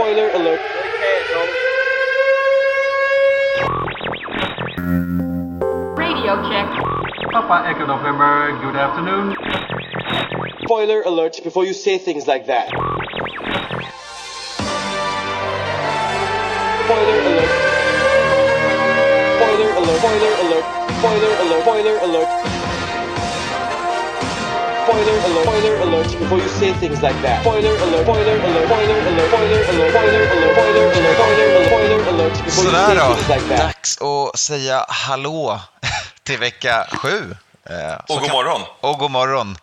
Spoiler 0.00 0.30
alert. 0.30 0.60
Radio 5.98 6.40
check. 6.48 6.66
Papa 7.30 7.68
Echo 7.68 7.84
November, 7.84 8.58
good 8.62 8.76
afternoon. 8.76 9.36
Spoiler 10.62 11.02
alert 11.02 11.40
before 11.44 11.66
you 11.66 11.74
say 11.74 11.98
things 11.98 12.26
like 12.26 12.46
that. 12.46 12.68
Spoiler 16.88 17.20
alert. 17.28 17.50
Spoiler 19.36 19.70
alert. 19.76 19.98
Spoiler 20.00 20.32
alert. 20.40 20.64
Spoiler 20.96 21.32
alert. 21.44 21.62
Spoiler 21.62 21.96
alert. 21.98 22.59
Spoiler 24.90 25.24
alert, 25.24 25.42
spoiler 25.44 25.76
alert 25.82 26.18
before 26.18 26.38
you 26.38 26.48
say 26.48 26.72
things 26.72 27.00
like 27.02 27.22
that. 27.22 27.40
Spoiler 27.42 27.76
alert, 27.76 28.02
spoiler 28.02 28.32
alert, 28.32 28.66
spoiler 28.66 28.98
alert, 29.08 29.28
spoiler 29.28 29.58
alert, 29.70 29.90
spoiler 29.92 30.18
alert, 30.18 30.54
spoiler 30.54 30.82
alert, 30.82 30.96
spoiler 30.96 31.52
alert, 31.52 31.66
spoiler 31.66 32.08
alert 32.08 32.44
before 32.44 32.64
you 32.64 32.72
say 32.72 33.14
things 33.14 33.28
like 33.28 33.48
that. 33.48 33.58
Dags 33.58 33.98
att 34.00 34.38
säga 34.40 34.86
hallå 34.88 35.60
till 36.22 36.38
vecka 36.38 36.86
sju. 36.92 37.36
Eh, 37.70 37.94
och 38.08 38.20
god 38.20 38.30
morgon. 38.30 38.60
Och 38.80 38.98
god 38.98 39.10
morgon. 39.10 39.56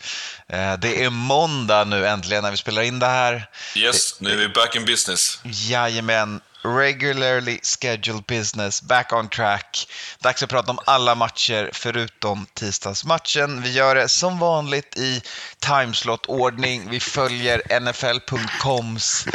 Eh, 0.50 0.73
det 0.73 1.03
är 1.03 1.09
måndag 1.09 1.84
nu 1.84 2.08
äntligen 2.08 2.44
när 2.44 2.52
vi 2.52 2.58
spelar 2.58 2.81
in 2.81 3.00
det 3.00 3.08
här. 3.08 3.50
Yes, 3.75 4.20
nu 4.20 4.31
är 4.31 4.38
vi 4.38 4.50
back 4.50 4.75
in 4.75 4.86
business. 4.86 5.39
Jajamän. 5.44 6.41
Regularly 6.63 7.59
scheduled 7.63 8.25
business, 8.25 8.81
back 8.81 9.13
on 9.13 9.29
track. 9.29 9.88
Dags 10.20 10.43
att 10.43 10.49
prata 10.49 10.71
om 10.71 10.80
alla 10.85 11.16
matcher 11.16 11.70
förutom 11.73 12.45
tisdagsmatchen. 12.53 13.61
Vi 13.61 13.71
gör 13.71 13.95
det 13.95 14.09
som 14.09 14.39
vanligt 14.39 14.97
i 14.97 15.21
timeslot-ordning. 15.59 16.89
Vi 16.89 16.99
följer 16.99 17.80
NFL.coms 17.80 19.25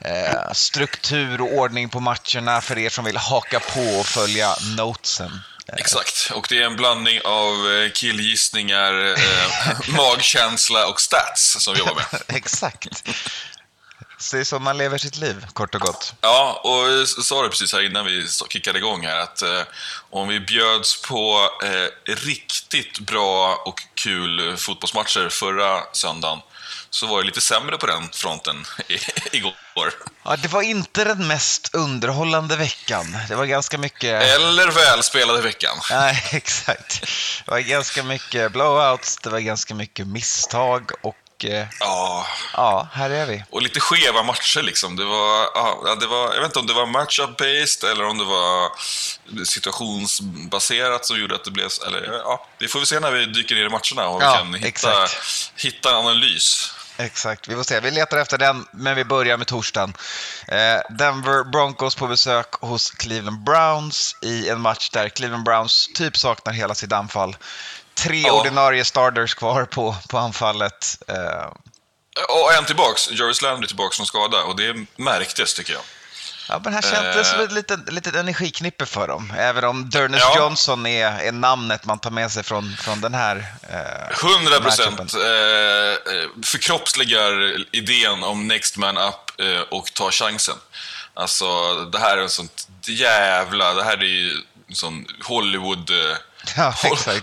eh, 0.00 0.52
struktur 0.52 1.40
och 1.40 1.52
ordning 1.52 1.88
på 1.88 2.00
matcherna 2.00 2.60
för 2.60 2.78
er 2.78 2.88
som 2.88 3.04
vill 3.04 3.16
haka 3.16 3.60
på 3.60 3.80
och 3.80 4.06
följa 4.06 4.54
notesen. 4.76 5.40
Eh, 5.68 5.74
Exakt. 5.78 6.30
Och 6.34 6.46
det 6.48 6.62
är 6.62 6.66
en 6.66 6.76
blandning 6.76 7.20
av 7.24 7.72
eh, 7.72 7.90
killgissningar, 7.90 9.08
eh, 9.08 9.88
magkänsla 9.96 10.88
och 10.88 11.00
stats 11.00 11.56
som 11.58 11.74
vi 11.74 11.80
jobbar 11.80 11.94
med. 11.94 12.22
Exakt. 12.36 13.08
Så 14.22 14.36
det 14.36 14.42
är 14.42 14.44
så 14.44 14.58
man 14.58 14.78
lever 14.78 14.98
sitt 14.98 15.16
liv, 15.16 15.46
kort 15.52 15.74
och 15.74 15.80
gott. 15.80 16.14
Ja, 16.20 16.60
och 16.64 16.92
jag 16.92 17.08
sa 17.08 17.42
det 17.42 17.48
precis 17.48 17.72
här 17.72 17.86
innan 17.86 18.06
vi 18.06 18.26
kickade 18.48 18.78
igång 18.78 19.06
här 19.06 19.16
att 19.16 19.42
eh, 19.42 19.62
om 20.10 20.28
vi 20.28 20.40
bjöds 20.40 21.02
på 21.02 21.50
eh, 21.62 22.12
riktigt 22.14 22.98
bra 22.98 23.62
och 23.64 23.82
kul 23.94 24.56
fotbollsmatcher 24.56 25.28
förra 25.28 25.82
söndagen 25.92 26.38
så 26.90 27.06
var 27.06 27.18
det 27.18 27.26
lite 27.26 27.40
sämre 27.40 27.78
på 27.78 27.86
den 27.86 28.08
fronten 28.12 28.64
igår. 29.32 29.54
Ja, 30.24 30.36
det 30.36 30.48
var 30.48 30.62
inte 30.62 31.04
den 31.04 31.26
mest 31.26 31.74
underhållande 31.74 32.56
veckan. 32.56 33.16
Det 33.28 33.34
var 33.34 33.44
ganska 33.44 33.78
mycket... 33.78 34.22
Eller 34.22 34.70
välspelade 34.70 35.42
veckan. 35.42 35.76
Nej, 35.90 36.24
exakt. 36.32 37.00
Det 37.44 37.50
var 37.50 37.58
ganska 37.58 38.02
mycket 38.02 38.52
blowouts, 38.52 39.16
det 39.16 39.30
var 39.30 39.38
ganska 39.38 39.74
mycket 39.74 40.06
misstag 40.06 40.90
och 41.02 41.16
eh, 41.44 41.66
Ja, 41.80 42.26
ja, 42.52 42.88
här 42.92 43.10
är 43.10 43.26
vi. 43.26 43.44
Och 43.50 43.62
lite 43.62 43.80
skeva 43.80 44.22
matcher 44.22 44.62
liksom. 44.62 44.96
Det 44.96 45.04
var, 45.04 45.48
ja, 45.54 45.96
det 46.00 46.06
var, 46.06 46.34
jag 46.34 46.40
vet 46.40 46.44
inte 46.48 46.58
om 46.58 46.66
det 46.66 46.72
var 46.74 46.86
matchup-based 46.86 47.90
eller 47.90 48.04
om 48.04 48.18
det 48.18 48.24
var 48.24 48.70
situationsbaserat 49.44 51.06
som 51.06 51.20
gjorde 51.20 51.34
att 51.34 51.44
det 51.44 51.50
blev... 51.50 51.68
Eller, 51.86 52.12
ja, 52.12 52.46
det 52.58 52.68
får 52.68 52.80
vi 52.80 52.86
se 52.86 53.00
när 53.00 53.10
vi 53.10 53.26
dyker 53.26 53.54
ner 53.54 53.64
i 53.64 53.68
matcherna 53.68 54.08
och 54.08 54.22
Ja, 54.22 54.30
vi 54.32 54.36
kan 54.38 54.54
hitta, 54.54 54.68
exakt. 54.68 55.52
hitta 55.56 55.96
analys. 55.96 56.74
Exakt, 56.96 57.48
vi 57.48 57.54
får 57.54 57.62
se. 57.62 57.80
Vi 57.80 57.90
letar 57.90 58.18
efter 58.18 58.38
den, 58.38 58.66
men 58.72 58.96
vi 58.96 59.04
börjar 59.04 59.36
med 59.36 59.46
torsdagen. 59.46 59.94
Eh, 60.48 60.80
Denver 60.98 61.44
Broncos 61.50 61.94
på 61.94 62.06
besök 62.06 62.52
hos 62.60 62.90
Cleveland 62.90 63.44
Browns 63.44 64.16
i 64.22 64.48
en 64.48 64.60
match 64.60 64.90
där 64.90 65.08
Cleveland 65.08 65.44
Browns 65.44 65.88
typ 65.94 66.16
saknar 66.16 66.52
hela 66.52 66.74
sitt 66.74 66.92
anfall. 66.92 67.36
Tre 67.94 68.20
Ja. 68.26 68.32
ordinarie 68.40 68.84
starters 68.84 69.34
kvar 69.34 69.64
på, 69.64 69.96
på 70.08 70.18
anfallet. 70.18 70.98
Eh, 71.08 71.46
Och 72.28 72.52
en 72.58 72.64
tillbaks. 72.64 73.10
Jarvis 73.10 73.42
Landry 73.42 73.66
tillbaks 73.66 73.96
från 73.96 74.06
skada 74.06 74.42
och 74.42 74.56
det 74.56 74.86
märktes 74.96 75.54
tycker 75.54 75.72
jag. 75.72 75.82
Ja, 76.48 76.60
men 76.64 76.74
här 76.74 76.82
känns 76.82 77.16
det 77.16 77.24
som 77.24 77.38
Eh. 77.38 77.44
ett 77.44 77.52
litet, 77.52 77.92
litet 77.92 78.14
energiknippe 78.14 78.86
för 78.86 79.08
dem. 79.08 79.32
Även 79.38 79.64
om 79.64 79.90
Dernis 79.90 80.20
Ja. 80.20 80.36
Johnson 80.38 80.86
är, 80.86 81.06
är 81.20 81.32
namnet 81.32 81.84
man 81.84 81.98
tar 81.98 82.10
med 82.10 82.32
sig 82.32 82.42
från, 82.42 82.76
från 82.76 83.00
den 83.00 83.14
här 83.14 83.36
eh, 83.70 84.30
100 84.30 84.60
procent 84.60 84.98
matchupen. 84.98 85.20
eh, 85.20 86.28
förkroppsligar 86.44 87.64
idén 87.76 88.22
om 88.24 88.48
next 88.48 88.76
man 88.76 88.98
up 88.98 89.40
eh, 89.40 89.60
och 89.70 89.94
ta 89.94 90.10
chansen. 90.10 90.56
Alltså, 91.14 91.74
det 91.84 91.98
här 91.98 92.16
är 92.16 92.22
en 92.22 92.28
sånt 92.30 92.68
jävla... 92.86 93.74
Det 93.74 93.84
här 93.84 93.96
är 93.96 94.02
ju 94.04 94.30
en 94.68 94.74
sån 94.74 95.06
Hollywood... 95.24 95.90
Eh, 95.90 96.16
Ja. 96.56 96.74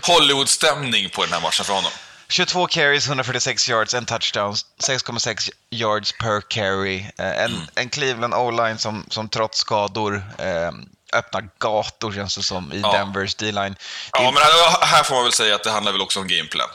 Hollywood-stämning 0.02 1.10
på 1.10 1.24
den 1.24 1.32
här 1.32 1.40
matchen 1.40 1.64
för 1.64 1.74
honom. 1.74 1.90
22 2.28 2.66
carries, 2.66 3.06
146 3.08 3.68
yards, 3.68 3.94
en 3.94 4.06
touchdown, 4.06 4.54
6,6 4.54 5.50
yards 5.70 6.12
per 6.12 6.40
carry. 6.48 6.98
Eh, 7.18 7.26
En, 7.44 7.52
Mm. 7.54 7.60
en 7.74 7.88
Cleveland 7.88 8.34
O-line 8.34 8.78
som, 8.78 9.04
som 9.10 9.28
trots 9.28 9.58
skador 9.58 10.22
eh, 10.38 10.70
öppnar 11.18 11.48
gator 11.58 12.12
känns 12.12 12.36
det 12.36 12.42
som 12.42 12.72
i 12.72 12.80
Ja. 12.80 12.92
Denvers 12.92 13.34
D-line. 13.34 13.76
Ja, 14.12 14.30
men 14.30 14.42
här, 14.42 14.86
här 14.86 15.02
får 15.02 15.14
man 15.14 15.24
väl 15.24 15.32
säga 15.32 15.54
att 15.54 15.64
det 15.64 15.70
handlar 15.70 15.92
väl 15.92 16.00
också 16.00 16.20
om 16.20 16.28
gameplan. 16.28 16.68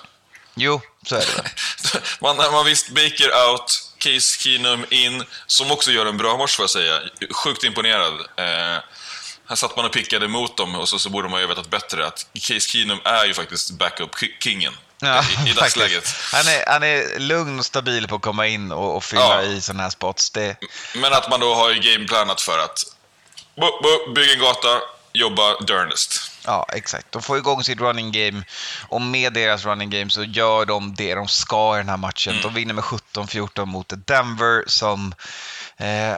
Jo, 0.55 0.81
så 1.05 1.15
är 1.15 1.19
det 1.19 1.99
man, 2.21 2.37
man 2.37 2.65
visst, 2.65 2.89
Baker 2.89 3.49
out, 3.49 3.91
Case 3.97 4.39
Keenum 4.43 4.85
in, 4.89 5.23
som 5.47 5.71
också 5.71 5.91
gör 5.91 6.05
en 6.05 6.17
bra 6.17 6.37
match 6.37 6.55
får 6.55 6.63
jag 6.63 6.69
säga. 6.69 6.99
Sjukt 7.31 7.63
imponerad. 7.63 8.13
Eh, 8.37 8.77
här 9.49 9.55
satt 9.55 9.75
man 9.75 9.85
och 9.85 9.91
pickade 9.91 10.27
mot 10.27 10.57
dem 10.57 10.75
och 10.75 10.89
så, 10.89 10.99
så 10.99 11.09
borde 11.09 11.29
man 11.29 11.41
ju 11.41 11.47
vetat 11.47 11.69
bättre 11.69 12.07
att 12.07 12.25
Case 12.33 12.59
Keenum 12.69 12.99
är 13.03 13.25
ju 13.25 13.33
faktiskt 13.33 13.71
backup-kingen 13.71 14.73
Ja, 14.99 15.23
i, 15.45 15.49
i 15.49 15.53
dagsläget. 15.59 16.07
Han 16.33 16.47
är, 16.47 16.63
han 16.67 16.83
är 16.83 17.19
lugn 17.19 17.59
och 17.59 17.65
stabil 17.65 18.07
på 18.07 18.15
att 18.15 18.21
komma 18.21 18.47
in 18.47 18.71
och, 18.71 18.95
och 18.95 19.03
fylla 19.03 19.21
Ja. 19.21 19.41
i 19.41 19.61
sådana 19.61 19.83
här 19.83 19.89
spots. 19.89 20.29
Det, 20.29 20.55
Men 20.95 21.13
att 21.13 21.29
man 21.29 21.39
då 21.39 21.55
har 21.55 21.71
ju 21.71 21.79
gameplanat 21.79 22.41
för 22.41 22.59
att 22.59 22.83
bo, 23.55 23.81
bo, 23.81 24.13
bygga 24.13 24.33
en 24.33 24.39
gata, 24.39 24.79
jobba 25.13 25.59
durnest. 25.59 26.31
Ja, 26.45 26.65
exakt. 26.73 27.11
De 27.11 27.21
får 27.21 27.37
igång 27.37 27.63
sitt 27.63 27.79
running 27.79 28.11
game 28.11 28.43
och 28.89 29.01
med 29.01 29.33
deras 29.33 29.65
running 29.65 29.89
game 29.89 30.09
så 30.09 30.23
gör 30.23 30.65
de 30.65 30.95
det 30.95 31.15
de 31.15 31.27
ska 31.27 31.75
i 31.75 31.77
den 31.77 31.89
här 31.89 31.97
matchen. 31.97 32.31
Mm. 32.33 32.43
De 32.43 32.53
vinner 32.53 32.73
med 32.73 32.83
17-14 32.83 33.65
mot 33.65 33.93
Denver 34.07 34.63
som 34.67 35.13
eh, 35.77 36.13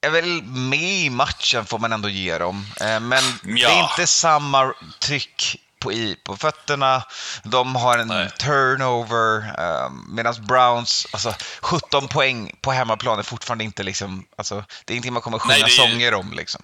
är 0.00 0.10
väl 0.10 0.42
med 0.42 0.78
i 0.78 1.10
matchen 1.10 1.66
får 1.66 1.78
man 1.78 1.92
ändå 1.92 2.08
ge 2.08 2.38
dem. 2.38 2.66
Eh, 2.80 3.00
men 3.00 3.22
det 3.42 3.50
är 3.50 3.56
Ja. 3.56 3.90
inte 3.90 4.06
samma 4.06 4.72
tryck 4.98 5.56
på, 5.80 5.92
i, 5.92 6.16
på 6.24 6.36
fötterna. 6.36 7.02
De 7.42 7.74
har 7.76 7.98
en 7.98 8.08
Nej. 8.08 8.30
turnover 8.30 9.38
eh, 9.58 9.90
medan 10.08 10.34
Browns, 10.46 11.06
alltså 11.10 11.34
17 11.60 12.08
poäng 12.08 12.52
på 12.60 12.72
hemmaplan 12.72 13.18
är 13.18 13.22
fortfarande 13.22 13.64
inte 13.64 13.82
liksom, 13.82 14.26
alltså 14.38 14.64
det 14.84 14.92
är 14.92 14.94
ingenting 14.94 15.12
man 15.12 15.22
kommer 15.22 15.38
sjunga 15.38 15.54
Nej, 15.54 15.62
är 15.62 15.68
sånger 15.68 16.14
om 16.14 16.32
liksom. 16.32 16.62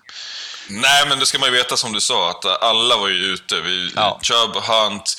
Nej, 0.68 1.06
men 1.08 1.18
det 1.18 1.26
ska 1.26 1.38
man 1.38 1.48
ju 1.48 1.54
veta 1.56 1.76
som 1.76 1.92
du 1.92 2.00
sa, 2.00 2.30
att 2.30 2.62
alla 2.62 2.96
var 2.96 3.08
ju 3.08 3.14
ute. 3.24 3.60
Vi, 3.60 3.92
Ja. 3.96 4.20
Chubb, 4.22 4.56
Hunt, 4.56 5.16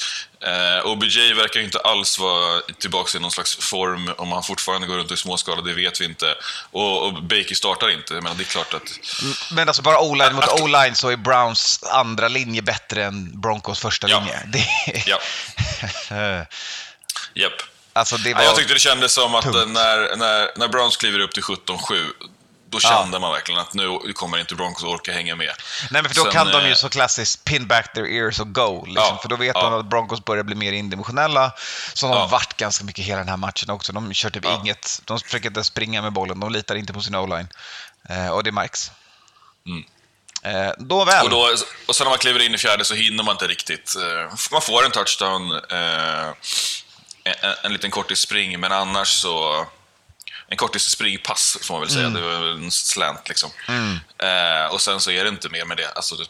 eh, 0.47 0.85
OBJ 0.85 1.33
verkar 1.33 1.59
inte 1.59 1.79
alls 1.79 2.19
vara 2.19 2.61
tillbaka 2.79 3.17
i 3.17 3.21
någon 3.21 3.31
slags 3.31 3.55
form. 3.55 4.11
Om 4.17 4.31
han 4.31 4.43
fortfarande 4.43 4.87
går 4.87 4.97
runt 4.97 5.11
i 5.11 5.17
småskala, 5.17 5.61
det 5.61 5.73
vet 5.73 6.01
vi 6.01 6.05
inte. 6.05 6.35
Och, 6.71 7.05
och 7.07 7.23
Baker 7.23 7.55
startar 7.55 7.89
inte, 7.89 8.13
men 8.13 8.37
det 8.37 8.43
är 8.43 8.45
klart 8.45 8.73
att... 8.73 8.83
Men 9.51 9.67
alltså 9.67 9.81
bara 9.81 9.99
o-line 9.99 10.35
mot 10.35 10.61
o-line 10.61 10.95
så 10.95 11.09
är 11.09 11.15
Browns 11.15 11.83
andra 11.83 12.27
linje 12.27 12.61
bättre 12.61 13.03
än 13.03 13.41
Broncos 13.41 13.79
första 13.79 14.09
Ja. 14.09 14.19
linje. 14.19 14.39
Det, 14.47 14.67
Ja, 15.05 15.19
japp. 17.33 17.53
alltså 17.93 18.17
det 18.17 18.33
var... 18.33 18.41
Ja, 18.41 18.47
jag 18.47 18.55
tyckte 18.55 18.73
det 18.73 18.79
kändes 18.79 19.13
som 19.13 19.35
att 19.35 19.43
tungt. 19.43 19.55
när, 19.69 20.15
när, 20.17 20.49
när 20.59 20.67
Browns 20.67 20.97
kliver 20.97 21.19
upp 21.19 21.31
till 21.33 21.43
17-7, 21.43 22.09
då 22.73 22.79
kände 22.79 23.19
man 23.19 23.31
verkligen 23.31 23.59
att 23.61 23.73
nu 23.73 23.99
kommer 24.15 24.37
inte 24.37 24.55
Broncos 24.55 24.83
orka 24.83 25.11
hänga 25.13 25.35
med. 25.35 25.53
Nej, 25.91 26.01
men 26.01 26.05
för 26.05 26.15
då 26.15 26.23
Sen, 26.23 26.31
kan 26.31 26.47
de 26.51 26.61
ju 26.65 26.69
eh, 26.71 26.75
så 26.75 26.89
klassiskt 26.89 27.43
pin 27.43 27.67
back 27.67 27.93
their 27.93 28.05
ears 28.05 28.39
och 28.39 28.53
go. 28.53 28.85
Liksom. 28.85 29.03
Ja, 29.09 29.19
för 29.21 29.29
då 29.29 29.35
vet 29.35 29.55
ja. 29.55 29.69
man 29.69 29.79
att 29.79 29.85
Broncos 29.85 30.25
börjar 30.25 30.43
bli 30.43 30.55
mer 30.55 30.71
indimensionella. 30.73 31.51
Som 31.93 32.09
de 32.09 32.17
Ja. 32.17 32.27
varit 32.27 32.57
ganska 32.57 32.85
mycket 32.85 33.05
hela 33.05 33.19
den 33.19 33.29
här 33.29 33.37
matchen 33.37 33.69
också. 33.69 33.93
De 33.93 34.13
kör 34.13 34.29
typ 34.29 34.45
Ja. 34.45 34.59
inget, 34.59 35.01
de 35.05 35.19
försöker 35.19 35.47
inte 35.47 35.63
springa 35.63 36.01
med 36.01 36.13
bollen. 36.13 36.39
De 36.39 36.51
litar 36.51 36.75
inte 36.75 36.93
på 36.93 37.01
sin 37.01 37.15
o-line. 37.15 37.47
Eh, 38.09 38.27
och 38.27 38.43
det 38.43 38.51
märks. 38.51 38.91
Mm. 39.67 39.83
Eh, 40.43 40.71
då 40.77 41.05
väl. 41.05 41.23
Och, 41.25 41.29
då, 41.31 41.49
och 41.87 41.95
sen 41.95 42.05
när 42.05 42.09
man 42.09 42.19
kliver 42.19 42.39
in 42.41 42.55
i 42.55 42.57
fjärde 42.57 42.85
så 42.85 42.93
hinner 42.93 43.23
man 43.23 43.35
inte 43.35 43.47
riktigt. 43.47 43.95
eh, 43.95 44.35
Man 44.51 44.61
får 44.61 44.85
en 44.85 44.91
touchdown, 44.91 45.51
eh, 45.51 46.27
en, 47.23 47.55
en 47.63 47.73
liten 47.73 47.91
kortis 47.91 48.19
spring, 48.19 48.59
men 48.59 48.71
annars 48.71 49.07
så... 49.09 49.65
En 50.53 50.57
kortis 50.57 50.83
springpass 50.89 51.57
får 51.61 51.73
man 51.73 51.81
väl 51.81 51.89
säga. 51.89 52.07
Mm. 52.07 52.21
Det 52.21 52.27
var 52.37 52.45
en 52.51 52.71
slant 52.71 53.29
liksom. 53.29 53.49
Eh, 54.23 54.73
och 54.73 54.81
sen 54.81 54.99
så 54.99 55.11
är 55.11 55.23
det 55.23 55.29
inte 55.29 55.49
mer 55.49 55.65
med 55.65 55.77
det. 55.77 55.91
Alltså, 55.95 56.15
det 56.15 56.25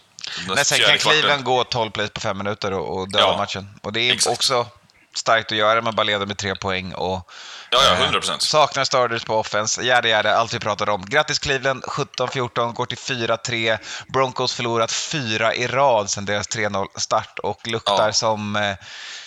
Nej, 0.56 0.66
sen 0.66 0.80
kan 0.80 0.98
Cleveland 0.98 1.44
gå 1.44 1.64
12 1.64 1.92
plays 1.92 2.10
på 2.12 2.20
fem 2.20 2.38
minuter 2.38 2.74
och, 2.74 2.98
och 3.00 3.12
döda 3.12 3.26
Ja, 3.26 3.38
matchen. 3.38 3.70
Och 3.82 3.94
det 3.94 4.00
är 4.10 4.14
exakt. 4.14 4.34
också 4.34 4.68
starkt 5.16 5.52
att 5.52 5.58
göra, 5.58 5.82
man 5.82 5.96
bara 5.96 6.04
leder 6.04 6.26
med 6.26 6.38
tre 6.38 6.56
poäng 6.56 6.94
och 6.94 7.30
Ja, 7.70 7.80
ja, 7.84 7.94
eh, 7.94 8.02
100 8.02 8.20
procent. 8.20 8.42
saknar 8.42 8.84
starters 8.84 9.24
på 9.24 9.36
offense. 9.40 9.84
Jada, 9.84 10.08
jada, 10.10 10.36
allt 10.36 10.54
vi 10.54 10.60
pratade 10.60 10.92
om. 10.92 11.06
Grattis 11.06 11.40
Cleveland, 11.40 11.84
17-14, 11.84 12.74
går 12.74 12.86
till 12.86 12.98
4-3. 12.98 13.78
Broncos 14.08 14.54
förlorat 14.54 14.92
fyra 14.92 15.56
i 15.56 15.68
rad 15.68 16.10
sedan 16.10 16.26
deras 16.26 16.50
3-0-start 16.50 17.40
och 17.40 17.68
luktar 17.68 18.06
Ja. 18.08 18.14
som 18.14 18.56
eh, 18.56 18.76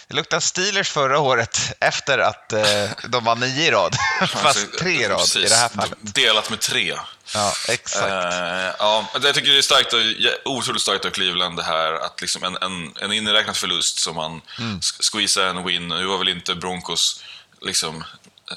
det 0.09 0.15
luktar 0.17 0.41
Steelers 0.41 0.91
förra 0.91 1.19
året 1.19 1.61
efter 1.81 2.19
att 2.19 2.53
eh, 2.53 2.91
de 3.09 3.25
vann 3.25 3.41
nio 3.41 3.69
i 3.69 3.71
rad. 3.71 3.97
Fast 4.29 4.79
tre 4.79 5.05
i 5.05 5.09
rad 5.09 5.37
i 5.37 5.49
det 5.49 5.55
här 5.55 5.69
fallet. 5.69 5.99
Delat 6.01 6.51
med 6.51 6.61
tre. 6.61 6.97
Ja, 7.35 7.53
exakt. 7.69 8.07
Eh, 8.07 8.75
ja, 8.79 9.09
jag 9.23 9.35
tycker 9.35 9.53
det 9.53 9.59
är 9.59 9.63
starkt 9.63 9.93
och, 9.93 10.01
otroligt 10.45 10.83
starkt 10.83 11.05
av 11.05 11.11
Cleveland 11.11 11.57
det 11.57 11.63
här 11.63 11.93
att 11.93 12.21
liksom 12.21 12.45
en, 12.45 12.57
en, 12.57 12.93
en 13.01 13.13
inräknad 13.13 13.57
förlust 13.57 13.99
som 13.99 14.17
man 14.17 14.41
mm. 14.59 14.81
squeezar 15.13 15.45
en 15.47 15.65
win. 15.65 15.89
Nu 15.89 16.07
var 16.07 16.19
väl 16.19 16.29
inte 16.29 16.55
Broncos 16.55 17.25
liksom 17.61 18.05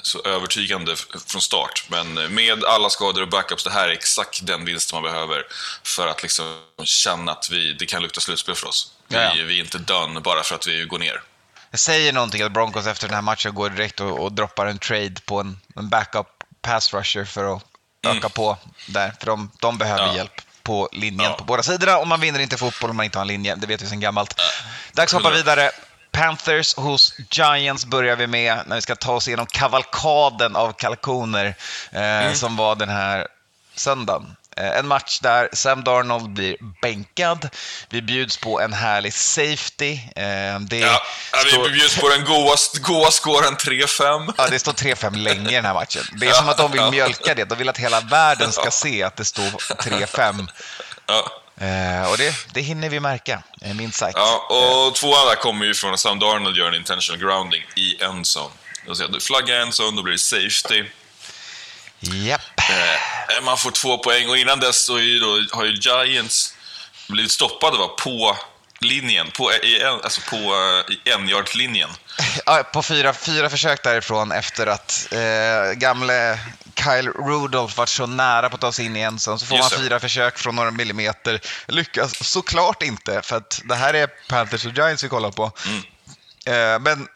så 0.02 0.22
övertygande 0.24 0.96
från 1.26 1.40
start, 1.40 1.84
men 1.88 2.34
med 2.34 2.64
alla 2.64 2.90
skador 2.90 3.22
och 3.22 3.28
backups, 3.28 3.64
det 3.64 3.70
här 3.70 3.88
är 3.88 3.92
exakt 3.92 4.46
den 4.46 4.64
vinst 4.64 4.92
man 4.92 5.02
behöver 5.02 5.46
för 5.82 6.06
att 6.06 6.22
liksom 6.22 6.60
känna 6.84 7.32
att 7.32 7.50
vi, 7.50 7.72
det 7.72 7.86
kan 7.86 8.02
lukta 8.02 8.20
slutspel 8.20 8.54
för 8.54 8.66
oss. 8.66 8.92
Vi, 9.08 9.16
ja. 9.16 9.32
vi 9.46 9.58
är 9.58 9.64
inte 9.64 9.78
done 9.78 10.20
bara 10.20 10.42
för 10.42 10.54
att 10.54 10.66
vi 10.66 10.84
går 10.84 10.98
ner. 10.98 11.22
Det 11.70 11.78
säger 11.78 12.12
någonting 12.12 12.42
att 12.42 12.52
Broncos 12.52 12.86
efter 12.86 13.06
den 13.08 13.14
här 13.14 13.22
matchen 13.22 13.54
går 13.54 13.70
direkt 13.70 14.00
och, 14.00 14.18
och 14.18 14.32
droppar 14.32 14.66
en 14.66 14.78
trade 14.78 15.14
på 15.24 15.40
en, 15.40 15.60
en 15.76 15.88
backup 15.88 16.26
pass 16.62 16.94
rusher 16.94 17.24
för 17.24 17.56
att 17.56 17.62
öka 18.06 18.28
på 18.28 18.56
där. 18.88 19.12
För 19.20 19.26
de, 19.26 19.50
de 19.60 19.78
behöver 19.78 20.02
Mm. 20.02 20.10
Ja. 20.10 20.16
hjälp 20.16 20.40
på 20.62 20.88
linjen 20.92 21.30
Ja. 21.30 21.36
på 21.38 21.44
båda 21.44 21.62
sidorna 21.62 21.98
och 21.98 22.06
man 22.08 22.20
vinner 22.20 22.38
inte 22.40 22.56
fotboll 22.56 22.90
om 22.90 22.96
man 22.96 23.04
inte 23.04 23.18
har 23.18 23.22
en 23.24 23.28
linje. 23.28 23.54
Det 23.54 23.66
vet 23.66 23.82
vi 23.82 23.86
sedan 23.86 24.00
gammalt. 24.00 24.40
Dags 24.92 25.14
att 25.14 25.22
hoppa 25.22 25.34
vidare. 25.36 25.70
Panthers 26.12 26.76
hos 26.76 27.14
Giants 27.30 27.86
börjar 27.86 28.16
vi 28.16 28.26
med 28.26 28.58
när 28.66 28.76
vi 28.76 28.82
ska 28.82 28.96
ta 28.96 29.12
oss 29.12 29.28
igenom 29.28 29.46
kavalkaden 29.46 30.56
av 30.56 30.72
kalkoner 30.72 31.54
eh, 31.92 32.00
Mm. 32.02 32.34
som 32.34 32.56
var 32.56 32.74
den 32.76 32.88
här 32.88 33.28
söndagen. 33.74 34.36
Eh, 34.60 34.78
En 34.78 34.86
match 34.88 35.18
där 35.20 35.48
Sam 35.52 35.84
Darnold 35.84 36.30
blir 36.30 36.56
bänkad. 36.82 37.48
Vi 37.88 38.02
bjuds 38.02 38.36
på 38.36 38.60
en 38.60 38.72
härlig 38.72 39.14
safety. 39.14 39.92
Eh, 40.16 40.60
Det 40.60 40.78
Ja, 40.78 41.02
ja, 41.32 41.38
står- 41.46 41.64
vi 41.64 41.70
bjuds 41.70 41.96
på 42.00 42.08
den 42.08 42.24
goa, 42.24 42.56
goa 42.80 43.10
scoren 43.10 43.56
3-5. 43.56 44.32
Ja, 44.38 44.46
det 44.50 44.58
står 44.58 44.72
3-5 44.72 45.14
länge 45.16 45.50
i 45.50 45.54
den 45.54 45.64
här 45.64 45.74
matchen. 45.74 46.02
Det 46.20 46.26
är 46.28 46.32
som 46.32 46.48
att 46.48 46.56
de 46.56 46.72
vill 46.72 46.80
Ja. 46.80 46.90
mjölka 46.90 47.34
det. 47.34 47.44
De 47.44 47.58
vill 47.58 47.68
att 47.68 47.78
hela 47.78 48.00
världen 48.00 48.52
ska 48.52 48.70
se 48.70 49.02
att 49.02 49.16
det 49.16 49.24
står 49.24 49.74
3-5. 49.82 50.48
Ja. 51.06 51.32
Eh, 51.66 52.10
och 52.10 52.18
det, 52.18 52.34
det 52.54 52.60
hinner 52.60 52.88
vi 52.88 53.00
märka, 53.00 53.42
minst 53.76 53.98
sagt. 53.98 54.16
Ja, 54.16 54.46
och 54.50 54.94
tvåan 54.94 55.26
där 55.28 55.34
kommer 55.34 55.66
ju 55.66 55.74
från 55.74 55.94
att 55.94 56.00
Sam 56.00 56.18
Darnold 56.18 56.56
gör 56.56 56.68
en 56.68 56.74
intentional 56.74 57.20
grounding 57.20 57.62
i 57.76 58.02
säger 58.96 59.08
jag, 59.08 59.12
du 59.12 59.20
flaggar 59.20 59.60
endzone, 59.60 59.96
då 59.96 60.02
blir 60.02 60.12
det 60.12 60.18
safety. 60.18 60.84
Japp. 62.00 62.40
Eh, 62.58 63.44
man 63.44 63.58
får 63.58 63.70
två 63.70 63.98
poäng 63.98 64.28
och 64.28 64.36
innan 64.38 64.60
dess 64.60 64.84
så 64.86 64.98
ju 64.98 65.18
då, 65.18 65.38
har 65.52 65.64
ju 65.64 65.72
Giants 65.72 66.54
blivit 67.08 67.32
stoppade 67.32 67.78
va, 67.78 67.88
på 67.88 68.36
linjen, 68.80 69.30
på, 69.30 69.52
i, 69.52 69.80
en- 69.82 69.92
alltså 70.02 70.20
på 70.30 70.36
eh, 70.36 71.14
en-yard-linjen. 71.14 71.90
Ja, 72.46 72.62
på 72.72 72.82
fyra, 72.82 73.12
fyra 73.12 73.50
försök 73.50 73.82
därifrån 73.82 74.32
efter 74.32 74.66
att 74.66 75.08
eh, 75.12 75.72
gamle 75.78 76.38
Kyle 76.84 77.08
Rudolph 77.08 77.76
varit 77.76 77.88
så 77.88 78.06
nära 78.06 78.48
på 78.48 78.54
att 78.54 78.60
ta 78.60 78.72
sig 78.72 78.84
in 78.84 78.96
i 78.96 79.00
en 79.00 79.18
sån, 79.18 79.38
så 79.38 79.46
får 79.46 79.56
Just 79.56 79.70
man 79.72 79.80
det. 79.80 79.86
fyra 79.88 80.00
försök 80.00 80.38
från 80.38 80.56
några 80.56 80.70
millimeter. 80.70 81.40
Lyckas 81.68 82.28
såklart 82.28 82.82
inte, 82.82 83.22
för 83.22 83.36
att 83.36 83.60
det 83.64 83.74
här 83.74 83.94
är 83.94 84.06
Panthers 84.28 84.66
och 84.66 84.72
Giants 84.72 85.04
vi 85.04 85.08
kollar 85.08 85.30
på. 85.30 85.52
Mm. 85.66 85.82
Eh, 86.46 86.78
men 86.80 87.08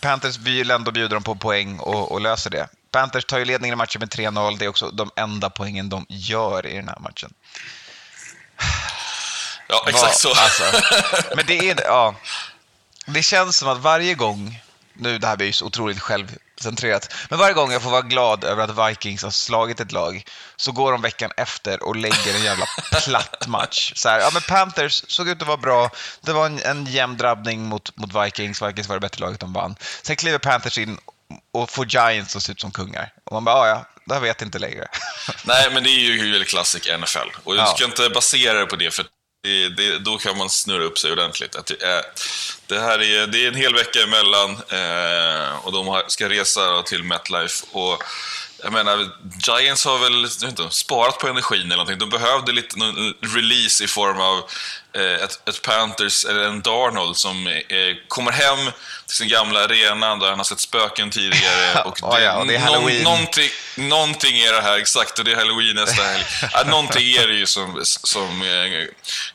Panthers 0.00 0.36
vill 0.36 0.70
ändå 0.70 0.90
bjuda 0.90 1.14
dem 1.14 1.22
på 1.22 1.34
poäng 1.34 1.78
och, 1.78 2.12
och 2.12 2.20
löser 2.20 2.50
det. 2.50 2.68
Panthers 2.92 3.24
tar 3.24 3.38
ju 3.38 3.44
ledningen 3.44 3.72
i 3.72 3.76
matchen 3.76 4.00
med 4.00 4.08
3-0. 4.08 4.58
Det 4.58 4.64
är 4.64 4.68
också 4.68 4.90
de 4.90 5.10
enda 5.16 5.50
poängen 5.50 5.88
de 5.88 6.06
gör 6.08 6.66
i 6.66 6.76
den 6.76 6.88
här 6.88 6.98
matchen. 7.00 7.34
Ja, 9.68 9.84
exakt 9.88 10.18
så. 10.18 10.28
Alltså, 10.28 10.62
men 11.36 11.46
det 11.46 11.70
är, 11.70 11.82
ja. 11.84 12.14
Det 13.06 13.22
känns 13.22 13.56
som 13.56 13.68
att 13.68 13.78
varje 13.78 14.14
gång, 14.14 14.60
nu 14.94 15.18
det 15.18 15.26
här 15.26 15.36
blir 15.36 15.46
ju 15.46 15.52
så 15.52 15.66
otroligt 15.66 16.00
självcentrerat, 16.00 17.14
men 17.30 17.38
varje 17.38 17.54
gång 17.54 17.72
jag 17.72 17.82
får 17.82 17.90
vara 17.90 18.02
glad 18.02 18.44
över 18.44 18.64
att 18.64 18.90
Vikings 18.90 19.22
har 19.22 19.30
slagit 19.30 19.80
ett 19.80 19.92
lag, 19.92 20.24
så 20.56 20.72
går 20.72 20.92
de 20.92 21.02
veckan 21.02 21.30
efter 21.36 21.82
och 21.82 21.96
lägger 21.96 22.34
en 22.34 22.44
jävla 22.44 22.66
platt 23.04 23.46
match. 23.46 23.92
Så 23.96 24.08
här, 24.08 24.20
ja 24.20 24.30
men 24.32 24.42
Panthers 24.42 25.04
såg 25.08 25.28
ut 25.28 25.42
att 25.42 25.48
vara 25.48 25.56
bra, 25.56 25.90
det 26.20 26.32
var 26.32 26.46
en, 26.46 26.62
en 26.62 26.86
jämn 26.86 27.16
drabbning 27.16 27.62
mot, 27.62 27.96
mot 27.96 28.24
Vikings, 28.24 28.62
Vikings 28.62 28.88
var 28.88 28.96
det 28.96 29.00
bättre 29.00 29.20
laget, 29.20 29.40
de 29.40 29.52
vann. 29.52 29.76
Sen 30.02 30.16
kliver 30.16 30.38
Panthers 30.38 30.78
in 30.78 30.98
och 31.52 31.70
får 31.70 31.86
Giants 31.86 32.36
att 32.36 32.42
se 32.42 32.52
ut 32.52 32.60
som 32.60 32.70
kungar. 32.70 33.12
Och 33.24 33.32
man 33.32 33.44
bara, 33.44 33.68
ja 33.68 33.86
ja, 34.06 34.14
det 34.14 34.20
vet 34.20 34.42
inte 34.42 34.58
längre. 34.58 34.88
Nej, 35.44 35.70
men 35.72 35.82
det 35.82 35.90
är 35.90 35.98
ju 35.98 36.44
klassisk 36.44 36.88
NFL. 37.00 37.18
Och 37.44 37.56
Ja. 37.56 37.62
du 37.70 37.76
ska 37.76 37.84
inte 37.84 38.10
basera 38.14 38.58
det 38.60 38.66
på 38.66 38.76
det, 38.76 38.90
för 38.94 39.06
det, 39.42 39.68
det, 39.68 39.98
då 39.98 40.18
kan 40.18 40.38
man 40.38 40.50
snurra 40.50 40.82
upp 40.84 40.98
sig 40.98 41.12
ordentligt. 41.12 41.56
Att 41.56 41.66
det, 41.66 41.82
är, 41.82 42.02
det 42.66 42.80
här 42.80 43.02
är, 43.02 43.26
det 43.26 43.44
är 43.44 43.48
en 43.48 43.54
hel 43.54 43.74
vecka 43.74 43.98
emellan 44.02 44.50
eh, 44.50 45.66
och 45.66 45.72
de 45.72 45.88
har, 45.88 46.04
ska 46.08 46.28
resa 46.28 46.82
till 46.82 47.04
MetLife. 47.04 47.64
Och 47.72 48.02
jag 48.62 48.72
menar, 48.72 49.08
Giants 49.46 49.84
har 49.84 49.98
väl 49.98 50.48
inte, 50.48 50.70
sparat 50.70 51.18
på 51.18 51.28
energin 51.28 51.60
eller 51.66 51.76
någonting. 51.76 51.98
De 51.98 52.10
behövde 52.10 52.52
lite 52.52 52.78
någon 52.78 53.14
release 53.20 53.84
i 53.84 53.86
form 53.86 54.20
av 54.20 54.38
eh, 54.94 55.24
ett, 55.24 55.48
ett 55.48 55.62
Panthers 55.62 56.24
eller 56.24 56.40
en 56.44 56.62
Darnold 56.62 57.16
som 57.16 57.46
eh, 57.46 57.54
kommer 58.08 58.32
hem 58.32 58.58
till 59.06 59.16
sin 59.16 59.28
gamla 59.28 59.64
arena 59.64 60.16
där 60.16 60.28
han 60.28 60.38
har 60.38 60.44
sett 60.44 60.60
spöken 60.60 61.10
tidigare. 61.10 61.82
Och 61.84 61.98
Ja, 62.02 62.20
ja, 62.20 62.36
och 62.36 62.46
det 62.46 62.54
är 62.56 62.58
någon- 62.58 62.68
Halloween. 62.74 63.02
någonting, 63.02 63.50
någonting 63.76 64.38
är 64.38 64.52
det 64.52 64.60
här, 64.62 64.78
exakt, 64.78 65.18
och 65.18 65.24
det 65.24 65.32
är 65.32 65.36
halloween 65.36 65.74
nästa 65.76 66.02
helg. 66.02 66.24
Ja, 66.52 66.62
någonting 66.66 67.12
är 67.12 67.26
det 67.26 67.34
ju 67.34 67.46
som, 67.46 67.80
som 67.84 68.42
eh, 68.42 68.86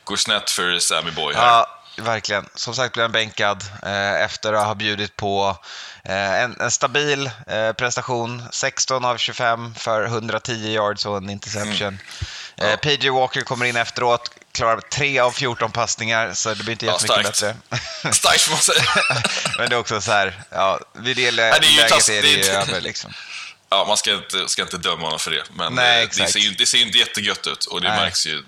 går 0.04 0.16
snett 0.16 0.50
för 0.50 0.78
Sammy 0.78 1.10
Boy 1.10 1.34
här. 1.34 1.46
Ja, 1.46 1.77
verkligen. 1.98 2.48
Som 2.54 2.74
sagt 2.74 2.92
blev 2.94 3.04
han 3.04 3.12
bänkad 3.12 3.64
eh, 3.82 4.22
efter 4.22 4.52
att 4.52 4.66
ha 4.66 4.74
bjudit 4.74 5.16
på 5.16 5.56
eh, 6.04 6.42
en, 6.42 6.60
en 6.60 6.70
stabil 6.70 7.30
eh, 7.46 7.72
prestation. 7.72 8.42
16 8.52 9.04
av 9.04 9.16
25 9.16 9.74
för 9.74 10.04
110 10.04 10.52
yards 10.72 11.06
och 11.06 11.16
en 11.16 11.30
interception. 11.30 11.98
Mm. 12.56 12.72
Eh, 12.72 12.76
PJ 12.76 13.08
Walker 13.10 13.40
kommer 13.40 13.66
in 13.66 13.76
efteråt, 13.76 14.30
klarar 14.52 14.80
3 14.80 15.18
av 15.18 15.30
14 15.30 15.70
passningar, 15.72 16.32
så 16.34 16.48
det 16.54 16.62
blir 16.64 16.72
inte 16.72 16.86
Ja, 16.86 16.92
jättemycket 17.02 17.36
starkt. 17.36 17.60
bättre. 17.70 18.12
Starkt 18.12 18.40
får 18.40 18.52
man 18.52 18.60
säga. 18.60 18.82
Men 19.58 19.68
det 19.68 19.76
är 19.76 19.80
också 19.80 20.00
så 20.00 20.12
här, 20.12 20.42
ja, 20.50 20.80
vid 20.92 21.16
det 21.16 21.30
lä- 21.30 21.48
Ja, 21.48 21.58
det 21.60 21.76
läget 21.76 22.08
är 22.08 22.22
det 22.22 22.28
ju 22.28 22.44
över 22.44 22.80
liksom. 22.80 23.12
Ja, 23.70 23.84
man 23.88 23.96
ska 23.96 24.14
inte, 24.14 24.48
ska 24.48 24.62
inte 24.62 24.78
döma 24.78 25.02
honom 25.02 25.18
för 25.18 25.30
det, 25.30 25.42
men 25.54 25.74
Nej, 25.74 26.02
eh, 26.02 26.08
det, 26.16 26.26
ser 26.26 26.40
ju, 26.40 26.50
det 26.50 26.66
ser 26.66 26.78
ju 26.78 26.84
inte 26.84 26.98
jättegött 26.98 27.46
ut 27.46 27.64
och 27.64 27.80
det 27.80 27.88
Nej. 27.88 28.00
märks 28.00 28.26
ju. 28.26 28.42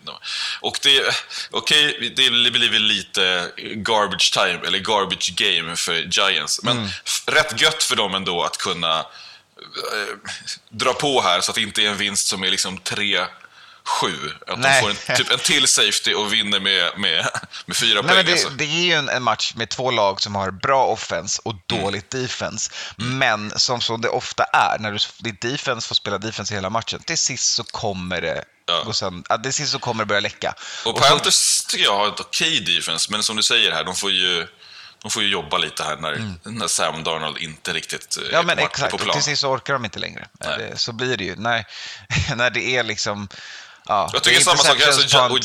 Och 0.60 0.78
det, 0.82 1.02
okej, 1.50 2.12
det 2.16 2.30
blir 2.30 2.70
väl 2.70 2.82
lite 2.82 3.52
garbage 3.74 4.32
time, 4.32 4.60
eller 4.66 4.78
garbage 4.78 5.32
game 5.34 5.76
för 5.76 5.94
Giants, 5.94 6.62
men 6.62 6.78
Mm. 6.78 6.90
rätt 7.26 7.60
gött 7.60 7.82
för 7.82 7.96
dem 7.96 8.14
ändå 8.14 8.42
att 8.42 8.56
kunna 8.58 8.98
eh, 8.98 10.16
dra 10.70 10.92
på 10.92 11.20
här 11.22 11.40
så 11.40 11.50
att 11.50 11.54
det 11.54 11.62
inte 11.62 11.82
är 11.82 11.88
en 11.88 11.96
vinst 11.96 12.26
som 12.26 12.44
är 12.44 12.50
liksom 12.50 12.78
3 12.78 13.26
7. 13.84 14.06
Att 14.46 14.58
Nej. 14.58 14.82
de 14.82 14.94
får 14.94 15.12
en, 15.12 15.16
typ 15.16 15.30
en 15.32 15.38
till 15.38 15.68
safety 15.68 16.14
och 16.14 16.32
vinner 16.32 16.60
med, 16.60 16.98
med, 16.98 17.28
med 17.66 17.76
fyra 17.76 17.94
Nej, 17.94 18.02
poäng. 18.02 18.16
men 18.16 18.26
det, 18.26 18.32
alltså. 18.32 18.48
det 18.48 18.64
är 18.64 18.84
ju 18.84 18.92
en, 18.92 19.08
en 19.08 19.22
match 19.22 19.52
med 19.56 19.68
två 19.68 19.90
lag 19.90 20.20
som 20.20 20.34
har 20.34 20.50
bra 20.50 20.84
offense 20.86 21.42
och 21.44 21.54
dåligt 21.66 22.10
defense. 22.10 22.70
Men 22.96 23.50
som 23.58 23.80
så 23.80 23.96
det 23.96 24.08
ofta 24.08 24.44
är, 24.44 24.78
när 24.78 24.92
du, 24.92 24.98
ditt 25.18 25.40
defense 25.40 25.88
får 25.88 25.94
spela 25.94 26.18
defense 26.18 26.54
hela 26.54 26.70
matchen, 26.70 27.00
till 27.02 27.18
sist 27.18 27.54
så 27.54 27.64
kommer 27.64 28.20
det 28.20 28.44
Ja. 28.66 28.82
gå 28.86 28.92
sönder. 28.92 29.22
Ja, 29.28 29.38
till 29.38 29.52
sist 29.52 29.72
så 29.72 29.78
kommer 29.78 30.04
det 30.04 30.08
börja 30.08 30.20
läcka. 30.20 30.54
Och 30.84 30.92
Och 30.92 30.98
så- 31.04 31.08
Panthers 31.08 31.64
tycker 31.64 31.84
jag 31.84 31.96
har 31.96 32.08
ett 32.08 32.20
okej 32.20 32.60
defense, 32.60 33.12
men 33.12 33.22
som 33.22 33.36
du 33.36 33.42
säger 33.42 33.72
här, 33.72 33.84
de 33.84 33.94
får 33.96 34.10
ju, 34.10 34.46
de 35.02 35.10
får 35.10 35.22
ju 35.22 35.28
jobba 35.28 35.58
lite 35.58 35.84
här 35.84 35.96
när, 35.96 36.34
när 36.50 36.66
Sam 36.68 37.04
Darnold 37.04 37.38
inte 37.38 37.72
riktigt 37.72 38.16
eh, 38.16 38.22
Mm. 38.22 38.32
Ja, 38.34 38.38
är 38.40 38.44
men 38.44 38.56
på, 38.56 38.62
exakt. 38.64 38.90
på 38.90 38.96
Och 38.96 39.02
plan. 39.02 39.14
till 39.14 39.22
sist 39.22 39.40
så 39.40 39.48
orkar 39.50 39.72
de 39.72 39.84
inte 39.84 39.98
längre. 39.98 40.28
Nej. 40.44 40.58
Det, 40.58 40.76
så 40.78 40.92
blir 40.92 41.16
det 41.16 41.24
ju. 41.24 41.36
När, 41.36 41.64
när 42.36 42.50
det 42.50 42.76
är 42.76 42.82
liksom... 42.82 43.28
Ja, 43.90 44.10
Jag 44.12 44.22
tycker 44.22 44.40
samma 44.40 44.56
sak. 44.56 44.82
Alltså, 44.86 45.18
och, 45.18 45.40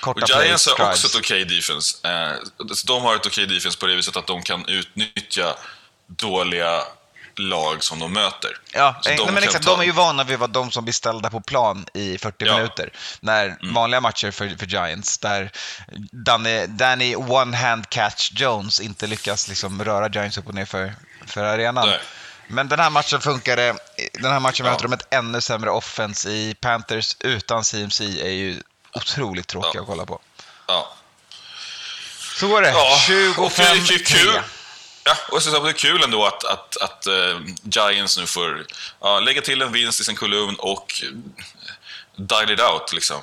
korta 0.00 0.20
och 0.38 0.44
Giants 0.44 0.66
har 0.78 0.90
också 0.90 1.06
ett 1.06 1.14
okej 1.16 1.44
defense. 1.44 2.08
Eh, 2.08 2.32
så 2.74 2.86
de 2.86 3.02
har 3.02 3.16
ett 3.16 3.26
okej 3.26 3.46
defense 3.46 3.78
på 3.78 3.86
det 3.86 3.94
viset 3.96 4.16
att 4.16 4.26
de 4.26 4.42
kan 4.42 4.64
utnyttja 4.68 5.54
dåliga 6.06 6.80
lag 7.36 7.84
som 7.84 7.98
de 7.98 8.12
möter. 8.12 8.50
Ja, 8.72 9.00
Så 9.02 9.10
eh, 9.10 9.16
nej, 9.16 9.32
men 9.34 9.42
exakt. 9.42 9.64
ta- 9.64 9.70
De 9.70 9.80
är 9.80 9.84
ju 9.84 9.92
vana 9.92 10.24
vid 10.24 10.34
att 10.34 10.40
vara 10.40 10.50
de 10.50 10.70
som 10.70 10.84
blir 10.84 10.92
ställda 10.92 11.30
på 11.30 11.40
plan 11.40 11.86
i 11.94 12.18
40 12.18 12.34
Ja. 12.38 12.46
Mm. 12.46 12.56
minuter. 12.56 12.90
När 13.20 13.72
vanliga 13.74 14.00
matcher 14.00 14.30
för, 14.30 14.48
för 14.58 14.66
Giants, 14.66 15.18
där 15.18 15.50
Danny, 16.12 16.66
Danny 16.66 17.14
One-Hand 17.16 17.84
Catch 17.88 18.30
Jones 18.34 18.80
inte 18.80 19.06
lyckas 19.06 19.48
liksom 19.48 19.84
röra 19.84 20.08
Giants 20.08 20.38
upp 20.38 20.48
och 20.48 20.54
ner 20.54 20.64
för, 20.64 20.94
för 21.26 21.44
arenan. 21.44 21.88
Nej. 21.88 21.98
Men 22.48 22.68
den 22.68 22.80
här 22.80 22.90
matchen 22.90 23.20
funkade. 23.20 23.76
Den 24.12 24.32
här 24.32 24.40
matchen 24.40 24.66
Ja. 24.66 24.72
möter 24.72 24.82
de 24.82 24.92
ett 24.92 25.14
ännu 25.14 25.40
sämre 25.40 25.70
offense 25.70 26.30
i 26.30 26.54
Panthers 26.60 27.16
utan 27.20 27.64
CMC 27.64 28.04
är 28.22 28.30
ju 28.30 28.62
otroligt 28.92 29.46
tråkiga 29.48 29.70
Ja. 29.74 29.80
att 29.80 29.86
kolla 29.86 30.06
på. 30.06 30.20
Ja. 30.66 30.94
Så 32.38 32.48
går 32.48 32.62
det. 32.62 32.70
Ja, 32.70 32.98
25 33.06 33.44
och 33.44 33.52
det 33.56 33.94
är 33.94 34.04
kul. 34.04 34.40
Ja, 35.04 35.16
och 35.30 35.36
att 35.36 35.44
det 35.64 35.68
är 35.68 35.72
kul 35.72 36.02
ändå 36.02 36.26
att, 36.26 36.44
att, 36.44 36.76
att 36.76 37.06
eh, 37.06 37.38
Giants 37.62 38.18
nu 38.18 38.26
får 38.26 38.66
ja, 39.00 39.20
lägga 39.20 39.42
till 39.42 39.62
en 39.62 39.72
vinst 39.72 40.00
i 40.00 40.04
sin 40.04 40.16
kolumn 40.16 40.54
och 40.58 41.02
eh, 41.04 41.08
dial 42.16 42.50
it 42.50 42.60
out 42.60 42.92
liksom. 42.92 43.16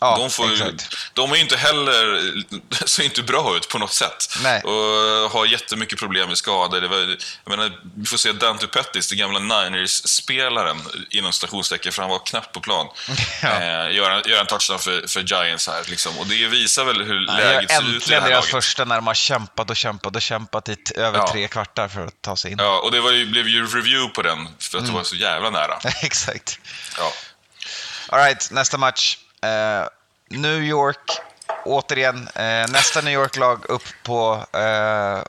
Ja, 0.00 0.16
de, 0.18 0.30
får, 0.30 0.46
ju- 0.46 0.52
exakt. 0.52 0.94
De 1.20 1.32
är 1.32 1.36
ju 1.36 1.42
inte 1.42 1.56
heller, 1.56 2.32
ser 2.86 3.02
inte 3.02 3.22
bra 3.22 3.56
ut 3.56 3.68
på 3.68 3.78
något 3.78 3.92
sätt. 3.92 4.28
Nej. 4.42 4.62
Och 4.62 5.30
har 5.30 5.46
jättemycket 5.46 5.98
problem 5.98 6.28
med 6.28 6.38
skador. 6.38 6.80
Det 6.80 6.88
var, 6.88 6.98
jag 7.44 7.50
menar, 7.56 7.72
vi 7.96 8.06
får 8.06 8.16
se 8.16 8.32
Dante 8.32 8.66
Pettis, 8.66 9.08
den 9.08 9.18
gamla 9.18 9.38
Niners-spelaren, 9.38 10.80
inom 11.10 11.32
stationstecken, 11.32 11.92
för 11.92 12.02
han 12.02 12.10
var 12.10 12.26
knappt 12.26 12.52
på 12.52 12.60
plan. 12.60 12.86
Ja. 13.42 13.48
eh, 13.48 13.94
göra, 13.96 14.22
göra 14.22 14.40
en 14.40 14.46
touchdown 14.46 14.78
för, 14.78 15.06
för 15.08 15.20
Giants 15.20 15.66
här. 15.68 15.84
Liksom. 15.86 16.18
Och 16.18 16.26
det 16.26 16.46
visar 16.46 16.84
väl 16.84 17.02
hur 17.04 17.16
är 17.16 17.36
läget 17.36 17.70
ser 17.70 17.96
ut 17.96 18.08
i 18.08 18.10
det 18.10 18.20
här 18.20 18.28
deras 18.28 18.46
första 18.46 18.84
när 18.84 18.94
de 18.96 19.06
har 19.06 19.14
kämpat 19.14 19.70
och 19.70 19.76
kämpat 19.76 20.16
och 20.16 20.22
kämpat 20.22 20.68
i 20.68 20.76
över 20.96 21.18
Ja. 21.18 21.28
tre 21.32 21.48
kvartar 21.48 21.88
för 21.88 22.06
att 22.06 22.22
ta 22.22 22.36
sig 22.36 22.50
in. 22.52 22.58
Ja, 22.60 22.80
och 22.80 22.90
det 22.92 23.00
var 23.00 23.10
ju, 23.10 23.26
blev 23.26 23.48
ju 23.48 23.66
review 23.66 24.14
på 24.14 24.22
den, 24.22 24.48
för 24.58 24.78
Mm. 24.78 24.84
att 24.84 24.90
det 24.90 24.96
var 24.96 25.04
så 25.04 25.16
jävla 25.16 25.50
nära. 25.50 25.78
Exakt. 26.02 26.58
Ja. 26.98 27.12
All 28.08 28.18
right, 28.18 28.50
nästa 28.50 28.78
match. 28.78 29.16
Eh, 29.42 29.88
New 30.30 30.62
York, 30.62 31.20
återigen, 31.64 32.28
eh, 32.34 32.70
nästa 32.70 33.00
New 33.00 33.14
York-lag 33.14 33.64
upp 33.68 33.82
på... 34.02 34.46
Eh, 34.52 35.22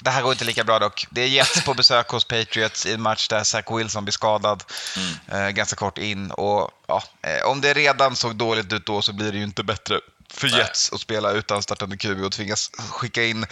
det 0.00 0.10
här 0.10 0.22
går 0.22 0.32
inte 0.32 0.44
lika 0.44 0.64
bra 0.64 0.78
dock. 0.78 1.06
Det 1.10 1.20
är 1.20 1.26
Jets 1.26 1.64
på 1.64 1.74
besök 1.74 2.08
hos 2.08 2.24
Patriots 2.24 2.86
i 2.86 2.92
en 2.92 3.02
match 3.02 3.28
där 3.28 3.44
Zach 3.44 3.64
Wilson 3.70 4.04
blir 4.04 4.12
skadad 4.12 4.64
eh, 5.28 5.48
ganska 5.48 5.76
kort 5.76 5.98
in. 5.98 6.30
Och, 6.30 6.70
ja, 6.86 7.02
om 7.44 7.60
det 7.60 7.74
redan 7.74 8.16
såg 8.16 8.36
dåligt 8.36 8.72
ut 8.72 8.86
då 8.86 9.02
så 9.02 9.12
blir 9.12 9.32
det 9.32 9.38
ju 9.38 9.44
inte 9.44 9.64
bättre 9.64 10.00
för 10.30 10.48
Nej. 10.48 10.58
Jets 10.58 10.92
att 10.92 11.00
spela 11.00 11.30
utan 11.30 11.62
startande 11.62 11.96
QB 11.96 12.24
och 12.24 12.32
tvingas 12.32 12.70
skicka 12.90 13.24
in 13.24 13.46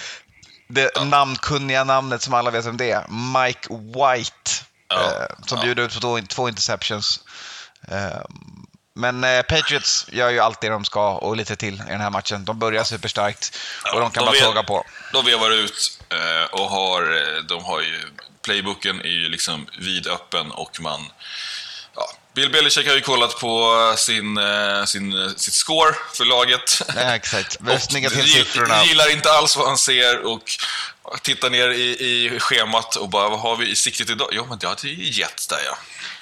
det 0.68 1.04
namnkunniga 1.04 1.84
namnet 1.84 2.22
som 2.22 2.34
alla 2.34 2.50
vet 2.50 2.64
vem 2.64 2.76
det 2.76 2.90
är, 2.90 3.06
Mike 3.08 3.68
White, 3.70 4.50
Ja, 4.88 5.28
som 5.46 5.58
ja. 5.58 5.64
bjuder 5.64 5.82
ut 5.82 6.00
på 6.00 6.20
två 6.28 6.48
interceptions. 6.48 7.20
Men 8.96 9.24
eh, 9.24 9.42
Patriots 9.42 10.06
gör 10.08 10.30
ju 10.30 10.40
allt 10.40 10.60
det 10.60 10.68
de 10.68 10.84
ska 10.84 11.14
och 11.14 11.36
lite 11.36 11.56
till 11.56 11.74
i 11.74 11.90
den 11.90 12.00
här 12.00 12.10
matchen. 12.10 12.44
De 12.44 12.58
börjar 12.58 12.84
superstarkt 12.84 13.58
och 13.94 14.00
de 14.00 14.10
kan 14.10 14.24
bara 14.24 14.32
vet- 14.32 14.42
såga 14.42 14.62
på. 14.62 14.86
De 15.12 15.24
vevar 15.24 15.50
ut 15.50 16.00
eh, 16.08 16.60
och 16.60 16.70
har, 16.70 17.02
eh, 17.02 17.42
de 17.42 17.64
har 17.64 17.80
ju, 17.80 18.00
playbooken 18.44 19.00
är 19.00 19.08
ju 19.08 19.28
liksom 19.28 19.66
vidöppen 19.78 20.50
och 20.50 20.80
man... 20.80 21.00
Ja, 21.94 22.12
Bill 22.34 22.52
Belichick 22.52 22.88
har 22.88 22.94
ju 22.94 23.00
kollat 23.00 23.40
på 23.40 23.94
sin, 23.96 24.38
eh, 24.38 24.84
sin, 24.84 25.22
eh, 25.22 25.28
sitt 25.36 25.54
score 25.54 25.94
för 26.14 26.24
laget. 26.24 26.82
Ja, 26.94 27.14
exakt. 27.14 27.58
Snygga 27.80 28.10
till 28.10 28.32
siffrorna. 28.32 28.84
Gillar 28.84 29.12
inte 29.12 29.32
alls 29.32 29.56
vad 29.56 29.66
han 29.68 29.78
ser 29.78 30.26
och 30.26 30.42
tittar 31.22 31.50
ner 31.50 31.68
i, 31.68 31.84
i 31.84 32.38
schemat 32.40 32.96
och 32.96 33.08
bara, 33.08 33.28
vad 33.28 33.40
har 33.40 33.56
vi 33.56 33.70
i 33.70 33.76
siktet 33.76 34.10
idag? 34.10 34.28
Jo, 34.32 34.46
men 34.48 34.58
det 34.58 34.66
är 34.66 34.86
ju 34.86 35.10
Jets 35.10 35.46
där 35.46 35.60
ja. 35.64 35.78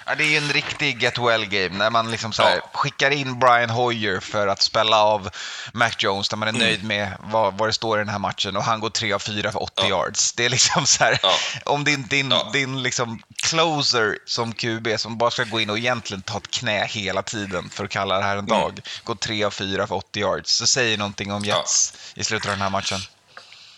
Ja, 0.06 0.14
det 0.14 0.25
är 0.25 0.28
ju 0.28 0.37
en 0.37 0.52
riktig 0.52 1.02
get 1.02 1.18
well-game 1.18 1.68
när 1.78 1.90
man 1.90 2.11
liksom 2.11 2.32
så 2.32 2.42
här 2.42 2.56
Ja. 2.56 2.70
skickar 2.73 3.11
in 3.11 3.38
Brian 3.38 3.70
Hoyer 3.70 4.20
för 4.20 4.46
att 4.49 4.62
spela 4.62 5.02
av 5.02 5.30
Mac 5.73 5.90
Jones 5.99 6.28
där 6.28 6.37
man 6.37 6.49
är 6.49 6.52
Mm. 6.52 6.62
nöjd 6.62 6.84
med 6.84 7.16
vad, 7.20 7.54
vad 7.58 7.68
det 7.68 7.73
står 7.73 7.99
i 7.99 8.00
den 8.00 8.08
här 8.08 8.18
matchen 8.18 8.56
och 8.56 8.64
han 8.64 8.80
går 8.80 8.90
3 8.90 9.12
av 9.12 9.18
4 9.18 9.52
för 9.52 9.62
80 9.62 9.88
yards. 9.88 10.32
Det 10.32 10.44
är 10.44 10.50
liksom 10.50 10.87
så 10.87 11.04
här, 11.04 11.18
Ja. 11.23 11.34
om 11.64 11.84
din, 11.84 12.06
din, 12.06 12.30
Ja. 12.30 12.50
din 12.52 12.82
liksom 12.82 13.23
closer 13.42 14.18
som 14.26 14.52
QB 14.52 14.99
som 14.99 15.18
bara 15.18 15.30
ska 15.30 15.44
gå 15.44 15.61
in 15.61 15.70
och 15.70 15.78
egentligen 15.78 16.23
ta 16.23 16.37
ett 16.38 16.50
knä 16.50 16.87
hela 16.87 17.23
tiden 17.23 17.70
för 17.70 17.84
att 17.84 17.90
kalla 17.90 18.16
det 18.18 18.23
här 18.25 18.37
en 18.37 18.38
Mm. 18.38 18.61
dag, 18.61 18.80
går 19.04 19.14
3 19.14 19.44
av 19.44 19.50
4 19.50 19.87
för 19.87 19.94
80 19.94 20.20
yards, 20.20 20.50
så 20.56 20.66
säger 20.66 20.99
någonting 20.99 21.32
om 21.32 21.44
Jets 21.44 21.92
i 22.14 22.25
slutet 22.25 22.46
av 22.46 22.52
den 22.52 22.62
här 22.62 22.70
matchen. 22.70 23.00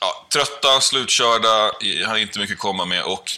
Ja, 0.00 0.26
trötta, 0.32 0.80
slutkörda, 0.80 1.72
hade 2.06 2.20
inte 2.20 2.38
mycket 2.38 2.54
att 2.54 2.60
komma 2.60 2.84
med 2.84 3.02
och 3.02 3.30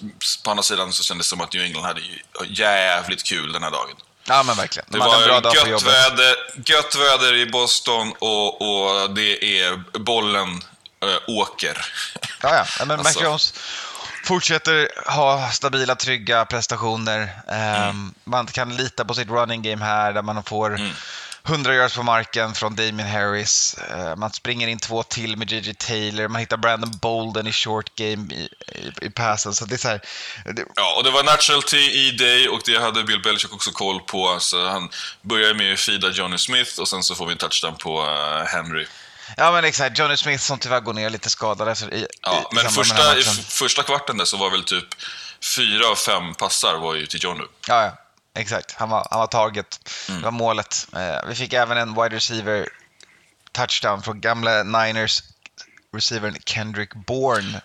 på 0.44 0.50
andra 0.50 0.62
sidan 0.62 0.92
så 0.92 1.02
kändes 1.02 1.26
det 1.26 1.30
som 1.30 1.40
att 1.40 1.52
New 1.52 1.62
England 1.62 1.84
hade 1.84 2.00
jävligt 2.48 3.22
kul 3.24 3.52
den 3.52 3.62
här 3.62 3.70
dagen. 3.70 3.96
Ja 4.24 4.42
men 4.42 4.56
verkligen. 4.56 4.86
De 4.90 4.98
Det 4.98 5.04
hade 5.04 5.16
en 5.16 5.24
bra 5.24 5.34
var 5.34 5.40
dag 5.40 5.56
gött 5.56 5.82
väder, 5.82 6.36
gött 6.64 6.94
väder 6.94 7.34
i 7.36 7.46
Boston 7.46 8.12
och, 8.18 8.62
och 8.62 9.10
det 9.10 9.60
är 9.60 9.98
bollen 9.98 10.60
äh, 11.02 11.08
åker. 11.26 11.86
Ja, 12.42 12.54
ja. 12.54 12.64
ja 12.78 12.84
men 12.84 12.96
Mac 12.98 13.04
Alltså. 13.06 13.22
Jones 13.22 13.54
fortsätter 14.24 14.88
ha 15.06 15.50
stabila, 15.50 15.94
trygga 15.94 16.44
prestationer. 16.44 17.30
Mm. 17.48 18.14
Man 18.24 18.46
kan 18.46 18.76
lita 18.76 19.04
på 19.04 19.14
sitt 19.14 19.28
running 19.28 19.62
game 19.62 19.84
här 19.84 20.12
där 20.12 20.22
man 20.22 20.44
får 20.44 20.74
Mm. 20.74 20.92
100 21.44 21.74
yards 21.74 21.94
på 21.94 22.02
marken 22.02 22.54
från 22.54 22.76
Damien 22.76 23.08
Harris. 23.08 23.74
Eh, 23.74 24.16
man 24.16 24.32
springer 24.32 24.68
in 24.68 24.78
två 24.78 25.02
till 25.02 25.36
med 25.36 25.52
JJ 25.52 25.74
Taylor. 25.74 26.28
Man 26.28 26.40
hittar 26.40 26.56
Brandon 26.56 26.98
Bolden 27.02 27.46
i 27.46 27.52
short 27.52 27.94
game 27.94 28.34
i, 28.34 28.48
i, 28.74 29.06
i 29.06 29.10
passen. 29.10 29.54
Så 29.54 29.64
det 29.64 29.74
är 29.74 29.78
så 29.78 29.88
här, 29.88 30.00
det, 30.44 30.64
Ja, 30.76 30.94
och 30.96 31.04
det 31.04 31.10
var 31.10 31.24
natural 31.24 31.62
T 31.62 31.76
i 31.76 32.10
day 32.10 32.48
och 32.48 32.60
det 32.64 32.78
hade 32.78 33.04
Bill 33.04 33.22
Belichick 33.22 33.52
också 33.52 33.70
koll 33.70 34.00
på. 34.00 34.36
Så 34.40 34.68
han 34.68 34.90
börjar 35.22 35.54
med 35.54 35.72
att 35.72 35.80
feeda 35.80 36.10
Johnny 36.10 36.38
Smith 36.38 36.80
och 36.80 36.88
sen 36.88 37.02
så 37.02 37.14
får 37.14 37.26
vi 37.26 37.32
en 37.32 37.38
touchdown 37.38 37.76
på 37.76 38.00
eh, 38.00 38.46
Henry. 38.46 38.86
ja 39.36 39.52
men 39.52 39.64
exakt, 39.64 39.98
Johnny 39.98 40.16
Smith 40.16 40.44
som 40.44 40.58
tyvärr 40.58 40.80
går 40.80 40.92
ner 40.92 41.10
lite 41.10 41.30
skadad 41.30 41.68
efter, 41.68 41.94
i, 41.94 42.06
Ja, 42.22 42.50
i, 42.52 42.54
men 42.54 42.70
första, 42.70 43.18
i 43.18 43.22
första 43.48 43.82
kvarten 43.82 44.16
där 44.16 44.24
så 44.24 44.36
var 44.36 44.50
väl 44.50 44.64
typ 44.64 44.88
fyra 45.56 45.88
av 45.88 45.94
fem 45.94 46.34
passar 46.34 46.78
var 46.78 46.94
ju 46.94 47.06
till 47.06 47.24
Johnny. 47.24 47.44
Ja, 47.68 47.84
ja. 47.84 48.04
Exakt. 48.38 48.74
Han 48.76 48.88
var, 48.90 49.06
han 49.10 49.20
var 49.20 49.26
target. 49.26 49.80
Mm. 50.08 50.20
Det 50.20 50.24
var 50.24 50.32
målet. 50.32 50.86
Eh, 50.96 51.28
vi 51.28 51.34
fick 51.34 51.52
även 51.52 51.78
en 51.78 51.94
wide 51.94 52.16
receiver 52.16 52.68
touchdown 53.52 54.02
från 54.02 54.20
gamla 54.20 54.62
Niners 54.62 55.22
receivern 55.94 56.36
Kendrick 56.46 56.94
Bourne. 56.94 57.60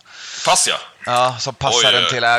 Pass 0.45 0.67
ja! 0.67 0.77
Ja, 1.05 1.37
som 1.39 1.55
passade 1.55 1.99
den 1.99 2.09
till. 2.09 2.23
Eh, 2.23 2.37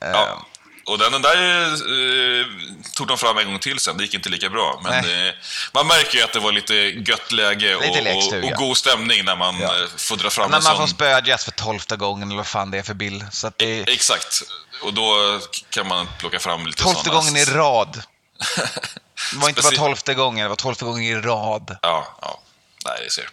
ja. 0.00 0.46
Och 0.86 0.98
den, 0.98 1.12
den 1.12 1.22
där 1.22 1.36
eh, 1.66 2.46
tog 2.94 3.06
de 3.06 3.18
fram 3.18 3.38
en 3.38 3.46
gång 3.46 3.58
till 3.58 3.78
sen, 3.78 3.96
det 3.96 4.02
gick 4.04 4.14
inte 4.14 4.28
lika 4.28 4.48
bra. 4.50 4.80
Men 4.84 4.92
eh, 4.92 5.34
man 5.74 5.86
märker 5.86 6.18
ju 6.18 6.24
att 6.24 6.32
det 6.32 6.40
var 6.40 6.52
lite 6.52 6.74
gött 6.74 7.32
läge 7.32 7.76
och, 7.76 7.82
Lite 7.82 8.12
och, 8.38 8.44
och 8.44 8.50
god 8.50 8.76
stämning 8.76 9.24
när 9.24 9.36
man 9.36 9.60
Ja. 9.60 9.66
eh, 9.66 9.86
får 9.96 10.16
dra 10.16 10.30
fram 10.30 10.50
När 10.50 10.58
en 10.58 10.64
man 10.64 10.72
får 10.72 10.86
sån. 10.86 10.88
spöa 10.88 11.20
Jets 11.20 11.44
för 11.44 11.50
tolfte 11.50 11.96
gången, 11.96 12.28
eller 12.28 12.36
vad 12.36 12.46
fan 12.46 12.70
det 12.70 12.78
är 12.78 12.82
för 12.82 12.94
bild. 12.94 13.24
Så 13.32 13.52
det 13.56 13.80
är 13.80 13.88
Exakt. 13.90 14.42
Och 14.82 14.94
då 14.94 15.40
kan 15.70 15.88
man 15.88 16.08
plocka 16.18 16.38
fram 16.38 16.66
lite 16.66 16.82
tolfte 16.82 17.10
gången 17.10 17.36
i 17.36 17.44
rad. 17.44 18.02
Det 19.32 19.38
var 19.38 19.48
inte 19.48 19.62
bara 19.62 19.76
tolfte 19.76 20.14
gången, 20.14 20.42
det 20.42 20.48
var 20.48 20.56
tolfte 20.56 20.84
gången 20.84 21.02
i 21.04 21.14
rad. 21.14 21.76
Ja, 21.82 22.16
ja. 22.22 22.40
Nej, 22.84 23.00
det 23.04 23.10
ser. 23.10 23.28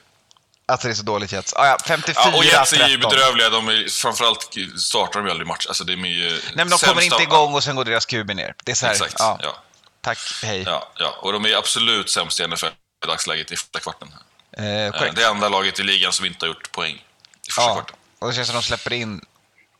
Alltså 0.65 0.87
det 0.87 0.93
är 0.93 0.95
så 0.95 1.03
dåligt 1.03 1.31
Jets. 1.31 1.53
Ah, 1.53 1.67
ja, 1.67 1.77
54 1.85 2.23
Ja, 2.31 2.37
och 2.37 2.45
Jets 2.45 2.73
är 2.73 2.87
ju 2.87 2.95
13. 2.97 3.09
bedrövliga. 3.11 3.49
De 3.49 3.67
är, 3.69 3.89
framförallt 3.89 4.53
startar 4.79 5.19
de 5.19 5.25
ju 5.25 5.31
aldrig 5.31 5.47
match. 5.47 5.65
Alltså, 5.67 5.83
de 5.83 5.93
är 5.93 6.07
ju 6.07 6.29
Nej 6.29 6.41
men 6.55 6.69
de 6.69 6.77
kommer 6.77 7.01
inte 7.01 7.23
igång 7.23 7.53
och 7.53 7.63
sen 7.63 7.75
går 7.75 7.85
deras 7.85 8.05
QB 8.05 8.35
ner. 8.35 8.55
Det 8.63 8.71
är 8.71 8.75
så 8.75 8.85
här, 8.85 8.93
Exakt, 8.93 9.15
ja, 9.19 9.39
ja. 9.43 9.55
Tack, 10.01 10.17
hej. 10.43 10.63
Ja, 10.65 10.91
ja. 10.97 11.15
Och 11.21 11.33
de 11.33 11.45
är 11.45 11.55
absolut 11.55 12.09
sämst 12.09 12.39
i 12.39 12.47
NFL 12.47 12.65
i 12.65 13.07
dagsläget 13.07 13.51
i 13.51 13.55
första 13.55 13.79
kvarten. 13.79 14.13
Eh, 14.57 14.65
Eh. 14.65 15.13
Det 15.13 15.23
enda 15.25 15.49
laget 15.49 15.79
i 15.79 15.83
ligan 15.83 16.11
som 16.13 16.25
inte 16.25 16.45
har 16.45 16.47
gjort 16.47 16.71
poäng 16.71 16.95
i 17.47 17.51
första 17.51 17.61
Ja, 17.61 17.73
kvarten. 17.73 17.95
och 18.19 18.27
det 18.27 18.33
känns 18.35 18.47
som 18.47 18.55
de 18.55 18.63
släpper 18.63 18.93
in 18.93 19.09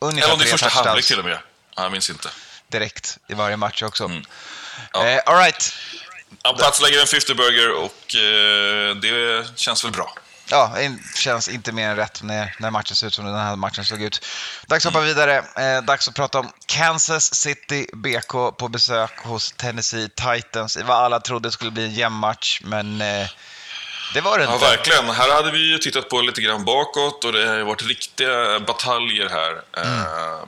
Eller 0.01 0.11
ungefär 0.11 0.33
om 0.33 0.39
det 0.39 0.45
är 0.45 0.51
första 0.51 0.69
halvlek 0.69 1.05
till 1.05 1.19
och 1.19 1.25
med. 1.25 1.39
Ja, 1.75 1.83
jag 1.83 1.91
minns 1.91 2.09
inte. 2.09 2.29
direkt 2.71 3.17
i 3.27 3.33
varje 3.33 3.57
match 3.57 3.83
också. 3.83 4.03
Mm. 4.05 4.23
Ja. 4.93 5.05
Eh, 5.07 5.21
all 5.25 5.35
right. 5.37 5.73
Ja, 6.43 6.53
Pats 6.59 6.81
lägger 6.81 6.99
en 6.99 7.05
50-burger 7.05 7.71
och 7.71 8.15
eh, 8.15 8.95
det 8.95 9.47
känns 9.59 9.83
väl 9.85 9.91
bra. 9.91 10.13
Ja, 10.49 10.71
det 10.75 10.97
känns 11.17 11.49
inte 11.49 11.71
mer 11.71 11.89
än 11.89 11.95
rätt 11.95 12.23
när, 12.23 12.55
när 12.59 12.71
matchen 12.71 12.95
ser 12.95 13.07
ut 13.07 13.13
som 13.13 13.25
den 13.25 13.35
här 13.35 13.55
matchen 13.55 13.85
såg 13.85 14.01
ut. 14.01 14.25
Dags 14.67 14.85
att 14.85 14.91
Mm. 14.95 15.03
hoppa 15.03 15.05
vidare. 15.13 15.37
Eh, 15.77 15.83
dags 15.83 16.07
att 16.07 16.15
prata 16.15 16.39
om 16.39 16.51
Kansas 16.65 17.35
City 17.35 17.87
BK 17.93 18.51
på 18.57 18.67
besök 18.67 19.17
hos 19.19 19.51
Tennessee 19.51 20.09
Titans. 20.09 20.77
Var 20.77 20.95
alla 20.95 21.19
trodde 21.19 21.51
skulle 21.51 21.71
bli 21.71 21.83
en 21.85 21.93
jämn 21.93 22.15
match, 22.15 22.61
men 22.63 23.01
eh, 23.01 23.27
det 24.13 24.21
var 24.21 24.37
det 24.37 24.43
Ja, 24.43 24.53
inte. 24.53 24.65
verkligen. 24.65 25.09
Här 25.09 25.31
hade 25.35 25.51
vi 25.51 25.59
ju 25.71 25.77
tittat 25.77 26.09
på 26.09 26.21
lite 26.21 26.41
grann 26.41 26.65
bakåt 26.65 27.23
och 27.23 27.33
det 27.33 27.47
har 27.47 27.59
varit 27.61 27.83
riktiga 27.83 28.59
bataljer 28.59 29.29
här. 29.29 29.61
Eh, 29.83 30.45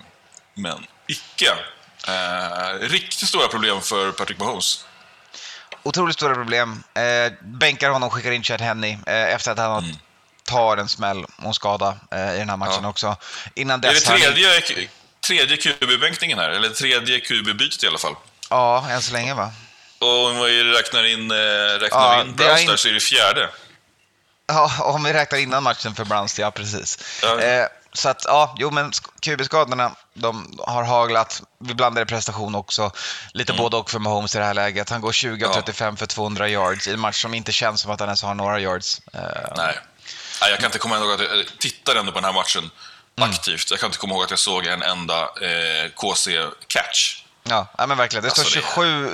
men 0.54 0.86
icke. 1.08 1.52
Eh, 2.08 2.80
riktigt 2.80 3.28
stora 3.30 3.48
problem 3.48 3.82
för 3.82 4.12
Patrick 4.12 4.40
Mahomes. 4.40 4.86
Otroligt 5.84 6.16
stora 6.16 6.34
problem. 6.36 6.84
Eh, 6.94 7.32
bänkar 7.42 7.90
honom, 7.90 8.10
skickar 8.10 8.32
in 8.32 8.44
Chad 8.44 8.62
Henney 8.62 8.98
eh, 9.08 9.34
efter 9.34 9.52
att 9.52 9.58
han 9.58 9.84
Mm. 9.84 9.96
tar 10.44 10.78
en 10.78 10.88
smäll 10.88 11.24
och 11.38 11.46
en 11.46 11.54
skada 11.54 11.98
eh, 12.12 12.36
i 12.36 12.38
den 12.38 12.50
här 12.50 12.58
matchen 12.58 12.80
Ja. 12.84 12.90
också. 12.90 13.16
Innan 13.56 13.80
Är 13.80 13.88
det 13.88 13.94
dess 13.94 14.06
har 14.08 14.12
han- 14.18 14.22
tredje, 14.34 14.88
tredje 15.28 15.58
QB-bänkningen 15.58 16.40
här? 16.40 16.50
Eller 16.50 16.70
tredje 16.70 17.20
QB-bytet 17.20 17.84
i 17.84 17.88
alla 17.88 17.98
fall? 17.98 18.16
Ja, 18.50 18.90
än 18.90 19.02
så 19.02 19.14
länge 19.14 19.34
va? 19.34 19.52
Och 20.00 20.26
om 20.28 20.40
vi 20.40 20.64
räknar 20.64 21.04
in, 21.04 21.32
eh, 21.32 21.36
räknar 21.80 22.00
Ja, 22.16 22.22
in 22.22 22.36
Browns 22.36 22.62
in- 22.62 22.68
där 22.68 22.76
så 22.76 22.88
är 22.88 22.94
det 22.94 23.00
fjärde. 23.00 23.50
Ja, 24.48 24.72
om 24.84 25.04
vi 25.04 25.14
räknar 25.14 25.40
innan 25.40 25.64
matchen 25.64 25.96
för 25.96 26.06
Browns, 26.06 26.40
ja 26.40 26.52
precis. 26.52 27.20
Ja. 27.22 27.42
Eh, 27.96 28.02
så 28.02 28.10
att, 28.10 28.22
ja, 28.26 28.56
jo 28.60 28.72
men 28.72 28.92
sk- 28.92 29.08
QB-skadorna, 29.22 29.92
de 30.14 30.60
har 30.68 30.84
haglat. 30.84 31.42
Vi 31.60 31.74
blandade 31.74 32.06
prestation 32.06 32.56
också. 32.56 32.92
Lite 33.34 33.54
både 33.54 33.78
och 33.78 33.92
för 33.92 34.00
Mahomes 34.00 34.36
i 34.36 34.38
det 34.38 34.46
här 34.46 34.54
läget. 34.54 34.90
Han 34.90 35.02
går 35.02 35.12
20 35.12 35.30
av 35.46 35.52
Mm. 35.52 35.56
Ja. 35.56 35.62
35 35.62 35.98
för 35.98 36.06
200 36.06 36.50
yards 36.50 36.88
i 36.88 36.94
en 36.94 37.00
match 37.00 37.22
som 37.22 37.34
inte 37.34 37.52
känns 37.52 37.82
som 37.82 37.92
att 37.92 38.00
han 38.00 38.10
ens 38.10 38.24
har 38.24 38.34
några 38.36 38.60
yards. 38.60 39.02
Eh, 39.14 39.22
Nej. 39.58 39.80
Nej, 40.42 40.50
jag 40.50 40.60
kan 40.60 40.66
inte 40.66 40.78
komma 40.80 40.98
ihåg 40.98 41.12
att 41.12 41.20
jag 41.20 41.38
jag 41.38 41.46
tittade 41.60 42.00
ändå 42.00 42.12
på 42.12 42.18
den 42.18 42.26
här 42.26 42.34
matchen 42.34 42.72
aktivt. 43.22 43.72
Jag 43.72 43.80
kan 43.80 43.88
inte 43.88 43.98
komma 43.98 44.14
ihåg 44.14 44.24
att 44.24 44.30
jag 44.30 44.40
såg 44.40 44.66
en 44.66 44.82
enda 44.82 45.22
eh, 45.22 45.90
KC-catch. 45.96 47.22
Ja, 47.50 47.68
ja, 47.78 47.88
men 47.88 47.98
verkligen. 47.98 48.24
Det 48.24 48.30
står 48.30 48.42
Alltså, 48.44 48.60
det- 48.60 48.66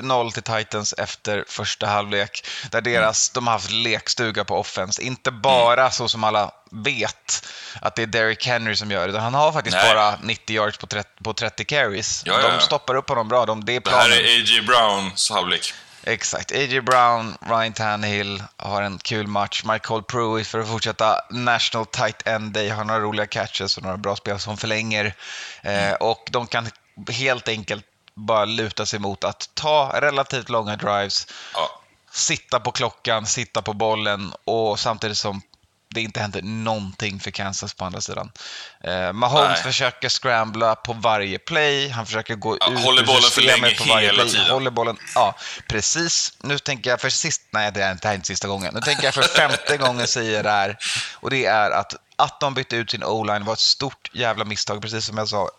27-0 0.02 0.32
till 0.32 0.44
Titans 0.44 0.94
efter 0.98 1.46
första 1.48 1.88
halvlek. 1.88 2.48
Där 2.72 2.82
deras, 2.82 3.30
de 3.30 3.48
har 3.48 3.54
haft 3.54 3.72
lekstuga 3.72 4.44
på 4.44 4.60
offense. 4.60 5.02
Inte 5.02 5.32
bara 5.32 5.92
så 5.92 6.10
som 6.10 6.24
alla 6.24 6.52
vet 6.72 7.48
att 7.82 7.96
det 7.96 8.02
är 8.02 8.08
Derrick 8.08 8.48
Henry 8.48 8.76
som 8.76 8.92
gör 8.92 9.08
det. 9.08 9.20
Han 9.20 9.34
har 9.34 9.52
faktiskt 9.52 9.76
Nej. 9.78 9.94
bara 9.96 10.16
90 10.22 10.56
yards 10.56 10.78
på 10.78 10.88
30, 10.88 11.10
på 11.24 11.34
30 11.34 11.66
carries. 11.66 12.22
Ja, 12.26 12.40
ja, 12.42 12.52
de 12.52 12.60
stoppar 12.62 12.96
upp 12.96 13.10
honom 13.10 13.28
bra. 13.28 13.46
De, 13.46 13.66
det 13.66 13.76
är 13.76 13.80
Det 13.80 13.90
här 13.90 13.98
planen. 14.08 14.18
är 14.18 14.24
A.J. 14.24 14.62
Browns 14.62 15.30
halvlek. 15.30 15.74
Exakt. 16.04 16.52
A.J. 16.52 16.82
Brown, 16.82 17.38
Ryan 17.50 17.74
Tannehill 17.74 18.44
har 18.58 18.82
en 18.82 18.98
kul 19.00 19.28
match. 19.28 19.64
Michael 19.66 20.04
Pruitt 20.04 20.48
för 20.48 20.60
att 20.60 20.68
fortsätta 20.68 21.22
National 21.30 21.86
Tight 21.86 22.28
End 22.28 22.52
Day 22.54 22.70
har 22.70 22.84
några 22.84 23.00
roliga 23.00 23.26
catches 23.28 23.78
och 23.78 23.84
några 23.84 23.98
bra 23.98 24.16
spel 24.16 24.40
som 24.40 24.58
förlänger. 24.58 25.14
Eh, 25.64 25.94
och 25.94 26.28
de 26.32 26.48
kan 26.48 26.70
helt 27.10 27.48
enkelt 27.48 27.86
bara 28.26 28.46
luta 28.46 28.86
sig 28.86 29.00
mot 29.00 29.24
att 29.24 29.50
ta 29.54 29.92
relativt 30.02 30.50
långa 30.50 30.76
drives, 30.76 31.28
Ja. 31.54 31.82
sitta 32.12 32.60
på 32.60 32.72
klockan, 32.72 33.26
sitta 33.26 33.62
på 33.62 33.74
bollen 33.74 34.34
och 34.46 34.80
samtidigt 34.80 35.18
som 35.18 35.42
det 35.94 36.02
inte 36.02 36.20
händer 36.20 36.42
någonting 36.42 37.20
för 37.20 37.32
Kansas 37.32 37.74
på 37.74 37.86
andra 37.86 38.02
sidan. 38.02 38.32
Eh, 38.84 39.14
Mahomes 39.14 39.50
Nej. 39.50 39.64
försöker 39.64 40.10
scrambla 40.10 40.76
på 40.76 40.94
varje 40.94 41.40
play, 41.40 41.90
han 41.90 42.06
försöker 42.06 42.36
gå 42.36 42.58
Ja, 42.60 42.72
ut 42.72 42.80
håller 42.80 43.04
bollen 43.06 43.22
för 43.32 43.42
länge 43.42 43.76
på 43.76 43.84
varje 43.84 44.06
hela 44.08 44.24
play. 44.24 44.32
tiden. 44.34 44.52
Håller 44.52 44.72
bollen, 44.72 44.98
ja, 45.16 45.36
precis. 45.70 46.34
Nu 46.40 46.60
tänker 46.60 46.90
jag 46.90 47.02
för 47.02 47.10
sist, 47.10 47.42
nej 47.52 47.72
det 47.72 47.82
är 47.84 47.92
inte, 47.92 48.02
det 48.02 48.08
här 48.08 48.14
är 48.14 48.16
inte 48.16 48.28
sista 48.28 48.48
gången. 48.48 48.74
Nu 48.74 48.82
tänker 48.82 49.04
jag 49.04 49.14
för 49.14 49.22
femte 49.24 49.78
gången 49.86 50.08
säger 50.08 50.44
det 50.44 50.50
här. 50.52 50.78
Och 51.14 51.30
det 51.30 51.46
är 51.46 51.72
att, 51.72 51.96
att 52.16 52.40
de 52.40 52.54
bytte 52.54 52.76
ut 52.76 52.92
sin 52.92 53.04
o-line 53.04 53.46
var 53.46 53.54
ett 53.54 53.60
stort 53.60 54.10
jävla 54.14 54.46
misstag, 54.46 54.82
precis 54.82 55.06
som 55.06 55.18
jag 55.18 55.28
sa 55.28 55.50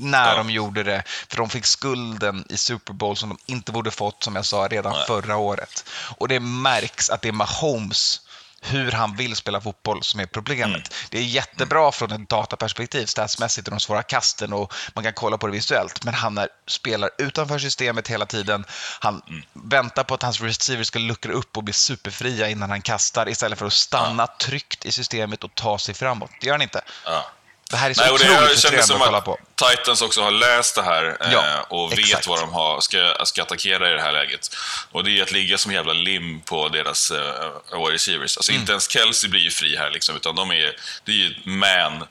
när 0.00 0.28
Ja. 0.30 0.36
de 0.36 0.50
gjorde 0.50 0.82
det. 0.82 1.02
För 1.28 1.36
de 1.36 1.48
fick 1.50 1.66
skulden 1.66 2.44
i 2.48 2.56
Super 2.56 2.92
Bowl 2.92 3.16
som 3.16 3.28
de 3.28 3.38
inte 3.52 3.72
borde 3.72 3.90
fått, 3.90 4.22
som 4.22 4.36
jag 4.36 4.46
sa, 4.46 4.68
redan 4.68 4.92
Nej. 4.92 5.04
förra 5.06 5.36
året. 5.36 5.84
Och 6.16 6.28
det 6.28 6.40
märks 6.40 7.10
att 7.10 7.22
det 7.22 7.28
är 7.28 7.32
Mahomes, 7.32 8.20
hur 8.62 8.92
han 8.92 9.16
vill 9.16 9.36
spela 9.36 9.60
fotboll, 9.60 10.02
som 10.02 10.20
är 10.20 10.26
problemet. 10.26 10.76
Mm. 10.76 10.88
Det 11.10 11.18
är 11.18 11.22
jättebra 11.22 11.92
från 11.92 12.12
ett 12.12 12.28
dataperspektiv, 12.28 13.06
statsmässigt 13.06 13.68
och 13.68 13.70
de 13.74 13.80
svåra 13.80 14.02
kasten 14.02 14.52
och 14.52 14.72
man 14.94 15.04
kan 15.04 15.12
kolla 15.12 15.38
på 15.38 15.46
det 15.46 15.52
visuellt. 15.52 16.04
Men 16.04 16.14
han 16.14 16.38
är, 16.38 16.48
spelar 16.66 17.10
utanför 17.18 17.58
systemet 17.58 18.08
hela 18.08 18.26
tiden. 18.26 18.64
Han 19.00 19.22
Mm. 19.28 19.42
väntar 19.52 20.04
på 20.04 20.14
att 20.14 20.22
hans 20.22 20.40
receiver 20.40 20.84
ska 20.84 20.98
luckra 20.98 21.32
upp 21.32 21.56
och 21.56 21.64
bli 21.64 21.72
superfria 21.72 22.48
innan 22.48 22.70
han 22.70 22.82
kastar 22.82 23.28
istället 23.28 23.58
för 23.58 23.66
att 23.66 23.72
stanna 23.72 24.26
tryggt 24.26 24.84
i 24.86 24.92
systemet 24.92 25.44
och 25.44 25.54
ta 25.54 25.78
sig 25.78 25.94
framåt. 25.94 26.30
Det 26.40 26.46
gör 26.46 26.54
han 26.54 26.62
inte. 26.62 26.80
Ja. 27.04 27.26
Det 27.70 27.76
här 27.76 27.90
är 27.90 27.94
så 27.94 28.02
Nej, 28.02 28.10
och 28.10 28.18
det 28.18 28.30
otroligt 28.36 28.60
kändes 28.60 28.86
som 28.86 28.96
att 29.02 29.06
kolla 29.06 29.20
på. 29.20 29.38
Titans 29.54 30.02
också 30.02 30.22
har 30.22 30.30
läst 30.30 30.74
det 30.74 30.82
här 30.82 31.16
eh, 31.20 31.32
Ja, 31.32 31.66
och 31.68 31.92
vet 31.92 31.98
exakt. 31.98 32.26
vad 32.26 32.40
de 32.40 32.52
har, 32.52 32.80
ska, 32.80 33.16
ska 33.24 33.42
attackera 33.42 33.90
i 33.90 33.94
det 33.94 34.02
här 34.02 34.12
läget. 34.12 34.48
Och 34.92 35.04
det 35.04 35.18
är 35.18 35.22
att 35.22 35.32
ligga 35.32 35.58
som 35.58 35.72
jävla 35.72 35.92
lim 35.92 36.40
på 36.40 36.68
deras 36.68 37.10
wide 37.10 37.94
receivers. 37.94 38.36
Alltså 38.36 38.52
Mm. 38.52 38.60
inte 38.60 38.72
ens 38.72 38.90
Kelsey 38.90 39.30
blir 39.30 39.40
ju 39.40 39.50
fri 39.50 39.76
här 39.76 39.90
liksom, 39.90 40.16
utan 40.16 40.34
de 40.36 40.50
är, 40.50 40.76
det 41.04 41.12
är 41.12 41.16
ju 41.16 41.34
man 41.44 42.04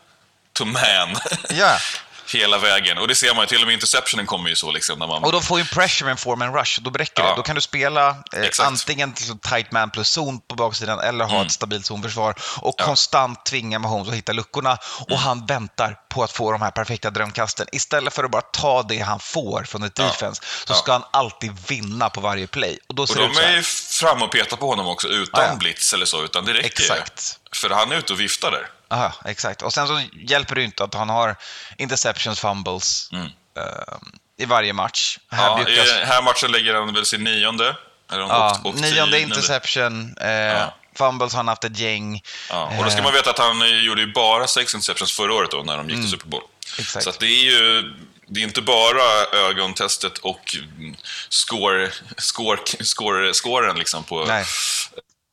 to 0.53 0.65
man 0.65 1.15
Ja. 1.49 1.77
hela 2.36 2.57
vägen. 2.57 2.98
Och 2.98 3.07
det 3.07 3.15
ser 3.15 3.33
man 3.36 3.43
ju, 3.43 3.48
till 3.48 3.62
och 3.62 3.67
med 3.67 3.74
interceptionen 3.74 4.25
kommer 4.25 4.50
ju 4.50 4.55
så 4.55 4.71
liksom 4.71 5.00
när 5.00 5.07
man... 5.07 5.24
Och 5.24 5.31
de 5.31 5.41
får 5.41 5.59
ju 5.59 5.65
pressure 5.65 6.05
med 6.05 6.12
en 6.12 6.17
four-man 6.17 6.53
rush, 6.53 6.81
då 6.81 6.89
räcker 6.89 7.24
Ja. 7.24 7.29
det. 7.29 7.36
Då 7.36 7.41
kan 7.43 7.55
du 7.55 7.62
spela 7.62 8.09
eh, 8.09 8.50
antingen 8.59 9.13
till 9.13 9.39
tight 9.39 9.71
man 9.71 9.89
plus 9.89 10.09
zon 10.09 10.39
på 10.48 10.55
baksidan 10.55 11.00
eller 11.00 11.25
ha 11.25 11.45
ett 11.45 11.51
stabilt 11.51 11.86
zonförsvar 11.86 12.36
och 12.57 12.75
Ja. 12.77 12.86
konstant 12.86 13.45
tvinga 13.45 13.79
Mahomes 13.79 14.09
att 14.09 14.15
hitta 14.15 14.31
luckorna. 14.33 14.77
Och 15.09 15.17
han 15.19 15.45
väntar 15.45 15.95
på 16.09 16.24
att 16.24 16.31
få 16.31 16.51
de 16.51 16.62
här 16.62 16.71
perfekta 16.71 17.09
drömkasten. 17.09 17.67
Istället 17.71 18.13
för 18.13 18.24
att 18.24 18.31
bara 18.31 18.41
ta 18.41 18.83
det 18.83 19.00
han 19.00 19.19
får 19.19 19.63
från 19.63 19.83
ett 19.83 20.00
Ja. 20.00 20.05
defense 20.05 20.41
så 20.67 20.74
ska 20.74 20.91
han 20.91 21.03
alltid 21.12 21.51
vinna 21.67 22.09
på 22.09 22.21
varje 22.21 22.48
play. 22.48 22.79
Och 22.89 22.95
då 22.95 23.03
Och 23.03 23.09
ser 23.09 23.25
ut 23.25 23.36
de 23.36 23.41
är 23.43 23.55
ju 23.55 23.63
framme 23.63 24.25
och 24.25 24.31
petar 24.31 24.57
på 24.57 24.69
honom 24.69 24.88
också 24.88 25.07
utan 25.07 25.57
blitz 25.57 25.93
eller 25.93 26.06
så, 26.06 26.23
utan 26.23 26.45
det 26.45 26.53
räcker 26.53 26.65
Exakt. 26.67 27.38
För 27.56 27.69
han 27.69 27.91
är 27.91 27.95
ute 27.95 28.13
och 28.13 28.19
viftar 28.19 28.51
där. 28.51 28.69
Aha, 28.89 29.13
exakt. 29.25 29.62
Och 29.62 29.73
sen 29.73 29.88
så 29.88 30.02
hjälper 30.13 30.56
det 30.56 30.63
inte 30.63 30.84
att 30.84 30.93
han 30.93 31.10
har 31.10 31.36
interceptions, 31.78 32.39
fumbles 32.39 33.10
Mm. 33.12 33.25
eh, 33.25 33.97
i 34.38 34.45
varje 34.45 34.73
match. 34.73 35.17
Här 35.32 35.45
Ja, 35.45 35.58
lyckas... 35.67 35.88
I 35.88 36.06
här 36.06 36.21
matchen 36.21 36.52
lägger 36.52 36.75
han 36.75 36.93
väl 36.93 37.06
sin 37.06 37.23
nionde. 37.23 37.75
Eller 38.12 38.21
Ja, 38.21 38.62
åkt- 38.63 38.80
nionde 38.82 39.19
interception, 39.19 40.17
eh, 40.17 40.63
fumbles 40.97 41.34
har 41.34 41.38
han 41.38 41.47
haft 41.47 41.63
ett 41.63 41.80
gäng. 41.80 42.21
Ja, 42.49 42.73
och 42.78 42.84
då 42.84 42.89
ska 42.89 42.97
Eh, 42.99 43.04
man 43.04 43.13
veta 43.13 43.30
att 43.30 43.39
han 43.39 43.84
gjorde 43.84 44.02
ju 44.02 44.12
bara 44.13 44.47
sex 44.47 44.73
interceptions 44.75 45.12
förra 45.12 45.34
året 45.34 45.52
då, 45.52 45.63
när 45.63 45.78
de 45.78 45.89
gick 45.89 45.99
till 45.99 46.10
Super 46.10 46.28
Bowl. 46.28 46.41
Mm. 46.41 46.49
Exakt. 46.80 47.04
Så 47.06 47.12
det 47.19 47.25
är 47.25 47.43
ju 47.52 47.93
det 48.32 48.39
är 48.39 48.43
inte 48.43 48.62
bara 48.62 49.25
ögontestet 49.49 50.17
och 50.17 50.56
mm, 50.78 50.95
score, 51.30 51.91
score, 52.17 52.60
score, 52.80 53.34
scoren 53.34 53.78
liksom 53.78 54.04
på... 54.04 54.25
Nej. 54.25 54.45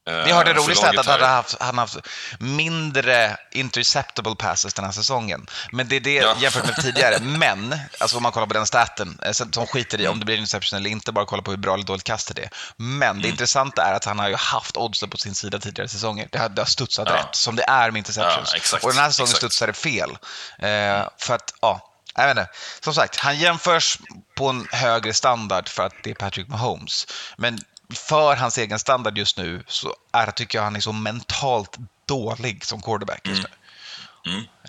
Eh, 0.07 0.25
Vi 0.25 0.33
hörde 0.33 0.55
för 0.55 0.61
roligt 0.63 0.83
laget 0.83 1.01
att 1.01 1.07
han 1.07 1.21
haft, 1.31 1.57
han 1.61 1.79
har 1.79 1.83
haft 1.87 1.97
mindre 2.39 3.37
interceptable 3.53 4.35
passes 4.35 4.75
den 4.75 4.85
här 4.85 4.93
säsongen. 4.93 5.47
Men 5.73 5.89
det 5.89 5.97
är 5.97 6.01
det 6.01 6.15
Ja. 6.15 6.35
jämfört 6.41 6.67
med 6.67 6.77
tidigare. 6.77 7.19
Men, 7.23 7.79
alltså 7.99 8.17
om 8.17 8.23
man 8.23 8.33
kollar 8.33 8.47
på 8.47 8.55
den 8.55 8.67
staten, 8.67 9.19
eh, 9.23 9.33
som 9.33 9.67
skiter 9.67 10.01
i 10.01 10.09
om 10.09 10.19
det 10.19 10.25
blir 10.25 10.37
interception 10.37 10.77
eller 10.77 10.91
inte, 10.91 11.13
bara 11.13 11.25
kolla 11.25 11.43
på 11.43 11.51
hur 11.51 11.59
bra 11.59 11.75
eller 11.75 11.85
dåligt 11.85 12.05
kast 12.05 12.35
det 12.35 12.43
är. 12.43 12.51
Men 12.77 13.03
Mm. 13.11 13.23
det 13.23 13.29
intressanta 13.29 13.83
är 13.83 13.93
att 13.95 14.05
han 14.05 14.19
har 14.19 14.29
ju 14.29 14.35
haft 14.37 14.77
oddsen 14.77 15.11
på 15.11 15.17
sin 15.17 15.35
sida 15.35 15.59
tidigare 15.59 15.89
säsonger. 15.89 16.29
Det 16.33 16.39
har, 16.39 16.49
det 16.49 16.61
har 16.63 16.67
studsat 16.67 17.09
Ja. 17.11 17.15
rätt, 17.17 17.35
som 17.35 17.57
det 17.57 17.63
är 17.69 17.91
med 17.91 17.99
interceptions. 17.99 18.55
Ja, 18.73 18.79
Och 18.83 18.89
den 18.91 18.99
här 19.03 19.11
säsongen 19.11 19.29
exakt. 19.45 19.67
det 19.67 19.73
fel. 19.73 20.11
Eh, 20.59 21.09
för 21.19 21.35
att, 21.35 21.55
ja, 21.61 21.93
jag 22.15 22.27
vet 22.27 22.37
inte. 22.39 22.51
Som 22.85 22.95
sagt, 22.95 23.17
han 23.17 23.39
jämförs 23.39 23.99
på 24.37 24.49
en 24.49 24.69
högre 24.73 25.13
standard 25.15 25.69
för 25.69 25.83
att 25.87 25.93
det 26.05 26.11
är 26.11 26.15
Patrick 26.15 26.49
Mahomes. 26.49 27.07
Men 27.37 27.59
för 27.95 28.37
hans 28.37 28.59
egen 28.59 28.79
standard 28.79 29.19
just 29.19 29.37
nu 29.39 29.65
så 29.67 29.95
är, 30.13 30.31
tycker 30.31 30.59
jag 30.59 30.63
han 30.63 30.77
är 30.77 30.81
så 30.81 30.93
mentalt 30.93 31.77
dålig 32.07 32.65
som 32.65 32.83
quarterback 32.83 33.21
just 33.25 33.43
nu. 33.43 33.49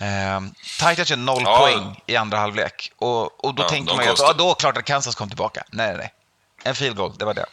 Eh, 0.06 0.40
Titans 0.78 1.10
gör 1.10 1.16
noll 1.16 1.42
Ja. 1.44 1.58
poäng 1.58 2.00
i 2.06 2.16
andra 2.16 2.38
halvlek. 2.38 2.92
Och, 2.96 3.44
och 3.44 3.54
då 3.54 3.62
Ja, 3.62 3.68
tänker 3.68 3.90
de 3.90 3.96
man 3.96 4.04
ju 4.04 4.10
att 4.10 4.18
ja, 4.18 4.32
då 4.32 4.54
klart 4.54 4.76
att 4.76 4.84
Kansas 4.84 5.14
kom 5.14 5.28
tillbaka. 5.28 5.64
Nej, 5.70 5.86
nej, 5.88 5.96
nej. 5.96 6.12
En 6.64 6.74
field 6.74 6.96
goal, 6.96 7.14
det 7.18 7.24
var 7.24 7.34
det. 7.34 7.46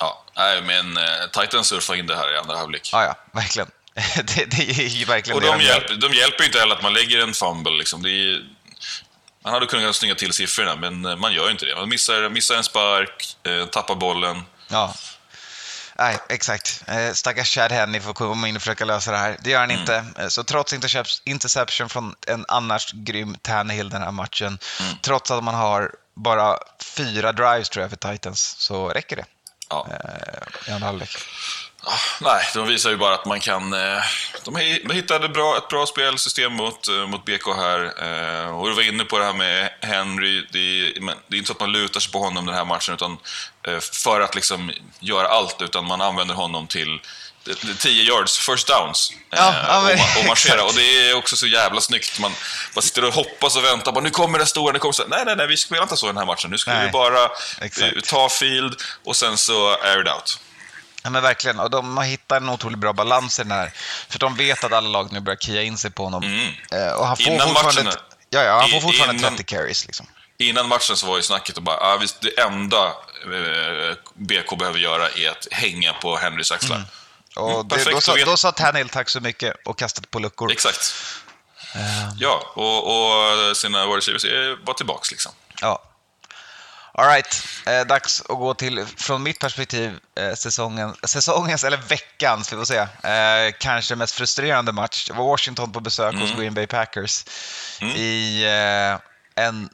Ja, 0.00 0.24
nej, 0.36 0.62
men 0.62 0.96
eh, 0.96 1.02
Titans 1.32 1.66
surfar 1.68 1.94
in 1.94 2.06
det 2.06 2.16
här 2.16 2.34
i 2.34 2.36
andra 2.36 2.56
halvlek. 2.56 2.90
Ja, 2.92 3.04
ja, 3.04 3.14
verkligen. 3.32 3.70
det, 4.16 4.44
det 4.44 4.70
är 4.70 4.88
ju 4.88 5.04
verkligen 5.04 5.36
Och 5.36 5.42
det 5.42 5.52
de 5.52 5.60
hjälper, 5.64 5.94
de 5.94 6.12
hjälper 6.14 6.40
ju 6.40 6.46
inte 6.46 6.58
heller 6.58 6.74
att 6.76 6.82
man 6.82 6.92
lägger 6.94 7.22
en 7.22 7.34
fumble. 7.34 7.72
Liksom. 7.72 8.02
Det 8.02 8.10
är, 8.10 8.44
man 9.44 9.52
hade 9.52 9.66
kunnat 9.66 9.96
snygga 9.96 10.14
till 10.14 10.32
siffrorna, 10.32 10.76
men 10.76 11.04
eh, 11.04 11.16
man 11.16 11.32
gör 11.32 11.44
ju 11.44 11.50
inte 11.50 11.64
det. 11.66 11.74
Man 11.76 11.88
missar, 11.88 12.28
missar 12.28 12.54
en 12.54 12.64
spark, 12.64 13.36
eh, 13.46 13.66
tappar 13.66 13.94
bollen. 13.94 14.42
Ja. 14.68 14.94
Nej, 15.98 16.18
exakt. 16.28 16.82
Eh, 16.86 17.12
stackars 17.12 17.54
Chad 17.54 17.72
Henney 17.72 18.00
får 18.00 18.12
komma 18.12 18.48
in 18.48 18.56
och 18.56 18.62
försöka 18.62 18.84
lösa 18.84 19.10
det 19.10 19.16
här. 19.16 19.36
Det 19.42 19.50
gör 19.50 19.60
han 19.60 19.70
Mm. 19.70 19.80
inte. 19.80 20.04
Eh, 20.18 20.28
Så 20.28 20.44
trots 20.44 20.72
intercep- 20.74 21.20
interception 21.24 21.88
från 21.88 22.14
en 22.26 22.44
annars 22.48 22.92
grym 22.92 23.36
Tannehill 23.42 23.88
den 23.90 24.02
här 24.02 24.10
matchen, 24.12 24.58
Mm. 24.80 24.92
trots 25.02 25.30
att 25.30 25.44
man 25.44 25.54
har 25.54 25.90
bara 26.16 26.58
fyra 26.96 27.32
drives 27.32 27.68
tror 27.68 27.82
jag 27.82 27.90
för 27.90 28.12
Titans, 28.12 28.56
så 28.58 28.88
räcker 28.88 29.16
det 29.16 29.24
Ja. 29.70 29.86
eh, 29.90 30.68
i 30.68 30.72
andra 30.72 30.86
halvlek. 30.86 31.16
Ah, 31.88 31.98
Nej, 32.20 32.44
de 32.54 32.66
visar 32.66 32.90
ju 32.90 32.96
bara 32.96 33.14
att 33.14 33.26
man 33.26 33.40
kan... 33.40 33.72
eh, 33.72 34.02
De 34.44 34.56
hi- 34.56 34.88
de 34.88 34.94
hittade 34.94 35.28
bra, 35.28 35.56
ett 35.56 35.68
bra 35.68 35.86
spelsystem 35.86 36.52
mot, 36.52 36.88
eh, 36.88 37.06
mot 37.06 37.24
BK 37.24 37.54
här. 37.56 37.80
Och 38.52 38.68
du 38.68 38.74
var 38.74 38.82
inne 38.82 39.04
på 39.04 39.18
det 39.18 39.24
här 39.24 39.32
med 39.32 39.70
Henry. 39.80 40.46
Det 40.52 40.58
är, 40.58 41.14
det 41.28 41.36
är 41.36 41.38
inte 41.38 41.46
så 41.46 41.52
att 41.52 41.60
man 41.60 41.72
lutar 41.72 42.00
sig 42.00 42.12
på 42.12 42.18
honom 42.18 42.46
den 42.46 42.54
här 42.54 42.64
matchen 42.64 42.94
utan 42.94 43.18
för 43.80 44.20
att 44.20 44.34
liksom 44.34 44.72
göra 45.00 45.28
allt, 45.28 45.62
utan 45.62 45.84
man 45.86 46.00
använder 46.00 46.34
honom 46.34 46.66
till 46.66 47.00
det- 47.44 47.62
det 47.62 47.70
är 47.70 47.74
10 47.74 48.02
yards, 48.02 48.38
first 48.38 48.66
downs. 48.68 49.10
eh, 49.32 49.38
Ja, 49.38 49.52
men- 49.84 49.92
och, 49.92 49.98
ma- 49.98 50.18
och 50.20 50.24
marschera. 50.26 50.64
Och 50.64 50.74
det 50.74 51.08
är 51.10 51.14
också 51.16 51.36
så 51.36 51.46
jävla 51.46 51.80
snyggt. 51.80 52.18
Man 52.18 52.32
bara 52.74 52.80
sitter 52.82 53.04
och 53.04 53.14
hoppas 53.14 53.56
och 53.56 53.64
väntar. 53.64 53.92
Bara, 53.92 54.00
nu 54.04 54.10
kommer 54.10 54.38
det 54.38 54.46
stora, 54.46 54.72
nu 54.72 54.78
kommer 54.78 54.94
det. 54.98 55.16
Nej, 55.16 55.24
nej, 55.24 55.36
nej, 55.36 55.46
vi 55.46 55.56
spelar 55.56 55.82
inte 55.82 55.96
så 55.96 56.06
den 56.06 56.16
här 56.16 56.24
matchen. 56.26 56.50
Nu 56.50 56.58
ska 56.58 56.70
Nej, 56.72 56.86
vi 56.86 56.92
bara 56.92 57.24
eh, 57.24 57.30
exakt. 57.60 58.08
ta 58.08 58.28
field 58.28 58.74
och 59.04 59.16
sen 59.16 59.36
så 59.38 59.74
air 59.74 60.00
it 60.02 60.08
out. 60.12 60.38
Ja, 61.02 61.10
men 61.10 61.22
verkligen. 61.22 61.60
Och 61.60 61.70
de 61.70 61.96
har 61.96 62.04
hittat 62.04 62.42
en 62.42 62.48
otroligt 62.48 62.78
bra 62.78 62.92
balans 62.92 63.38
i 63.38 63.42
den 63.42 63.52
här. 63.52 63.72
För 64.08 64.18
de 64.18 64.34
vet 64.36 64.64
att 64.64 64.72
alla 64.72 64.88
lag 64.88 65.12
nu 65.12 65.20
börjar 65.20 65.36
kia 65.36 65.62
in 65.62 65.78
sig 65.78 65.90
på 65.90 66.04
honom. 66.04 66.24
Eh, 66.72 66.88
och 66.92 67.06
han 67.06 67.16
får 67.16 67.22
Mm. 67.22 67.34
Innan 67.34 67.48
fortfarande, 67.48 67.82
matchen- 67.82 68.00
ja, 68.30 68.42
ja, 68.42 68.60
han 68.60 68.70
får 68.70 68.78
i- 68.78 68.80
fortfarande 68.82 69.14
innan- 69.18 69.30
30 69.36 69.44
carries. 69.44 69.86
Liksom. 69.86 70.06
Innan 70.38 70.68
matchen 70.68 70.96
så 70.96 71.06
var 71.06 71.16
ju 71.16 71.22
snacket 71.22 71.56
och 71.56 71.62
bara, 71.62 71.76
ah, 71.76 71.96
visst, 71.96 72.20
det 72.20 72.40
enda 72.40 72.86
eh, 72.86 73.96
BK 74.14 74.58
behöver 74.58 74.78
göra 74.78 75.08
är 75.10 75.30
att 75.30 75.46
hänga 75.50 75.92
på 75.92 76.16
Henrys 76.16 76.52
axlar. 76.52 76.82
Och 77.36 77.50
Mm, 77.50 77.68
det, 77.68 77.74
perfekt, 77.74 77.94
då, 77.94 78.00
sa, 78.00 78.12
då 78.12 78.16
vet- 78.18 78.26
då 78.26 78.36
sa 78.36 78.52
Tannehill 78.52 78.88
tack 78.88 79.08
så 79.08 79.20
mycket 79.20 79.56
och 79.64 79.78
kastade 79.78 80.08
på 80.08 80.18
luckor. 80.18 80.52
Exakt. 80.52 80.94
Ehm. 81.74 82.10
Ja, 82.18 82.52
och, 82.54 83.50
och 83.50 83.56
sina 83.56 83.86
wide 83.86 83.96
receivers 83.98 84.24
är 84.24 84.64
bara 84.64 84.74
tillbaks 84.76 85.10
liksom. 85.10 85.32
Ja. 85.60 85.82
All 86.98 87.06
right. 87.08 87.42
eh, 87.66 87.80
dags 87.86 88.20
att 88.20 88.26
gå 88.26 88.54
till, 88.54 88.86
från 88.96 89.22
mitt 89.22 89.38
perspektiv, 89.40 89.98
eh, 90.20 90.34
säsongen, 90.34 90.96
säsongens, 91.06 91.64
eller 91.64 91.76
veckans, 91.76 92.52
vi 92.52 92.56
får 92.56 92.64
se, 92.64 92.76
eh, 92.78 93.54
kanske 93.60 93.96
mest 93.96 94.14
frustrerande 94.14 94.72
match. 94.72 95.06
Det 95.06 95.12
var 95.12 95.24
Washington 95.24 95.72
på 95.72 95.80
besök 95.80 96.14
hos 96.14 96.32
Green 96.32 96.54
Bay 96.54 96.66
Packers 96.66 97.24
i 97.96 98.44
eh, 98.44 98.98
en, 99.44 99.68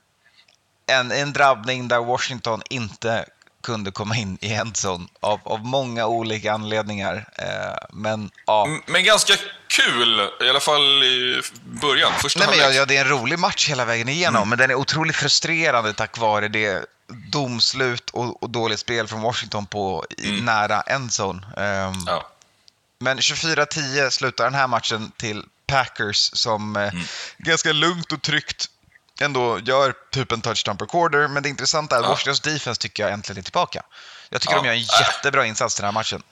en, 0.86 1.12
en 1.12 1.32
drabbning 1.32 1.88
där 1.88 1.98
Washington 1.98 2.62
inte 2.70 3.24
kunde 3.62 3.90
komma 3.90 4.16
in 4.16 4.38
i 4.40 4.52
endzone 4.52 5.06
av, 5.20 5.40
av 5.44 5.64
många 5.64 6.06
olika 6.06 6.52
anledningar. 6.52 7.28
Eh, 7.38 7.86
men 7.92 8.30
ja, 8.46 8.68
Men 8.86 9.04
ganska 9.04 9.34
kul, 9.68 10.30
i 10.40 10.48
alla 10.48 10.60
fall 10.60 11.02
i 11.02 11.42
början. 11.64 12.12
Första 12.18 12.40
Nej, 12.40 12.48
men 12.48 12.58
ja, 12.58 12.70
ja, 12.72 12.84
det 12.84 12.96
är 12.96 13.00
en 13.00 13.10
rolig 13.10 13.38
match 13.38 13.68
hela 13.68 13.84
vägen 13.84 14.08
igenom, 14.08 14.48
men 14.48 14.58
den 14.58 14.70
är 14.70 14.74
otroligt 14.74 15.16
frustrerande 15.16 15.92
tack 15.92 16.18
vare 16.18 16.48
det 16.48 16.84
domslut 17.32 18.10
och, 18.10 18.42
och 18.42 18.50
dåligt 18.50 18.80
spel 18.80 19.08
från 19.08 19.20
Washington 19.20 19.66
på 19.66 20.06
i, 20.18 20.40
nära 20.40 20.80
endzone. 20.80 21.46
Ehm, 21.56 21.94
Ja. 22.06 22.28
Men 22.98 23.18
24-10 23.18 24.10
slutar 24.10 24.44
den 24.44 24.54
här 24.54 24.66
matchen 24.66 25.12
till 25.16 25.44
Packers 25.66 26.30
som 26.32 26.76
eh, 26.76 26.92
ganska 27.38 27.72
lugnt 27.72 28.12
och 28.12 28.22
tryggt 28.22 28.66
ändå 29.24 29.58
gör 29.64 29.94
typ 30.12 30.32
en 30.32 30.40
touchdown 30.40 30.76
per 30.76 30.86
quarter. 30.86 31.28
Men 31.28 31.42
det 31.42 31.48
intressanta 31.48 31.96
är 31.96 32.00
att 32.00 32.04
Ja. 32.04 32.10
Washingtons 32.10 32.40
defense 32.40 32.80
tycker 32.80 33.02
jag 33.02 33.12
äntligen 33.12 33.38
är 33.38 33.42
tillbaka. 33.42 33.82
Jag 34.30 34.40
tycker 34.40 34.54
Ja. 34.54 34.60
de 34.62 34.66
gör 34.66 34.74
en 34.74 34.80
jättebra 35.00 35.46
insats 35.46 35.74
den 35.74 35.84
här 35.84 35.92
matchen. 35.92 36.22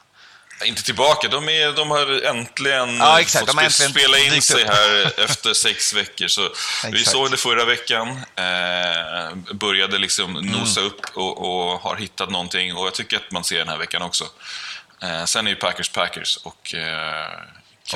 Inte 0.65 0.83
tillbaka, 0.83 1.29
de, 1.29 1.49
är, 1.49 1.73
de 1.73 1.91
har 1.91 2.23
äntligen 2.27 2.97
Ja, 2.97 3.21
fått 3.27 3.47
De 3.47 3.59
äntligen 3.59 3.93
spela 3.93 4.19
in 4.19 4.43
sig 4.43 4.65
här 4.67 5.21
efter 5.25 5.55
sex 5.55 5.93
veckor. 5.95 6.29
Så 6.29 6.51
vi 6.93 7.05
såg 7.05 7.31
det 7.31 7.37
förra 7.37 7.65
veckan, 7.65 8.09
eh, 8.37 9.55
började 9.55 9.99
liksom 9.99 10.37
Mm. 10.37 10.47
nosa 10.47 10.81
upp 10.81 11.01
och, 11.15 11.39
och 11.73 11.81
har 11.81 11.97
hittat 11.97 12.31
någonting 12.31 12.75
och 12.77 12.87
jag 12.87 12.95
tycker 12.95 13.17
att 13.17 13.31
man 13.31 13.45
ser 13.45 13.59
den 13.59 13.69
här 13.69 13.77
veckan 13.79 14.03
också. 14.03 14.25
Eh, 15.03 15.25
sen 15.25 15.47
är 15.47 15.51
ju 15.51 15.57
Packers 15.57 15.89
Packers 15.89 16.37
och... 16.37 16.75
Eh, 16.75 17.31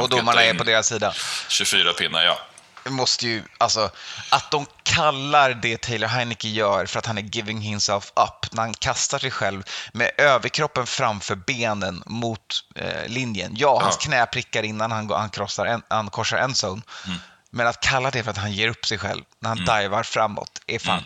Och 0.00 0.08
domarna 0.08 0.42
är 0.44 0.54
på 0.54 0.64
deras 0.64 0.86
sida. 0.88 1.14
24 1.48 1.92
pinnar, 1.92 2.22
ja. 2.24 2.38
Måste 2.88 3.26
ju, 3.26 3.42
alltså, 3.58 3.90
att 4.30 4.50
de 4.50 4.66
kallar 4.82 5.50
det 5.54 5.80
Taylor 5.82 6.08
Heineke 6.08 6.48
gör 6.48 6.86
för 6.86 6.98
att 6.98 7.06
han 7.06 7.18
är 7.18 7.22
giving 7.22 7.60
himself 7.60 8.12
up, 8.16 8.52
när 8.52 8.62
han 8.62 8.74
kastar 8.74 9.18
sig 9.18 9.30
själv 9.30 9.62
med 9.92 10.10
överkroppen 10.18 10.86
framför 10.86 11.34
benen 11.34 12.02
mot 12.06 12.64
eh, 12.74 13.06
linjen. 13.08 13.52
Ja, 13.56 13.80
hans 13.82 13.96
Ja. 14.00 14.04
knä 14.04 14.26
prickar 14.26 14.62
innan 14.62 14.92
han, 14.92 15.06
går- 15.06 15.16
han, 15.16 15.30
krossar 15.30 15.66
en, 15.66 15.82
han 15.88 16.10
korsar 16.10 16.36
en 16.38 16.54
zone. 16.64 16.82
Mm. 17.06 17.18
Men 17.50 17.66
att 17.66 17.80
kalla 17.80 18.10
det 18.10 18.22
för 18.22 18.30
att 18.30 18.36
han 18.36 18.52
ger 18.52 18.68
upp 18.68 18.86
sig 18.86 18.98
själv 18.98 19.24
när 19.40 19.48
han 19.48 19.58
divar 19.82 20.02
framåt 20.02 20.60
är 20.66 20.78
fan, 20.78 21.04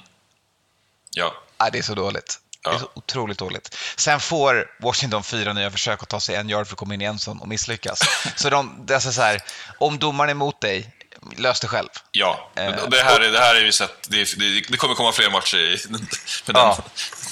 ja. 1.10 1.34
ah, 1.56 1.70
det 1.70 1.78
är 1.78 1.82
så 1.82 1.94
dåligt. 1.94 2.38
Det 2.64 2.70
är 2.70 2.72
Ja. 2.74 2.78
så 2.78 2.88
otroligt 2.94 3.38
dåligt. 3.38 3.76
Sen 3.96 4.20
får 4.20 4.66
Washington 4.80 5.22
fyra 5.22 5.52
nya 5.52 5.70
försök 5.70 6.02
att 6.02 6.08
ta 6.08 6.20
sig 6.20 6.34
en 6.34 6.50
yard 6.50 6.66
för 6.66 6.74
att 6.74 6.78
komma 6.78 6.94
in 6.94 7.00
i 7.00 7.04
en 7.04 7.16
zone 7.18 7.40
och 7.40 7.48
misslyckas. 7.48 8.00
så 8.36 8.50
de, 8.50 8.86
det 8.86 8.94
är 8.94 8.98
så 8.98 9.22
här, 9.22 9.42
om 9.78 9.98
domaren 9.98 10.28
är 10.28 10.32
emot 10.32 10.60
dig, 10.60 10.94
lös 11.36 11.60
det 11.60 11.66
själv. 11.68 11.88
Ja, 12.12 12.50
Eh, 12.56 12.74
det 12.90 13.02
här, 13.02 13.20
är, 13.20 13.30
det 13.32 13.38
här 13.38 13.54
är 13.54 13.60
ju 13.60 13.72
sett, 13.72 14.08
det, 14.10 14.38
det, 14.38 14.60
det 14.68 14.76
kommer 14.76 14.94
komma 14.94 15.12
fler 15.12 15.30
matcher 15.30 15.56
i, 15.56 15.78
med 15.90 16.00
den, 16.46 16.54
Ja. 16.54 16.78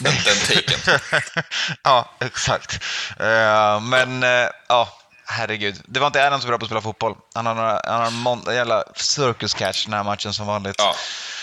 den, 0.00 0.14
den 0.24 0.36
taken. 0.36 1.00
ja, 1.82 2.10
exakt. 2.20 2.72
Eh, 3.20 3.80
men 3.80 4.22
uh, 4.22 4.48
ja, 4.68 4.88
herregud. 5.26 5.82
Det 5.86 6.00
var 6.00 6.06
inte 6.06 6.26
Adam 6.26 6.40
så 6.40 6.46
bra 6.48 6.58
på 6.58 6.64
att 6.64 6.68
spela 6.68 6.80
fotboll. 6.80 7.14
Han 7.34 7.46
har 7.46 7.54
några, 7.54 7.80
han 7.84 8.00
har 8.00 8.06
en 8.06 8.12
mon- 8.12 8.54
jävla 8.54 8.84
circus 8.94 9.54
catch 9.54 9.84
den 9.84 9.94
här 9.94 10.04
matchen 10.04 10.32
som 10.32 10.46
vanligt. 10.46 10.74
Ja, 10.78 10.94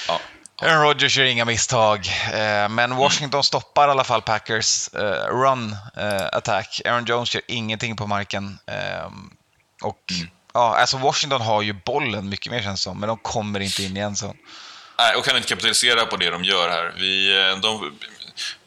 ja. 0.07 0.19
Aaron 0.61 0.81
Rodgers 0.83 1.17
gör 1.17 1.25
inga 1.25 1.45
misstag, 1.45 2.07
eh, 2.33 2.69
men 2.69 2.95
Washington 2.95 3.43
stoppar 3.43 3.87
i 3.87 3.91
alla 3.91 4.03
fall 4.03 4.21
Packers 4.21 4.87
eh, 4.93 5.27
run 5.27 5.75
eh, 5.97 6.25
attack. 6.31 6.81
Aaron 6.85 7.05
Jones 7.05 7.33
gör 7.35 7.43
ingenting 7.47 7.95
på 7.95 8.07
marken. 8.07 8.59
eh, 8.67 9.05
och 9.83 9.99
ja, 10.53 10.77
alltså 10.77 10.97
Washington 10.97 11.41
har 11.41 11.61
ju 11.61 11.73
bollen 11.73 12.29
mycket 12.29 12.51
mer 12.51 12.61
känns 12.61 12.81
som, 12.81 12.99
men 12.99 13.07
de 13.09 13.17
kommer 13.17 13.59
inte 13.59 13.83
in 13.83 13.97
i 13.97 13.99
en 13.99 14.15
sån. 14.15 14.37
Nej, 14.99 15.15
och 15.15 15.25
kan 15.25 15.35
inte 15.37 15.49
kapitalisera 15.49 16.05
på 16.05 16.17
det 16.17 16.29
de 16.29 16.43
gör 16.43 16.69
här. 16.69 16.93
Vi, 16.97 17.37
eh, 17.49 17.57
de, 17.57 17.93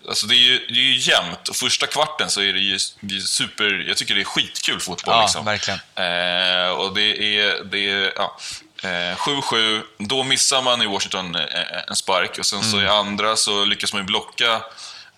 alltså 0.09 0.27
det, 0.27 0.35
är 0.35 0.39
ju, 0.39 0.59
det 0.59 0.73
är 0.81 0.85
ju 0.85 0.97
jämnt. 0.97 1.49
Och 1.49 1.57
första 1.57 1.87
kvarten 1.87 2.31
så 2.31 2.41
är 2.41 2.53
det 2.53 2.59
ju 2.59 2.79
det 3.01 3.17
är 3.17 3.21
super... 3.21 3.85
Jag 3.89 3.97
tycker 3.97 4.15
det 4.15 4.21
är 4.21 4.25
skitkul 4.25 4.81
fotboll. 4.81 5.15
Ja, 5.15 5.23
liksom. 5.23 5.45
verkligen. 5.45 5.79
Eh, 5.95 6.69
och 6.71 6.95
det 6.95 7.39
är... 7.39 7.65
Det 7.65 7.91
är 7.91 8.13
ja, 8.17 8.37
eh, 8.83 9.17
7-7. 9.17 9.83
Då 9.99 10.23
missar 10.23 10.63
man 10.63 10.83
i 10.83 10.87
Washington 10.87 11.35
eh, 11.35 11.43
en 11.89 11.97
spark 11.97 12.39
och 12.39 12.47
sen 12.47 12.63
så 12.63 12.77
Mm. 12.77 12.87
i 12.87 12.91
andra 12.91 13.37
så 13.37 13.65
lyckas 13.65 13.93
man 13.93 14.03
ju 14.03 14.07
blocka 14.07 14.53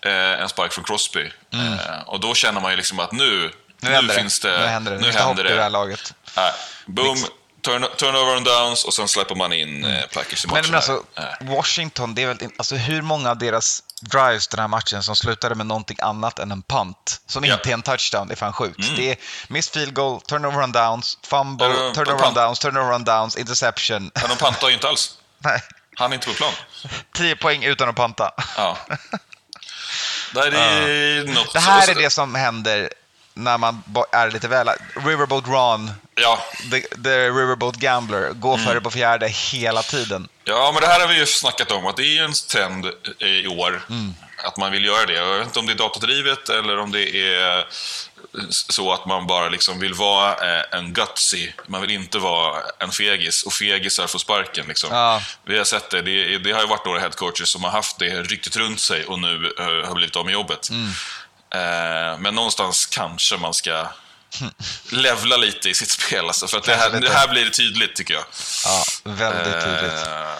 eh, 0.01 0.41
en 0.41 0.49
spark 0.49 0.73
från 0.73 0.83
Crosby. 0.83 1.31
Eh, 1.53 2.01
och 2.05 2.19
då 2.19 2.33
känner 2.35 2.61
man 2.61 2.71
ju 2.71 2.77
liksom 2.77 2.99
att 2.99 3.11
nu, 3.11 3.51
Mm. 3.81 3.91
Nu 3.91 3.95
händer 3.95 4.13
det. 4.15 4.19
finns 4.21 4.39
det... 4.39 4.59
Nu 4.59 4.65
händer 4.65 4.91
det. 4.91 4.97
Nu 4.97 5.07
Nu 5.07 5.13
händer 5.13 5.43
det. 5.43 5.55
det 5.55 5.61
här 5.63 5.69
laget. 5.69 6.13
Nej, 6.35 6.51
boom, 6.85 7.17
turn, 7.65 7.85
turnover 7.97 8.35
and 8.35 8.45
downs 8.45 8.83
och 8.83 8.93
sen 8.93 9.07
släpper 9.07 9.35
man 9.35 9.53
in 9.53 9.85
eh, 9.85 10.01
Packers 10.13 10.45
i 10.45 10.47
matchen. 10.47 10.65
Mm. 10.65 10.71
Men, 10.71 10.71
men 10.71 10.75
alltså. 10.75 11.03
Eh. 11.45 11.55
Washington, 11.55 12.15
det 12.15 12.23
är 12.23 12.27
väl, 12.27 12.37
alltså 12.57 12.75
hur 12.75 13.01
många 13.01 13.29
av 13.29 13.37
deras 13.37 13.83
drives 14.01 14.47
den 14.47 14.59
här 14.59 14.67
matchen 14.67 15.03
som 15.03 15.15
slutade 15.15 15.55
med 15.55 15.65
någonting 15.65 15.97
annat 16.01 16.39
än 16.39 16.51
en 16.51 16.61
punt, 16.61 17.21
som 17.27 17.45
Ja. 17.45 17.53
inte 17.53 17.69
är 17.69 17.73
en 17.73 17.81
touchdown, 17.81 18.27
det 18.27 18.33
är 18.33 18.35
fan 18.35 18.53
sjukt. 18.53 18.79
Det 18.97 19.11
är 19.11 19.17
missed 19.47 19.73
field 19.73 19.93
goal, 19.93 20.21
turnover 20.21 20.61
and 20.61 20.73
downs, 20.73 21.17
fumble, 21.25 21.67
Ja, 21.67 21.93
turnover 21.93 22.25
and 22.25 22.35
downs, 22.35 22.59
turnover 22.59 22.93
and 22.93 23.05
downs, 23.05 23.35
interception. 23.37 24.11
Men 24.13 24.29
de 24.29 24.35
pantar 24.37 24.67
ju 24.67 24.73
inte 24.73 24.87
alls. 24.89 25.17
Nej, 25.39 25.61
Han 25.95 26.11
är 26.11 26.15
inte 26.15 26.27
på 26.27 26.33
plan. 26.33 26.53
10 27.15 27.35
poäng 27.35 27.63
utan 27.63 27.89
att 27.89 27.95
panta. 27.95 28.31
Ja. 28.57 28.77
Det 30.33 30.39
här 30.39 30.51
är 30.51 31.23
något... 31.23 31.53
Det 31.53 31.59
här 31.59 31.89
är 31.89 31.95
det 31.95 32.09
som 32.09 32.35
händer 32.35 32.89
när 33.33 33.57
man 33.57 33.83
är 34.11 34.31
lite 34.31 34.47
väl... 34.47 34.69
Riverboat 35.05 35.47
Ron, 35.47 35.91
Ja. 36.15 36.39
the, 36.71 36.81
the 37.03 37.29
Riverboat 37.29 37.75
Gambler, 37.75 38.29
går 38.33 38.53
Mm. 38.53 38.65
före 38.65 38.81
på 38.81 38.91
fjärde 38.91 39.27
hela 39.27 39.81
tiden. 39.83 40.27
ja, 40.43 40.71
men 40.73 40.81
det 40.81 40.87
här 40.87 40.99
har 40.99 41.07
vi 41.07 41.17
ju 41.19 41.25
snackat 41.25 41.71
om, 41.71 41.85
att 41.87 41.95
det 41.97 42.03
är 42.03 42.13
ju 42.13 42.23
en 42.23 42.33
trend 42.51 42.85
i 43.19 43.47
år. 43.47 43.81
Mm. 43.89 44.13
Att 44.43 44.57
man 44.57 44.71
vill 44.71 44.85
göra 44.85 45.05
det. 45.05 45.13
Jag 45.13 45.37
vet 45.37 45.47
inte 45.47 45.59
om 45.59 45.65
det 45.65 45.73
är 45.73 45.77
datadrivet 45.77 46.49
eller 46.49 46.79
om 46.79 46.91
det 46.91 47.15
är 47.15 47.67
så 48.49 48.93
att 48.93 49.05
man 49.05 49.27
bara 49.27 49.49
liksom 49.49 49.79
vill 49.79 49.93
vara 49.93 50.31
eh, 50.59 50.63
en 50.71 50.93
gutsy. 50.93 51.51
Man 51.67 51.81
vill 51.81 51.91
inte 51.91 52.19
vara 52.19 52.61
en 52.79 52.91
fegis 52.91 53.43
och 53.43 53.53
fegisar 53.53 54.07
får 54.07 54.19
sparken. 54.19 54.65
Liksom. 54.67 54.89
Ja. 54.91 55.21
Vi 55.45 55.57
har 55.57 55.65
sett 55.65 55.89
det. 55.89 56.01
det. 56.01 56.37
Det 56.37 56.51
har 56.51 56.61
ju 56.61 56.67
varit 56.67 56.85
några 56.85 56.99
headcoaches 56.99 57.49
som 57.49 57.63
har 57.63 57.71
haft 57.71 57.99
det 57.99 58.21
ryktet 58.23 58.55
runt 58.57 58.79
sig 58.79 59.05
och 59.05 59.19
nu 59.19 59.53
eh, 59.59 59.87
har 59.87 59.95
blivit 59.95 60.15
av 60.15 60.25
med 60.25 60.33
jobbet. 60.33 60.69
Mm. 60.69 60.91
Eh, 61.53 62.17
men 62.19 62.35
någonstans 62.35 62.85
kanske 62.85 63.37
man 63.37 63.53
ska 63.53 63.87
levla 64.91 65.37
lite 65.37 65.69
i 65.69 65.73
sitt 65.73 65.89
spel. 65.89 66.25
Alltså, 66.27 66.47
för 66.47 66.57
att 66.57 66.63
det 66.63 66.75
här, 66.75 66.89
det 66.89 67.09
här 67.13 67.27
blir 67.27 67.45
det 67.45 67.51
tydligt, 67.51 67.95
tycker 67.95 68.13
jag. 68.13 68.23
Ja, 68.65 68.83
väldigt 69.03 69.63
tydligt. 69.63 70.07
Eh, 70.07 70.33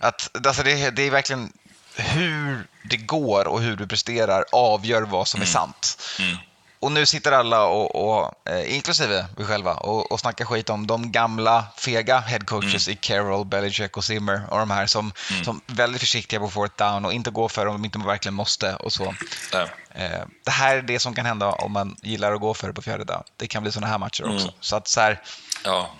Att, 0.00 0.46
alltså 0.46 0.62
det, 0.62 0.90
det 0.90 1.02
är 1.02 1.10
verkligen 1.10 1.52
hur 1.94 2.66
det 2.82 2.96
går 2.96 3.48
och 3.48 3.60
hur 3.62 3.76
du 3.76 3.86
presterar 3.86 4.44
avgör 4.52 5.02
vad 5.02 5.28
som 5.28 5.42
är 5.42 5.46
sant. 5.46 6.02
Mm. 6.18 6.36
Och 6.80 6.92
nu 6.92 7.06
sitter 7.06 7.32
alla, 7.32 7.66
och, 7.66 7.94
och, 8.18 8.34
eh, 8.50 8.74
inklusive 8.74 9.26
vi 9.36 9.44
själva, 9.44 9.74
och, 9.74 10.12
och 10.12 10.20
snackar 10.20 10.44
skit 10.44 10.70
om 10.70 10.86
de 10.86 11.12
gamla 11.12 11.64
fega 11.76 12.18
headcoaches 12.20 12.88
Mm. 12.88 12.92
i 12.92 12.96
Carroll, 13.00 13.44
Belichick 13.46 13.96
och 13.96 14.04
Zimmer 14.04 14.42
och 14.50 14.58
de 14.58 14.70
här 14.70 14.86
som, 14.86 15.12
som 15.44 15.60
är 15.66 15.74
väldigt 15.74 16.00
försiktiga 16.00 16.40
på 16.40 16.48
fourth 16.50 16.76
down 16.76 17.04
och 17.04 17.12
inte 17.12 17.30
går 17.30 17.48
för 17.48 17.66
om 17.66 17.72
de 17.74 17.84
inte 17.84 17.98
verkligen 17.98 18.34
måste 18.34 18.74
och 18.74 18.92
så. 18.92 19.14
eh, 19.52 19.68
Eh, 19.94 20.22
det 20.44 20.50
här 20.50 20.76
är 20.76 20.82
det 20.82 20.98
som 20.98 21.14
kan 21.14 21.26
hända 21.26 21.46
om 21.52 21.72
man 21.72 21.96
gillar 22.02 22.32
att 22.32 22.40
gå 22.40 22.54
för 22.54 22.66
det 22.68 22.74
på 22.74 22.82
fjärde 22.82 23.04
down. 23.04 23.22
Det 23.36 23.46
kan 23.46 23.62
bli 23.62 23.72
sådana 23.72 23.86
här 23.86 23.98
matcher 23.98 24.22
Mm. 24.22 24.36
också. 24.36 24.52
Så 24.60 24.76
att 24.76 24.88
så 24.88 25.00
här, 25.00 25.20
ja. 25.64 25.90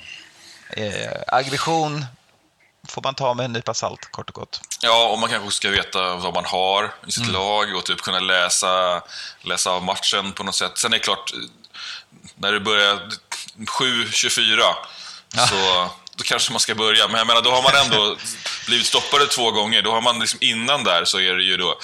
eh, 0.71 1.23
aggression 1.27 2.05
får 2.89 3.03
man 3.03 3.15
ta 3.15 3.35
med 3.35 3.45
en 3.45 3.53
nypa 3.53 3.75
salt, 3.75 4.09
kort 4.13 4.29
och 4.29 4.35
gott. 4.35 4.61
Ja, 4.81 5.09
och 5.09 5.19
man 5.19 5.31
kanske 5.31 5.51
ska 5.51 5.71
veta 5.71 6.15
vad 6.17 6.35
man 6.35 6.45
har 6.45 6.95
i 7.07 7.13
sitt 7.13 7.23
Mm. 7.23 7.33
lag 7.35 7.75
och 7.77 7.85
typ 7.85 8.01
kunna 8.03 8.21
läsa, 8.21 9.03
läsa 9.43 9.71
av 9.71 9.85
matchen 9.85 10.33
på 10.33 10.43
något 10.43 10.55
sätt. 10.55 10.79
Sen 10.79 10.93
är 10.93 10.99
det 10.99 11.05
klart, 11.05 11.33
när 12.37 12.53
det 12.53 12.61
börjar 12.61 12.99
7-24 13.81 14.61
så 15.49 15.89
då 16.17 16.25
kanske 16.25 16.53
man 16.53 16.61
ska 16.61 16.75
börja. 16.75 17.09
Men 17.09 17.17
jag 17.19 17.27
menar, 17.27 17.43
då 17.43 17.51
har 17.51 17.63
man 17.63 17.75
ändå 17.85 18.17
blivit 18.67 18.87
stoppade 18.87 19.27
två 19.27 19.51
gånger. 19.51 19.83
Då 19.83 19.93
har 19.93 20.01
man 20.01 20.19
liksom 20.21 20.39
innan 20.43 20.85
där 20.85 21.05
så 21.05 21.21
är 21.21 21.35
det 21.35 21.43
ju 21.43 21.57
då 21.57 21.79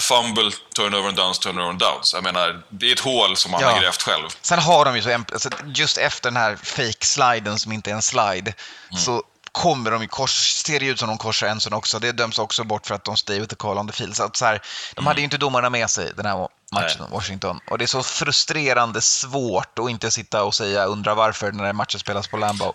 fumble, 0.00 0.50
turnover 0.76 1.08
and 1.08 1.16
downs, 1.16 1.38
turnover 1.38 1.68
and 1.70 1.78
downs. 1.78 2.14
Jag 2.14 2.24
menar, 2.24 2.62
det 2.68 2.88
är 2.88 2.92
ett 2.92 3.00
hål 3.00 3.36
som 3.36 3.50
man 3.50 3.60
Ja. 3.60 3.70
har 3.70 3.80
grävt 3.80 4.02
själv. 4.02 4.28
Sen 4.42 4.58
har 4.58 4.84
de 4.84 4.96
ju 4.96 5.02
så, 5.02 5.12
alltså 5.32 5.50
just 5.74 5.98
efter 5.98 6.30
den 6.30 6.36
här 6.36 6.56
fake-sliden 6.62 7.58
som 7.58 7.72
inte 7.72 7.90
är 7.90 7.94
en 7.94 8.02
slide, 8.02 8.54
Mm. 8.90 9.02
så 9.02 9.22
kommer 9.52 9.90
de 9.90 10.02
ju 10.02 10.08
kors, 10.08 10.52
ser 10.52 10.80
det 10.80 10.86
ut 10.86 10.98
som 10.98 11.08
de 11.08 11.18
korsar 11.18 11.46
en 11.46 11.60
sån 11.60 11.72
också. 11.72 11.98
Det 11.98 12.12
döms 12.12 12.38
också 12.38 12.64
bort 12.64 12.86
för 12.86 12.94
att 12.94 13.04
de 13.04 13.16
stay 13.16 13.38
with 13.40 13.50
the 13.50 13.56
call 13.56 13.78
on 13.78 13.86
the 13.86 13.92
field. 13.92 14.16
Så 14.16 14.22
att 14.22 14.36
så 14.36 14.44
här, 14.44 14.52
de 14.94 14.98
Mm. 15.00 15.06
hade 15.06 15.20
ju 15.20 15.24
inte 15.24 15.36
domarna 15.38 15.70
med 15.70 15.90
sig 15.90 16.12
den 16.16 16.26
här 16.26 16.48
matchen 16.72 17.00
mot 17.02 17.10
Washington. 17.10 17.60
Och 17.70 17.78
det 17.78 17.84
är 17.84 17.86
så 17.86 18.02
frustrerande 18.02 19.00
svårt 19.00 19.78
att 19.78 19.90
inte 19.90 20.10
sitta 20.10 20.42
och 20.44 20.54
säga 20.54 20.84
undra 20.84 21.14
varför 21.14 21.52
när 21.52 21.72
matchen 21.72 22.00
spelas 22.00 22.28
på 22.28 22.36
Lambeau. 22.36 22.72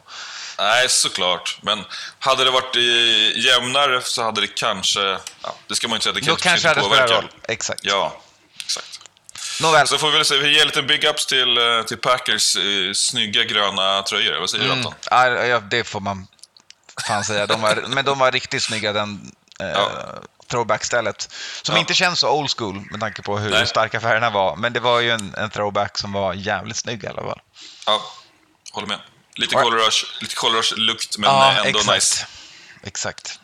Nej, 0.57 0.89
såklart. 0.89 1.59
Men 1.61 1.83
hade 2.19 2.43
det 2.43 2.51
varit 2.51 2.75
jämnare 3.45 4.01
så 4.01 4.23
hade 4.23 4.41
det 4.41 4.47
kanske... 4.47 4.99
Ja, 5.41 5.55
det 5.67 5.75
ska 5.75 5.87
man 5.87 5.95
inte 5.95 6.03
säga, 6.03 6.13
det 6.13 6.19
Då 6.19 6.25
kanske, 6.35 6.49
kanske 6.49 6.67
det 6.67 6.71
inte 6.71 6.79
hade 6.79 7.07
påverkar. 7.07 7.15
roll. 7.15 7.29
Exakt. 7.47 7.79
Ja, 7.83 8.21
exakt. 8.65 8.99
Nåväl. 9.61 9.87
Så 9.87 9.97
får 9.97 10.11
vi 10.11 10.17
väl 10.17 10.25
säga, 10.25 10.41
vi 10.41 10.57
ger 10.57 10.65
lite 10.65 10.81
big 10.83 11.03
ups 11.03 11.25
till, 11.25 11.57
eh, 11.57 11.83
till 11.83 11.97
Packers 11.97 12.55
eh, 12.55 12.93
snygga 12.95 13.43
gröna 13.43 14.01
tröjor. 14.01 14.39
Vad 14.39 14.49
säger 14.49 14.65
du 14.65 14.71
Anton? 14.71 14.93
Ja, 15.11 15.59
det 15.59 15.83
får 15.83 15.99
man 15.99 16.27
fan 17.01 17.23
säga. 17.23 17.47
De 17.47 17.61
var, 17.61 17.83
men 17.87 18.05
de 18.05 18.19
var 18.19 18.31
riktigt 18.31 18.63
snygga, 18.63 18.93
den 18.93 19.31
eh, 19.59 19.67
Ja. 19.67 19.89
throwback-stället. 20.51 21.29
Som 21.61 21.75
Ja. 21.75 21.79
inte 21.79 21.93
känns 21.93 22.19
så 22.19 22.29
old 22.31 22.49
school 22.57 22.81
med 22.91 22.99
tanke 22.99 23.21
på 23.21 23.37
hur 23.37 23.49
Nej. 23.51 23.67
starka 23.67 23.99
färgerna 23.99 24.29
var. 24.29 24.55
Men 24.55 24.73
det 24.73 24.79
var 24.79 24.99
ju 24.99 25.11
en, 25.11 25.35
en 25.37 25.49
throwback 25.49 25.97
som 25.97 26.11
var 26.11 26.33
jävligt 26.33 26.77
snygg 26.77 27.03
i 27.03 27.07
alla 27.07 27.21
fall. 27.21 27.41
Ja, 27.85 28.01
håller 28.71 28.87
med. 28.87 28.99
Lite 29.35 29.55
Ja. 29.55 29.61
Color 29.61 29.77
Rush, 29.85 30.05
lite 30.21 30.35
Color 30.35 30.57
Rush-lukt, 30.57 31.17
men 31.17 31.29
eh, 31.29 31.57
ändå 31.57 31.79
exakt. 31.79 31.87
nice. 31.95 32.25
Exakt. 32.83 33.39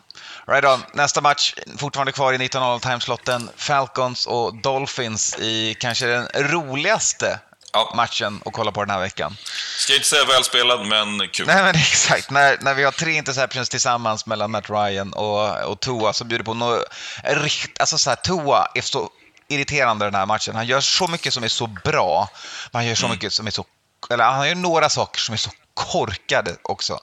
Right 0.46 0.64
on. 0.64 0.82
Nästa 0.94 1.20
match, 1.20 1.54
fortfarande 1.78 2.12
kvar 2.12 2.32
i 2.32 2.36
19.00 2.38 2.80
timeslotten. 2.80 3.50
Falcons 3.56 4.26
och 4.26 4.54
Dolphins 4.62 5.38
i 5.38 5.74
kanske 5.80 6.06
den 6.06 6.28
roligaste 6.34 7.38
Ja. 7.72 7.92
matchen 7.96 8.42
att 8.46 8.52
kolla 8.52 8.72
på 8.72 8.84
den 8.84 8.90
här 8.90 9.00
veckan. 9.00 9.36
Ska 9.78 9.94
inte 9.94 10.06
säga 10.06 10.24
välspelad, 10.24 10.86
men 10.86 11.28
kul. 11.28 11.46
Nej, 11.46 11.62
men 11.62 11.74
exakt. 11.74 12.30
När, 12.30 12.58
när 12.60 12.74
vi 12.74 12.84
har 12.84 12.92
tre 12.92 13.12
interceptions 13.12 13.68
tillsammans 13.68 14.26
mellan 14.26 14.50
Matt 14.50 14.70
Ryan 14.70 15.12
och, 15.12 15.64
och 15.64 15.80
Tua 15.80 16.12
som 16.12 16.28
bjuder 16.28 16.44
på 16.44 16.54
något 16.54 16.84
rikt... 17.24 17.80
Alltså 17.80 17.98
så 17.98 18.10
här, 18.10 18.16
Tua 18.16 18.66
är 18.74 18.80
så 18.80 19.10
irriterande 19.48 20.04
den 20.04 20.14
här 20.14 20.26
matchen. 20.26 20.54
Han 20.54 20.66
gör 20.66 20.80
så 20.80 21.08
mycket 21.08 21.34
som 21.34 21.44
är 21.44 21.48
så 21.48 21.66
bra, 21.66 22.28
men 22.70 22.78
han 22.78 22.86
gör 22.86 22.94
så 22.94 23.08
mycket 23.08 23.32
som 23.32 23.46
är 23.46 23.50
så... 23.50 23.64
Eller 24.10 24.24
han 24.24 24.48
gör 24.48 24.54
några 24.54 24.88
saker 24.88 25.20
som 25.20 25.32
är 25.32 25.36
så 25.36 25.50
korkade 25.74 26.56
också. 26.62 26.98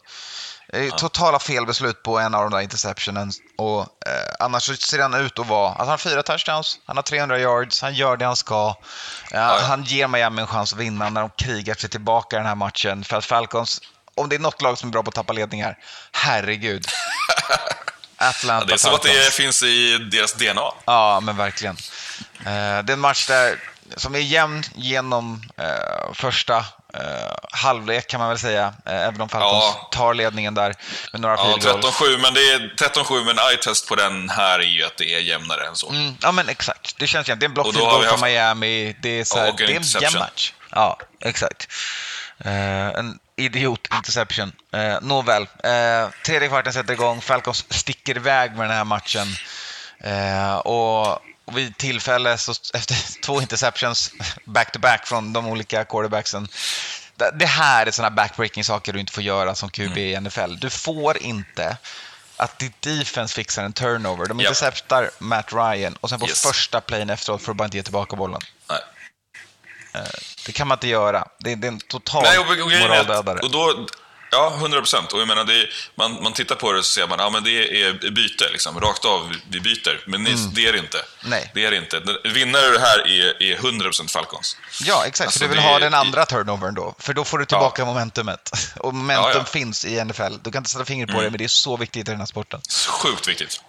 Är 0.73 0.89
Totala 0.89 1.39
felbeslut 1.39 2.03
på 2.03 2.19
en 2.19 2.35
av 2.35 2.41
de 2.41 2.51
där 2.51 2.61
interceptionen. 2.61 3.31
Och, 3.57 3.81
eh, 3.81 4.33
annars 4.39 4.79
ser 4.79 4.99
han 4.99 5.13
ut 5.13 5.39
att 5.39 5.47
vara... 5.47 5.67
Alltså 5.67 5.81
han 5.81 5.89
har 5.89 5.97
fyra 5.97 6.23
touchdowns, 6.23 6.79
han 6.85 6.95
har 6.97 7.03
300 7.03 7.39
yards, 7.39 7.81
han 7.81 7.93
gör 7.93 8.17
det 8.17 8.25
han 8.25 8.35
ska. 8.35 8.55
Ja, 8.55 8.75
ja. 9.31 9.59
Han 9.67 9.83
ger 9.83 10.07
Miami 10.07 10.41
en 10.41 10.47
chans 10.47 10.73
att 10.73 10.79
vinna 10.79 11.09
när 11.09 11.21
de 11.21 11.29
krigar 11.29 11.75
sig 11.75 11.89
tillbaka 11.89 12.35
i 12.35 12.39
den 12.39 12.47
här 12.47 12.55
matchen. 12.55 13.03
För 13.03 13.17
att 13.17 13.25
Falcons, 13.25 13.81
om 14.15 14.29
det 14.29 14.35
är 14.35 14.39
något 14.39 14.61
lag 14.61 14.77
som 14.77 14.89
är 14.89 14.91
bra 14.91 15.03
på 15.03 15.09
att 15.09 15.15
tappa 15.15 15.33
ledningar, 15.33 15.77
herregud. 16.11 16.87
Atlanta 18.17 18.63
Ja, 18.63 18.67
det 18.67 18.73
är 18.73 18.77
som 18.77 18.95
att 18.95 19.03
det 19.03 19.33
finns 19.33 19.63
i 19.63 19.97
deras 19.97 20.33
DNA. 20.33 20.71
Ja, 20.85 21.19
men 21.19 21.37
verkligen. 21.37 21.77
Eh, 22.39 22.83
det 22.83 22.91
är 22.91 22.93
en 22.93 22.99
match 22.99 23.27
där, 23.27 23.59
som 23.95 24.15
är 24.15 24.19
jämn 24.19 24.63
genom 24.75 25.41
eh, 25.57 26.13
första 26.13 26.57
eh, 26.57 26.63
halvlek 27.51 28.07
kan 28.07 28.19
man 28.19 28.29
väl 28.29 28.39
säga. 28.39 28.73
Eh, 28.85 28.93
även 29.07 29.21
om 29.21 29.29
Falcons 29.29 29.63
Ja. 29.63 29.87
tar 29.91 30.13
ledningen 30.13 30.53
där 30.53 30.73
med 31.11 31.21
några 31.21 31.35
Ja, 31.35 31.43
field 31.43 31.81
goals. 31.81 31.85
13-7, 32.01 32.17
men 32.21 32.33
det 32.33 32.39
är 32.39 32.75
13-7, 32.77 33.23
men 33.25 33.37
eye-test 33.39 33.87
på 33.87 33.95
den 33.95 34.29
här 34.29 34.59
är 34.59 34.63
ju 34.63 34.83
att 34.83 34.97
det 34.97 35.13
är 35.13 35.19
jämnare 35.19 35.67
än 35.67 35.75
så. 35.75 35.89
Mm, 35.89 36.15
ja, 36.21 36.31
men 36.31 36.49
exakt. 36.49 36.95
Det 36.99 37.07
känns 37.07 37.27
jämnt. 37.27 37.39
Det 37.39 37.45
är 37.45 37.47
en 37.47 37.53
block 37.53 37.73
goal 37.75 38.05
haft- 38.05 38.23
Miami. 38.23 38.95
Det 39.01 39.09
är, 39.19 39.23
så 39.23 39.39
här, 39.39 39.45
det 39.57 39.63
är 39.63 39.67
en 39.67 39.73
jämn 39.73 39.83
interception. 39.83 40.19
match. 40.19 40.53
Ja, 40.71 40.97
exakt. 41.21 41.67
Eh, 42.45 42.87
en 42.87 43.19
idiot-interception. 43.35 44.51
Uh, 44.75 44.97
Nåväl. 45.01 45.41
Uh, 45.41 46.09
tredje 46.25 46.47
kvarten 46.47 46.73
sätter 46.73 46.93
igång. 46.93 47.21
Falcons 47.21 47.65
sticker 47.73 48.17
iväg 48.17 48.51
med 48.51 48.69
den 48.69 48.77
här 48.77 48.83
matchen. 48.83 49.27
Eh, 50.03 50.55
och 50.57 51.19
vid 51.51 51.77
tillfälle, 51.77 52.37
så 52.37 52.53
efter 52.73 53.21
två 53.21 53.41
interceptions 53.41 54.11
back-to-back 54.45 55.07
från 55.07 55.33
de 55.33 55.47
olika 55.47 55.85
quarterbacksen. 55.85 56.47
Det- 57.35 57.45
här 57.45 57.85
är 57.85 57.91
sådana 57.91 58.15
backbreaking 58.15 58.63
saker 58.63 58.93
du 58.93 58.99
inte 58.99 59.11
får 59.13 59.23
göra 59.23 59.55
som 59.55 59.69
QB 59.69 59.97
i 59.97 60.19
NFL. 60.19 60.55
Du 60.59 60.69
får 60.69 61.17
inte 61.17 61.77
att 62.37 62.59
ditt 62.59 62.81
defense 62.81 63.35
fixar 63.35 63.63
en 63.63 63.73
turnover. 63.73 64.25
De 64.25 64.39
interceptar 64.39 65.09
Matt 65.19 65.53
Ryan 65.53 65.95
och 66.01 66.09
sen 66.09 66.19
på 66.19 66.27
Yes. 66.27 66.41
första 66.41 66.81
playen 66.81 67.09
efteråt 67.09 67.41
får 67.41 67.51
du 67.51 67.57
bara 67.57 67.65
inte 67.65 67.77
ge 67.77 67.83
tillbaka 67.83 68.15
bollen. 68.15 68.41
Nej. 68.69 68.79
Det 70.45 70.51
kan 70.51 70.67
man 70.67 70.75
inte 70.75 70.87
göra. 70.87 71.27
Det 71.39 71.51
är, 71.51 71.55
det 71.55 71.67
är 71.67 71.71
en 71.71 71.79
total 71.79 72.23
Nej, 72.23 72.39
och, 72.39 72.45
och, 72.51 72.71
moraldödare. 72.81 73.39
och 73.39 73.51
då, 73.51 73.87
Ja, 74.31 74.53
100 74.57 74.77
procent. 74.79 75.13
Och 75.13 75.19
jag 75.21 75.27
menar, 75.27 75.51
är, 75.51 75.69
man, 75.95 76.23
man 76.23 76.33
tittar 76.33 76.55
på 76.55 76.71
det 76.71 76.83
så 76.83 76.91
ser 76.91 77.07
man 77.07 77.19
ja, 77.19 77.29
men 77.29 77.43
det 77.43 77.81
är 77.83 78.11
byte, 78.11 78.49
liksom. 78.51 78.79
rakt 78.79 79.05
av, 79.05 79.35
vi 79.49 79.59
byter. 79.59 79.99
Men 80.05 80.23
ni- 80.23 80.49
det 80.53 80.67
är 80.67 80.73
det 80.73 80.79
inte. 80.79 80.97
Mm. 80.97 81.09
Nej. 81.23 81.51
Det 81.53 81.65
är 81.65 81.71
det 81.71 81.77
inte. 81.77 82.01
Vinnare 82.23 82.69
det 82.69 82.79
här 82.79 83.07
är, 83.07 83.43
är 83.43 83.55
100 83.55 83.83
procent 83.85 84.11
Falcons. 84.11 84.57
Ja, 84.81 85.05
exakt. 85.05 85.27
Alltså, 85.27 85.39
du 85.39 85.47
vill 85.47 85.57
det 85.57 85.63
ha 85.63 85.79
den 85.79 85.93
andra 85.93 86.25
turnovern 86.25 86.75
då. 86.75 86.95
För 86.99 87.13
då 87.13 87.23
får 87.23 87.37
du 87.37 87.45
tillbaka 87.45 87.85
momentumet. 87.85 88.51
Och 88.79 88.93
momentum 88.93 89.23
Ja, 89.33 89.37
ja. 89.37 89.43
finns 89.43 89.85
i 89.85 90.03
NFL. 90.05 90.33
Du 90.43 90.51
kan 90.51 90.59
inte 90.59 90.69
sätta 90.69 90.85
fingret 90.85 91.15
på 91.15 91.21
det, 91.21 91.29
men 91.29 91.37
det 91.37 91.43
är 91.43 91.47
så 91.47 91.77
viktigt 91.77 92.07
i 92.07 92.11
den 92.11 92.19
här 92.19 92.25
sporten. 92.27 92.61
Sjukt 92.87 93.27
viktigt. 93.27 93.61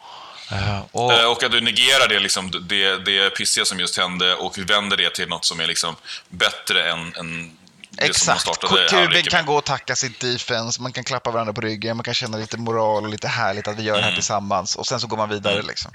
Eh, 0.51 0.81
och, 0.93 1.13
Eh, 1.13 1.25
Och 1.31 1.43
att 1.43 1.53
du 1.53 1.61
negerar 1.61 2.09
det, 2.09 2.19
liksom, 2.21 2.51
det, 2.69 2.97
det 3.05 3.31
pissiga 3.31 3.65
som 3.65 3.81
just 3.81 3.97
hände 3.99 4.35
och 4.35 4.59
vänder 4.59 4.97
det 4.97 5.11
till 5.15 5.29
något 5.29 5.45
som 5.45 5.61
är 5.61 5.67
liksom 5.67 5.97
bättre 6.29 6.91
än, 6.91 7.15
än 7.17 7.58
Exakt. 8.01 8.61
Kuben 8.91 9.23
kan 9.23 9.47
gå 9.47 9.55
och 9.57 9.65
tacka 9.65 9.97
sitt 9.97 10.21
defense, 10.21 10.83
man 10.83 10.93
kan 10.93 11.05
klappa 11.05 11.31
varandra 11.31 11.53
på 11.53 11.61
ryggen, 11.61 11.97
man 11.97 12.05
kan 12.05 12.15
känna 12.15 12.37
lite 12.37 12.57
moral 12.57 13.05
och 13.05 13.11
lite 13.11 13.29
härligt 13.29 13.69
att 13.69 13.77
vi 13.79 13.83
gör 13.83 13.97
det 13.97 14.03
här 14.03 14.15
tillsammans. 14.15 14.77
Och 14.77 14.87
sen 14.87 15.01
så 15.01 15.07
går 15.07 15.17
man 15.17 15.29
vidare. 15.29 15.63
Liksom. 15.63 15.91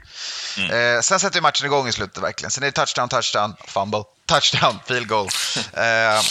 Eh, 0.72 1.02
sen 1.02 1.20
sätter 1.20 1.42
matchen 1.42 1.66
igång 1.66 1.88
i 1.88 1.92
slutet 1.92 2.24
verkligen. 2.24 2.52
Sen 2.52 2.64
är 2.64 2.68
det 2.68 2.72
touchdown, 2.72 3.10
touchdown, 3.10 3.56
fumble, 3.68 4.04
touchdown, 4.26 4.80
field 4.88 5.08
goal. 5.08 5.28
Eh, 5.74 6.22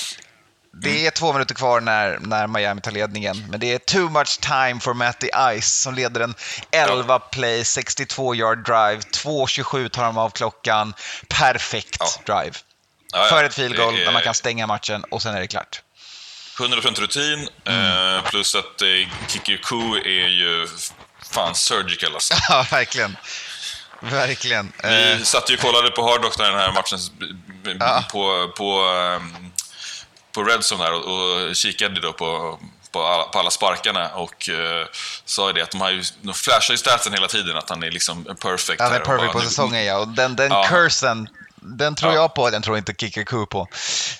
det 0.83 1.07
är 1.07 1.11
två 1.11 1.33
minuter 1.33 1.55
kvar 1.55 1.81
när, 1.81 2.19
när 2.19 2.47
Miami 2.47 2.81
tar 2.81 2.91
ledningen, 2.91 3.47
men 3.51 3.61
det 3.61 3.73
är 3.73 3.79
too 3.79 4.09
much 4.11 4.41
time 4.41 4.81
for 4.81 4.95
Matty 4.95 5.29
Ice 5.61 5.83
som 5.83 5.95
leder 5.95 6.21
en 6.21 6.35
11 6.71 7.19
play, 7.19 7.65
62 7.65 8.35
yard 8.35 8.65
drive, 8.65 8.99
2.27 8.99 9.89
tar 9.89 10.05
de 10.05 10.19
av 10.19 10.31
klockan, 10.31 10.95
perfekt 11.29 11.97
Ja. 12.01 12.35
drive. 12.35 12.55
Ja, 13.13 13.19
ja. 13.19 13.25
För 13.25 13.45
ett 13.45 13.55
field 13.55 13.77
goal 13.77 13.99
är 13.99 14.05
där 14.05 14.13
man 14.13 14.23
kan 14.23 14.35
stänga 14.35 14.67
matchen 14.67 15.05
och 15.11 15.23
sen 15.23 15.35
är 15.35 15.41
det 15.41 15.47
klart. 15.47 15.83
100% 16.59 17.01
rutin, 17.01 17.49
Mm. 17.65 18.17
eh, 18.17 18.23
plus 18.31 18.55
att 18.55 18.83
eh, 18.83 18.89
Kikiku 19.29 19.97
är 20.05 20.29
ju 20.29 20.69
fan 21.33 21.55
surgical 21.55 22.15
alltså. 22.15 22.35
Ja, 22.49 22.67
verkligen. 22.71 23.17
Verkligen. 24.01 24.73
Eh, 24.83 24.91
Vi 24.91 25.25
satt 25.25 25.51
ju 25.51 25.55
och 25.55 25.61
kollade 25.61 25.91
på 25.91 26.03
Hardrock 26.03 26.39
när 26.39 26.51
den 26.51 26.61
här 26.61 26.73
matchen 26.73 26.99
Ja. 27.81 28.05
på, 28.13 28.49
på, 28.57 28.81
ehm, 28.81 29.53
på 30.33 30.43
Redzone 30.45 30.85
här 30.85 30.93
och, 30.93 31.05
och 31.49 31.57
kikade 31.57 32.01
då 32.01 32.13
på, 32.13 32.59
på, 32.93 33.03
alla, 33.07 33.25
på 33.25 33.39
alla 33.39 33.51
sparkarna 33.51 34.09
och 34.09 34.49
uh, 34.53 34.87
sa 35.25 35.47
ju 35.49 35.53
det 35.53 35.63
att 35.63 35.71
de, 35.71 35.81
har 35.81 35.91
ju, 35.91 36.03
de 36.23 36.35
flashar 36.35 36.75
ju 36.75 36.79
statsen 36.79 37.13
hela 37.13 37.29
tiden 37.29 37.57
att 37.57 37.71
han 37.71 37.83
är 37.83 37.91
liksom 37.91 38.25
perfect. 38.41 38.81
Han 38.81 38.89
är 38.91 38.95
här 38.95 39.01
och 39.01 39.07
perfect 39.07 39.33
på 39.33 39.41
säsongen, 39.41 39.85
ja. 39.85 39.99
Och 39.99 40.09
den, 40.09 40.37
den 40.37 40.51
Ja. 40.53 40.67
cursen, 40.69 41.29
den 41.63 41.95
tror 41.95 42.13
Ja. 42.13 42.21
jag 42.21 42.35
på, 42.35 42.51
den 42.51 42.63
tror 42.63 42.79
inte 42.79 42.93
Kicker 42.99 43.47
på. 43.47 43.69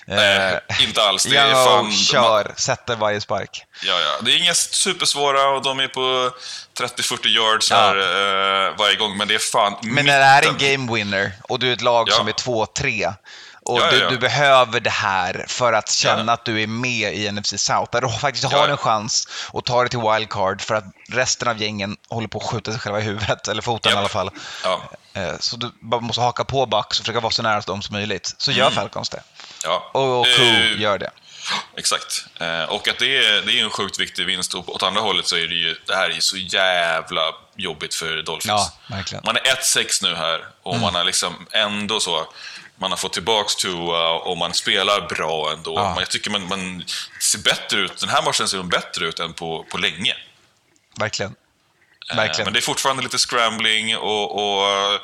Nej, 0.07 0.59
Eh, 0.69 0.83
inte 0.83 1.01
alls. 1.03 1.23
Det 1.23 1.37
är 1.37 1.53
fan... 1.53 1.91
Kör, 1.91 2.51
sätter 2.55 2.95
varje 2.95 3.21
spark. 3.21 3.65
Ja, 3.83 3.93
ja. 3.99 4.21
Det 4.21 4.31
är 4.31 4.37
inga 4.37 4.53
supersvåra 4.53 5.49
och 5.49 5.61
de 5.63 5.79
är 5.79 5.87
på 5.87 6.31
30-40 6.79 7.27
yards 7.27 7.71
här 7.71 7.95
eh, 7.97 8.77
varje 8.77 8.95
gång, 8.95 9.17
men 9.17 9.27
det 9.27 9.35
är 9.35 9.39
fan 9.39 9.75
Men 9.81 10.05
när 10.05 10.19
det 10.19 10.25
är 10.25 10.47
en 10.47 10.53
mitten. 10.53 10.71
game 10.87 10.93
winner 10.95 11.31
och 11.49 11.59
du 11.59 11.69
är 11.69 11.73
ett 11.73 11.81
lag 11.81 12.07
Ja. 12.09 12.15
som 12.15 12.27
är 12.27 12.31
2-3 12.31 13.13
och 13.65 13.79
Ja, 13.79 13.85
ja, 13.85 13.91
du, 13.91 13.99
ja. 13.99 14.09
du 14.09 14.17
behöver 14.17 14.79
det 14.79 14.89
här 14.89 15.45
för 15.47 15.73
att 15.73 15.91
känna 15.91 16.23
Ja. 16.31 16.33
att 16.33 16.45
du 16.45 16.61
är 16.63 16.67
med 16.67 17.13
i 17.13 17.31
NFC 17.31 17.53
South, 17.57 17.91
där 17.91 18.01
du 18.01 18.09
faktiskt 18.19 18.43
Ja, 18.43 18.57
har 18.57 18.65
ja. 18.67 18.71
en 18.71 18.77
chans 18.77 19.27
att 19.53 19.65
ta 19.65 19.79
dig 19.81 19.89
till 19.89 19.99
wildcard 19.99 20.61
för 20.61 20.75
att 20.75 20.83
resten 21.09 21.47
av 21.47 21.61
gängen 21.61 21.97
håller 22.09 22.27
på 22.27 22.37
att 22.39 22.45
skjuta 22.45 22.71
sig 22.71 22.79
själva 22.79 22.99
i 22.99 23.03
huvudet, 23.03 23.47
eller 23.47 23.61
foten 23.61 23.89
Japp. 23.89 23.95
i 23.97 23.99
alla 23.99 24.09
fall. 24.09 24.29
Eh, 25.13 25.37
Så 25.39 25.57
du 25.57 25.71
bara 25.79 26.01
måste 26.01 26.21
haka 26.21 26.43
på 26.43 26.65
Bucks 26.65 26.99
och 26.99 27.05
försöka 27.05 27.19
vara 27.19 27.31
så 27.31 27.41
nära 27.41 27.61
dem 27.61 27.81
som 27.81 27.93
möjligt. 27.93 28.35
Så 28.37 28.51
gör 28.51 28.69
Falcons 28.71 29.09
det. 29.09 29.23
ja. 29.63 29.89
Och, 29.93 30.19
och 30.19 30.25
Cool 30.37 30.81
gör 30.81 30.97
det. 30.97 31.11
Exakt. 31.77 32.25
Eh, 32.39 32.63
och 32.63 32.87
att 32.87 32.99
det 32.99 33.17
är, 33.25 33.41
det 33.41 33.59
är 33.59 33.63
en 33.63 33.69
sjukt 33.69 33.99
viktig 33.99 34.25
vinst. 34.25 34.53
Och 34.53 34.75
åt 34.75 34.83
andra 34.83 35.01
hållet 35.01 35.27
så 35.27 35.35
är 35.35 35.47
det 35.47 35.55
ju, 35.55 35.75
det 35.87 35.95
här 35.95 36.09
är 36.09 36.13
ju 36.13 36.21
så 36.21 36.37
jävla 36.37 37.21
jobbigt 37.55 37.95
för 37.95 38.21
Dolphins. 38.23 38.45
Ja, 38.47 38.73
verkligen. 38.95 39.23
Man 39.25 39.37
är 39.37 39.41
1-6 39.41 40.03
nu 40.03 40.15
här 40.15 40.45
och 40.63 40.79
man 40.79 40.95
har 40.95 41.03
liksom 41.03 41.47
ändå 41.51 41.99
så, 41.99 42.27
man 42.77 42.91
har 42.91 42.97
fått 42.97 43.13
tillbaks 43.13 43.55
Tua 43.55 44.09
och 44.13 44.37
man 44.37 44.53
spelar 44.53 45.01
bra 45.07 45.51
ändå. 45.53 45.75
Ja. 45.75 45.95
Jag 45.99 46.09
tycker 46.09 46.29
man, 46.31 46.47
man 46.47 46.83
ser 47.21 47.39
bättre 47.39 47.79
ut, 47.79 47.97
den 47.99 48.09
här 48.09 48.21
matchen 48.21 48.47
ser 48.47 48.57
de 48.57 48.69
bättre 48.69 49.05
ut 49.05 49.19
än 49.19 49.33
på, 49.33 49.65
på 49.71 49.77
länge. 49.77 50.15
Verkligen. 50.97 51.35
Eh, 52.11 52.15
Verkligen. 52.15 52.45
Men 52.45 52.53
det 52.53 52.59
är 52.59 52.61
fortfarande 52.61 53.03
lite 53.03 53.17
scrambling 53.17 53.97
och, 53.97 54.31
och 54.35 54.67
eh, 54.69 54.99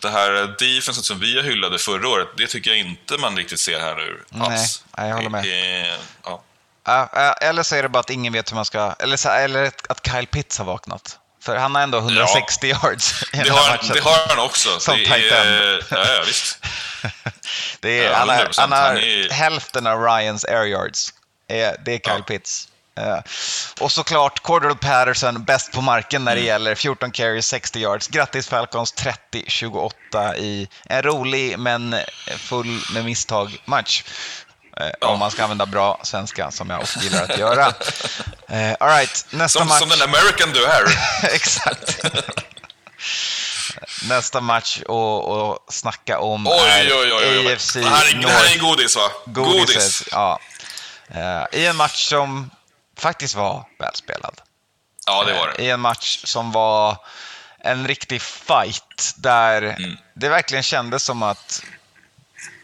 det 0.00 0.08
här 0.10 0.54
defenset 0.58 1.04
som 1.04 1.18
vi 1.20 1.42
hyllade 1.42 1.78
förra 1.78 2.08
året, 2.08 2.28
det 2.36 2.46
tycker 2.46 2.70
jag 2.70 2.78
inte 2.78 3.16
man 3.18 3.36
riktigt 3.36 3.60
ser 3.60 3.80
här 3.80 3.96
nu 3.96 4.24
alls. 4.44 4.84
nej, 4.98 5.08
jag 5.08 5.16
håller 5.16 5.30
med. 5.30 5.44
Eh, 5.84 5.94
ja. 6.24 6.42
Ja, 6.86 7.08
ja, 7.12 7.32
eller 7.32 7.62
så 7.62 7.74
är 7.76 7.82
det 7.82 7.88
bara 7.88 7.98
att 8.00 8.10
ingen 8.10 8.32
vet 8.32 8.50
hur 8.50 8.54
man 8.54 8.64
ska... 8.64 8.94
Eller, 8.98 9.28
eller 9.30 9.70
att 9.88 10.06
Kyle 10.06 10.26
Pitts 10.26 10.58
har 10.58 10.64
vaknat. 10.64 11.18
För 11.42 11.56
han 11.56 11.74
har 11.74 11.82
ändå 11.82 11.98
160 11.98 12.66
yards 12.68 13.22
i 13.32 13.36
Det 13.36 13.48
har, 13.50 13.70
matchen. 13.70 13.90
det 13.94 14.00
har 14.00 14.28
han 14.28 14.38
också. 14.44 14.80
Som 14.80 14.96
det 14.98 15.04
tight 15.04 15.32
är, 15.32 15.84
ja, 15.90 16.04
ja, 16.14 16.22
visst. 16.26 16.58
Det 17.80 18.04
är, 18.04 18.10
Ja, 18.10 18.16
han, 18.16 18.28
har, 18.28 18.36
100%. 18.36 18.60
han 18.60 18.72
har 18.72 19.32
hälften 19.32 19.86
av 19.86 20.02
Ryans 20.02 20.44
air 20.44 20.64
yards. 20.64 21.14
Eh, 21.50 21.70
Det 21.84 21.92
är 21.94 21.98
Kyle 21.98 22.14
Ja. 22.18 22.22
Pitts. 22.26 22.68
Eh, 22.98 23.18
Och 23.80 23.92
såklart 23.92 24.40
Cordell 24.42 24.76
Patterson 24.76 25.44
bäst 25.44 25.72
på 25.72 25.80
marken 25.80 26.24
när 26.24 26.32
det 26.34 26.40
Mm. 26.40 26.46
gäller 26.48 26.74
14 26.74 27.10
carries, 27.10 27.46
60 27.46 27.80
yards. 27.80 28.08
Grattis 28.08 28.48
Falcons 28.48 28.94
30-28 28.94 30.36
i 30.36 30.68
en 30.84 31.02
rolig 31.02 31.58
men 31.58 31.96
full 32.38 32.80
med 32.94 33.04
misstag 33.04 33.56
match. 33.64 34.04
Eh, 34.76 35.08
Om 35.08 35.18
man 35.18 35.30
ska 35.30 35.42
använda 35.42 35.66
bra 35.66 36.00
svenska 36.02 36.50
som 36.50 36.70
jag 36.70 36.80
ofta 36.82 37.00
gillar 37.00 37.22
att 37.24 37.38
göra. 37.38 37.66
Eh, 38.48 38.74
all 38.80 38.88
right, 38.88 39.26
nästa 39.30 39.58
Som, 39.58 39.68
match. 39.68 39.78
som 39.78 39.88
den 39.88 40.02
American 40.02 40.52
du 40.52 40.64
är. 40.66 40.84
Exakt. 41.34 42.04
Nästa 44.08 44.40
match 44.40 44.80
och, 44.88 45.24
och 45.50 45.58
snacka 45.68 46.18
om 46.18 46.46
Oj, 46.46 46.52
är 46.70 46.86
oj, 46.92 47.12
oj. 47.12 47.52
AFC 47.52 47.72
Det, 47.74 47.84
här 47.88 48.14
är, 48.14 48.22
det 48.22 48.28
här 48.30 48.54
är 48.54 48.58
godis, 48.58 48.96
va? 48.96 49.10
Godiset, 49.26 50.08
ja. 50.10 50.40
Eh, 51.14 51.60
I 51.60 51.66
en 51.66 51.76
match 51.76 52.08
som 52.08 52.50
faktiskt 52.98 53.34
var 53.34 53.64
välspelad. 53.78 54.40
Ja, 55.06 55.24
det 55.24 55.32
var 55.34 55.46
det. 55.56 55.62
I 55.62 55.70
en 55.70 55.80
match 55.80 56.20
som 56.24 56.52
var 56.52 56.96
en 57.58 57.88
riktig 57.88 58.22
fight 58.22 59.14
där 59.16 59.62
Mm. 59.62 59.96
det 60.14 60.28
verkligen 60.28 60.62
kändes 60.62 61.02
som 61.02 61.22
att 61.22 61.62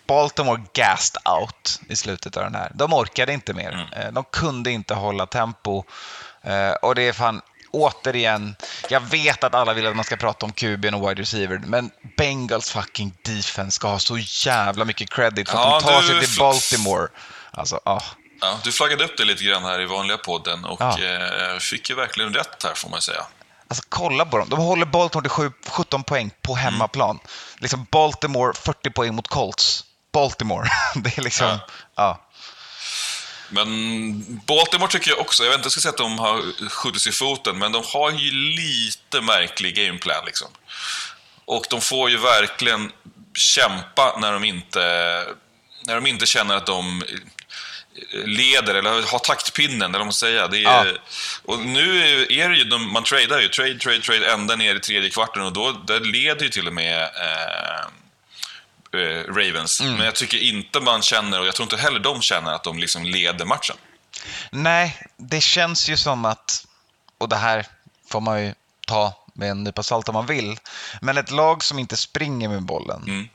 Baltimore 0.07 0.63
gassed 0.75 1.17
out 1.29 1.81
i 1.89 1.97
slutet 1.97 2.37
av 2.37 2.43
den 2.43 2.55
här. 2.55 2.71
De 2.75 2.93
orkade 2.93 3.33
inte 3.33 3.53
mer. 3.55 3.73
Mm. 3.73 3.93
Eh, 3.93 4.13
De 4.13 4.25
kunde 4.25 4.71
inte 4.71 4.95
hålla 4.95 5.27
tempo. 5.27 5.85
Eh, 6.43 6.71
Och 6.71 6.95
det 6.95 7.03
är 7.03 7.13
fan, 7.13 7.43
återigen, 7.71 8.57
jag 8.89 9.01
vet 9.01 9.45
att 9.45 9.55
alla 9.55 9.73
vill 9.75 9.87
att 9.87 9.97
man 9.97 10.05
ska 10.05 10.17
prata 10.17 10.47
om 10.47 10.53
QB 10.53 10.85
och 10.95 11.09
wide 11.11 11.23
receiver, 11.23 11.59
men 11.67 11.91
Bengals 12.17 12.71
fucking 12.71 13.15
defense 13.23 13.71
ska 13.75 13.89
ha 13.89 13.99
så 13.99 14.19
jävla 14.19 14.85
mycket 14.85 15.11
credit 15.11 15.49
för 15.51 15.59
att 15.59 15.65
Ja, 15.65 15.81
de 15.81 15.93
tar 15.93 16.03
sig 16.03 16.21
till 16.27 16.39
Baltimore. 16.39 17.09
Alltså, 17.51 17.81
ah. 17.85 18.03
Ja, 18.41 18.61
du 18.65 18.73
flaggade 18.73 19.05
upp 19.05 19.17
det 19.17 19.25
lite 19.25 19.45
grann 19.45 19.65
här 19.65 19.81
i 19.81 19.85
vanliga 19.87 20.17
podden 20.19 20.65
och 20.65 20.81
Ja. 20.81 20.99
eh, 21.03 21.59
fick 21.59 21.91
ju 21.91 21.97
verkligen 21.97 22.35
rätt 22.35 22.63
här, 22.65 22.75
får 22.75 22.89
man 22.91 23.03
säga. 23.03 23.27
Alltså 23.69 23.85
kolla 23.89 24.25
på 24.25 24.39
dem. 24.39 24.49
De 24.49 24.59
håller 24.61 24.87
Baltimore 24.87 25.23
till 25.23 25.31
sju- 25.31 25.53
17 25.69 26.05
poäng 26.05 26.31
på 26.43 26.55
hemmaplan. 26.55 27.19
Liksom 27.59 27.87
Baltimore 27.91 28.53
40 28.55 28.91
poäng 28.91 29.15
mot 29.15 29.29
Colts. 29.29 29.85
Baltimore. 30.13 30.69
Det 30.95 31.19
är 31.19 31.23
liksom, 31.23 31.47
Ja. 31.47 31.59
ja. 31.97 32.21
Men 33.51 34.41
Baltimore 34.47 34.91
tycker 34.91 35.11
jag 35.11 35.21
också, 35.21 35.43
jag 35.43 35.51
vet 35.51 35.59
inte, 35.59 35.67
jag 35.67 35.73
ska 35.73 35.81
säga 35.81 35.91
att 35.91 35.97
de 35.97 36.19
har 36.19 36.69
skjutit 36.69 37.03
sig 37.03 37.11
i 37.11 37.13
foten, 37.13 37.59
men 37.59 37.73
de 37.73 37.83
har 37.87 38.11
ju 38.11 38.31
lite 38.31 39.21
märklig 39.21 39.77
gameplan 39.77 40.25
liksom. 40.27 40.49
Och 41.45 41.67
de 41.71 41.81
får 41.81 42.11
ju 42.11 42.17
verkligen 42.19 42.93
kämpa 43.35 44.17
när 44.21 44.33
de 44.33 44.45
inte, 44.45 44.81
när 45.87 45.95
de 45.95 46.07
inte 46.07 46.27
känner 46.27 46.57
att 46.57 46.67
de 46.67 47.03
leder 48.13 48.75
eller 48.75 49.03
har 49.03 49.19
taktpinnen, 49.19 49.83
eller 49.83 49.99
vad 49.99 50.07
man 50.07 50.13
ska 50.13 50.27
säga. 50.27 50.49
Det 50.49 50.59
är, 50.59 50.63
Ja. 50.63 50.85
Och 51.45 51.59
nu 51.61 51.99
är 52.31 52.49
det 52.49 52.57
ju, 52.57 52.65
de, 52.65 52.93
man 52.93 53.05
tradar 53.05 53.41
ju, 53.41 53.49
trade, 53.49 53.79
trade, 53.79 54.01
trade, 54.01 54.33
ända 54.33 54.57
ner 54.57 54.75
i 54.75 54.81
tredje 54.81 55.11
kvarten 55.11 55.43
och 55.43 55.53
då 55.53 55.73
där 55.73 56.01
leder 56.01 56.43
ju 56.43 56.49
till 56.49 56.67
och 56.67 56.75
med 56.75 57.03
eh, 57.03 57.85
eh, 59.01 59.25
Ravens. 59.29 59.81
Mm. 59.81 59.95
Men 59.95 60.05
jag 60.05 60.15
tycker 60.15 60.39
inte 60.39 60.81
man 60.81 61.03
känner, 61.03 61.41
och 61.41 61.47
jag 61.47 61.55
tror 61.55 61.65
inte 61.65 61.77
heller 61.77 61.99
de 62.01 62.23
känner, 62.23 62.53
att 62.53 62.65
de 62.65 62.79
liksom 62.79 63.05
leder 63.05 63.45
matchen. 63.45 63.77
Nej, 64.51 65.03
det 65.17 65.41
känns 65.41 65.89
ju 65.89 65.97
som 65.97 66.25
att, 66.25 66.67
och 67.19 67.29
det 67.29 67.37
här 67.37 67.67
får 68.11 68.21
man 68.21 68.45
ju 68.45 68.55
ta 68.87 69.25
med 69.35 69.51
en 69.51 69.65
nypa 69.65 69.83
salt 69.83 70.09
om 70.09 70.13
man 70.15 70.27
vill, 70.27 70.59
men 71.01 71.19
ett 71.19 71.31
lag 71.31 71.65
som 71.65 71.79
inte 71.79 71.97
springer 71.97 72.49
med 72.49 72.63
bollen, 72.63 73.03
Mm. 73.07 73.29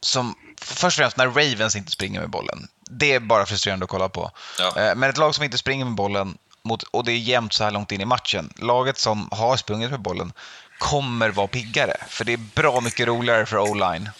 som 0.00 0.34
först 0.60 0.84
och 0.84 0.92
främst 1.02 1.16
när 1.16 1.26
Ravens 1.26 1.76
inte 1.76 1.90
springer 1.92 2.20
med 2.20 2.30
bollen, 2.30 2.68
det 2.90 3.12
är 3.12 3.20
bara 3.20 3.46
frustrerande 3.46 3.84
att 3.84 3.90
kolla 3.90 4.08
på. 4.08 4.30
Ja. 4.58 4.80
Eh, 4.80 4.94
Men 4.94 5.10
ett 5.10 5.18
lag 5.18 5.34
som 5.34 5.44
inte 5.44 5.58
springer 5.58 5.84
med 5.84 5.94
bollen, 5.94 6.38
mot, 6.62 6.82
och 6.82 7.04
det 7.04 7.12
är 7.12 7.16
jämnt 7.16 7.52
så 7.52 7.64
här 7.64 7.70
långt 7.70 7.92
in 7.92 8.00
i 8.00 8.04
matchen, 8.04 8.52
laget 8.56 8.98
som 8.98 9.28
har 9.32 9.56
sprungit 9.56 9.90
med 9.90 10.00
bollen 10.00 10.32
kommer 10.78 11.30
vara 11.30 11.46
piggare. 11.46 11.96
För 12.08 12.24
det 12.24 12.32
är 12.32 12.36
bra 12.54 12.80
mycket 12.80 13.06
roligare 13.06 13.46
för 13.46 13.58
O-line 13.58 14.10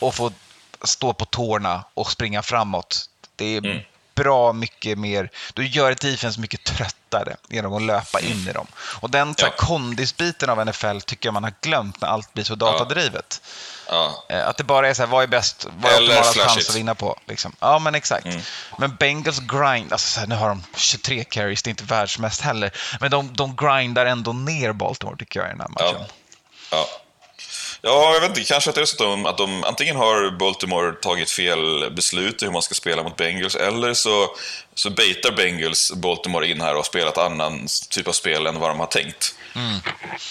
att 0.00 0.14
få 0.14 0.32
stå 0.82 1.12
på 1.12 1.24
tårna 1.24 1.84
och 1.94 2.10
springa 2.10 2.42
framåt. 2.42 3.04
Det 3.36 3.44
är 3.44 3.58
Mm. 3.58 3.78
Bra 4.16 4.52
mycket 4.52 4.98
mer, 4.98 5.30
du 5.54 5.66
gör 5.66 5.90
ett 5.90 6.00
defense 6.00 6.40
mycket 6.40 6.64
tröttare 6.64 7.36
genom 7.48 7.72
att 7.74 7.82
löpa 7.82 8.20
in 8.20 8.48
i 8.48 8.52
dem. 8.52 8.66
Och 8.76 9.10
den 9.10 9.34
Ja. 9.38 9.50
kondisbiten 9.56 10.50
av 10.50 10.66
NFL 10.66 11.00
tycker 11.00 11.26
jag 11.26 11.34
man 11.34 11.44
har 11.44 11.52
glömt 11.60 12.00
när 12.00 12.08
allt 12.08 12.34
blir 12.34 12.44
så 12.44 12.54
datadrivet. 12.54 13.40
Ja. 13.88 14.24
Eh, 14.28 14.48
Att 14.48 14.56
det 14.56 14.64
bara 14.64 14.88
är 14.88 14.94
så 14.94 15.02
här, 15.02 15.06
vad 15.08 15.22
är 15.22 15.26
bäst, 15.26 15.66
vad 15.78 15.92
är 15.92 15.96
Eller 15.96 16.18
optimalast 16.20 16.38
chans 16.54 16.68
att 16.68 16.74
vinna 16.76 16.94
på? 16.94 17.18
Liksom. 17.26 17.52
Ja, 17.60 17.78
men 17.78 17.94
exakt. 17.94 18.26
Mm. 18.26 18.40
Men 18.78 18.96
Bengals 18.96 19.38
grind, 19.40 19.92
alltså 19.92 20.10
så 20.10 20.20
här, 20.20 20.26
nu 20.26 20.34
har 20.34 20.48
de 20.48 20.62
23 20.76 21.24
carries, 21.24 21.62
det 21.62 21.68
är 21.68 21.70
inte 21.70 21.84
världsmest 21.84 22.40
heller. 22.40 22.70
Men 23.00 23.10
de, 23.10 23.34
de 23.34 23.56
grindar 23.56 24.06
ändå 24.06 24.32
ner 24.32 24.72
Baltimore 24.72 25.16
tycker 25.16 25.40
jag 25.40 25.48
i 25.48 25.52
den 25.52 25.60
här 25.60 25.68
matchen. 25.68 26.04
Ja. 26.70 26.86
Ja. 27.86 27.92
Ja, 27.92 28.14
jag 28.14 28.20
vet 28.20 28.28
inte. 28.28 28.44
Kanske 28.44 28.70
att 28.70 28.76
det 28.76 28.80
är 28.80 28.84
så 28.84 28.94
att 28.94 28.98
de, 28.98 29.26
att 29.26 29.38
de 29.38 29.64
antingen 29.64 29.96
har 29.96 30.30
Baltimore 30.30 30.92
tagit 30.92 31.30
fel 31.30 31.90
beslut 31.90 32.42
i 32.42 32.44
hur 32.44 32.52
man 32.52 32.62
ska 32.62 32.74
spela 32.74 33.02
mot 33.02 33.16
Bengals, 33.16 33.56
eller 33.56 33.94
så, 33.94 34.36
så 34.74 34.90
baitar 34.90 35.32
Bengals 35.36 35.92
Baltimore 35.92 36.48
in 36.48 36.60
här 36.60 36.76
och 36.76 36.86
spelar 36.86 37.08
ett 37.08 37.18
annan 37.18 37.66
typ 37.90 38.08
av 38.08 38.12
spel 38.12 38.46
än 38.46 38.60
vad 38.60 38.70
de 38.70 38.80
har 38.80 38.86
tänkt. 38.86 39.34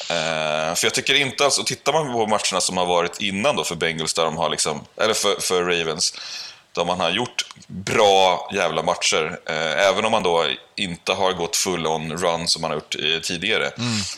Eh, 0.09 0.75
för 0.75 0.85
jag 0.85 0.93
tycker 0.93 1.15
inte 1.15 1.45
alls, 1.45 1.57
och 1.57 1.65
tittar 1.65 1.93
man 1.93 2.13
på 2.13 2.27
matcherna 2.27 2.61
som 2.61 2.77
har 2.77 2.85
varit 2.85 3.21
innan 3.21 3.55
då 3.55 3.63
för 3.63 3.75
Bengals, 3.75 4.13
där 4.13 4.25
de 4.25 4.37
har 4.37 4.49
liksom, 4.49 4.81
eller 5.01 5.13
för, 5.13 5.41
för 5.41 5.63
Ravens, 5.63 6.13
där 6.75 6.85
man 6.85 6.99
har 6.99 7.09
gjort 7.09 7.45
bra 7.67 8.49
jävla 8.53 8.83
matcher. 8.83 9.39
Eh, 9.45 9.87
även 9.87 10.05
om 10.05 10.11
man 10.11 10.23
då 10.23 10.45
inte 10.75 11.13
har 11.13 11.33
gått 11.33 11.55
full 11.55 11.87
on 11.87 12.17
run 12.17 12.47
som 12.47 12.61
man 12.61 12.71
har 12.71 12.75
gjort 12.75 12.95
eh, 12.95 13.19
tidigare. 13.21 13.71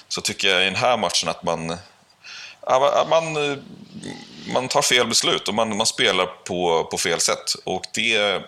Så 0.07 0.21
tycker 0.21 0.47
jag 0.47 0.61
i 0.61 0.65
den 0.65 0.75
här 0.75 0.97
matchen 0.97 1.29
att 1.29 1.43
man, 1.43 1.77
man, 2.69 3.09
man, 3.09 3.51
eh, 3.51 3.57
man 4.53 4.67
tar 4.67 4.81
fel 4.81 5.07
beslut 5.07 5.47
och 5.47 5.53
man, 5.53 5.77
man 5.77 5.85
spelar 5.87 6.25
på, 6.25 6.83
på 6.91 6.97
fel 6.97 7.19
sätt. 7.19 7.53
Och 7.63 7.81
det, 7.93 8.41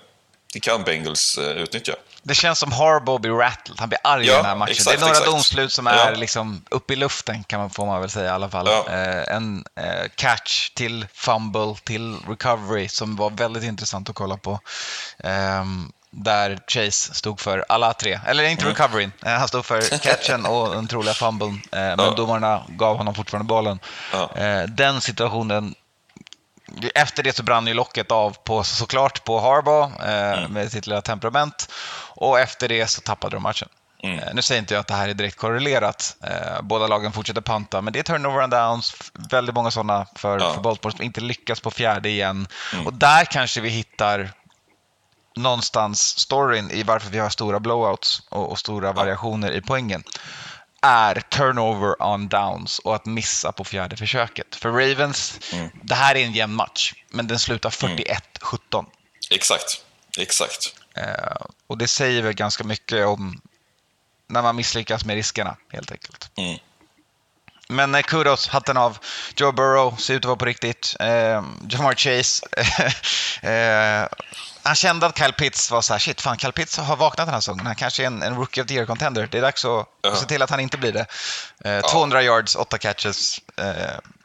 det 0.53 0.59
kan 0.59 0.83
Bengals 0.83 1.37
eh, 1.37 1.43
utnyttja. 1.57 1.93
Det 2.23 2.35
känns 2.35 2.59
som 2.59 2.71
Harbaugh 2.71 3.21
blir 3.21 3.31
rattled, 3.31 3.79
han 3.79 3.89
blir 3.89 3.99
arg 4.03 4.25
Ja, 4.25 4.33
i 4.33 4.35
den 4.35 4.45
här 4.45 4.55
matchen. 4.55 4.71
exakt, 4.71 4.89
det 4.89 4.97
är 4.97 4.99
några 4.99 5.11
exakt. 5.11 5.31
domslut 5.31 5.71
som 5.71 5.85
Ja. 5.85 5.91
är 5.93 6.15
liksom 6.15 6.65
uppe 6.71 6.93
i 6.93 6.95
luften, 6.95 7.43
kan 7.43 7.59
man, 7.59 7.69
får 7.69 7.85
man 7.85 8.01
väl 8.01 8.09
säga 8.09 8.25
i 8.25 8.29
alla 8.29 8.49
fall. 8.49 8.67
Ja. 8.67 8.85
Eh, 8.93 9.35
en 9.35 9.63
eh, 9.75 10.09
catch 10.15 10.69
till 10.69 11.07
fumble 11.13 11.75
till 11.83 12.17
recovery 12.27 12.87
som 12.89 13.15
var 13.15 13.29
väldigt 13.29 13.63
intressant 13.63 14.09
att 14.09 14.15
kolla 14.15 14.37
på. 14.37 14.59
Ehm, 15.23 15.91
där 16.11 16.59
Chase 16.67 17.13
stod 17.13 17.39
för 17.39 17.65
alla 17.69 17.93
tre, 17.93 18.19
eller 18.27 18.43
inte 18.43 18.63
Mm. 18.63 18.75
recoveryn, 18.75 19.11
eh, 19.25 19.31
han 19.33 19.47
stod 19.47 19.65
för 19.65 19.81
catchen 20.03 20.45
och 20.45 20.69
den 20.75 20.87
troliga 20.87 21.13
fumblen. 21.13 21.49
Eh, 21.71 21.79
men 21.79 21.99
Ja. 21.99 22.13
domarna 22.17 22.63
gav 22.69 22.97
honom 22.97 23.15
fortfarande 23.15 23.47
bollen. 23.47 23.79
Ja. 24.13 24.29
Eh, 24.35 24.63
den 24.63 25.01
situationen 25.01 25.75
efter 26.95 27.23
det 27.23 27.35
så 27.35 27.43
brann 27.43 27.67
ju 27.67 27.73
locket 27.73 28.11
av 28.11 28.31
på, 28.43 28.63
såklart 28.63 29.23
på 29.23 29.39
Harbaugh 29.39 29.91
eh, 30.09 30.39
Mm. 30.39 30.51
med 30.53 30.71
sitt 30.71 30.87
lilla 30.87 31.01
temperament. 31.01 31.71
Och 32.15 32.39
efter 32.39 32.67
det 32.67 32.87
så 32.87 33.01
tappade 33.01 33.35
de 33.35 33.43
matchen. 33.43 33.69
Mm. 34.03 34.19
Nu 34.35 34.41
säger 34.41 34.59
inte 34.61 34.73
jag 34.73 34.81
att 34.81 34.87
det 34.87 34.93
här 34.93 35.09
är 35.09 35.13
direkt 35.13 35.37
korrelerat. 35.37 36.15
Båda 36.61 36.87
lagen 36.87 37.11
fortsätter 37.11 37.41
panta, 37.41 37.81
men 37.81 37.93
det 37.93 37.99
är 37.99 38.03
turnover 38.03 38.41
and 38.41 38.51
downs. 38.53 38.95
Väldigt 39.13 39.55
många 39.55 39.71
sådana 39.71 40.05
för, 40.15 40.39
Ja. 40.39 40.53
för 40.53 40.61
Baltimore 40.61 40.95
som 40.97 41.05
inte 41.05 41.21
lyckas 41.21 41.59
på 41.59 41.71
fjärde 41.71 42.09
igen. 42.09 42.47
Mm. 42.73 42.87
Och 42.87 42.93
där 42.93 43.25
kanske 43.25 43.61
vi 43.61 43.69
hittar 43.69 44.31
någonstans 45.39 46.19
storyn 46.19 46.71
i 46.71 46.83
varför 46.83 47.09
vi 47.09 47.19
har 47.19 47.29
stora 47.29 47.59
blowouts 47.59 48.21
och, 48.29 48.51
och 48.51 48.59
stora 48.59 48.91
variationer 48.93 49.51
i 49.51 49.61
poängen 49.61 50.03
är 50.81 51.15
turnover 51.15 52.03
on 52.03 52.27
downs 52.27 52.79
och 52.79 52.95
att 52.95 53.05
missa 53.05 53.51
på 53.51 53.63
fjärde 53.63 53.97
försöket. 53.97 54.55
För 54.55 54.69
Ravens, 54.71 55.39
Mm. 55.53 55.69
det 55.83 55.95
här 55.95 56.15
är 56.15 56.25
en 56.25 56.33
jämn 56.33 56.53
match, 56.55 56.93
men 57.09 57.27
den 57.27 57.39
slutar 57.39 57.69
41-17. 57.69 58.85
Exakt, 59.31 59.83
exakt. 60.17 60.75
Eh, 60.95 61.45
och 61.67 61.77
det 61.77 61.87
säger 61.87 62.21
väl 62.21 62.33
ganska 62.33 62.63
mycket 62.63 63.05
om 63.05 63.41
när 64.27 64.41
man 64.41 64.55
misslyckas 64.55 65.05
med 65.05 65.15
riskerna, 65.15 65.57
helt 65.71 65.91
enkelt. 65.91 66.31
Mm. 66.35 66.59
Men 67.69 67.95
eh, 67.95 68.01
kudos, 68.01 68.47
hatten 68.47 68.77
av. 68.77 68.97
Joe 69.35 69.51
Burrow 69.51 69.95
ser 69.95 70.13
ut 70.13 70.21
att 70.21 70.25
vara 70.25 70.37
på 70.37 70.45
riktigt. 70.45 70.95
Eh, 70.99 71.43
Jamar 71.69 71.95
Chase. 71.95 72.45
eh, 73.41 74.07
han 74.63 74.75
kände 74.75 75.05
att 75.05 75.17
Kyle 75.17 75.33
Pitts 75.33 75.71
var 75.71 75.81
så 75.81 75.93
här, 75.93 75.99
shit, 75.99 76.21
fan, 76.21 76.37
Kyle 76.37 76.51
Pitts 76.51 76.77
har 76.77 76.95
vaknat 76.95 77.27
den 77.27 77.33
här 77.33 77.41
säsongen. 77.41 77.65
Han 77.65 77.75
kanske 77.75 78.03
är 78.03 78.07
en, 78.07 78.21
en 78.23 78.35
Rookie 78.35 78.63
of 78.63 78.67
the 78.67 78.73
Year-contender. 78.73 79.27
Det 79.31 79.37
är 79.37 79.41
dags 79.41 79.65
att, 79.65 79.85
Ja. 80.01 80.11
att 80.11 80.19
se 80.19 80.25
till 80.25 80.41
att 80.41 80.49
han 80.49 80.59
inte 80.59 80.77
blir 80.77 80.91
det. 80.93 81.05
Eh, 81.65 81.81
200 81.91 82.23
yards, 82.23 82.55
8 82.55 82.77
catches. 82.77 83.39
Eh, 83.57 83.65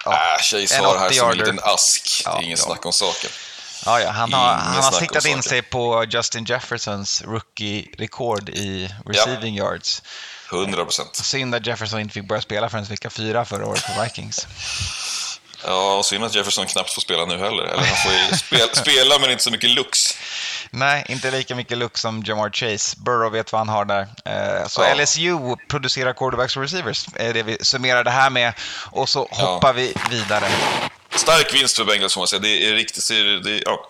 ja. 0.04 0.36
Chase 0.40 0.76
En 0.76 0.84
har 0.84 0.98
här 0.98 1.10
som 1.10 1.26
en 1.30 1.34
80-yarder. 1.34 1.52
liten 1.52 1.60
ask. 1.62 2.22
Ja, 2.24 2.38
Ingen 2.42 2.50
ja. 2.50 2.64
snack 2.64 2.86
om 2.86 2.92
saken. 2.92 3.30
Ja, 3.86 4.00
ja, 4.00 4.10
han 4.10 4.32
har, 4.32 4.52
Ingen 4.52 4.60
han 4.60 4.84
har 4.84 4.92
siktat 4.92 5.24
in 5.26 5.42
sig 5.42 5.62
på 5.62 6.04
Justin 6.08 6.44
Jeffersons 6.44 7.22
rookie-rekord 7.22 8.48
i 8.48 8.94
receiving 9.06 9.54
yards. 9.56 10.02
100 10.52 10.84
procent. 10.84 11.16
Synd 11.16 11.54
att 11.54 11.66
Jefferson 11.66 12.00
inte 12.00 12.14
fick 12.14 12.28
börja 12.28 12.42
spela 12.42 12.68
förrän 12.70 12.84
vecka 12.84 13.10
fyra 13.10 13.44
förra 13.44 13.66
året 13.66 13.80
för 13.80 14.04
Vikings. 14.04 14.46
Ja, 15.66 15.94
och 15.96 16.04
synd 16.06 16.24
att 16.24 16.34
Jefferson 16.34 16.66
knappt 16.66 16.92
får 16.92 17.00
spela 17.02 17.24
nu 17.24 17.38
heller. 17.38 17.62
Eller 17.62 17.86
han 17.86 17.96
får 17.96 18.36
spela, 18.36 18.66
spela 18.74 19.18
men 19.18 19.30
inte 19.30 19.42
så 19.44 19.50
mycket 19.50 19.70
lux. 19.70 20.03
Nej, 20.76 21.04
inte 21.08 21.30
lika 21.30 21.54
mycket 21.54 21.78
look 21.78 21.98
som 21.98 22.22
Jamar 22.26 22.50
Chase. 22.50 22.96
Burrow 22.98 23.32
vet 23.32 23.52
vad 23.52 23.60
han 23.60 23.68
har 23.68 23.84
där. 23.84 24.06
Eh, 24.24 24.66
Så 24.68 24.82
Ja. 24.82 24.94
LSU 24.94 25.56
producerar 25.68 26.12
quarterbacks 26.12 26.56
och 26.56 26.62
receivers, 26.62 27.06
är 27.14 27.34
det 27.34 27.42
vi 27.42 27.58
summerar 27.60 28.04
det 28.04 28.10
här 28.10 28.30
med. 28.30 28.52
Och 28.90 29.08
så 29.08 29.28
Ja. 29.30 29.36
hoppar 29.46 29.72
vi 29.72 29.94
vidare. 30.10 30.44
Stark 31.10 31.54
vinst 31.54 31.76
för 31.76 31.84
Bengals 31.84 32.14
får 32.14 32.20
man 32.20 32.28
säga. 32.28 32.40
Det 32.40 32.68
är 32.68 32.72
riktigt 32.74 33.08
det 33.08 33.14
är, 33.50 33.62
ja, 33.64 33.88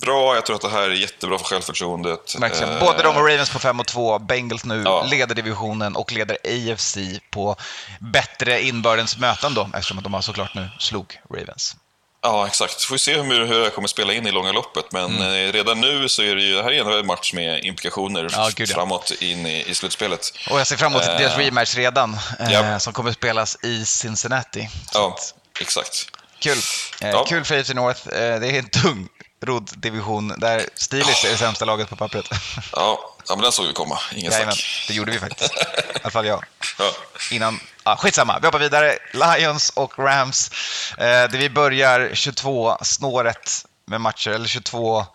bra. 0.00 0.34
Jag 0.34 0.46
tror 0.46 0.56
att 0.56 0.62
det 0.62 0.70
här 0.70 0.82
är 0.82 0.94
jättebra 0.94 1.38
för 1.38 1.44
självförtroendet. 1.44 2.34
Verkligen. 2.38 2.72
Eh, 2.72 2.80
Både 2.80 3.02
de 3.02 3.16
och 3.16 3.28
Ravens 3.28 3.50
på 3.50 3.58
5 3.58 3.80
och 3.80 3.86
2. 3.86 4.18
Bengals 4.18 4.64
nu 4.64 4.82
Ja. 4.84 5.06
leder 5.10 5.34
divisionen 5.34 5.96
och 5.96 6.12
leder 6.12 6.36
AFC 6.44 6.96
på 7.30 7.56
bättre 8.00 8.62
inbördes 8.62 9.18
möten 9.18 9.54
då, 9.54 9.70
eftersom 9.74 9.98
att 9.98 10.04
de 10.04 10.22
såklart 10.22 10.54
nu 10.54 10.68
slog 10.78 11.20
Ravens. 11.34 11.76
Ja, 12.22 12.46
exakt. 12.46 12.82
Får 12.82 12.94
vi 12.94 12.98
se 12.98 13.14
hur, 13.20 13.46
hur 13.46 13.60
det 13.64 13.70
kommer 13.70 13.88
spela 13.88 14.12
in 14.12 14.26
i 14.26 14.30
långa 14.32 14.52
loppet. 14.52 14.92
Men 14.92 15.22
eh, 15.22 15.52
redan 15.52 15.80
nu 15.80 16.08
så 16.08 16.22
är 16.22 16.36
det 16.36 16.42
ju, 16.42 16.54
det 16.56 16.62
här 16.62 16.70
är 16.72 16.98
en 17.00 17.06
match 17.06 17.32
med 17.32 17.64
implikationer 17.64 18.20
Mm. 18.20 18.32
Ja, 18.32 18.50
gud, 18.54 18.70
ja. 18.70 18.74
framåt 18.74 19.10
in 19.20 19.46
i, 19.46 19.64
i 19.70 19.74
slutspelet. 19.74 20.32
Och 20.50 20.60
jag 20.60 20.66
ser 20.66 20.76
fram 20.76 20.92
emot 20.92 21.02
Eh, 21.06 21.16
deras 21.18 21.36
rematch 21.36 21.74
redan, 21.74 22.18
eh, 22.40 22.52
ja. 22.52 22.78
som 22.80 22.92
kommer 22.92 23.12
spelas 23.12 23.56
i 23.62 23.84
Cincinnati. 23.84 24.68
Ja, 24.94 25.08
att, 25.16 25.34
exakt. 25.60 26.06
Kul. 26.38 26.58
Ja. 27.00 27.24
Kul 27.24 27.44
för 27.44 27.58
AFC 27.60 27.70
North. 27.74 28.00
Det 28.08 28.46
är 28.46 28.58
en 28.58 28.68
tung 28.68 29.08
rodd-division 29.46 30.34
där 30.38 30.66
Steelers 30.74 31.24
är 31.24 31.30
det 31.30 31.36
sämsta 31.36 31.64
laget 31.64 31.88
på 31.88 31.96
pappret. 31.96 32.26
Ja, 32.72 33.14
ja 33.28 33.34
men 33.36 33.42
den 33.42 33.52
såg 33.52 33.66
vi 33.66 33.72
komma. 33.72 33.98
Ingen 34.14 34.32
Jajamän, 34.32 34.54
snack. 34.54 34.84
det 34.88 34.94
gjorde 34.94 35.12
vi 35.12 35.18
faktiskt. 35.18 35.52
I 35.94 35.98
alla 36.02 36.10
fall 36.10 36.26
jag. 36.26 36.44
Ja. 36.78 36.90
Innan, 37.30 37.60
ah, 37.82 37.96
skitsamma, 37.96 38.38
vi 38.40 38.46
hoppar 38.46 38.58
vidare. 38.58 38.98
Lions 39.12 39.70
och 39.70 39.98
Rams. 39.98 40.50
Eh, 40.98 41.04
där 41.04 41.38
vi 41.38 41.50
börjar 41.50 42.10
22 42.14 42.76
snåret 42.82 43.66
med 43.86 44.00
matcher, 44.00 44.30
eller 44.30 44.48
22, 44.48 45.06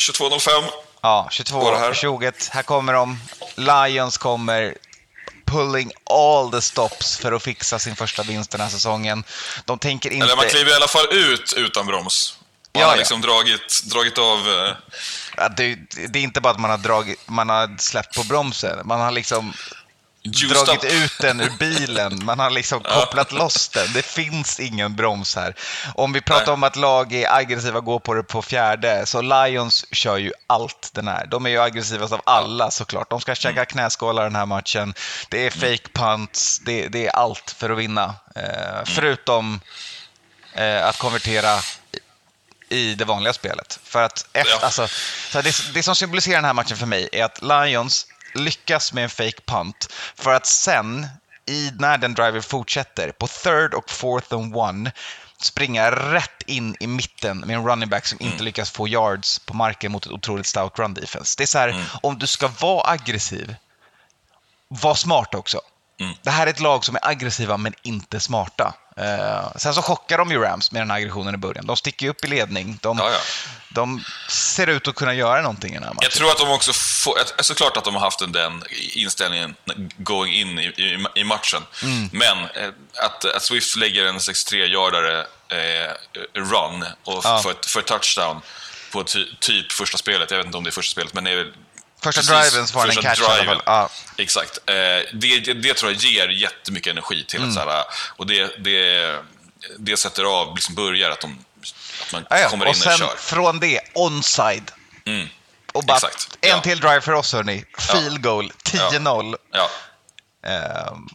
22.05. 0.00 0.50
ja, 1.02 1.28
22, 1.30 1.60
Var 1.60 1.72
det 1.72 1.78
här? 1.78 1.94
20. 1.94 2.32
Här 2.50 2.62
kommer 2.62 2.92
de. 2.92 3.20
Lions 3.56 4.18
kommer 4.18 4.74
pulling 5.46 5.92
all 6.10 6.50
the 6.50 6.60
stops 6.60 7.16
för 7.18 7.32
att 7.32 7.42
fixa 7.42 7.78
sin 7.78 7.96
första 7.96 8.22
vinst 8.22 8.50
den 8.50 8.60
här 8.60 8.68
säsongen. 8.68 9.24
De 9.64 9.78
tänker 9.78 10.10
inte... 10.10 10.24
Eller 10.24 10.36
man 10.36 10.46
kliver 10.46 10.70
i 10.70 10.74
alla 10.74 10.88
fall 10.88 11.06
ut 11.12 11.52
utan 11.56 11.86
broms. 11.86 12.36
Man 12.72 12.80
Ja, 12.80 12.86
har 12.86 12.92
ja. 12.94 12.98
liksom 12.98 13.20
dragit, 13.20 13.82
dragit 13.84 14.18
av... 14.18 14.38
eh, 14.38 14.74
Ja, 15.36 15.48
det, 15.48 15.74
det 16.08 16.18
är 16.18 16.22
inte 16.22 16.40
bara 16.40 16.50
att 16.52 16.60
man 16.60 16.70
har, 16.70 16.78
dragit, 16.78 17.20
man 17.28 17.48
har 17.48 17.78
släppt 17.78 18.16
på 18.16 18.22
bromsen. 18.24 18.78
Man 18.84 19.00
har 19.00 19.10
liksom 19.10 19.52
dragit 20.24 20.84
ut 20.84 21.18
den 21.20 21.40
ur 21.40 21.50
bilen. 21.58 22.24
Man 22.24 22.38
har 22.38 22.50
liksom 22.50 22.82
kopplat 23.00 23.32
loss 23.32 23.68
den. 23.68 23.92
Det 23.92 24.02
finns 24.02 24.60
ingen 24.60 24.96
broms 24.96 25.36
här. 25.36 25.54
Om 25.94 26.12
vi 26.12 26.20
pratar 26.20 26.46
Nej. 26.46 26.52
om 26.52 26.62
att 26.64 26.76
lag 26.76 27.12
är 27.12 27.34
aggressiva 27.34 27.78
och 27.78 27.84
går 27.84 27.98
på 27.98 28.14
det 28.14 28.22
på 28.22 28.42
fjärde, 28.42 29.06
så 29.06 29.22
Lions 29.22 29.84
kör 29.92 30.16
ju 30.16 30.32
allt 30.46 30.90
den 30.94 31.08
här. 31.08 31.26
De 31.26 31.46
är 31.46 31.50
ju 31.50 31.60
aggressivast 31.60 32.12
av 32.12 32.20
alla 32.26 32.70
såklart. 32.70 33.10
De 33.10 33.20
ska 33.20 33.34
käka 33.34 33.50
Mm. 33.60 33.66
knäskålar 33.66 34.22
den 34.24 34.36
här 34.36 34.46
matchen. 34.46 34.94
Det 35.28 35.46
är 35.46 35.50
fake 35.50 35.88
punts, 35.92 36.58
det, 36.64 36.88
det 36.88 37.06
är 37.06 37.10
allt 37.10 37.54
för 37.58 37.70
att 37.70 37.78
vinna. 37.78 38.14
Mm. 38.34 38.50
Eh, 38.50 38.84
förutom 38.84 39.60
eh, 40.54 40.86
att 40.86 40.98
konvertera 40.98 41.58
i 42.68 42.94
det 42.94 43.04
vanliga 43.04 43.32
spelet. 43.32 43.80
För 43.84 44.02
att 44.02 44.26
efter, 44.32 44.52
Ja. 44.52 44.64
alltså, 44.64 44.88
det, 45.32 45.74
det 45.74 45.82
som 45.82 45.96
symboliserar 45.96 46.36
den 46.36 46.44
här 46.44 46.52
matchen 46.54 46.76
för 46.76 46.86
mig 46.86 47.08
är 47.12 47.24
att 47.24 47.42
Lions 47.42 48.06
lyckas 48.34 48.92
med 48.92 49.04
en 49.04 49.10
fake 49.10 49.40
punt 49.46 49.92
för 50.14 50.34
att 50.34 50.46
sen, 50.46 51.06
i, 51.46 51.70
när 51.78 51.98
den 51.98 52.14
driver 52.14 52.40
fortsätter, 52.40 53.12
på 53.12 53.26
third 53.26 53.74
och 53.74 53.90
fourth 53.90 54.34
and 54.34 54.56
one, 54.56 54.92
springa 55.42 55.90
rätt 55.90 56.42
in 56.46 56.76
i 56.80 56.86
mitten 56.86 57.38
med 57.38 57.56
en 57.56 57.66
running 57.66 57.88
back 57.88 58.06
som 58.06 58.18
Mm. 58.20 58.32
inte 58.32 58.44
lyckas 58.44 58.70
få 58.70 58.88
yards 58.88 59.38
på 59.38 59.54
marken 59.56 59.92
mot 59.92 60.06
ett 60.06 60.12
otroligt 60.12 60.46
stout 60.46 60.78
run 60.78 60.94
defense. 60.94 61.34
Det 61.38 61.44
är 61.44 61.46
så 61.46 61.58
här, 61.58 61.68
Mm. 61.68 61.84
om 62.02 62.18
du 62.18 62.26
ska 62.26 62.48
vara 62.48 62.90
aggressiv, 62.92 63.54
var 64.68 64.94
smart 64.94 65.34
också. 65.34 65.60
Mm. 66.00 66.14
Det 66.22 66.30
här 66.30 66.46
är 66.46 66.50
ett 66.50 66.60
lag 66.60 66.84
som 66.84 66.94
är 66.96 67.08
aggressiva 67.08 67.56
men 67.56 67.74
inte 67.82 68.20
smarta. 68.20 68.74
Eh, 69.00 69.56
sen 69.56 69.74
så 69.74 69.82
chockar 69.82 70.18
de 70.18 70.30
ju 70.30 70.38
Rams 70.38 70.72
med 70.72 70.82
den 70.82 70.90
här 70.90 70.96
aggressionen 70.98 71.34
i 71.34 71.38
början. 71.38 71.66
De 71.66 71.76
sticker 71.76 72.06
ju 72.06 72.10
upp 72.10 72.24
i 72.24 72.28
ledning. 72.28 72.78
De, 72.82 72.98
Ja, 72.98 73.10
ja. 73.10 73.18
de 73.68 74.04
ser 74.28 74.66
ut 74.66 74.88
att 74.88 74.94
kunna 74.94 75.14
göra 75.14 75.42
någonting 75.42 75.70
i 75.70 75.74
den 75.74 75.82
här 75.82 75.90
matchen. 75.90 76.02
Jag 76.02 76.12
tror 76.12 76.30
att 76.30 76.38
de 76.38 76.50
också 76.50 76.72
får, 76.72 77.42
såklart 77.42 77.76
att 77.76 77.84
de 77.84 77.94
har 77.94 78.00
haft 78.00 78.32
den 78.32 78.64
inställningen 78.94 79.54
going 79.96 80.34
in 80.34 80.58
i, 80.58 80.64
i, 80.66 81.06
i 81.20 81.24
matchen. 81.24 81.62
Mm. 81.82 82.08
Men 82.12 82.38
eh, 82.38 82.68
att, 83.04 83.24
att 83.24 83.42
Swift 83.42 83.76
lägger 83.76 84.04
en 84.06 84.18
63-yardare 84.18 85.20
eh, 85.48 85.92
run 86.34 86.84
och 87.04 87.20
Ja. 87.24 87.38
för, 87.42 87.54
för 87.68 87.82
touchdown 87.82 88.40
på 88.92 89.04
ty, 89.04 89.24
typ 89.40 89.72
första 89.72 89.98
spelet, 89.98 90.30
jag 90.30 90.38
vet 90.38 90.46
inte 90.46 90.58
om 90.58 90.64
det 90.64 90.70
är 90.70 90.72
första 90.72 90.92
spelet, 90.92 91.14
men 91.14 91.24
det 91.24 91.30
är 91.30 91.36
väl 91.36 91.52
Första 92.02 92.20
precis 92.20 92.50
driven 92.52 92.66
så 92.66 92.72
får 92.72 92.80
han 92.80 92.90
en 92.90 92.96
catch 92.96 93.18
driven. 93.38 93.60
Ja. 93.66 93.90
Exakt. 94.18 94.58
Eh, 94.66 94.74
det, 94.74 95.40
det, 95.44 95.54
det 95.54 95.74
tror 95.74 95.92
jag 95.92 96.00
ger 96.00 96.28
jättemycket 96.28 96.90
energi 96.90 97.24
till 97.24 97.42
Mm. 97.42 97.54
så 97.54 97.60
här, 97.60 97.84
och 98.16 98.26
det, 98.26 98.64
det, 98.64 99.18
det 99.78 99.96
sätter 99.96 100.24
av, 100.24 100.54
liksom 100.54 100.74
börjar 100.74 101.10
att, 101.10 101.20
de, 101.20 101.44
att 102.02 102.12
man 102.12 102.26
Ja, 102.30 102.38
ja. 102.38 102.48
kommer 102.48 102.64
in 102.66 102.70
Och 102.70 102.76
och, 102.92 102.98
kör. 102.98 103.16
från 103.16 103.60
det, 103.60 103.80
onside. 103.94 104.70
Mm. 105.06 105.28
Och 105.72 105.84
bara 105.84 105.96
Exakt. 105.96 106.28
en 106.40 106.48
Ja. 106.50 106.60
till 106.60 106.80
drive 106.80 107.00
för 107.00 107.12
oss 107.12 107.32
hörni. 107.32 107.64
Field 107.78 108.22
goal, 108.22 108.52
10-0. 108.64 109.36
Ja. 109.52 109.70
Ehm, 110.50 111.08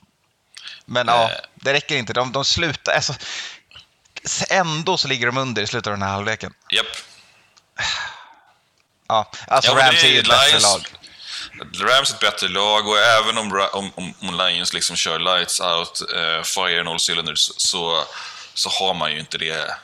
men 0.85 1.07
ja, 1.07 1.23
Eh. 1.23 1.37
det 1.55 1.73
räcker 1.73 1.95
inte. 1.95 2.13
De, 2.13 2.31
de 2.31 2.45
slutar... 2.45 2.93
Alltså, 2.93 3.13
ändå 4.49 4.97
så 4.97 5.07
ligger 5.07 5.25
de 5.25 5.37
under 5.37 5.61
i 5.61 5.67
slutet 5.67 5.87
av 5.87 5.93
den 5.93 6.01
här 6.01 6.09
halvleken. 6.11 6.53
Japp. 6.69 6.85
Ja, 9.07 9.31
alltså 9.47 9.71
Ja, 9.71 9.87
Rams 9.87 10.03
är 10.03 10.07
ju 10.07 10.19
ett 10.19 10.27
bättre 10.27 10.57
Lions- 10.57 10.61
lag. 10.61 10.81
Rams 11.89 12.11
är 12.11 12.15
ett 12.15 12.19
bättre 12.19 12.47
lag 12.47 12.87
och 12.87 12.97
även 12.97 13.37
om, 13.37 13.67
om, 13.73 13.91
om, 13.95 14.13
om 14.21 14.37
Lions 14.37 14.73
liksom 14.73 14.95
kör 14.95 15.19
lights 15.19 15.61
out, 15.61 16.01
uh, 16.15 16.43
fire 16.43 16.79
and 16.79 16.89
all 16.89 16.99
cylinders, 17.09 17.51
så, 17.57 18.03
så 18.53 18.69
har 18.69 18.93
man 18.93 19.11
ju 19.11 19.19
inte 19.19 19.37
det 19.37 19.77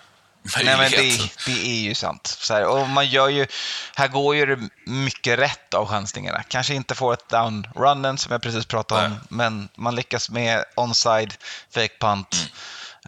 Nej, 0.44 0.78
men 0.78 0.92
det, 0.92 1.30
det 1.46 1.66
är 1.66 1.82
ju 1.82 1.96
sant. 1.96 2.38
Så 2.40 2.54
här, 2.54 2.66
och 2.66 2.90
man 2.90 3.08
gör 3.08 3.30
ju, 3.30 3.48
här 3.96 4.08
går 4.08 4.36
ju 4.36 4.46
det 4.46 4.70
mycket 4.86 5.40
rätt 5.40 5.74
av 5.74 5.88
chansningarna. 5.88 6.44
Kanske 6.48 6.74
inte 6.74 6.96
får 6.96 7.14
ett 7.14 7.30
down 7.30 7.68
runnen 7.76 8.18
som 8.18 8.32
jag 8.32 8.42
precis 8.42 8.66
pratade 8.66 9.06
om, 9.06 9.12
Nej. 9.12 9.20
men 9.30 9.70
man 9.76 9.96
lyckas 9.96 10.30
med 10.30 10.64
onside, 10.76 11.34
fake 11.74 11.98
punt. 12.00 12.50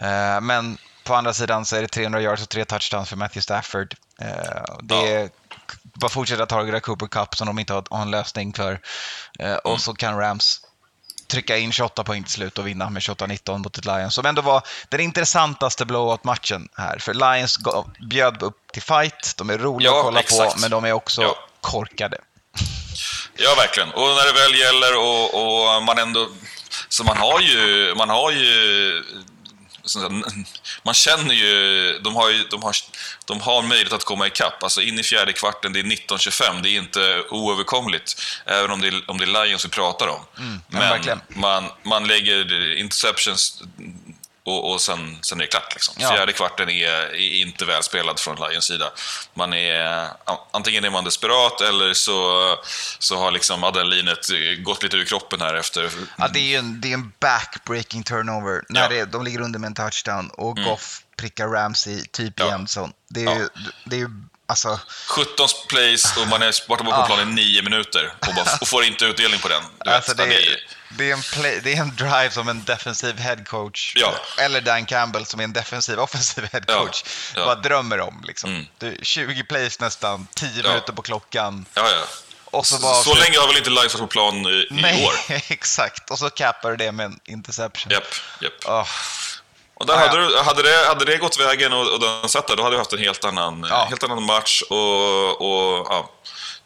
Mm. 0.01 0.36
Eh, 0.36 0.41
men 0.41 0.78
på 1.03 1.16
andra 1.16 1.34
sidan 1.34 1.66
så 1.66 1.76
är 1.76 1.82
det 1.82 1.88
300 1.88 2.22
yards 2.22 2.41
och 2.41 2.49
tre 2.49 2.66
touchdowns 2.66 3.09
för 3.09 3.16
Matthew 3.16 3.41
Stafford. 3.41 3.95
Eh, 4.22 4.64
det 4.82 5.14
är 5.14 5.30
bara 5.93 6.09
fortsätta 6.09 6.45
targeta 6.45 6.79
Cooper 6.79 7.07
Cup 7.07 7.35
som 7.35 7.47
de 7.47 7.59
inte 7.59 7.73
har, 7.73 8.01
en 8.01 8.11
lösning 8.11 8.53
för. 8.53 8.71
Eh, 9.39 9.45
Mm. 9.47 9.59
och 9.63 9.81
så 9.81 9.93
kan 9.93 10.17
Rams 10.19 10.61
trycka 11.27 11.57
in 11.57 11.71
28 11.71 12.03
poäng 12.03 12.23
till 12.23 12.33
slut 12.33 12.57
och 12.57 12.67
vinna 12.67 12.89
med 12.89 13.01
28-19 13.01 13.57
mot 13.57 13.77
ett 13.77 13.85
Lions. 13.85 14.13
Som 14.13 14.25
ändå 14.25 14.41
var 14.41 14.61
den 14.89 14.99
intressantaste 14.99 15.85
blowout-matchen 15.85 16.69
här. 16.77 16.99
För 16.99 17.13
Lions 17.13 17.57
gav, 17.57 17.89
bjöd 17.99 18.43
upp 18.43 18.57
till 18.73 18.81
fight, 18.81 19.33
de 19.37 19.49
är 19.49 19.57
roliga 19.57 19.91
Ja, 19.91 19.97
att 19.99 20.03
kolla 20.05 20.19
exakt. 20.19 20.53
på, 20.53 20.59
men 20.59 20.71
de 20.71 20.85
är 20.85 20.91
också 20.93 21.21
Ja. 21.21 21.35
korkade. 21.61 22.17
Ja, 23.35 23.55
verkligen. 23.57 23.89
Och 23.91 24.01
när 24.07 24.25
det 24.33 24.39
väl 24.41 24.55
gäller 24.59 24.97
och, 24.97 25.75
och 25.75 25.83
man 25.83 25.97
ändå... 25.99 26.27
Så 26.89 27.03
man 27.03 27.17
har 27.17 27.39
ju... 27.39 27.93
Man 27.97 28.09
har 28.09 28.31
ju 28.31 29.03
man 30.84 30.93
känner 30.93 31.34
ju 31.34 31.99
de, 32.03 32.15
har 32.15 32.29
ju 32.29 32.43
de, 32.43 32.63
har, 32.63 32.75
de 33.25 33.41
har 33.41 33.61
möjlighet 33.61 33.93
att 33.93 34.03
komma 34.03 34.27
ikapp. 34.27 34.63
Alltså 34.63 34.81
in 34.81 34.99
i 34.99 35.03
fjärde 35.03 35.34
kvarten, 35.34 35.73
det 35.73 35.79
är 35.79 35.84
19-25. 35.84 36.61
Det 36.63 36.69
är 36.69 36.77
inte 36.77 37.23
oöverkomligt, 37.29 38.21
även 38.45 38.71
om 38.71 38.81
det 38.81 38.88
är, 38.88 39.03
om 39.07 39.17
det 39.17 39.23
är 39.23 39.45
Lions 39.45 39.65
vi 39.65 39.69
pratar 39.69 40.07
om. 40.07 40.21
men 40.36 40.61
Men 40.67 40.79
verkligen. 40.79 41.21
man, 41.27 41.69
man 41.84 42.07
lägger 42.07 42.75
interceptions 42.77 43.63
och, 44.45 44.71
och 44.71 44.81
sen, 44.81 45.17
sen 45.21 45.37
är 45.37 45.43
det 45.43 45.47
klart. 45.47 45.73
Liksom. 45.73 45.95
Ja. 45.97 46.13
Fjärde 46.13 46.33
kvarten 46.33 46.69
är, 46.69 46.91
är 47.15 47.41
inte 47.41 47.65
väl 47.65 47.83
spelad 47.83 48.19
från 48.19 48.35
Lions 48.49 48.65
sida. 48.65 48.91
Man 49.33 49.53
är, 49.53 50.07
antingen 50.51 50.85
är 50.85 50.89
man 50.89 51.03
desperat 51.03 51.61
eller 51.61 51.93
så, 51.93 52.43
så 52.99 53.17
har 53.17 53.31
liksom 53.31 53.63
adrenalinet 53.63 54.27
gått 54.63 54.83
lite 54.83 54.97
ur 54.97 55.05
kroppen 55.05 55.41
här 55.41 55.53
efter... 55.53 55.89
Ja, 56.17 56.27
det 56.27 56.39
är 56.39 56.43
ju 56.43 56.55
en, 56.55 56.81
det 56.81 56.89
är 56.89 56.93
en 56.93 57.11
backbreaking 57.19 58.03
turnover 58.03 58.63
när 58.69 58.81
Ja. 58.81 58.87
det, 58.89 59.05
de 59.05 59.23
ligger 59.23 59.41
under 59.41 59.59
med 59.59 59.67
en 59.67 59.73
touchdown 59.73 60.29
och 60.29 60.57
Goff 60.57 61.01
prickar 61.17 61.47
Ramsey 61.47 62.03
typ 62.11 62.39
Ja. 62.39 62.45
igen. 62.45 62.67
Så 62.67 62.89
det 63.09 63.23
är 63.25 63.35
ju, 63.35 63.47
det 63.85 63.95
är 63.95 63.99
ju 63.99 64.09
alltså, 64.53 64.79
17 65.07 65.47
plays 65.67 66.17
och 66.17 66.27
man 66.27 66.41
är 66.41 66.67
borta 66.67 66.83
på 66.83 67.05
planen 67.05 67.29
i 67.29 67.33
9 67.35 67.61
minuter 67.61 68.13
och, 68.27 68.35
bara, 68.35 68.57
och 68.61 68.67
får 68.67 68.83
inte 68.83 69.05
utdelning 69.05 69.39
på 69.39 69.47
den. 69.47 69.63
Alltså 69.79 70.13
det, 70.13 70.25
ja, 70.25 70.33
är, 70.33 70.59
det, 70.89 71.09
är 71.09 71.13
en 71.13 71.21
play, 71.21 71.59
det 71.63 71.73
är 71.73 71.81
en 71.81 71.95
drive 71.95 72.31
som 72.31 72.49
en 72.49 72.63
defensiv 72.63 73.17
headcoach, 73.19 73.93
Ja. 73.95 74.13
eller 74.37 74.61
Dan 74.61 74.85
Campbell 74.85 75.25
som 75.25 75.39
är 75.39 75.43
en 75.43 75.53
defensiv 75.53 75.99
offensiv 75.99 76.47
headcoach, 76.51 77.03
Ja. 77.35 77.45
bara 77.45 77.55
drömmer 77.55 77.99
om. 77.99 78.23
Liksom. 78.27 78.49
Mm. 78.49 78.65
Du, 78.77 78.97
20 79.01 79.43
plays 79.43 79.79
nästan, 79.79 80.27
10 80.35 80.49
Ja. 80.63 80.69
minuter 80.69 80.93
på 80.93 81.01
klockan 81.01 81.65
ja, 81.73 81.89
ja. 81.89 82.05
Och 82.45 82.65
så, 82.67 82.77
var 82.77 83.03
så 83.03 83.15
länge 83.15 83.37
har 83.39 83.47
väl 83.47 83.57
inte 83.57 83.69
Life 83.69 83.97
på 83.97 84.07
plan 84.07 84.35
i, 84.45 84.49
i 84.49 84.67
Nej, 84.69 85.05
år? 85.05 85.13
exakt. 85.47 86.11
Och 86.11 86.19
så 86.19 86.29
cappar 86.29 86.71
du 86.71 86.77
det 86.77 86.91
med 86.91 87.05
en 87.05 87.19
interception. 87.25 87.91
Japp, 87.91 88.03
japp. 88.41 88.53
Åh, 88.65 88.87
Och 89.84 89.88
där 89.88 89.93
Ja, 89.93 90.07
hade, 90.07 90.27
du, 90.27 90.38
hade, 90.38 90.63
det, 90.63 90.88
hade 90.88 91.05
det 91.05 91.17
gått 91.17 91.39
vägen 91.39 91.73
och, 91.73 91.93
och 91.93 91.99
den 91.99 92.29
satt 92.29 92.47
där, 92.47 92.55
då 92.55 92.63
hade 92.63 92.75
vi 92.75 92.79
haft 92.79 92.93
en 92.93 92.99
helt 92.99 93.25
annan, 93.25 93.65
Ja. 93.69 93.86
helt 93.89 94.03
annan 94.03 94.23
match. 94.23 94.61
Och, 94.69 95.41
och, 95.41 95.88
ja. 95.89 96.09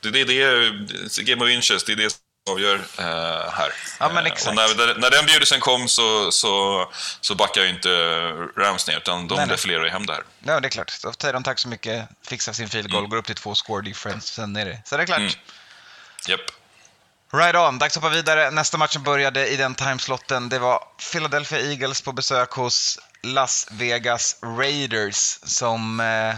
det, 0.01 0.11
det, 0.11 0.23
det 0.23 1.23
Game 1.23 1.43
of 1.45 1.49
Inches, 1.49 1.83
det 1.83 1.91
är 1.91 1.95
det 1.95 2.09
som 2.09 2.19
avgör 2.53 2.75
eh, 2.97 3.51
här. 3.51 3.73
Ja, 3.99 4.09
men 4.13 4.25
Eh, 4.25 4.31
exakt. 4.31 4.47
Och 4.47 4.55
när, 4.55 4.95
när 4.99 5.11
den 5.11 5.25
bjudelsen 5.25 5.59
kom 5.59 5.87
så, 5.87 6.31
så, 6.31 6.85
så 7.21 7.35
backade 7.35 7.65
ju 7.65 7.71
inte 7.73 7.89
Rams 8.57 8.87
ner, 8.87 8.97
utan 8.97 9.27
de 9.27 9.35
Nej, 9.35 9.47
defilerar 9.47 9.83
ju 9.83 9.89
hem 9.89 10.05
det 10.05 10.13
här. 10.13 10.23
Ja, 10.43 10.59
det 10.59 10.67
är 10.67 10.69
klart. 10.69 10.89
Så 10.89 11.11
Tatum, 11.11 11.43
tack 11.43 11.59
så 11.59 11.67
mycket. 11.67 12.09
Fixar 12.27 12.53
sin 12.53 12.69
field 12.69 12.91
goal, 12.91 13.07
går 13.07 13.17
upp 13.17 13.25
till 13.25 13.35
två 13.35 13.55
score 13.55 13.85
difference. 13.85 14.33
Sen 14.33 14.55
är 14.55 14.65
det, 14.65 14.81
så 14.85 14.97
det 14.97 15.03
är 15.03 15.07
klart. 15.07 15.19
Mm. 15.19 15.31
Japp. 16.27 16.41
Right 17.33 17.55
on, 17.55 17.79
dags 17.79 17.97
att 17.97 18.03
hoppa 18.03 18.15
vidare. 18.15 18.51
Nästa 18.51 18.77
matchen 18.77 19.03
började 19.03 19.47
i 19.47 19.55
den 19.55 19.75
timeslotten. 19.75 20.49
Det 20.49 20.59
var 20.59 20.83
Philadelphia 21.11 21.59
Eagles 21.59 22.01
på 22.01 22.11
besök 22.11 22.51
hos 22.51 22.99
Las 23.23 23.67
Vegas 23.71 24.35
Raiders 24.41 25.39
som 25.43 25.99
eh, 25.99 26.35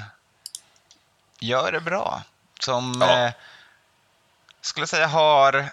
gör 1.40 1.72
det 1.72 1.82
bra. 1.82 2.24
Som 2.60 3.02
Ja. 3.02 3.26
eh, 3.26 3.32
skulle 4.62 4.88
säga 4.88 5.08
har 5.08 5.72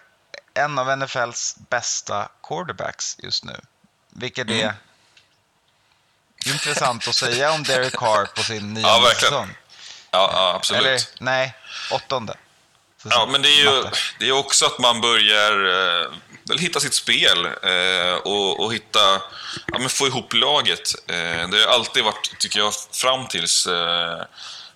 en 0.55 0.79
av 0.79 0.99
NFLs 0.99 1.57
bästa 1.69 2.29
quarterbacks 2.43 3.17
just 3.19 3.45
nu. 3.45 3.61
Vilket 4.11 4.51
är 4.51 4.75
intressant 6.47 7.09
att 7.09 7.15
säga 7.15 7.53
om 7.53 7.63
Derek 7.63 7.95
Carr 7.97 8.27
på 8.27 8.43
sin 8.43 8.59
nionde 8.75 8.89
Ja, 8.89 9.13
säsong. 9.21 9.57
Ja, 10.11 10.31
ja, 10.33 10.55
absolut. 10.57 10.87
Eller 10.87 11.01
nej, 11.19 11.55
åttonde. 11.91 12.37
Ja, 13.05 13.27
men 13.27 13.43
det 13.43 13.49
är 13.49 13.65
ju 13.65 13.85
det 14.19 14.29
är 14.29 14.33
också 14.33 14.67
att 14.67 14.79
man 14.79 15.01
börjar 15.01 15.53
eh, 16.03 16.13
hitta 16.55 16.81
sitt 16.81 16.95
spel 16.95 17.47
eh, 17.47 18.15
och, 18.25 18.61
och 18.61 18.75
hitta, 18.75 19.23
ja, 19.67 19.79
men 19.79 19.89
få 19.89 20.07
ihop 20.07 20.35
laget. 20.35 20.95
Eh, 21.07 21.49
det 21.49 21.65
har 21.67 21.73
alltid 21.75 22.05
varit, 22.05 22.39
tycker 22.39 22.59
jag, 22.59 22.73
fram 22.93 23.27
tills, 23.27 23.67
eh, 23.67 24.23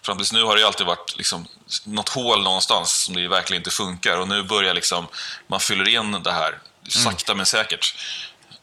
fram 0.02 0.16
tills 0.16 0.32
nu 0.32 0.42
har 0.42 0.56
det 0.56 0.66
alltid 0.66 0.86
varit 0.86 1.16
liksom, 1.16 1.46
något 1.84 2.08
hål 2.08 2.42
någonstans 2.42 3.02
som 3.04 3.14
det 3.14 3.28
verkligen 3.28 3.60
inte 3.60 3.70
funkar 3.70 4.16
och 4.16 4.28
nu 4.28 4.42
börjar 4.42 4.74
liksom, 4.74 5.06
man 5.46 5.60
fyller 5.60 5.88
in 5.88 6.22
det 6.22 6.32
här 6.32 6.58
sakta 6.88 7.34
men 7.34 7.46
säkert. 7.46 7.94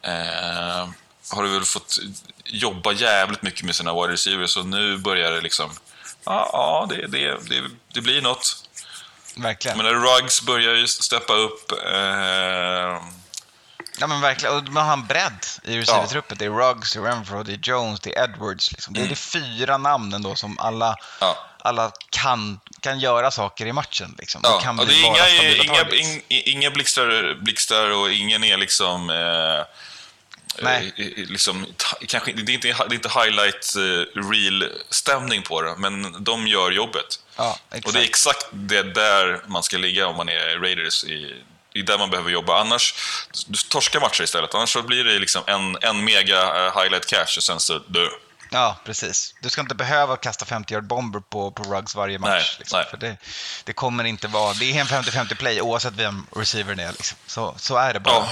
Eh, 0.01 0.89
har 1.29 1.43
du 1.43 1.49
väl 1.49 1.63
fått 1.63 1.97
jobba 2.45 2.91
jävligt 2.93 3.41
mycket 3.41 3.63
med 3.65 3.75
sina 3.75 3.93
wide 3.93 4.13
receivers 4.13 4.57
och 4.57 4.65
nu 4.65 4.97
börjar 4.97 5.31
det 5.31 5.41
liksom, 5.41 5.69
ja, 6.25 6.49
ja 6.53 6.87
det, 6.89 7.07
det, 7.07 7.49
det, 7.49 7.63
det 7.93 8.01
blir 8.01 8.21
något. 8.21 8.66
Verkligen. 9.37 9.77
Men 9.77 9.85
Ruggs 9.87 10.41
börjar 10.41 10.73
ju 10.73 10.87
steppa 10.87 11.33
upp. 11.33 11.71
Eh, 11.71 13.01
Ja 13.99 14.07
men 14.07 14.21
verkligen, 14.21 14.55
och 14.55 14.63
man 14.63 14.85
har 14.85 14.93
en 14.93 15.05
bredd 15.05 15.45
i 15.63 15.77
receivertruppen. 15.77 16.37
Det 16.37 16.45
är 16.45 16.49
Ruggs, 16.49 16.93
det 16.93 16.99
är 16.99 17.03
Renfro, 17.03 17.43
det 17.43 17.53
är 17.53 17.59
Jones, 17.63 17.99
det 17.99 18.15
är 18.17 18.23
Edwards. 18.23 18.71
Liksom. 18.71 18.93
Det 18.93 19.01
är 19.01 19.07
det 19.07 19.15
fyra 19.15 19.77
namn 19.77 20.13
ändå 20.13 20.35
som 20.35 20.59
alla, 20.59 20.85
Mm. 20.87 20.97
Ja. 21.21 21.37
alla 21.61 21.91
kan, 22.09 22.59
kan 22.79 22.99
göra 22.99 23.31
saker 23.31 23.65
i 23.65 23.73
matchen. 23.73 24.15
Liksom. 24.17 24.41
ja, 24.43 24.57
det 24.57 24.63
kan 24.63 24.79
och 24.79 24.87
det 24.87 24.93
är 24.93 25.05
inga, 25.05 25.29
inga, 25.63 25.75
targets. 25.83 26.07
in, 26.07 26.21
inga 26.29 26.71
blixtar, 26.71 27.37
blixtar 27.43 27.89
och 27.89 28.11
ingen 28.11 28.43
är 28.43 28.57
liksom... 28.57 29.09
Eh, 29.09 29.65
Nej. 30.61 30.93
eh, 30.97 31.25
liksom, 31.29 31.65
kanske, 32.07 32.31
det, 32.31 32.51
är 32.51 32.53
inte, 32.53 32.67
det 32.67 32.73
är 32.73 32.93
inte 32.93 33.09
highlight 33.09 33.75
eh, 33.75 34.21
real-stämning 34.31 35.41
på 35.41 35.61
det, 35.61 35.75
men 35.77 36.23
de 36.23 36.47
gör 36.47 36.71
jobbet. 36.71 37.19
Ja. 37.35 37.59
Och 37.85 37.93
det 37.93 37.99
är 37.99 38.03
exakt 38.03 38.45
det 38.51 38.83
där 38.83 39.41
man 39.47 39.63
ska 39.63 39.77
ligga 39.77 40.07
om 40.07 40.15
man 40.15 40.29
är 40.29 40.59
Raiders. 40.59 41.03
I, 41.03 41.43
det 41.73 41.79
är 41.79 41.83
där 41.83 41.97
man 41.97 42.09
behöver 42.09 42.29
jobba. 42.29 42.61
Annars, 42.61 42.93
du 43.47 43.57
torskar 43.57 43.99
matcher 43.99 44.23
istället. 44.23 44.55
Annars 44.55 44.73
så 44.73 44.81
blir 44.81 45.03
det 45.03 45.19
liksom 45.19 45.43
en, 45.47 45.77
en 45.81 46.03
mega 46.05 46.65
eh, 46.65 46.81
highlight 46.81 47.05
catch 47.05 47.37
och 47.37 47.43
sen 47.43 47.59
så 47.59 47.79
dö. 47.79 48.07
Ja, 48.51 48.77
precis. 48.85 49.33
Du 49.41 49.49
ska 49.49 49.61
inte 49.61 49.75
behöva 49.75 50.17
kasta 50.17 50.45
50 50.45 50.73
yard 50.73 50.87
bomber 50.87 51.19
på, 51.19 51.51
på 51.51 51.63
Ruggs 51.63 51.95
varje 51.95 52.19
match. 52.19 52.29
Nej, 52.29 52.55
liksom. 52.59 52.79
nej. 52.79 52.87
För 52.89 52.97
det, 52.97 53.17
det 53.63 53.73
kommer 53.73 54.03
inte 54.03 54.27
vara... 54.27 54.53
Det 54.53 54.77
är 54.77 54.81
en 54.81 54.87
50-50 54.87 55.35
play 55.35 55.61
oavsett 55.61 55.93
vem 55.93 56.27
receivern 56.35 56.79
är. 56.79 56.91
Liksom. 56.91 57.17
Så, 57.27 57.55
så 57.57 57.77
är 57.77 57.93
det 57.93 57.99
bara. 57.99 58.15
Ja. 58.15 58.29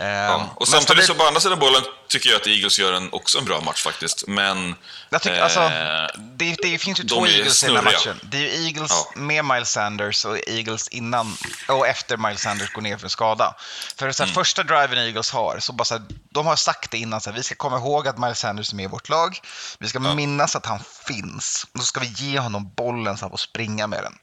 Ehm, 0.00 0.06
Ja. 0.08 0.38
men 0.38 0.48
Och 0.56 0.68
samtidigt 0.68 1.04
så 1.04 1.14
på 1.14 1.24
andra 1.24 1.40
sidan 1.40 1.58
bollen 1.58 1.82
tycker 2.08 2.30
jag 2.30 2.40
att 2.40 2.46
Eagles 2.46 2.78
gör 2.78 2.92
en, 2.92 3.12
också 3.12 3.38
en 3.38 3.44
bra 3.44 3.60
match 3.60 3.82
faktiskt. 3.82 4.24
Men... 4.26 4.74
Jag 5.10 5.22
tycker, 5.22 5.36
eh, 5.36 5.44
alltså, 5.44 5.70
det, 6.18 6.56
det 6.62 6.78
finns 6.78 7.00
ju 7.00 7.04
de 7.04 7.08
två 7.14 7.26
Eagles 7.26 7.64
i 7.64 7.66
den 7.66 7.76
här 7.76 7.82
matchen. 7.82 8.20
Det 8.22 8.36
är 8.36 8.40
ju 8.58 8.66
Eagles 8.66 8.90
Ja. 8.90 9.20
med 9.20 9.44
Miles 9.44 9.70
Sanders 9.70 10.24
och 10.24 10.48
Eagles 10.48 10.88
innan 10.88 11.36
och 11.68 11.86
efter 11.88 12.16
Miles 12.16 12.40
Sanders 12.42 12.72
går 12.72 12.82
ner 12.82 12.96
för 12.96 13.08
skada. 13.08 13.54
För 13.96 14.12
så 14.12 14.22
här, 14.22 14.28
Mm. 14.30 14.34
första 14.34 14.62
driven 14.62 14.98
Eagles 14.98 15.30
har, 15.30 15.58
så 15.60 15.72
bara 15.72 15.84
så 15.84 15.94
här, 15.94 16.02
de 16.30 16.46
har 16.46 16.56
sagt 16.56 16.90
det 16.90 16.98
innan, 16.98 17.20
så 17.20 17.30
här, 17.30 17.36
vi 17.36 17.42
ska 17.42 17.54
komma 17.54 17.76
ihåg 17.76 18.08
att 18.08 18.18
Miles 18.18 18.38
Sanders 18.38 18.72
är 18.72 18.76
med 18.76 18.84
i 18.84 18.88
vårt 18.88 19.08
lag. 19.08 19.40
Vi 19.78 19.88
ska 19.88 20.00
minnas 20.00 20.56
att 20.56 20.66
han 20.66 20.80
finns. 21.06 21.66
Och 21.74 21.80
så 21.80 21.86
ska 21.86 22.00
vi 22.00 22.06
ge 22.06 22.38
honom 22.38 22.72
bollen 22.76 23.16
så 23.16 23.24
han 23.24 23.30
får 23.30 23.36
springa 23.38 23.86
med 23.86 24.02
den. 24.02 24.14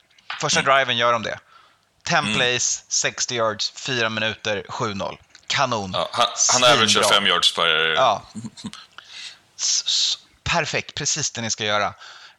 Första 0.41 0.61
driven 0.61 0.97
gör 0.97 1.13
de 1.13 1.23
det. 1.23 1.39
10 2.03 2.21
plays, 2.35 2.83
60 2.87 3.35
yards, 3.35 3.71
4 3.75 4.09
minuter, 4.09 4.65
7-0. 4.69 5.17
Kanon. 5.47 5.91
ja, 5.93 6.09
han, 6.11 6.27
han 6.53 6.63
averagear 6.63 7.03
fem 7.03 7.27
yards 7.27 7.55
per... 7.55 7.93
Ja. 7.95 8.21
Perfekt, 10.43 10.95
precis 10.95 11.31
det 11.31 11.41
ni 11.41 11.51
ska 11.51 11.65
göra. 11.65 11.93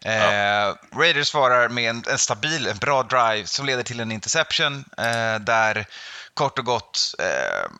Eh, 0.04 0.74
Raiders 0.96 1.28
svarar 1.28 1.68
med 1.68 1.90
en, 1.90 2.04
en 2.10 2.18
stabil, 2.18 2.66
en 2.66 2.78
bra 2.78 3.02
drive 3.02 3.46
som 3.46 3.66
leder 3.66 3.82
till 3.82 4.00
en 4.00 4.12
interception 4.12 4.84
eh, 4.98 5.38
där 5.40 5.86
kort 6.34 6.58
och 6.58 6.64
gott 6.64 7.14
eh, 7.18 7.70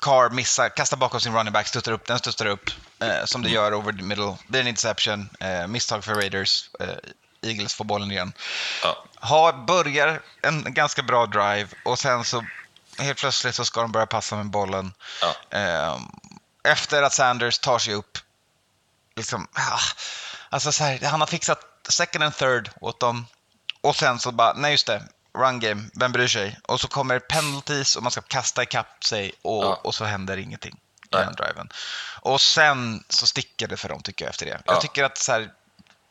Carr 0.00 0.30
missar, 0.30 0.68
kastar 0.68 0.96
bakom 0.96 1.20
sin 1.20 1.34
running 1.34 1.52
back, 1.52 1.66
stöttar 1.66 1.92
upp, 1.92 2.06
den 2.06 2.18
stöttar 2.18 2.46
upp 2.46 2.70
eh, 3.00 3.24
som 3.24 3.42
det 3.42 3.50
gör 3.50 3.74
over 3.74 3.92
the 3.92 4.02
middle. 4.02 4.36
Det 4.48 4.58
är 4.58 4.62
en 4.62 4.68
interception, 4.68 5.28
eh, 5.40 5.66
misstag 5.66 6.04
för 6.04 6.14
Raiders. 6.14 6.70
Eh, 6.80 6.88
Eagles 7.42 7.74
får 7.74 7.84
bollen 7.84 8.10
igen. 8.10 8.32
Ja. 8.82 9.04
Har, 9.14 9.52
börjar 9.52 10.22
en 10.42 10.74
ganska 10.74 11.02
bra 11.02 11.26
drive 11.26 11.68
och 11.84 11.98
sen 11.98 12.24
så 12.24 12.44
helt 12.98 13.18
plötsligt 13.18 13.54
så 13.54 13.64
ska 13.64 13.80
de 13.80 13.92
börja 13.92 14.06
passa 14.06 14.36
med 14.36 14.46
bollen. 14.50 14.92
Ja. 15.20 15.58
Ehm, 15.58 16.02
efter 16.64 17.02
att 17.02 17.12
Sanders 17.12 17.58
tar 17.58 17.78
sig 17.78 17.94
upp. 17.94 18.18
Liksom, 19.16 19.48
ah, 19.52 19.80
alltså 20.48 20.72
så 20.72 20.84
här, 20.84 20.98
han 21.02 21.20
har 21.20 21.26
fixat 21.26 21.60
second 21.88 22.24
and 22.24 22.36
third 22.36 22.70
åt 22.80 23.00
dem. 23.00 23.26
Och 23.80 23.96
sen 23.96 24.18
så 24.18 24.32
bara, 24.32 24.52
nej 24.52 24.72
just 24.72 24.86
det, 24.86 25.02
run 25.38 25.60
game, 25.60 25.88
vem 25.94 26.12
bryr 26.12 26.28
sig? 26.28 26.58
Och 26.68 26.80
så 26.80 26.88
kommer 26.88 27.18
penalties 27.18 27.96
och 27.96 28.02
man 28.02 28.12
ska 28.12 28.20
kasta 28.20 28.62
ikapp 28.62 29.04
sig 29.04 29.32
och, 29.42 29.64
Ja. 29.64 29.80
och 29.84 29.94
så 29.94 30.04
händer 30.04 30.36
ingenting 30.36 30.74
i 31.04 31.16
den 31.16 31.34
driven. 31.34 31.68
Och 32.20 32.40
sen 32.40 33.04
så 33.08 33.26
sticker 33.26 33.68
det 33.68 33.76
för 33.76 33.88
dem 33.88 34.02
tycker 34.02 34.24
jag 34.24 34.30
efter 34.30 34.46
det. 34.46 34.60
Ja. 34.66 34.72
Jag 34.72 34.80
tycker 34.80 35.04
att 35.04 35.18
så 35.18 35.32
här, 35.32 35.50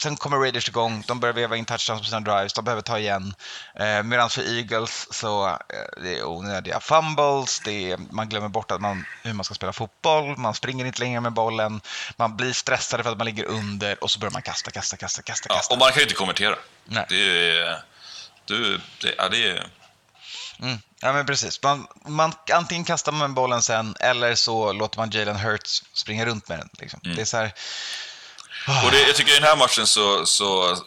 Sen 0.03 0.17
kommer 0.17 0.37
Raiders 0.37 0.67
igång, 0.69 1.03
de 1.07 1.19
börjar 1.19 1.33
veva 1.33 1.55
in 1.55 1.65
touchdowns 1.65 2.01
på 2.01 2.05
sina 2.05 2.19
drives, 2.19 2.53
de 2.53 2.65
behöver 2.65 2.81
ta 2.81 2.99
igen. 2.99 3.33
Eh, 3.75 4.03
Medan 4.03 4.29
för 4.29 4.57
Eagles 4.57 5.07
så 5.13 5.47
eh, 5.47 6.01
det 6.03 6.17
är 6.17 6.25
onödiga 6.25 6.79
fumbles, 6.79 7.59
det 7.59 7.91
är, 7.91 7.97
man 8.11 8.29
glömmer 8.29 8.47
bort 8.49 8.71
att 8.71 8.81
man, 8.81 9.05
hur 9.23 9.33
man 9.33 9.43
ska 9.43 9.53
spela 9.53 9.73
fotboll, 9.73 10.37
man 10.37 10.53
springer 10.53 10.85
inte 10.85 10.99
längre 10.99 11.21
med 11.21 11.33
bollen, 11.33 11.81
man 12.15 12.37
blir 12.37 12.53
stressad 12.53 13.03
för 13.03 13.11
att 13.11 13.17
man 13.17 13.25
ligger 13.27 13.45
under 13.45 14.03
och 14.03 14.11
så 14.11 14.19
börjar 14.19 14.31
man 14.31 14.41
kasta, 14.41 14.71
kasta, 14.71 14.97
kasta, 14.97 15.21
kasta, 15.21 15.49
Ja, 15.49 15.55
kasta. 15.55 15.73
och 15.73 15.79
man 15.79 15.89
kan 15.89 15.97
ju 15.97 16.03
inte 16.03 16.15
konvertera. 16.15 16.55
Nej. 16.85 17.05
Det 17.09 17.59
är... 17.59 17.83
Du, 18.45 18.81
det, 19.01 19.13
ja, 19.17 19.29
det 19.29 19.49
är... 19.49 19.67
Mm. 20.59 20.77
Ja, 20.99 21.13
men 21.13 21.25
precis. 21.25 21.63
Man, 21.63 21.87
man, 22.05 22.33
antingen 22.53 22.85
kastar 22.85 23.11
man 23.11 23.33
bollen 23.33 23.61
sen 23.61 23.95
eller 23.99 24.35
så 24.35 24.73
låter 24.73 24.97
man 24.97 25.09
Jalen 25.09 25.35
Hurts 25.35 25.83
springa 25.93 26.25
runt 26.25 26.49
med 26.49 26.59
den. 26.59 26.69
Liksom. 26.79 26.99
Mm. 27.03 27.15
Det 27.15 27.21
är 27.21 27.25
så 27.25 27.37
här, 27.37 27.53
Och 28.85 28.91
det, 28.91 29.01
jag 29.07 29.15
tycker 29.15 29.31
i 29.31 29.39
den 29.39 29.43
här 29.43 29.55
matchen 29.55 29.87
så, 29.87 30.25
så 30.25 30.77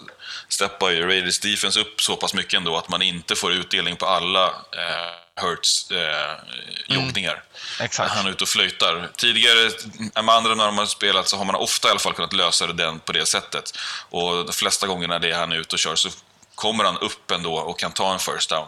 steppar 0.48 0.90
ju 0.90 1.06
Raiders 1.06 1.40
defense 1.40 1.80
upp 1.80 2.00
så 2.00 2.16
pass 2.16 2.34
mycket 2.34 2.54
ändå 2.54 2.76
att 2.76 2.88
man 2.88 3.02
inte 3.02 3.36
får 3.36 3.52
utdelning 3.52 3.96
på 3.96 4.06
alla 4.06 4.46
eh, 4.46 5.42
Hurts 5.42 5.90
eh, 5.90 6.36
joggningar. 6.86 7.42
Exakt. 7.80 8.14
Han 8.14 8.26
är 8.26 8.30
ute 8.30 8.44
och 8.44 8.48
flöjtar. 8.48 9.10
Tidigare, 9.16 9.70
med 10.22 10.34
andra 10.34 10.54
när 10.54 10.66
de 10.66 10.78
har 10.78 10.86
spelat, 10.86 11.28
så 11.28 11.36
har 11.36 11.44
man 11.44 11.54
ofta 11.54 11.88
i 11.88 11.90
alla 11.90 12.00
fall 12.00 12.12
kunnat 12.12 12.32
lösa 12.32 12.66
det 12.66 12.72
den 12.72 13.00
på 13.00 13.12
det 13.12 13.26
sättet. 13.26 13.78
Och 14.10 14.46
de 14.46 14.52
flesta 14.52 14.86
gångerna 14.86 15.18
det 15.18 15.30
är 15.30 15.38
han 15.38 15.52
är 15.52 15.56
ute 15.56 15.76
och 15.76 15.78
kör 15.78 15.94
så 15.94 16.08
kommer 16.54 16.84
han 16.84 16.98
upp 16.98 17.30
ändå 17.30 17.54
och 17.54 17.78
kan 17.78 17.92
ta 17.92 18.12
en 18.12 18.18
first 18.18 18.50
down. 18.50 18.66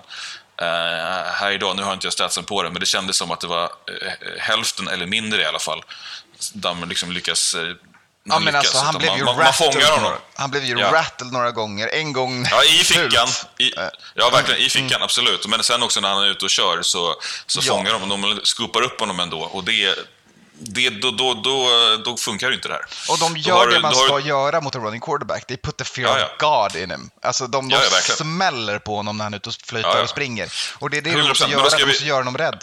Eh, 0.60 1.32
här 1.32 1.50
idag, 1.50 1.76
nu 1.76 1.82
har 1.82 1.92
inte 1.92 2.06
jag 2.06 2.12
statsen 2.12 2.44
på 2.44 2.62
det, 2.62 2.70
men 2.70 2.80
det 2.80 2.86
kändes 2.86 3.16
som 3.16 3.30
att 3.30 3.40
det 3.40 3.46
var 3.46 3.64
eh, 3.64 4.38
hälften 4.38 4.88
eller 4.88 5.06
mindre 5.06 5.42
i 5.42 5.44
alla 5.44 5.58
fall. 5.58 5.84
Där 6.52 6.74
man 6.74 6.88
liksom 6.88 7.12
lyckas... 7.12 7.54
Eh, 7.54 7.74
Ja, 8.25 8.39
men 8.39 8.55
alltså, 8.57 8.79
han 8.79 8.95
blev 8.99 9.11
man, 9.11 9.18
ju 9.18 9.25
man, 9.25 9.37
man 9.37 9.45
rattled. 9.47 9.73
fångar 9.73 9.87
honom. 9.87 10.03
några, 10.03 10.16
han 10.35 10.51
blev 10.51 10.64
ju 10.64 10.79
Ja. 10.79 10.93
rattled 10.93 11.33
några 11.33 11.51
gånger. 11.51 11.89
En 11.93 12.12
gång 12.12 12.47
Ja, 12.51 12.64
i 12.64 12.68
fickan. 12.85 13.29
I, 13.59 13.79
Eh, 13.79 13.85
ja, 14.14 14.31
verkligen. 14.31 14.61
I 14.61 14.68
fickan, 14.68 15.03
absolut. 15.03 15.47
Men 15.47 15.62
sen 15.62 15.83
också 15.83 16.01
när 16.01 16.09
han 16.09 16.23
är 16.23 16.27
ute 16.27 16.45
och 16.45 16.51
kör 16.51 16.83
så, 16.83 17.14
så 17.47 17.61
Ja. 17.62 17.73
fångar 17.75 17.93
de. 17.93 18.09
De 18.09 18.41
scoopar 18.45 18.83
upp 18.83 19.01
honom 19.01 19.20
ändå. 19.20 19.41
Och 19.41 19.64
det, 19.64 19.95
det, 20.59 20.91
då, 20.91 21.11
då, 21.11 21.35
då, 21.35 21.68
då 22.05 22.16
funkar 22.16 22.49
ju 22.49 22.55
inte 22.55 22.68
det 22.68 22.75
här. 22.75 22.85
Och 23.09 23.18
de 23.18 23.37
gör 23.37 23.66
det 23.68 23.75
du- 23.75 23.81
man 23.81 23.95
ska 23.95 24.18
du- 24.18 24.29
göra 24.29 24.61
mot 24.61 24.75
en 24.75 24.83
running 24.85 25.01
quarterback. 25.01 25.47
They 25.47 25.57
put 25.57 25.77
the 25.77 25.85
fear 25.85 26.18
Ja, 26.18 26.25
of 26.25 26.73
God 26.73 26.83
in 26.83 26.91
him. 26.91 27.11
Alltså 27.23 27.47
de, 27.47 27.68
de 27.68 27.75
Ja, 27.77 27.83
ja, 28.09 28.14
smäller 28.14 28.79
på 28.79 28.97
honom 28.97 29.16
när 29.16 29.25
han 29.25 29.33
är 29.35 29.37
ute 29.39 29.49
och 29.49 29.55
flöjtar 29.66 29.91
Ja, 29.91 29.97
ja. 29.97 30.03
och 30.03 30.09
springer. 30.11 30.53
Och 30.79 30.91
det 30.91 30.97
är 30.97 31.03
det 31.03 31.11
de 31.11 31.16
100%, 31.16 31.29
måste 31.29 31.47
men 31.49 31.57
då 31.57 31.64
göra, 31.64 31.77
vi- 31.79 31.87
måste 31.87 32.05
göra 32.05 32.18
honom 32.18 32.39
rädd. 32.39 32.59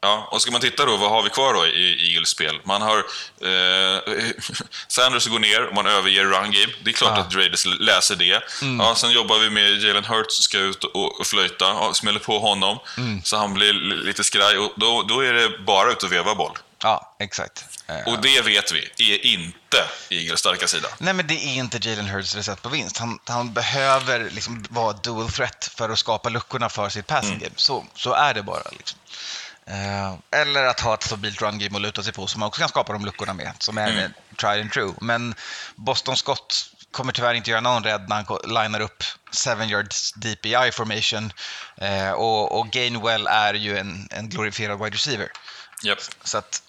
Ja, 0.00 0.28
och 0.32 0.42
ska 0.42 0.50
man 0.50 0.60
titta 0.60 0.84
då, 0.84 0.96
vad 0.96 1.10
har 1.10 1.22
vi 1.22 1.30
kvar 1.30 1.54
då 1.54 1.66
i 1.66 2.12
Eagles 2.12 2.28
spel? 2.28 2.60
Man 2.64 2.82
har... 2.82 2.98
Eh, 2.98 4.00
Sanders 4.88 5.26
går 5.26 5.38
ner 5.38 5.66
och 5.66 5.74
man 5.74 5.86
överger 5.86 6.24
run 6.24 6.50
game. 6.52 6.72
Det 6.84 6.90
är 6.90 6.94
klart 6.94 7.12
Ja. 7.18 7.22
att 7.22 7.34
Raiders 7.34 7.66
läser 7.66 8.16
det. 8.16 8.42
Ja, 8.78 8.94
sen 8.94 9.10
jobbar 9.10 9.38
vi 9.38 9.50
med 9.50 9.82
Jalen 9.82 10.04
Hurts 10.04 10.34
ska 10.42 10.58
ut 10.58 10.84
och, 10.84 11.20
och 11.20 11.26
flöjta. 11.26 11.64
Ja, 11.64 11.94
smäller 11.94 12.20
på 12.20 12.38
honom 12.38 12.78
så 13.24 13.36
han 13.36 13.54
blir 13.54 13.72
li- 13.72 13.96
lite 14.06 14.24
skraj. 14.24 14.58
Och 14.58 14.72
då, 14.76 15.02
då 15.02 15.20
är 15.20 15.32
det 15.32 15.58
bara 15.58 15.90
ut 15.92 16.02
och 16.02 16.12
veva 16.12 16.34
boll. 16.34 16.58
Ja, 16.82 17.16
exakt. 17.20 17.64
Eh, 17.88 18.12
Och 18.12 18.20
det 18.22 18.40
vet 18.40 18.72
vi 18.72 18.90
är 19.14 19.26
inte 19.26 19.84
Eagles 20.10 20.40
starka 20.40 20.66
sida. 20.66 20.88
Nej, 20.98 21.14
men 21.14 21.26
det 21.26 21.34
är 21.34 21.54
inte 21.54 21.88
Jalen 21.88 22.06
Hurts 22.06 22.34
recept 22.34 22.62
på 22.62 22.68
vinst. 22.68 22.98
Han, 22.98 23.18
han 23.26 23.52
behöver 23.52 24.30
liksom 24.30 24.64
vara 24.70 24.92
dual 24.92 25.30
threat 25.30 25.70
för 25.76 25.88
att 25.90 25.98
skapa 25.98 26.28
luckorna 26.28 26.68
för 26.68 26.88
sitt 26.88 27.06
passing 27.06 27.28
Mm. 27.30 27.40
game. 27.42 27.54
Så, 27.56 27.84
så 27.96 28.12
är 28.12 28.34
det 28.34 28.42
bara. 28.42 28.62
Liksom. 28.72 28.98
Eh, 29.70 30.14
eller 30.30 30.64
att 30.64 30.80
ha 30.80 30.94
ett 30.94 31.02
stabilt 31.02 31.42
run 31.42 31.58
game 31.58 31.76
att 31.76 31.82
luta 31.82 32.02
sig 32.02 32.12
på 32.12 32.26
som 32.26 32.40
man 32.40 32.46
också 32.46 32.58
kan 32.58 32.68
skapa 32.68 32.92
de 32.92 33.04
luckorna 33.04 33.34
med, 33.34 33.52
som 33.58 33.78
är 33.78 33.90
Mm. 33.90 34.12
tried 34.36 34.60
and 34.60 34.72
true. 34.72 34.94
Men 35.00 35.34
Boston 35.76 36.16
Scott 36.16 36.70
kommer 36.90 37.12
tyvärr 37.12 37.34
inte 37.34 37.50
göra 37.50 37.60
någon 37.60 37.84
rädd 37.84 38.08
när 38.08 38.16
han 38.16 38.64
linar 38.64 38.80
upp 38.80 39.02
seven 39.30 39.68
yards 39.68 40.12
deep 40.12 40.46
i 40.46 40.54
I 40.68 40.72
formation. 40.72 41.32
Eh, 41.76 42.10
och, 42.10 42.60
och 42.60 42.70
Gainwell 42.70 43.26
är 43.26 43.54
ju 43.54 43.78
en, 43.78 44.08
en 44.10 44.28
glorifierad 44.28 44.78
wide 44.78 44.94
receiver. 44.94 45.28
Japp. 45.82 45.98
Så 46.24 46.38
att, 46.38 46.62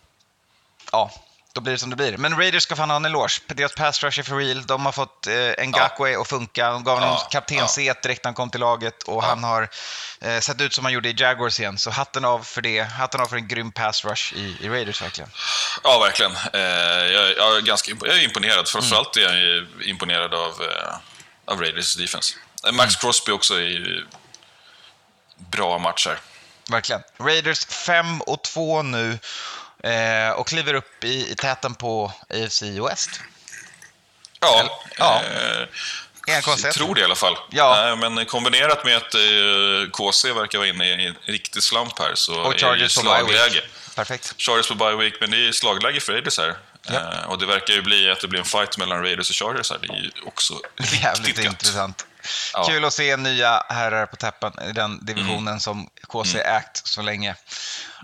ja, 0.91 1.11
då 1.57 1.61
blir 1.61 1.73
det 1.73 1.79
som 1.79 1.89
det 1.89 1.95
blir. 1.95 2.17
Men 2.17 2.37
Raiders 2.37 2.63
ska 2.63 2.75
fan 2.75 2.89
ha 2.89 2.97
en 2.97 3.05
eloge. 3.05 3.41
Deras 3.47 3.73
pass 3.75 4.03
rush 4.03 4.19
är 4.19 4.23
for 4.23 4.37
real. 4.37 4.65
De 4.65 4.85
har 4.85 4.91
fått 4.91 5.27
eh, 5.27 5.65
Ngakwe 5.65 6.19
att 6.21 6.27
funka. 6.27 6.71
De 6.71 6.83
gav 6.83 6.99
honom 6.99 7.15
Ja, 7.19 7.27
kaptenset 7.31 8.03
direkt 8.03 8.23
när 8.23 8.29
han 8.29 8.35
kom 8.35 8.49
till 8.49 8.59
laget 8.59 9.03
och 9.03 9.23
han 9.23 9.43
har 9.43 9.69
eh, 10.21 10.39
sett 10.39 10.61
ut 10.61 10.73
som 10.73 10.85
han 10.85 10.93
gjorde 10.93 11.09
i 11.09 11.15
Jaguars 11.17 11.59
igen. 11.59 11.77
Så 11.77 11.89
hatten 11.91 12.25
av 12.25 12.43
för 12.43 12.61
det. 12.61 12.81
Hatten 12.81 13.21
av 13.21 13.25
för 13.25 13.35
en 13.35 13.47
grym 13.47 13.71
pass 13.71 14.05
rush 14.05 14.33
i, 14.33 14.57
i 14.61 14.69
Raiders 14.69 15.01
verkligen. 15.01 15.29
Ja, 15.83 15.99
verkligen. 15.99 16.31
Eh, 16.53 16.61
jag, 17.13 17.37
jag, 17.37 17.57
är 17.57 17.61
ganska, 17.61 17.91
imp- 17.91 18.07
jag 18.07 18.17
är 18.17 18.23
imponerad. 18.23 18.67
Framförallt 18.67 19.17
är 19.17 19.21
jag 19.21 19.65
imponerad 19.89 20.33
av, 20.33 20.51
eh, 20.61 20.95
av 21.53 21.61
Raiders 21.61 21.95
defense. 21.95 22.33
Eh, 22.67 22.71
Max 22.71 22.95
Crosby 22.95 23.31
också 23.31 23.59
ju 23.59 24.05
bra 25.37 25.77
matcher. 25.77 26.19
Verkligen. 26.69 27.01
Raiders 27.19 27.65
5 27.65 28.21
och 28.21 28.43
2 28.43 28.81
nu 28.81 29.19
eh, 29.83 30.29
och 30.31 30.47
kliver 30.47 30.73
upp 30.73 31.03
i, 31.03 31.31
i 31.31 31.35
täten 31.35 31.75
på 31.75 32.11
AFC 32.29 32.61
West. 32.61 33.21
Ja, 34.39 34.81
Ja. 34.97 35.21
eh, 35.23 35.67
jag 36.27 36.73
tror 36.73 36.95
det 36.95 37.01
i 37.01 37.03
alla 37.03 37.15
fall. 37.15 37.37
Ja. 37.51 37.95
Men 37.95 38.25
kombinerat 38.25 38.85
med 38.85 38.97
att 38.97 39.13
eh, 39.13 39.89
KC 39.91 40.33
verkar 40.33 40.57
vara 40.57 40.67
inne 40.67 41.03
i 41.03 41.05
en 41.07 41.15
riktig 41.25 41.63
slump 41.63 41.99
här 41.99 42.11
så 42.15 42.41
Och 42.41 42.63
är 42.63 42.75
det 42.77 42.89
slagläge. 42.89 43.61
Perfekt. 43.95 44.33
Chargers 44.37 44.67
på 44.67 44.75
bye 44.75 44.95
week, 44.95 45.13
men 45.21 45.31
det 45.31 45.47
är 45.47 45.51
slagläge 45.51 45.99
för 45.99 46.13
Raiders 46.13 46.37
här. 46.37 46.57
Ja. 46.87 46.93
Eh, 46.93 47.29
och 47.29 47.37
det 47.39 47.45
verkar 47.45 47.73
ju 47.73 47.81
bli 47.81 48.09
att 48.11 48.19
det 48.21 48.27
blir 48.27 48.39
en 48.39 48.45
fight 48.45 48.77
mellan 48.77 49.01
Raiders 49.03 49.29
och 49.29 49.35
Chargers 49.35 49.71
här. 49.71 49.79
Det 49.81 49.87
är 49.87 49.97
ju 49.97 50.11
också 50.25 50.53
Jävligt 51.01 51.27
riktigt 51.27 51.43
gött. 51.45 51.53
intressant. 51.53 52.05
Ja. 52.53 52.63
Kul 52.63 52.85
att 52.85 52.93
se 52.93 53.17
nya 53.17 53.63
herrar 53.69 54.05
på 54.05 54.15
täppen 54.15 54.53
i 54.69 54.71
den 54.71 55.05
divisionen 55.05 55.47
Mm. 55.47 55.59
som 55.59 55.89
KC 56.07 56.39
ägt 56.39 56.87
så 56.87 57.01
länge. 57.01 57.35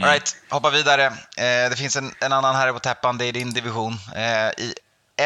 All 0.01 0.05
right, 0.09 0.35
hoppa 0.49 0.69
vidare. 0.69 1.05
Eh, 1.05 1.69
det 1.69 1.75
finns 1.77 1.95
en, 1.95 2.15
en 2.19 2.33
annan 2.33 2.55
herre 2.55 2.73
på 2.73 2.79
täppan, 2.79 3.17
det 3.17 3.25
är 3.25 3.31
din 3.31 3.53
division. 3.53 3.99
Eh, 4.15 4.47
I 4.49 4.73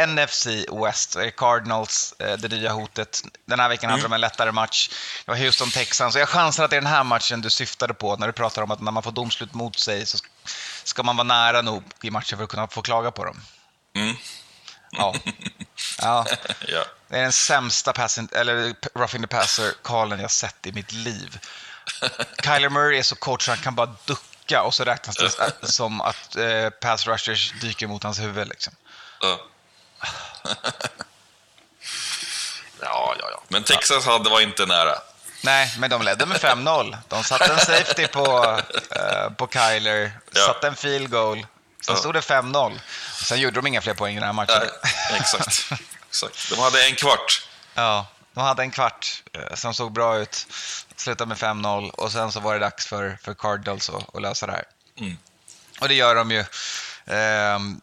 NFC 0.07 0.47
West 0.85 1.17
Cardinals 1.37 2.13
eh, 2.19 2.37
det 2.37 2.47
nya 2.47 2.71
hotet. 2.71 3.21
Den 3.45 3.59
här 3.59 3.69
veckan 3.69 3.89
hade 3.89 3.99
Mm. 4.01 4.11
de 4.11 4.15
en 4.15 4.21
lättare 4.21 4.51
match. 4.51 4.89
Det 5.25 5.31
var 5.31 5.37
Houston 5.37 5.71
Texans. 5.71 6.15
Och 6.15 6.21
jag 6.21 6.29
chansar 6.29 6.63
att 6.63 6.69
det 6.69 6.75
är 6.77 6.81
den 6.81 6.89
här 6.91 7.03
matchen 7.03 7.41
du 7.41 7.49
syftade 7.49 7.93
på 7.93 8.15
när 8.15 8.27
du 8.27 8.33
pratar 8.33 8.61
om 8.61 8.71
att 8.71 8.81
när 8.81 8.91
man 8.91 9.03
får 9.03 9.11
domslut 9.11 9.53
mot 9.53 9.79
sig 9.79 10.05
så 10.05 10.17
ska 10.83 11.03
man 11.03 11.17
vara 11.17 11.27
nära 11.27 11.61
nog 11.61 11.83
i 12.01 12.11
matchen 12.11 12.37
för 12.37 12.43
att 12.43 12.49
kunna 12.49 12.67
få 12.67 12.81
klaga 12.81 13.11
på 13.11 13.25
dem. 13.25 13.41
Mm. 13.95 14.15
Ja. 14.91 15.15
ja. 16.01 16.25
Ja. 16.67 16.85
Det 17.07 17.17
är 17.17 17.21
den 17.21 17.31
sämsta 17.31 18.07
eller 18.31 18.75
roughing 18.99 19.21
the 19.21 19.27
passer-callen 19.27 20.19
jag 20.19 20.31
sett 20.31 20.67
i 20.67 20.71
mitt 20.71 20.91
liv. 20.91 21.39
Kyler 22.43 22.69
Murray 22.69 22.97
är 22.99 23.03
så 23.03 23.15
kort 23.15 23.41
så 23.41 23.51
han 23.51 23.57
kan 23.57 23.75
bara 23.75 23.95
ducka 24.05 24.61
och 24.61 24.73
så 24.73 24.83
räknas 24.83 25.15
det 25.15 25.31
som 25.67 26.01
att 26.01 26.35
eh, 26.35 26.69
pass 26.69 27.07
rushers 27.07 27.53
dyker 27.61 27.87
mot 27.87 28.03
hans 28.03 28.19
huvud. 28.19 28.47
Liksom. 28.47 28.73
Ja. 29.21 29.39
ja, 32.81 33.15
ja, 33.19 33.29
ja. 33.31 33.41
Men 33.47 33.63
Texas 33.63 34.05
hade 34.05 34.29
var 34.29 34.41
inte 34.41 34.65
nära. 34.65 34.95
Nej, 35.41 35.73
men 35.77 35.89
de 35.89 36.01
ledde 36.01 36.25
med 36.25 36.37
5-0. 36.37 36.97
De 37.07 37.23
satte 37.23 37.53
en 37.53 37.59
safety 37.59 38.07
på, 38.07 38.59
eh, 38.91 39.29
på 39.37 39.47
Kyler, 39.47 40.11
Ja. 40.31 40.45
satte 40.45 40.67
en 40.67 40.75
field 40.75 41.09
goal. 41.09 41.45
Ja. 41.87 41.95
stod 41.95 42.13
det 42.13 42.19
5-0. 42.19 42.79
Sen 43.23 43.39
gjorde 43.39 43.55
de 43.55 43.67
inga 43.67 43.81
fler 43.81 43.93
poäng 43.93 44.11
i 44.11 44.19
den 44.19 44.25
här 44.25 44.33
matchen. 44.33 44.55
Nej, 44.59 45.19
exakt. 45.19 45.71
exakt. 46.09 46.49
De 46.49 46.59
hade 46.59 46.87
en 46.87 46.95
kvart. 46.95 47.47
Ja, 47.73 48.07
de 48.33 48.43
hade 48.43 48.61
en 48.61 48.71
kvart 48.71 49.23
eh, 49.33 49.55
som 49.55 49.73
såg 49.73 49.91
bra 49.91 50.17
ut. 50.17 50.47
Slutade 50.95 51.27
med 51.27 51.37
5-0 51.37 51.89
och 51.89 52.11
sen 52.11 52.31
så 52.31 52.39
var 52.39 52.53
det 52.53 52.59
dags 52.59 52.85
för, 52.85 53.17
för 53.23 53.33
Cardinals 53.33 53.89
att, 53.89 54.15
att 54.15 54.21
lösa 54.21 54.45
det 54.45 54.51
här. 54.51 54.63
Mm. 54.99 55.17
Och 55.79 55.87
det 55.87 55.93
gör 55.93 56.15
de 56.15 56.31
ju. 56.31 56.45
Ehm, 57.05 57.81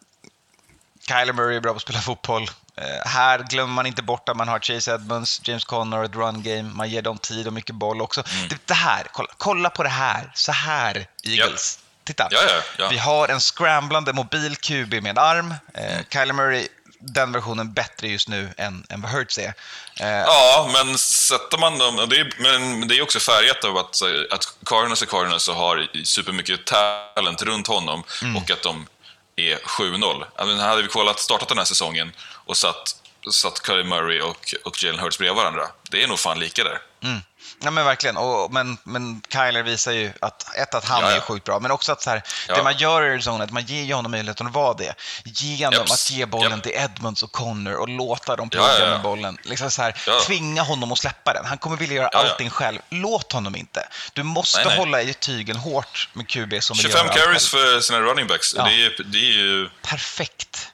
Kyler 1.07 1.33
Murray 1.33 1.55
är 1.55 1.61
bra 1.61 1.71
på 1.71 1.75
att 1.75 1.81
spela 1.81 2.01
fotboll. 2.01 2.49
Eh, 2.77 3.07
här 3.07 3.39
glömmer 3.39 3.73
man 3.73 3.85
inte 3.85 4.03
bort 4.03 4.29
att 4.29 4.37
man 4.37 4.47
har 4.47 4.59
Chase 4.59 4.93
Edmonds, 4.93 5.41
James 5.43 5.65
Conner 5.65 6.03
ett 6.03 6.15
run 6.15 6.43
game. 6.43 6.63
Man 6.63 6.89
ger 6.89 7.01
dem 7.01 7.17
tid 7.17 7.47
och 7.47 7.53
mycket 7.53 7.75
boll 7.75 8.01
också. 8.01 8.23
Mm. 8.33 8.49
Det, 8.65 8.73
här, 8.73 9.07
kolla, 9.11 9.29
kolla 9.37 9.69
på 9.69 9.83
det 9.83 9.89
här. 9.89 10.31
Så 10.35 10.51
här, 10.51 11.07
Eagles. 11.23 11.79
Titta. 12.05 12.27
Ja, 12.31 12.39
ja, 12.47 12.61
ja. 12.77 12.87
Vi 12.89 12.97
har 12.97 13.27
en 13.27 13.39
scramblande 13.39 14.13
mobil 14.13 14.55
QB 14.55 14.93
med 15.03 15.17
arm. 15.17 15.53
Eh, 15.73 15.91
Mm. 15.93 16.03
Kyler 16.13 16.33
Murray, 16.33 16.67
den 16.99 17.31
versionen 17.31 17.73
bättre 17.73 18.07
just 18.07 18.27
nu 18.27 18.53
än, 18.57 18.85
än 18.89 19.01
vad 19.01 19.11
Hurts 19.11 19.37
är. 19.37 19.53
Eh, 19.99 20.07
Ja, 20.09 20.69
men 20.73 20.97
sätter 20.97 21.57
man 21.57 21.77
dem... 21.77 21.95
Det 22.09 22.15
är, 22.19 22.33
men 22.39 22.87
det 22.87 22.97
är 22.97 23.01
också 23.01 23.19
färgat 23.19 23.63
av 23.63 23.77
att, 23.77 23.95
att 24.31 24.47
Cardinals 24.65 25.01
är 25.01 25.05
Cardinals 25.05 25.47
och 25.47 25.55
har 25.55 25.87
supermycket 26.03 26.65
talent 26.65 27.41
runt 27.41 27.67
honom 27.67 28.03
Mm. 28.21 28.37
och 28.37 28.51
att 28.51 28.61
de 28.61 28.87
är 29.35 29.55
7-0. 29.57 30.25
Jag 30.37 30.47
menar, 30.47 30.67
hade 30.67 30.81
vi 30.81 30.87
kollat, 30.87 31.19
startat 31.19 31.47
den 31.49 31.57
här 31.57 31.65
säsongen 31.65 32.11
och 32.45 32.57
satt, 32.57 32.95
satt 33.31 33.61
Kylie 33.67 33.83
Murray 33.83 34.21
och, 34.21 34.53
och 34.65 34.83
Jalen 34.83 34.99
Hurts 34.99 35.17
bredvid 35.17 35.35
varandra, 35.37 35.67
det 35.91 36.03
är 36.03 36.07
nog 36.07 36.19
fan 36.19 36.39
lika 36.39 36.63
där. 36.63 36.79
Mm. 37.03 37.19
Ja, 37.65 37.71
men 37.71 37.85
verkligen. 37.85 38.17
Och, 38.17 38.53
men, 38.53 38.77
men 38.83 39.21
Kyler 39.33 39.63
visar 39.63 39.91
ju 39.91 40.11
att, 40.21 40.55
ett, 40.57 40.75
att 40.75 40.85
han 40.85 41.01
Ja, 41.01 41.09
ja. 41.11 41.15
är 41.15 41.19
sjukt 41.21 41.45
bra, 41.45 41.59
men 41.59 41.71
också 41.71 41.91
att 41.91 42.01
så 42.01 42.09
här, 42.09 42.23
Ja. 42.47 42.55
det 42.55 42.63
man 42.63 42.77
gör 42.77 43.03
i 43.03 43.09
Arizona, 43.09 43.43
att 43.43 43.51
man 43.51 43.65
ger 43.65 43.95
honom 43.95 44.11
möjligheten 44.11 44.47
att 44.47 44.53
vara 44.53 44.73
det. 44.73 44.93
Ge 45.23 45.65
honom 45.65 45.79
Japs. 45.79 45.91
att 45.91 46.11
ge 46.11 46.25
bollen 46.25 46.51
Japp. 46.51 46.63
till 46.63 46.71
Edmonds 46.75 47.23
och 47.23 47.31
Connor 47.31 47.73
och 47.73 47.89
låta 47.89 48.35
dem 48.35 48.49
ja. 48.51 48.77
med 48.79 49.01
bollen. 49.01 49.37
Liksom 49.43 49.71
så 49.71 49.81
här. 49.81 50.21
Tvinga 50.25 50.61
honom 50.61 50.91
att 50.91 50.97
släppa 50.97 51.33
den. 51.33 51.45
Han 51.45 51.57
kommer 51.57 51.77
vilja 51.77 51.95
göra 51.95 52.07
allting 52.07 52.49
själv. 52.49 52.79
Låt 52.89 53.31
honom 53.31 53.55
inte. 53.55 53.87
Du 54.13 54.23
måste 54.23 54.57
Nej, 54.59 54.67
nej. 54.67 54.77
hålla 54.77 55.01
i 55.01 55.13
tygen 55.13 55.55
hårt 55.55 56.09
med 56.13 56.27
QB 56.29 56.63
som 56.63 56.77
vill 56.77 56.85
25 56.85 56.97
göra 57.05 57.09
allt 57.09 57.21
carries 57.21 57.49
för 57.49 57.79
sina 57.79 57.99
running 57.99 58.27
backs, 58.27 58.53
det, 58.53 58.59
är, 58.59 59.03
det 59.05 59.17
är 59.17 59.33
ju... 59.33 59.69
Perfekt. 59.81 60.71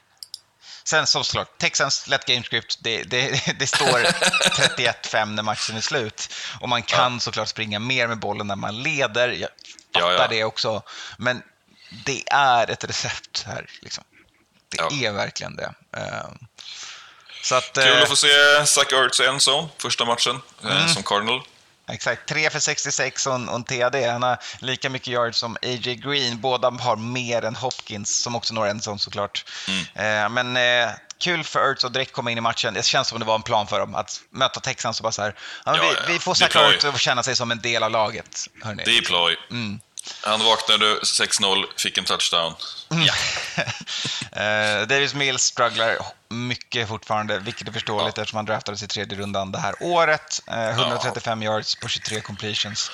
Sen 0.84 1.06
som 1.06 1.24
såklart, 1.24 1.58
Texans 1.58 2.06
lätt 2.06 2.24
gamescript, 2.26 2.78
det, 2.80 3.02
det, 3.02 3.42
det 3.58 3.66
står 3.66 3.98
31-5 4.00 5.24
när 5.26 5.42
matchen 5.42 5.76
är 5.76 5.80
slut. 5.80 6.34
Och 6.60 6.68
man 6.68 6.82
kan 6.82 7.20
såklart 7.20 7.48
springa 7.48 7.78
mer 7.78 8.06
med 8.06 8.18
bollen 8.18 8.46
när 8.46 8.56
man 8.56 8.82
leder, 8.82 9.28
jag 9.28 9.48
fattar 9.94 10.12
Ja, 10.12 10.22
ja. 10.22 10.26
det 10.28 10.44
också. 10.44 10.82
Men 11.18 11.42
det 12.04 12.22
är 12.32 12.70
ett 12.70 12.84
recept 12.84 13.42
här. 13.46 13.66
Liksom. 13.82 14.04
Det 14.68 14.76
Ja. 14.78 15.08
är 15.08 15.12
verkligen 15.12 15.56
det. 15.56 15.74
Ehm, 15.96 16.38
Så 17.42 17.54
att, 17.54 17.72
Kul 17.72 17.86
eh, 17.96 18.02
att 18.02 18.08
få 18.08 18.16
se 18.16 18.66
Zach 18.66 18.92
Ertz 18.92 19.20
i 19.20 19.24
en 19.26 19.36
zone, 19.40 19.68
första 19.78 20.04
matchen, 20.04 20.40
eh, 20.64 20.70
Mm. 20.76 20.88
som 20.88 21.02
Cardinal. 21.02 21.42
Exakt, 21.88 22.28
3 22.28 22.50
för 22.50 22.60
66 22.60 23.26
och 23.26 23.34
en, 23.34 23.48
och 23.48 23.54
en 23.54 23.64
TD. 23.64 24.10
Han 24.10 24.22
har 24.22 24.38
lika 24.58 24.90
mycket 24.90 25.08
yards 25.08 25.38
som 25.38 25.56
A.J. 25.56 25.94
Green. 25.94 26.40
Båda 26.40 26.70
har 26.70 26.96
mer 26.96 27.44
än 27.44 27.56
Hopkins, 27.56 28.22
som 28.22 28.36
också 28.36 28.54
når 28.54 28.66
en 28.66 28.80
sån 28.80 28.98
såklart. 28.98 29.44
Mm. 29.68 30.24
Eh, 30.24 30.28
men 30.28 30.56
eh, 30.56 30.90
kul 31.18 31.44
för 31.44 31.70
Ertz 31.72 31.84
att 31.84 31.92
direkt 31.92 32.12
komma 32.12 32.30
in 32.30 32.38
i 32.38 32.40
matchen. 32.40 32.74
Det 32.74 32.84
känns 32.84 33.08
som 33.08 33.18
det 33.18 33.24
var 33.24 33.34
en 33.34 33.42
plan 33.42 33.66
för 33.66 33.78
dem 33.78 33.94
att 33.94 34.20
möta 34.30 34.60
Texans 34.60 35.00
och 35.00 35.02
bara 35.02 35.12
så 35.12 35.22
här. 35.22 35.34
Ja, 35.64 35.94
vi, 36.06 36.12
vi 36.12 36.18
får 36.18 36.32
att 36.88 37.00
känna 37.00 37.22
sig 37.22 37.36
som 37.36 37.50
en 37.50 37.60
del 37.60 37.82
av 37.82 37.90
laget. 37.90 38.46
Hörni. 38.62 38.82
Det 38.84 38.98
är 38.98 39.02
ploj. 39.02 39.36
Mm. 39.50 39.80
Han 40.22 40.44
vaknade 40.44 40.98
6-0, 41.00 41.64
fick 41.76 41.98
en 41.98 42.04
touchdown. 42.04 42.54
Ja. 42.88 43.14
Eh, 44.32 44.86
Davis 44.86 45.14
Mills 45.14 45.42
strugglar 45.42 45.98
mycket 46.28 46.88
fortfarande, 46.88 47.38
vilket 47.38 47.68
är 47.68 47.72
förståeligt 47.72 48.18
eftersom 48.18 48.36
han 48.36 48.44
draftades 48.44 48.82
i 48.82 48.88
tredje 48.88 49.18
rundan 49.18 49.52
det 49.52 49.58
här 49.58 49.74
året. 49.80 50.42
Eh, 50.46 50.68
135 50.68 51.42
yards 51.42 51.74
på 51.74 51.88
23 51.88 52.20
completions. 52.20 52.90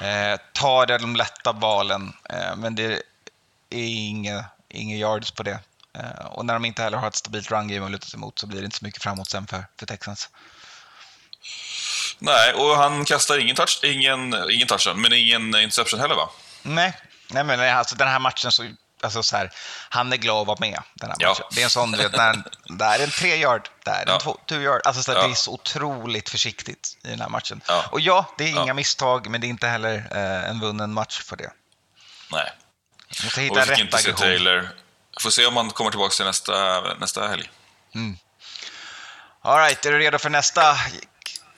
Eh, 0.00 0.40
tar 0.52 0.86
de 0.86 1.16
lätta 1.16 1.52
valen, 1.52 2.12
men 2.56 2.74
det 2.74 2.84
är 2.84 3.02
inget 3.70 4.44
inga 4.68 4.96
yards 4.96 5.30
på 5.30 5.42
det. 5.42 5.58
Och 6.30 6.46
när 6.46 6.54
de 6.54 6.64
inte 6.64 6.82
heller 6.82 6.98
har 6.98 7.08
ett 7.08 7.14
stabilt 7.14 7.50
run 7.50 7.68
game 7.68 7.86
att 7.86 7.92
luta 7.92 8.06
sig 8.06 8.18
mot 8.18 8.38
så 8.38 8.46
blir 8.46 8.60
det 8.60 8.64
inte 8.64 8.78
så 8.78 8.84
mycket 8.84 9.02
framåt 9.02 9.30
sen 9.30 9.46
för, 9.46 9.64
för 9.78 9.86
Texans. 9.86 10.28
Nej, 12.18 12.52
och 12.54 12.76
han 12.76 13.04
kastar 13.04 13.38
ingen, 13.38 13.56
touch, 13.56 13.80
ingen, 13.84 14.50
ingen 14.50 14.68
touchdown, 14.68 15.00
men 15.00 15.12
ingen 15.12 15.56
interception 15.56 16.00
heller 16.00 16.14
va? 16.14 16.30
Nej, 16.62 16.96
nej 17.30 17.44
men 17.44 17.58
nej, 17.58 17.70
alltså, 17.70 17.94
den 17.96 18.08
här 18.08 18.18
matchen 18.18 18.52
så, 18.52 18.70
alltså, 19.02 19.22
så 19.22 19.36
här, 19.36 19.50
han 19.88 20.12
är 20.12 20.16
glad 20.16 20.40
att 20.40 20.46
vara 20.46 20.58
med. 20.60 20.82
Den 20.94 21.08
här 21.10 21.16
Ja. 21.18 21.28
matchen. 21.28 21.44
Det 21.50 21.60
är 21.60 21.64
en 21.64 21.70
sån, 21.70 21.92
du 21.92 21.98
vet, 21.98 22.12
när, 22.16 22.42
där 22.68 22.98
är 22.98 23.04
en 23.04 23.10
tre 23.10 23.36
yard, 23.36 23.68
där 23.84 23.92
är 23.92 24.02
en 24.02 24.08
Ja. 24.08 24.20
två, 24.20 24.38
two 24.46 24.62
yard. 24.62 24.80
Alltså, 24.84 25.02
så 25.02 25.12
här, 25.12 25.18
Ja. 25.18 25.26
Det 25.26 25.32
är 25.32 25.34
så 25.34 25.52
otroligt 25.52 26.28
försiktigt 26.28 26.98
i 27.04 27.08
den 27.08 27.20
här 27.20 27.28
matchen. 27.28 27.60
Ja. 27.68 27.84
Och 27.92 28.00
ja, 28.00 28.34
det 28.38 28.44
är 28.44 28.48
inga 28.48 28.66
Ja. 28.66 28.74
misstag, 28.74 29.30
men 29.30 29.40
det 29.40 29.46
är 29.46 29.48
inte 29.48 29.68
heller 29.68 30.08
eh, 30.10 30.50
en 30.50 30.60
vunnen 30.60 30.92
match 30.92 31.20
för 31.22 31.36
det. 31.36 31.50
Nej. 32.32 32.52
Måste 33.24 33.40
Och 33.40 33.44
hitta 33.44 33.54
vi 33.54 33.60
rätt 33.60 33.68
fick 33.68 33.78
inte 33.78 33.98
se 33.98 34.08
aggression. 34.10 34.26
Taylor. 34.26 34.68
Får 35.20 35.30
se 35.30 35.46
om 35.46 35.56
han 35.56 35.70
kommer 35.70 35.90
tillbaka 35.90 36.12
till 36.14 36.24
nästa, 36.24 36.80
nästa 36.94 37.28
helg. 37.28 37.50
All 39.42 39.58
right, 39.58 39.86
är 39.86 39.92
du 39.92 39.98
redo 39.98 40.18
för 40.18 40.30
nästa 40.30 40.76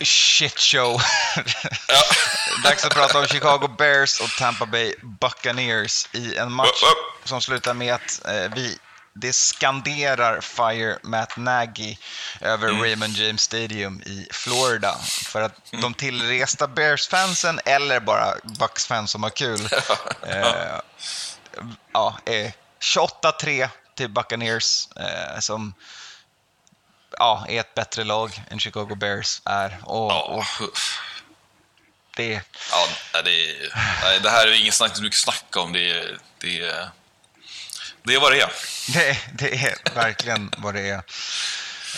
shit 0.04 0.58
show? 0.58 1.00
Ja. 1.88 2.02
Dags 2.64 2.84
att 2.84 2.94
prata 2.94 3.18
om 3.18 3.26
Chicago 3.26 3.68
Bears 3.78 4.20
och 4.20 4.30
Tampa 4.38 4.66
Bay 4.66 4.94
Buccaneers 5.02 6.08
i 6.12 6.36
en 6.36 6.52
match 6.52 6.82
Upp, 6.82 6.88
upp. 7.22 7.28
som 7.28 7.40
slutar 7.40 7.74
med 7.74 7.94
att 7.94 8.20
eh, 8.28 8.54
vi 8.54 8.78
det 9.14 9.32
skanderar 9.32 10.40
Fire 10.40 10.98
Matt 11.02 11.36
Nagy 11.36 11.96
över 12.40 12.68
Mm. 12.68 12.82
Raymond 12.82 13.16
James 13.16 13.42
Stadium 13.42 14.00
i 14.02 14.26
Florida. 14.32 14.96
För 15.24 15.40
att 15.42 15.72
Mm. 15.72 15.82
de 15.82 15.94
tillresta 15.94 16.66
Bears-fansen, 16.66 17.60
eller 17.64 18.00
bara 18.00 18.34
Bucks-fans 18.58 19.10
som 19.10 19.22
har 19.22 19.30
kul, 19.30 19.68
eh, 20.26 20.80
ja, 21.92 22.18
är 22.26 22.52
28-3 22.80 23.68
till 23.96 24.08
Buccaneers 24.08 24.88
eh, 24.96 25.40
som 25.40 25.74
ja, 27.20 27.44
är 27.48 27.60
ett 27.60 27.74
bättre 27.74 28.04
lag 28.04 28.42
än 28.50 28.60
Chicago 28.60 28.94
Bears 28.96 29.42
är. 29.44 29.78
Och, 29.84 30.10
Ja, 30.12 30.22
och 30.60 30.68
det, 32.16 32.32
ja 32.70 33.22
det, 33.24 33.56
nej, 34.04 34.20
det 34.22 34.30
här 34.30 34.46
är 34.46 34.60
inget 34.60 34.74
snack, 34.74 35.00
mycket 35.00 35.18
snack 35.18 35.56
om. 35.56 35.72
Det, 35.72 35.90
är- 35.90 36.18
det, 36.38 36.60
är- 36.60 36.90
det 38.02 38.14
är 38.14 38.20
vad 38.20 38.32
det 38.32 38.40
är. 38.40 38.50
det, 38.92 39.18
det 39.34 39.54
är 39.66 39.94
verkligen 39.94 40.52
vad 40.58 40.74
det 40.74 40.88
är. 40.88 41.02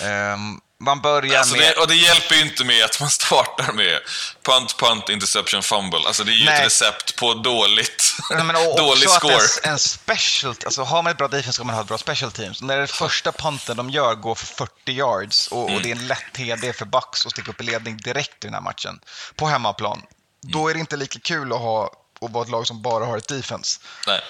Ehm, 0.03 0.61
man 0.85 1.01
börjar 1.01 1.39
Alltså 1.39 1.57
med... 1.57 1.63
det, 1.77 1.81
och 1.81 1.89
det 1.89 1.95
hjälper 1.95 2.35
ju 2.35 2.41
inte 2.43 2.65
med 2.65 2.85
att 2.85 3.01
man 3.01 3.11
startar 3.11 3.73
med 3.73 3.99
punt, 4.43 4.77
punt, 4.79 5.09
interception, 5.09 5.63
fumble. 5.63 5.99
Alltså 6.07 6.25
det 6.25 6.33
är 6.33 6.37
ju 6.37 6.45
Nej. 6.45 6.59
ett 6.61 6.67
recept 6.67 7.17
på 7.17 7.35
dåligt, 7.35 8.05
Nej, 8.31 8.45
men 8.45 8.57
och 8.57 8.63
dålig 8.79 9.09
också 9.09 9.19
score. 9.19 9.35
att 9.35 9.61
en, 9.65 9.73
en 9.73 9.79
special, 9.79 10.55
alltså 10.65 10.83
har 10.83 11.03
man 11.03 11.11
ett 11.11 11.19
bra 11.19 11.29
defense 11.29 11.53
ska 11.53 11.65
man 11.65 11.75
ha 11.75 11.83
ett 11.83 11.89
bra 11.89 11.99
special 11.99 12.33
teams. 12.33 12.63
När 12.63 12.77
det 12.79 12.87
första 12.87 13.33
punten 13.33 13.77
de 13.77 13.91
gör 13.91 14.15
går 14.15 14.35
för 14.35 14.47
40 14.47 14.93
yards 14.93 15.49
och, 15.49 15.63
Mm. 15.63 15.75
och 15.77 15.83
det 15.83 15.91
är 15.91 15.97
en 15.97 16.07
lätt 16.07 16.33
TD 16.33 16.73
för 16.73 16.85
Bucks 16.85 17.27
att 17.27 17.33
sticka 17.33 17.51
upp 17.51 17.61
i 17.61 17.65
ledning 17.65 17.97
direkt 17.97 18.45
i 18.45 18.47
den 18.47 18.55
här 18.55 18.61
matchen 18.61 19.01
på 19.37 19.47
hemmaplan. 19.47 20.03
Då 20.41 20.69
är 20.69 20.75
det 20.75 20.81
inte 20.81 20.97
lika 20.97 21.19
kul 21.19 21.53
att 21.53 21.59
ha 21.59 21.91
och 22.19 22.31
vara 22.33 22.45
ett 22.45 22.51
lag 22.51 22.67
som 22.67 22.83
bara 22.83 23.05
har 23.05 23.19
ett 23.19 23.29
defense. 23.29 23.81
Nej. 24.07 24.21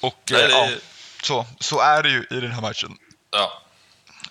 Och 0.00 0.22
Nej, 0.30 0.42
eh, 0.42 0.48
det- 0.48 0.52
ja, 0.54 0.68
så, 1.22 1.46
så 1.60 1.80
är 1.80 2.02
det 2.02 2.08
ju 2.08 2.26
i 2.30 2.40
den 2.40 2.52
här 2.52 2.60
matchen. 2.60 2.96
Ja. 3.30 3.61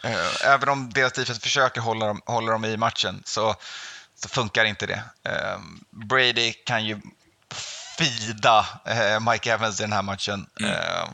Eh, 0.03 0.45
Även 0.45 0.69
om 0.69 0.89
deras 0.93 1.13
defense 1.13 1.41
försöker 1.41 1.81
hålla 1.81 2.05
dem, 2.05 2.21
hålla 2.25 2.51
dem 2.51 2.65
i 2.65 2.77
matchen 2.77 3.23
så, 3.25 3.55
så 4.15 4.29
funkar 4.29 4.65
inte 4.65 4.85
det. 4.85 5.03
Eh, 5.23 5.59
Brady 5.89 6.53
kan 6.53 6.85
ju 6.85 7.01
fida 7.97 8.65
eh, 8.85 9.31
Mike 9.31 9.51
Evans 9.51 9.79
i 9.79 9.83
den 9.83 9.93
här 9.93 10.01
matchen 10.01 10.47
eh, 10.61 11.09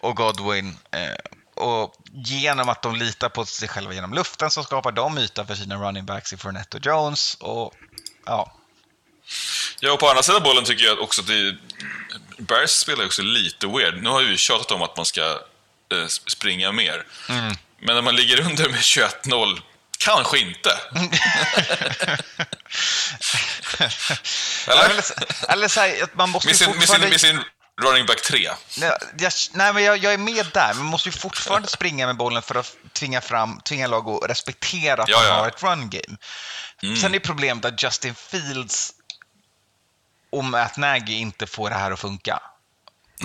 och 0.00 0.16
Godwin. 0.16 0.76
Eh, 0.90 1.14
och 1.54 1.94
genom 2.12 2.68
att 2.68 2.82
de 2.82 2.96
litar 2.96 3.28
på 3.28 3.44
sig 3.44 3.68
själva 3.68 3.94
genom 3.94 4.14
luften 4.14 4.50
så 4.50 4.62
skapar 4.62 4.92
de 4.92 5.18
yta 5.18 5.46
för 5.46 5.54
sina 5.54 5.76
running 5.76 6.06
backs 6.06 6.32
i 6.32 6.36
Fournette 6.36 6.76
och 6.76 6.86
Jones. 6.86 7.34
Och, 7.34 7.74
ja, 8.26 8.52
Ja, 9.80 9.92
och 9.92 10.00
på 10.00 10.08
andra 10.08 10.22
sidan 10.22 10.42
bollen 10.42 10.64
tycker 10.64 10.84
jag 10.84 11.00
också 11.00 11.20
att 11.20 11.26
det, 11.26 11.56
Bears 12.38 12.70
spelar 12.70 13.04
också 13.04 13.22
lite 13.22 13.66
weird. 13.66 14.02
Nu 14.02 14.08
har 14.08 14.22
vi 14.22 14.36
tjatat 14.36 14.70
om 14.70 14.82
att 14.82 14.96
man 14.96 15.06
ska 15.06 15.20
eh, 15.92 16.06
springa 16.06 16.72
mer. 16.72 17.06
Mm. 17.28 17.54
Men 17.82 17.94
när 17.94 18.02
man 18.02 18.16
ligger 18.16 18.40
under 18.40 18.68
med 18.68 18.80
21-0, 18.80 19.60
kanske 19.98 20.38
inte. 20.38 20.70
Eller? 24.68 24.90
Eller, 24.90 25.04
eller 25.48 25.68
så 25.68 25.80
här, 25.80 26.02
att 26.02 26.14
man 26.14 26.30
måste 26.30 26.48
Med 26.48 26.56
sin, 26.56 26.70
med, 26.78 26.88
sin, 26.88 27.00
med 27.00 27.20
sin 27.20 27.40
running 27.82 28.06
back 28.06 28.22
3. 28.22 28.50
Nej, 28.78 28.92
jag, 29.18 29.32
nej, 29.52 29.72
men 29.72 29.84
jag, 29.84 29.98
jag 29.98 30.12
är 30.12 30.18
med 30.18 30.46
där. 30.54 30.74
Man 30.74 30.86
måste 30.86 31.08
ju 31.08 31.12
fortfarande 31.12 31.68
springa 31.68 32.06
med 32.06 32.16
bollen 32.16 32.42
för 32.42 32.54
att 32.54 32.76
tvinga, 32.92 33.20
fram, 33.20 33.60
tvinga 33.60 33.86
lag 33.86 34.08
att 34.08 34.30
respektera 34.30 35.02
att 35.02 35.08
Ja, 35.08 35.18
man 35.18 35.26
ja. 35.26 35.34
har 35.34 35.48
ett 35.48 35.62
run 35.62 35.90
game. 35.90 36.16
Sen 37.00 37.14
är 37.14 37.18
problemet 37.18 37.64
att 37.64 37.82
Justin 37.82 38.14
Fields 38.14 38.92
och 40.32 40.44
Matt 40.44 40.76
Nagy 40.76 41.12
inte 41.12 41.46
får 41.46 41.70
det 41.70 41.76
här 41.76 41.90
att 41.90 42.00
funka. 42.00 42.42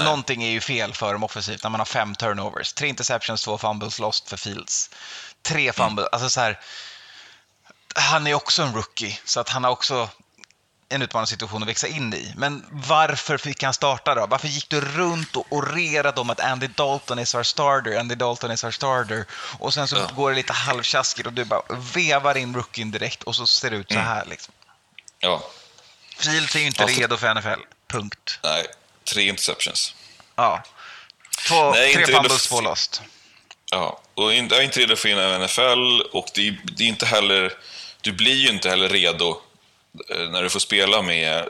Någonting 0.04 0.44
är 0.44 0.50
ju 0.50 0.62
fel 0.62 0.94
för 0.94 1.14
dem 1.14 1.24
offensivt 1.24 1.64
när 1.64 1.70
man 1.70 1.80
har 1.80 1.86
fem 1.86 2.16
turnovers. 2.16 2.74
Tre 2.74 2.88
interceptions, 2.88 3.44
två 3.44 3.58
fumbles 3.58 4.00
lost 4.00 4.30
för 4.30 4.38
Fields. 4.38 4.90
Tre 5.42 5.74
fumbles, 5.74 6.08
alltså 6.12 6.30
så 6.30 6.40
här. 6.42 6.60
Han 7.96 8.28
är 8.28 8.34
också 8.34 8.62
en 8.64 8.74
rookie, 8.76 9.20
så 9.26 9.40
att 9.40 9.50
han 9.50 9.64
har 9.64 9.72
också 9.72 10.10
en 10.90 11.02
utmanande 11.02 11.28
situation 11.30 11.62
att 11.64 11.70
växa 11.70 11.88
in 11.88 12.14
i. 12.14 12.34
Men 12.38 12.66
varför 12.72 13.38
fick 13.38 13.64
han 13.64 13.74
starta 13.74 14.16
då? 14.16 14.26
Varför 14.28 14.48
gick 14.48 14.70
du 14.70 14.82
runt 14.82 15.36
och 15.36 15.46
orerade 15.50 16.22
om 16.22 16.30
att 16.30 16.40
Andy 16.40 16.68
Dalton 16.68 17.20
är 17.20 17.36
our 17.36 17.44
starter, 17.44 18.00
Andy 18.00 18.16
Dalton 18.16 18.52
är 18.52 18.66
our 18.66 18.72
starter 18.72 19.26
och 19.60 19.74
sen 19.74 19.88
så 19.88 19.96
Ja. 19.96 20.10
går 20.16 20.30
det 20.30 20.36
lite 20.36 20.54
halvtjaskigt 20.54 21.28
och 21.28 21.34
du 21.34 21.46
bara 21.46 21.62
vevar 21.94 22.38
in 22.38 22.56
rookien 22.56 22.92
direkt 22.92 23.24
och 23.24 23.36
så 23.36 23.48
ser 23.48 23.70
det 23.72 23.78
ut 23.78 23.92
så 23.92 24.00
här 24.00 24.26
liksom. 24.26 24.54
Ja, 25.20 25.44
Fields 26.18 26.56
är 26.56 26.60
ju 26.60 26.68
inte 26.68 26.84
Alltså- 26.84 27.00
redo 27.02 27.18
för 27.18 27.28
NFL. 27.36 27.62
Punkt. 27.88 28.40
nej. 28.44 28.66
Tre 29.14 29.28
interceptions. 29.28 29.96
Ja. 30.36 30.64
Två, 31.48 31.72
Nej, 31.72 31.94
tre 31.94 32.06
fumbles, 32.06 32.48
två 32.48 32.62
lost. 32.62 33.02
Ja, 33.72 34.00
och 34.14 34.34
in- 34.34 34.48
jag 34.52 34.60
är 34.60 34.64
inte 34.64 34.80
redo 34.80 34.96
för 34.96 35.10
in 35.10 35.42
NFL 35.42 36.02
och 36.12 36.26
det 36.34 36.48
är, 36.48 36.58
det 36.64 36.84
är 36.84 36.88
inte 36.88 37.06
heller... 37.06 37.54
Du 38.02 38.12
blir 38.12 38.36
ju 38.36 38.50
inte 38.50 38.70
heller 38.70 38.90
redo 38.90 39.42
eh, 40.10 40.30
när 40.30 40.44
du 40.44 40.50
får 40.50 40.60
spela 40.60 41.02
med, 41.02 41.50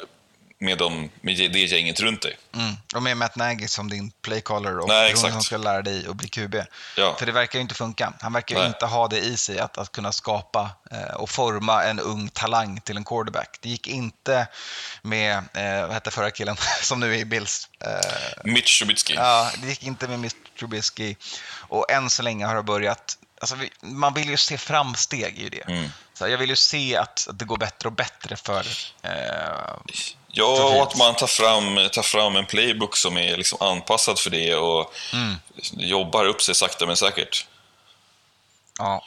med, 0.59 0.77
dem, 0.77 1.09
med 1.21 1.37
det 1.37 1.59
gänget 1.59 1.99
runt 1.99 2.21
dig. 2.21 2.37
Mm. 2.55 2.75
Och 2.95 3.03
med 3.03 3.17
Matt 3.17 3.35
Nagy 3.35 3.67
som 3.67 3.89
din 3.89 4.11
playcaller 4.21 4.79
och 4.79 4.87
Nej, 4.87 5.11
exakt. 5.11 5.33
som 5.33 5.43
ska 5.43 5.57
lära 5.57 5.81
dig 5.81 6.07
att 6.07 6.15
bli 6.15 6.27
QB. 6.27 6.55
Ja. 6.97 7.15
För 7.19 7.25
det 7.25 7.31
verkar 7.31 7.59
ju 7.59 7.61
inte 7.61 7.75
funka. 7.75 8.13
Han 8.21 8.33
verkar 8.33 8.55
Nej. 8.55 8.67
inte 8.67 8.85
ha 8.85 9.07
det 9.07 9.19
i 9.19 9.37
sig 9.37 9.59
att, 9.59 9.77
att 9.77 9.91
kunna 9.91 10.11
skapa 10.11 10.69
eh, 10.91 11.15
och 11.15 11.29
forma 11.29 11.83
en 11.83 11.99
ung 11.99 12.29
talang 12.29 12.81
till 12.81 12.97
en 12.97 13.03
quarterback. 13.03 13.57
Det 13.61 13.69
gick 13.69 13.87
inte 13.87 14.47
med, 15.01 15.37
eh, 15.37 15.81
vad 15.81 15.93
hette 15.93 16.11
förra 16.11 16.31
killen 16.31 16.57
som 16.81 16.99
nu 16.99 17.15
är 17.15 17.19
i 17.19 17.25
Bills? 17.25 17.69
Eh, 17.79 18.43
Mitch 18.43 18.79
Trubisky. 18.79 19.13
ja, 19.13 19.51
det 19.61 19.67
gick 19.67 19.83
inte 19.83 20.07
med 20.07 20.15
Mr. 20.15 20.37
Trubisky. 20.59 21.15
Och 21.51 21.91
än 21.91 22.09
så 22.09 22.23
länge 22.23 22.45
har 22.45 22.55
det 22.55 22.63
börjat 22.63 23.17
Alltså 23.41 23.55
man 23.81 24.13
vill 24.13 24.29
ju 24.29 24.37
se 24.37 24.57
framsteg 24.57 25.39
i 25.39 25.49
det. 25.49 25.67
Mm. 25.67 25.89
Så 26.13 26.27
jag 26.27 26.37
vill 26.37 26.49
ju 26.49 26.55
se 26.55 26.97
att, 26.97 27.27
att 27.29 27.39
det 27.39 27.45
går 27.45 27.57
bättre 27.57 27.89
och 27.89 27.93
bättre 27.93 28.35
för 28.35 28.67
eh, 29.01 29.75
Ja, 30.37 30.63
och 30.63 30.83
att 30.83 30.95
man 30.95 31.15
tar 31.15 31.27
fram, 31.27 31.89
tar 31.93 32.01
fram 32.03 32.35
en 32.35 32.45
playbook 32.45 32.97
som 32.97 33.17
är 33.17 33.37
liksom 33.37 33.61
anpassad 33.61 34.19
för 34.19 34.29
det 34.29 34.55
och 34.55 34.93
Mm. 35.13 35.35
jobbar 35.77 36.25
upp 36.25 36.41
sig 36.41 36.55
sakta 36.55 36.85
men 36.85 36.97
säkert. 36.97 37.45
ja. 38.79 39.03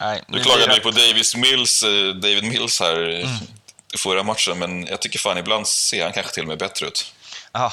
Nej, 0.00 0.22
Du 0.28 0.38
nu 0.38 0.44
klagade 0.44 0.74
det- 0.74 0.80
på 0.80 0.90
Davis 0.90 1.34
Mills, 1.36 1.82
eh, 1.82 2.08
David 2.14 2.44
Mills 2.44 2.80
här 2.80 2.96
Mm. 3.08 3.28
förra 3.98 4.22
matchen, 4.22 4.58
men 4.58 4.86
jag 4.86 5.00
tycker 5.00 5.18
fan 5.18 5.38
ibland 5.38 5.68
ser 5.68 6.02
han 6.02 6.12
kanske 6.12 6.32
till 6.32 6.42
och 6.42 6.48
med 6.48 6.58
bättre 6.58 6.86
ut. 6.86 7.12
Ja. 7.52 7.72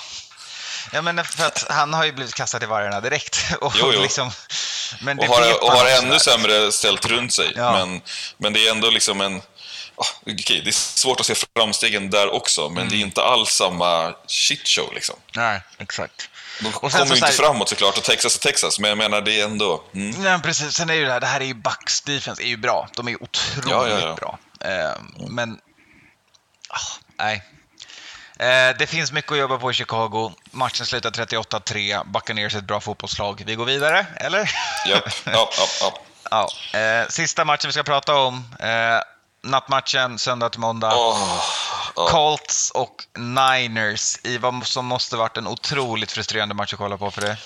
ja, 0.94 1.02
men 1.02 1.26
för 1.26 1.46
att 1.46 1.66
han 1.70 1.94
har 1.94 2.06
ju 2.06 2.12
blivit 2.12 2.36
kastad 2.36 2.64
i 2.64 2.66
vargarna 2.66 3.02
direkt. 3.02 3.40
Och, 3.62 3.74
Jo, 3.80 3.92
jo. 3.94 4.02
Liksom, 4.02 4.32
men 5.02 5.20
Och 5.20 5.26
har, 5.26 5.64
och 5.64 5.72
har 5.72 5.86
ännu 5.86 6.20
sämre 6.20 6.72
ställt 6.72 7.06
runt 7.06 7.34
sig. 7.34 7.54
Ja. 7.56 7.72
Men, 7.72 8.02
men 8.38 8.54
det 8.54 8.68
är 8.68 8.72
ändå 8.72 8.90
liksom 8.90 9.22
en... 9.22 9.42
ah, 10.00 10.06
okej, 10.22 10.62
det 10.64 10.70
är 10.70 10.72
svårt 10.72 11.20
att 11.20 11.26
se 11.26 11.34
framstegen 11.56 12.10
där 12.10 12.34
också, 12.34 12.70
men 12.70 12.78
Mm. 12.78 12.90
det 12.90 12.96
är 12.96 13.00
inte 13.02 13.24
alls 13.24 13.50
samma 13.50 14.14
shitshow. 14.28 14.94
Liksom. 14.94 15.16
Nej, 15.36 15.62
exakt. 15.78 16.30
De 16.62 16.68
Och 16.68 16.74
kommer 16.74 16.92
så 16.92 16.98
ju 16.98 17.04
inte 17.04 17.18
så 17.18 17.26
här- 17.26 17.32
framåt 17.34 17.70
såklart, 17.70 17.98
och 17.98 18.04
Texas 18.04 18.36
är 18.36 18.40
Texas, 18.40 18.80
men 18.80 18.90
jag 18.90 18.98
menar 18.98 19.22
det 19.22 19.40
är 19.42 19.46
ändå... 19.46 19.84
Mm. 19.96 20.22
Nej, 20.24 20.40
precis. 20.42 20.74
Sen 20.74 20.90
är 20.90 20.94
ju 20.94 21.06
det 21.06 21.12
här, 21.12 21.20
det 21.20 21.28
här 21.28 21.42
är 21.42 21.46
ju 21.46 21.54
Bucks 21.54 22.02
defense 22.02 22.44
är 22.44 22.48
ju 22.48 22.58
bra. 22.58 22.88
De 22.96 23.08
är 23.08 23.24
otroligt 23.24 23.70
Ja, 23.70 23.88
ja, 23.88 24.00
ja. 24.00 24.16
bra. 24.16 24.40
Eh, 24.70 24.92
men, 25.30 25.60
ah, 26.70 26.80
nej. 27.18 27.44
Eh, 28.40 28.78
det 28.78 28.88
finns 28.90 29.12
mycket 29.12 29.32
att 29.32 29.38
jobba 29.38 29.58
på 29.58 29.72
i 29.72 29.74
Chicago. 29.74 30.32
Matchen 30.52 30.86
slutar 30.86 31.12
38-3. 31.12 32.04
Buccaneers 32.06 32.54
är 32.56 32.58
ett 32.60 32.64
bra 32.64 32.80
fotbollslag. 32.80 33.44
Vi 33.46 33.56
går 33.56 33.66
vidare, 33.66 34.06
eller? 34.16 34.40
Japp, 34.90 35.04
ja, 35.26 35.50
ja, 35.58 35.68
ja. 35.82 36.00
Ja, 36.72 36.80
eh, 36.80 37.08
sista 37.08 37.46
matchen 37.46 37.68
vi 37.68 37.72
ska 37.74 37.84
prata 37.84 38.16
om. 38.16 38.56
Eh, 38.60 38.68
nattmatchen 39.42 40.20
söndag 40.20 40.50
till 40.50 40.60
måndag. 40.60 40.92
Åh, 40.96 41.44
ja. 41.96 42.08
Colts 42.08 42.72
och 42.72 43.06
Niners 43.18 44.18
i 44.24 44.38
vad 44.38 44.68
som 44.68 44.86
måste 44.86 45.16
varit 45.16 45.38
en 45.38 45.48
otroligt 45.48 46.12
frustrerande 46.12 46.56
match 46.56 46.74
att 46.74 46.80
kolla 46.80 46.98
på 46.98 47.12
för 47.12 47.22
det. 47.22 47.38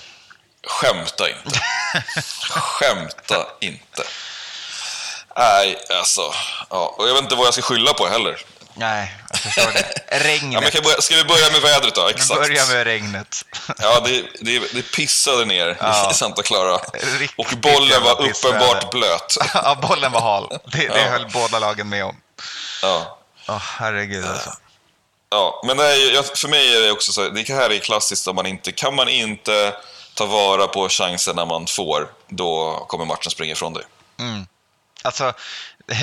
Skämta 0.66 1.28
inte. 1.28 1.60
Skämta 2.54 3.46
inte. 3.60 4.02
Nej, 5.36 5.78
alltså. 5.98 6.32
Ja. 6.70 6.94
Och 6.98 7.08
jag 7.08 7.14
vet 7.14 7.22
inte 7.22 7.34
vad 7.34 7.46
jag 7.46 7.54
ska 7.54 7.62
skylla 7.62 7.92
på 7.92 8.06
heller. 8.06 8.40
Nej, 8.74 9.14
jag 9.30 9.38
förstår 9.38 9.72
det. 9.72 9.92
Ja, 10.10 10.18
Regnet. 10.20 10.62
men 10.62 10.70
kan 10.70 10.80
vi 10.80 10.84
börja, 10.84 11.00
ska 11.00 11.14
vi 11.16 11.24
börja 11.24 11.50
med 11.52 11.60
vädret 11.60 11.94
då? 11.94 12.04
Vi 12.06 12.10
Exakt. 12.12 12.40
börjar 12.40 12.66
med 12.74 12.84
regnet. 12.84 13.44
Ja, 13.78 14.00
det, 14.00 14.24
det, 14.40 14.58
det 14.74 14.82
pissade 14.92 15.44
ner 15.44 15.76
Ja. 15.80 16.10
i 16.10 16.14
Santa 16.14 16.42
Clara. 16.42 16.76
Riktigt 17.18 17.38
Och 17.52 17.58
bollen 17.58 18.02
var 18.02 18.12
uppenbart 18.28 18.90
blöt. 18.90 19.36
ja, 19.54 19.78
bollen 19.88 20.12
var 20.12 20.20
hal. 20.20 20.48
Det, 20.64 20.78
det 20.78 20.84
Ja. 21.00 21.10
höll 21.10 21.30
båda 21.32 21.58
lagen 21.58 21.88
med 21.88 22.04
om. 22.04 22.16
Ja. 22.82 23.18
Åh, 23.48 23.56
herregud 23.78 24.26
alltså. 24.26 24.50
Ja, 25.30 25.62
men 25.66 25.78
jag- 25.78 26.26
för 26.38 26.48
mig 26.48 26.76
är 26.76 26.80
det 26.82 26.90
också 26.90 27.12
så 27.12 27.28
det 27.28 27.48
här 27.48 27.70
är 27.72 27.78
klassiskt 27.78 28.28
om 28.28 28.36
man 28.36 28.46
inte, 28.46 28.72
kan 28.72 28.94
man 28.94 29.08
inte 29.08 29.74
ta 30.14 30.26
vara 30.26 30.66
på 30.66 30.88
chansen 30.88 31.36
när 31.36 31.46
man 31.46 31.66
får, 31.66 32.08
då 32.28 32.74
kommer 32.88 33.04
matchen 33.04 33.30
springa 33.30 33.52
ifrån 33.52 33.72
dig. 33.74 33.84
Alltså, 35.02 35.32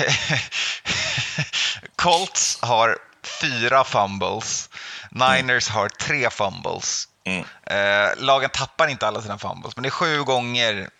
Colts 1.96 2.58
har 2.62 2.98
fyra 3.40 3.84
fumbles. 3.84 4.68
Niners 5.10 5.68
har 5.68 5.88
tre 5.88 6.30
fumbles. 6.30 7.08
Mm. 7.24 7.44
Eh, 7.66 8.10
lagen 8.16 8.50
tappar 8.50 8.88
inte 8.88 9.06
alla 9.06 9.22
sina 9.22 9.38
fumbles, 9.38 9.76
men 9.76 9.82
det 9.82 9.88
är 9.88 9.90
sju 9.90 10.22
gånger 10.22 10.90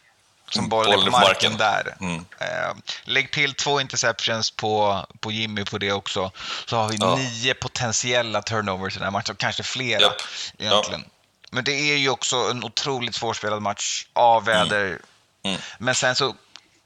som 0.51 0.69
bollen 0.69 0.93
är 0.93 0.97
bollen 0.97 1.13
på 1.13 1.19
är 1.19 1.21
på 1.21 1.27
marken, 1.27 1.57
där. 1.57 1.97
Mm. 2.01 2.25
Eh, 2.41 2.75
lägg 3.05 3.33
till 3.33 3.55
två 3.55 3.81
interceptions 3.81 4.51
på, 4.51 5.07
på 5.21 5.31
Jimmy 5.31 5.65
på 5.65 5.79
det 5.79 5.93
också, 5.93 6.31
så 6.67 6.77
har 6.77 6.89
vi 6.89 6.97
Ja. 7.01 7.17
nio 7.17 7.55
potentiella 7.55 8.43
turnovers 8.43 8.95
i 8.97 8.99
den 8.99 9.05
här 9.05 9.11
matchen, 9.11 9.37
kanske 9.37 9.63
flera 9.63 10.01
Japp. 10.01 10.23
egentligen. 10.59 11.05
Men 11.51 11.65
det 11.65 11.73
är 11.73 11.97
ju 11.97 12.09
också 12.09 12.37
en 12.37 12.65
otroligt 12.65 13.15
svårspelad 13.15 13.63
match 13.63 14.07
av 14.13 14.45
väder. 14.45 14.99
Mm. 15.45 15.61
Men 15.79 15.95
sen 15.95 16.15
så, 16.15 16.35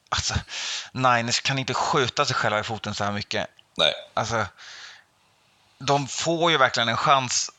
alltså, 0.09 0.35
Niners 0.93 1.41
kan 1.41 1.59
inte 1.59 1.75
skjuta 1.75 2.25
sig 2.25 2.37
själva 2.37 2.61
i 2.61 2.63
foten 2.63 2.95
så 2.95 3.05
här 3.05 3.13
mycket. 3.13 3.47
Nej. 3.77 3.93
Alltså, 4.15 4.47
de 5.79 6.09
får 6.09 6.51
ju 6.51 6.57
verkligen 6.57 6.89
en 6.89 6.97
chans, 6.97 7.51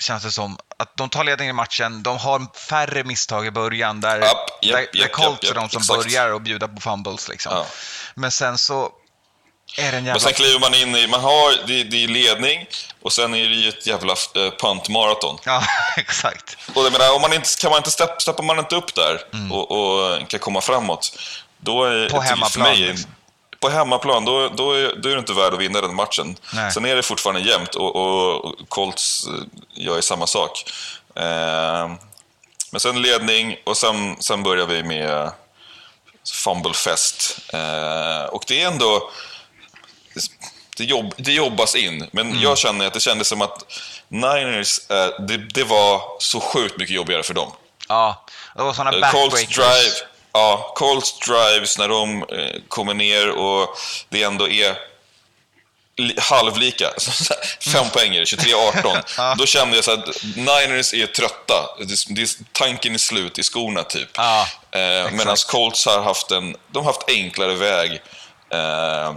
känns 0.00 0.22
det 0.22 0.30
som. 0.32 0.58
Att 0.76 0.96
de 0.96 1.08
tar 1.08 1.24
ledningen 1.24 1.50
i 1.50 1.56
matchen, 1.56 2.02
de 2.02 2.18
har 2.18 2.58
färre 2.58 3.04
misstag 3.04 3.46
i 3.46 3.50
början 3.50 4.00
där, 4.00 4.18
Japp, 4.20 4.36
japp, 4.62 4.92
där, 4.92 5.00
där 5.00 5.08
Colts 5.08 5.42
japp, 5.44 5.50
är 5.56 5.60
de 5.60 5.70
som 5.70 5.80
exakt. 5.82 6.04
börjar 6.04 6.30
och 6.32 6.42
bjuda 6.42 6.68
på 6.68 6.80
fumbles. 6.80 7.28
Liksom. 7.28 7.52
Ja. 7.52 7.66
Men 8.14 8.30
sen 8.30 8.58
så 8.58 8.92
är 9.76 9.82
det 9.82 9.88
en 9.88 9.92
Men 9.94 10.04
jävla... 10.04 10.20
sen 10.20 10.32
kliver 10.32 10.60
man 10.60 10.74
in 10.74 10.96
i, 10.96 11.06
man 11.06 11.20
har, 11.20 11.66
det, 11.66 11.84
det 11.84 12.04
är 12.04 12.08
ledning 12.08 12.66
och 13.02 13.12
sen 13.12 13.34
är 13.34 13.48
det 13.48 13.54
ju 13.54 13.68
ett 13.68 13.86
jävla 13.86 14.12
eh, 14.12 14.50
puntmaraton. 14.60 15.38
Ja, 15.44 15.62
exakt. 15.96 16.56
Och 16.74 16.84
jag 16.84 16.92
menar, 16.92 17.14
om 17.14 17.20
man 17.22 17.32
inte, 17.32 17.48
kan 17.60 17.70
man 17.70 17.76
inte 17.78 17.90
stepp, 17.90 18.22
steppar 18.22 18.42
man 18.42 18.58
inte 18.58 18.76
upp 18.76 18.94
där 18.94 19.22
Mm. 19.32 19.52
och, 19.52 19.70
och 19.70 20.28
kan 20.28 20.40
komma 20.40 20.60
framåt, 20.60 21.18
då 21.58 21.84
är 21.84 22.08
På 22.08 22.20
hemmaplan, 22.20 22.68
mig- 22.68 22.78
liksom. 22.78 23.10
På 23.60 23.68
hemmaplan, 23.68 24.24
då, 24.24 24.48
då, 24.48 24.72
är, 24.72 24.94
då 24.96 25.08
är 25.08 25.12
det 25.12 25.18
inte 25.18 25.32
värd 25.32 25.54
att 25.54 25.60
vinna 25.60 25.80
den 25.80 25.94
matchen. 25.94 26.36
Nej. 26.54 26.72
Sen 26.72 26.84
är 26.84 26.96
det 26.96 27.02
fortfarande 27.02 27.40
jämnt 27.40 27.74
och, 27.74 27.96
och 27.96 28.54
Colts 28.68 29.26
eh, 29.26 29.32
gör 29.84 30.00
samma 30.00 30.26
sak. 30.26 30.64
Eh, 31.14 31.90
men 32.70 32.80
sen 32.80 33.02
ledning 33.02 33.56
och 33.64 33.76
sen, 33.76 34.16
sen 34.20 34.42
börjar 34.42 34.66
vi 34.66 34.82
med 34.82 35.30
fumblefest. 36.44 37.38
Eh, 37.52 38.24
och 38.24 38.44
det 38.46 38.62
är 38.62 38.66
ändå... 38.66 39.10
Det, 40.76 40.84
jobb, 40.84 41.14
det 41.16 41.32
jobbas 41.32 41.74
in, 41.74 42.08
men 42.12 42.26
Mm. 42.30 42.42
jag 42.42 42.58
känner 42.58 42.86
att 42.86 42.92
det 42.94 43.00
kändes 43.00 43.28
som 43.28 43.42
att 43.42 43.62
Niners, 44.08 44.90
eh, 44.90 45.08
det, 45.28 45.36
det 45.36 45.64
var 45.64 46.02
så 46.18 46.40
sjukt 46.40 46.78
mycket 46.78 46.94
jobbigare 46.96 47.22
för 47.22 47.34
dem. 47.34 47.52
Ja, 47.88 48.24
det 48.56 48.62
var 48.62 48.72
sådana 48.72 48.96
Eh, 49.06 49.12
Colts 49.12 49.34
backbreakers. 49.34 49.56
drive, 49.56 50.08
ja, 50.32 50.72
Colts 50.76 51.18
drives 51.18 51.78
när 51.78 51.88
de 51.88 52.22
eh, 52.22 52.60
kommer 52.68 52.94
ner 52.94 53.28
och 53.30 53.68
det 54.08 54.22
ändå 54.22 54.48
är 54.48 54.78
li- 55.96 56.14
halvlika. 56.18 56.90
Fem 57.72 57.90
poänger, 57.92 58.24
23-18. 58.24 59.34
Då 59.38 59.46
kände 59.46 59.76
jag 59.76 59.84
så 59.84 59.90
att 59.92 60.06
Niners 60.36 60.94
är 60.94 61.06
trötta. 61.06 61.68
Tanken 62.52 62.94
är 62.94 62.98
slut 62.98 63.38
i 63.38 63.42
skorna 63.42 63.82
typ. 63.82 64.08
Ja, 64.16 64.46
eh, 64.70 65.10
Medan 65.12 65.36
Colts 65.48 65.86
har 65.86 66.02
haft 66.02 66.30
en 66.30 66.56
de 66.72 66.84
har 66.84 66.92
haft 66.92 67.10
enklare 67.10 67.54
väg. 67.54 67.92
Eh, 68.52 69.14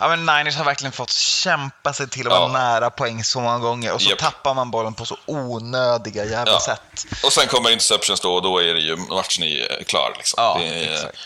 Ja, 0.00 0.08
men 0.08 0.26
Niners 0.26 0.56
har 0.56 0.64
verkligen 0.64 0.92
fått 0.92 1.10
kämpa 1.12 1.92
sig 1.92 2.08
till 2.10 2.26
att 2.26 2.32
Ja. 2.32 2.40
vara 2.40 2.52
nära 2.52 2.90
poäng 2.90 3.24
så 3.24 3.40
många 3.40 3.58
gånger 3.58 3.92
och 3.92 4.02
så 4.02 4.10
Japp. 4.10 4.18
tappar 4.18 4.54
man 4.54 4.70
bollen 4.70 4.94
på 4.94 5.04
så 5.06 5.16
onödiga 5.26 6.24
jävla 6.24 6.52
Ja. 6.52 6.60
sätt. 6.60 7.06
och 7.24 7.32
sen 7.32 7.46
kommer 7.46 7.70
interceptions 7.70 8.20
då 8.20 8.34
och 8.34 8.42
då 8.42 8.58
är 8.58 8.74
det 8.74 8.80
ju 8.80 8.96
matchen 8.96 9.42
är 9.44 9.84
klar. 9.84 10.14
Liksom. 10.16 10.34
Ja, 10.42 10.56
det 10.60 10.66
är, 10.84 10.92
exakt. 10.94 11.18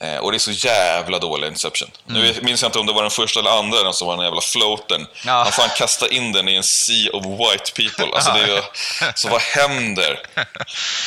Eh, 0.00 0.16
och 0.16 0.32
det 0.32 0.36
är 0.36 0.38
så 0.38 0.50
jävla 0.50 1.18
dålig 1.18 1.46
interception. 1.48 1.90
Nu 2.06 2.22
vet- 2.22 2.42
minns 2.42 2.62
jag 2.62 2.68
inte 2.68 2.78
om 2.78 2.86
det 2.86 2.92
var 2.92 3.02
den 3.02 3.10
första 3.10 3.40
eller 3.40 3.50
andra, 3.50 3.82
den 3.82 3.92
som 3.94 4.06
var 4.06 4.16
den 4.16 4.24
jävla 4.24 4.40
floaten. 4.40 4.96
Mm. 5.00 5.08
Ja. 5.26 5.32
Han 5.32 5.52
fan 5.52 5.68
kasta 5.76 6.08
in 6.08 6.32
den 6.32 6.48
i 6.48 6.54
en 6.54 6.62
sea 6.62 7.10
of 7.12 7.24
white 7.26 7.72
people. 7.74 8.16
Alltså 8.16 8.32
det 8.32 8.40
är, 8.56 8.64
så 9.14 9.28
vad 9.28 9.40
händer? 9.40 10.20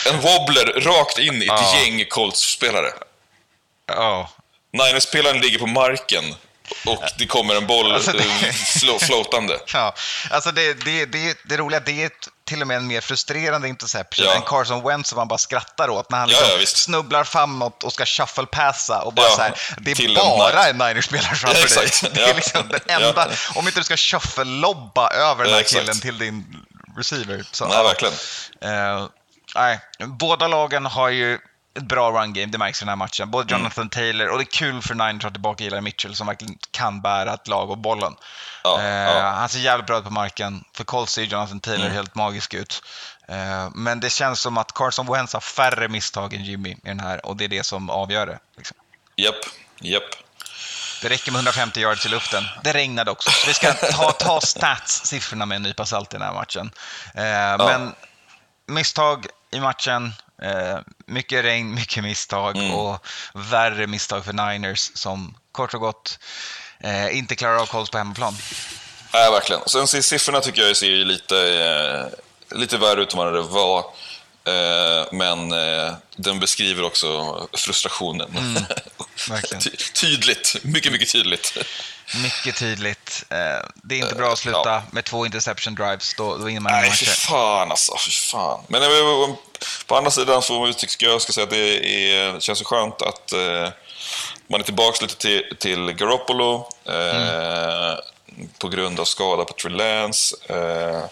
En 0.09 0.19
wobbler 0.21 0.81
rakt 0.81 1.17
in 1.19 1.33
i 1.41 1.45
ett 1.45 1.47
Ja. 1.47 1.75
gäng 1.79 2.05
Colts-spelare. 2.09 2.91
Ja. 3.87 4.29
Niners-spelaren 4.73 5.41
ligger 5.41 5.59
på 5.59 5.67
marken 5.67 6.35
och 6.85 7.03
det 7.17 7.25
kommer 7.25 7.55
en 7.55 7.67
boll 7.67 7.91
Alltså, 7.93 8.11
det- 8.11 8.19
eh, 8.23 8.53
flo- 8.53 8.99
floatande. 9.05 9.59
Ja, 9.73 9.95
alltså 10.31 10.51
det, 10.51 10.73
det, 10.85 11.05
det, 11.05 11.37
det 11.43 11.57
roliga 11.57 11.79
det 11.79 12.03
är 12.03 12.11
till 12.45 12.61
och 12.61 12.67
med 12.67 12.77
en 12.77 12.87
mer 12.87 13.01
frustrerande 13.01 13.67
interception 13.67 14.25
Ja. 14.25 14.35
än 14.35 14.41
Carson 14.41 14.83
Wentz 14.87 15.09
som 15.09 15.15
man 15.17 15.27
bara 15.27 15.37
skrattar 15.37 15.89
åt 15.89 16.11
när 16.11 16.17
han 16.17 16.29
Ja, 16.29 16.35
liksom 16.37 16.51
ja, 16.51 16.57
visst. 16.59 16.77
snubblar 16.77 17.23
framåt 17.23 17.83
och 17.83 17.93
ska 17.93 18.05
shuffle-passa 18.05 19.01
och 19.01 19.13
bara 19.13 19.25
Ja, 19.25 19.35
så 19.35 19.41
här, 19.41 19.53
det 19.79 19.91
är 19.91 19.95
till 19.95 20.17
en 20.17 20.23
bara 20.37 20.63
Ni- 20.63 20.69
en 20.69 20.77
Niners-spelare 20.77 21.35
framför 21.35 21.69
Ja, 21.75 21.81
dig. 21.81 21.91
Det 22.13 22.21
är 22.21 22.27
Ja. 22.27 22.33
liksom 22.35 22.67
det 22.69 22.79
Ja. 22.87 22.99
enda, 22.99 23.29
om 23.55 23.67
inte 23.67 23.79
du 23.79 23.83
ska 23.83 23.95
shuffle-lobba 23.97 25.09
över 25.13 25.43
den 25.43 25.49
Ja, 25.49 25.55
här 25.55 25.61
exakt. 25.61 25.79
killen 25.81 25.99
till 25.99 26.17
din 26.17 26.45
receiver. 26.97 27.43
Så, 27.51 27.67
Nej, 27.67 27.83
verkligen. 27.83 28.13
Eh, 28.61 29.07
nej, 29.55 29.79
båda 29.99 30.47
lagen 30.47 30.85
har 30.85 31.09
ju 31.09 31.39
ett 31.77 31.83
bra 31.83 32.11
run 32.11 32.33
game, 32.33 32.45
det 32.45 32.57
märks 32.57 32.81
i 32.81 32.85
den 32.85 32.89
här 32.89 32.95
matchen. 32.95 33.31
Både 33.31 33.53
Mm. 33.53 33.61
Jonathan 33.61 33.89
Taylor 33.89 34.27
och 34.27 34.37
det 34.37 34.43
är 34.43 34.51
kul 34.51 34.81
för 34.81 34.95
Niners 34.95 35.25
att 35.25 35.33
tillbaka 35.33 35.63
Eli 35.63 35.81
Mitchell 35.81 36.15
som 36.15 36.27
verkligen 36.27 36.57
kan 36.71 37.01
bära 37.01 37.33
ett 37.33 37.47
lag 37.47 37.69
och 37.71 37.77
bollen. 37.77 38.15
Ja, 38.63 38.81
Eh, 38.81 38.85
ja. 38.87 39.29
Han 39.29 39.49
ser 39.49 39.59
jävligt 39.59 39.87
bra 39.87 39.97
ut 39.97 40.03
på 40.03 40.09
marken. 40.09 40.63
För 40.73 40.83
Colts 40.83 41.13
ser 41.13 41.23
Jonathan 41.23 41.59
Taylor 41.59 41.81
Mm. 41.85 41.93
helt 41.95 42.15
magisk 42.15 42.53
ut. 42.53 42.81
Eh, 43.27 43.69
men 43.75 43.99
det 43.99 44.09
känns 44.09 44.39
som 44.39 44.57
att 44.57 44.73
Carson 44.73 45.07
Wentz 45.13 45.33
har 45.33 45.39
färre 45.41 45.87
misstag 45.87 46.33
än 46.33 46.43
Jimmy 46.43 46.69
i 46.71 46.77
den 46.83 46.99
här 46.99 47.25
och 47.25 47.37
det 47.37 47.43
är 47.43 47.47
det 47.49 47.63
som 47.63 47.89
avgör 47.89 48.25
det. 48.25 48.39
Liksom. 48.57 48.77
Japp, 49.15 49.35
japp. 49.81 50.03
Det 51.01 51.09
räcker 51.09 51.31
med 51.31 51.37
150 51.39 51.79
yards 51.81 52.05
i 52.05 52.09
luften. 52.09 52.43
Det 52.63 52.73
regnade 52.73 53.11
också. 53.11 53.31
Så 53.31 53.47
vi 53.47 53.53
ska 53.53 53.73
ta, 53.73 54.11
ta 54.11 54.39
stats-siffrorna 54.41 55.45
med 55.45 55.55
en 55.55 55.61
nypa 55.63 55.85
salt 55.85 56.13
i 56.13 56.17
den 56.17 56.21
här 56.27 56.33
matchen. 56.33 56.71
Eh, 57.13 57.65
Men 57.67 57.95
misstag 58.67 59.25
i 59.51 59.59
matchen, 59.59 60.13
eh, 60.41 60.77
mycket 61.05 61.43
regn, 61.45 61.73
mycket 61.75 62.03
misstag 62.03 62.57
Mm. 62.57 62.71
och 62.71 63.05
värre 63.33 63.87
misstag 63.87 64.25
för 64.25 64.33
Niners 64.33 64.91
som 64.93 65.37
kort 65.51 65.73
och 65.73 65.79
gott 65.79 66.19
eh, 66.79 67.17
inte 67.17 67.35
klarar 67.35 67.55
av 67.57 67.65
Colts 67.65 67.91
på 67.91 67.97
hemmaplan. 67.97 68.35
Nej, 69.13 69.31
verkligen. 69.31 69.61
Sen 69.65 69.87
siffrorna 69.87 70.39
tycker 70.41 70.61
jag 70.61 70.77
ser 70.77 71.05
lite, 71.05 71.37
eh, 72.51 72.57
lite 72.57 72.77
värre 72.77 73.01
ut 73.01 73.13
än 73.13 73.17
vad 73.17 73.33
det 73.33 73.41
var. 73.41 73.85
Eh, 74.49 75.07
men 75.11 75.51
eh, 75.51 75.93
den 76.15 76.39
beskriver 76.39 76.83
också 76.83 77.49
frustrationen. 77.53 78.37
Mm. 78.37 78.63
Ty- 79.59 79.69
tydligt. 79.93 80.55
Mycket, 80.61 80.91
mycket 80.91 81.11
tydligt. 81.11 81.57
Mycket 82.23 82.55
tydligt. 82.55 83.25
Eh, 83.29 83.69
det 83.75 83.95
är 83.95 83.99
inte 83.99 84.15
bra 84.15 84.31
att 84.33 84.39
sluta 84.39 84.61
ja. 84.65 84.83
med 84.91 85.05
två 85.05 85.25
interception 85.25 85.75
drives. 85.75 86.13
Då, 86.13 86.37
då 86.37 86.43
man 86.43 86.63
Nej, 86.63 86.91
fy 86.91 87.05
fan 87.05 87.71
alltså. 87.71 87.97
Fy 88.05 88.11
fan. 88.11 88.63
Men 88.67 88.81
på 89.85 89.97
andra 89.97 90.11
sidan 90.11 90.41
så 90.41 90.73
tycker 90.73 91.07
jag, 91.07 91.21
ska 91.21 91.33
säga 91.33 91.43
att 91.43 91.49
det, 91.49 91.85
är, 92.13 92.33
det 92.33 92.41
känns 92.41 92.59
så 92.59 92.65
skönt 92.65 93.01
att 93.01 93.33
man 94.47 94.59
är 94.59 94.63
tillbaka 94.63 94.97
lite 95.01 95.15
till, 95.15 95.43
till 95.59 95.91
Garoppolo. 95.91 96.69
Eh, 96.85 97.99
På 98.59 98.67
grund 98.67 98.99
av 98.99 99.05
skada 99.05 99.45
på 99.45 99.53
Trey 99.53 99.73
Lance. 99.73 100.35
Eh, 100.49 101.03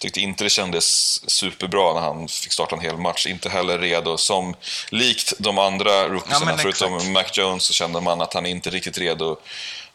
tyckte 0.00 0.20
inte 0.20 0.44
det 0.44 0.50
kändes 0.50 1.20
superbra 1.30 1.94
när 1.94 2.00
han 2.00 2.28
fick 2.28 2.52
starta 2.52 2.76
en 2.76 2.82
hel 2.82 2.96
match. 2.96 3.26
Inte 3.26 3.48
heller 3.48 3.78
redo. 3.78 4.16
Som 4.16 4.54
likt 4.88 5.32
de 5.38 5.58
andra 5.58 6.08
rookiesarna, 6.08 6.46
men 6.46 6.58
förutom. 6.58 7.12
Mac 7.12 7.24
Jones, 7.32 7.64
så 7.64 7.72
kände 7.72 8.00
man 8.00 8.20
att 8.20 8.34
han 8.34 8.46
inte 8.46 8.70
riktigt 8.70 8.98
redo 8.98 9.36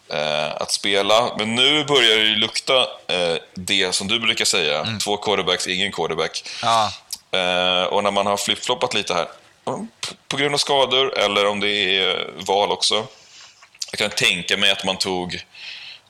eh, 0.09 0.55
att 0.55 0.71
spela. 0.71 1.35
Men 1.37 1.55
nu 1.55 1.83
börjar 1.85 2.17
det 2.17 2.35
lukta 2.35 2.81
eh, 3.07 3.37
det 3.53 3.95
som 3.95 4.07
du 4.07 4.19
brukar 4.19 4.45
säga. 4.45 4.99
Två 5.03 5.17
quarterbacks, 5.17 5.67
ingen 5.67 5.91
quarterback. 5.91 6.43
Ja, 6.61 6.91
Eh, 7.35 7.83
och 7.83 8.03
när 8.03 8.11
man 8.11 8.25
har 8.25 8.37
flip-floppat 8.37 8.93
lite 8.93 9.13
här, 9.13 9.27
mm, 9.67 9.87
på 10.27 10.37
grund 10.37 10.53
av 10.53 10.57
skador 10.57 11.17
eller 11.17 11.45
om 11.45 11.59
det 11.59 11.69
är 11.69 12.29
val 12.47 12.71
också, 12.71 13.07
jag 13.91 13.99
kan 13.99 14.09
tänka 14.09 14.57
mig 14.57 14.71
att 14.71 14.85
man 14.85 14.97
tog, 14.97 15.45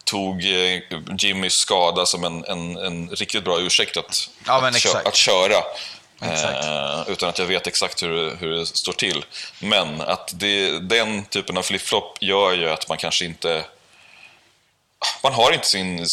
tog 0.05 0.43
eh, 0.45 0.79
Jimmys 1.19 1.53
skada 1.53 2.05
som 2.05 2.23
en, 2.23 2.45
en, 2.45 2.77
en 2.77 3.09
riktigt 3.09 3.43
bra 3.43 3.59
ursäkt 3.59 3.97
att, 3.97 4.29
Ja, 4.45 4.53
att, 4.67 4.79
kö- 4.79 4.89
att 5.07 5.15
köra. 5.15 5.57
Eh, 6.21 7.03
utan 7.11 7.29
att 7.29 7.39
jag 7.39 7.45
vet 7.45 7.67
exakt 7.67 8.03
hur, 8.03 8.35
hur 8.35 8.49
det 8.49 8.65
står 8.65 8.93
till. 8.93 9.25
Men 9.59 10.01
att 10.01 10.31
det, 10.33 10.79
den 10.79 11.25
typen 11.25 11.57
av 11.57 11.61
flip-flop 11.61 12.17
gör 12.21 12.53
ju 12.53 12.69
att 12.69 12.89
man 12.89 12.97
kanske 12.97 13.25
inte... 13.25 13.65
Man 15.23 15.33
har 15.33 15.51
inte 15.51 15.67
sin 15.67 16.05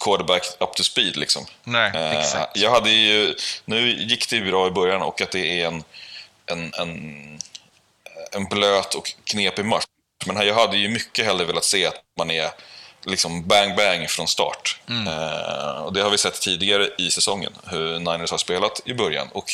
quarterback 0.00 0.42
up 0.60 0.74
to 0.74 0.82
speed 0.82 1.16
liksom. 1.16 1.46
Nej, 1.64 1.90
Eh. 1.94 2.46
Jag 2.54 2.70
hade 2.70 2.90
ju, 2.90 3.34
nu 3.64 3.90
gick 4.02 4.30
det 4.30 4.36
ju 4.36 4.50
bra 4.50 4.66
i 4.66 4.70
början 4.70 5.02
och 5.02 5.20
att 5.20 5.30
det 5.30 5.60
är 5.62 5.66
en, 5.66 5.84
en, 6.46 6.72
en, 6.74 7.38
en 8.32 8.44
blöt 8.44 8.94
och 8.94 9.12
knepig 9.24 9.64
match. 9.64 9.84
Men 10.26 10.46
jag 10.46 10.54
hade 10.54 10.76
ju 10.76 10.88
mycket 10.88 11.24
hellre 11.24 11.44
velat 11.44 11.64
se 11.64 11.86
att 11.86 12.02
man 12.18 12.30
är 12.30 12.50
liksom 13.06 13.48
bang 13.48 13.76
bang 13.76 14.10
från 14.10 14.28
start. 14.28 14.80
Mm. 14.88 15.06
Eh, 15.08 15.80
och 15.82 15.92
det 15.92 16.02
har 16.02 16.10
vi 16.10 16.18
sett 16.18 16.40
tidigare 16.40 16.88
i 16.98 17.10
säsongen, 17.10 17.52
hur 17.66 17.98
Niners 17.98 18.30
har 18.30 18.38
spelat 18.38 18.80
i 18.84 18.94
början. 18.94 19.28
Och 19.32 19.50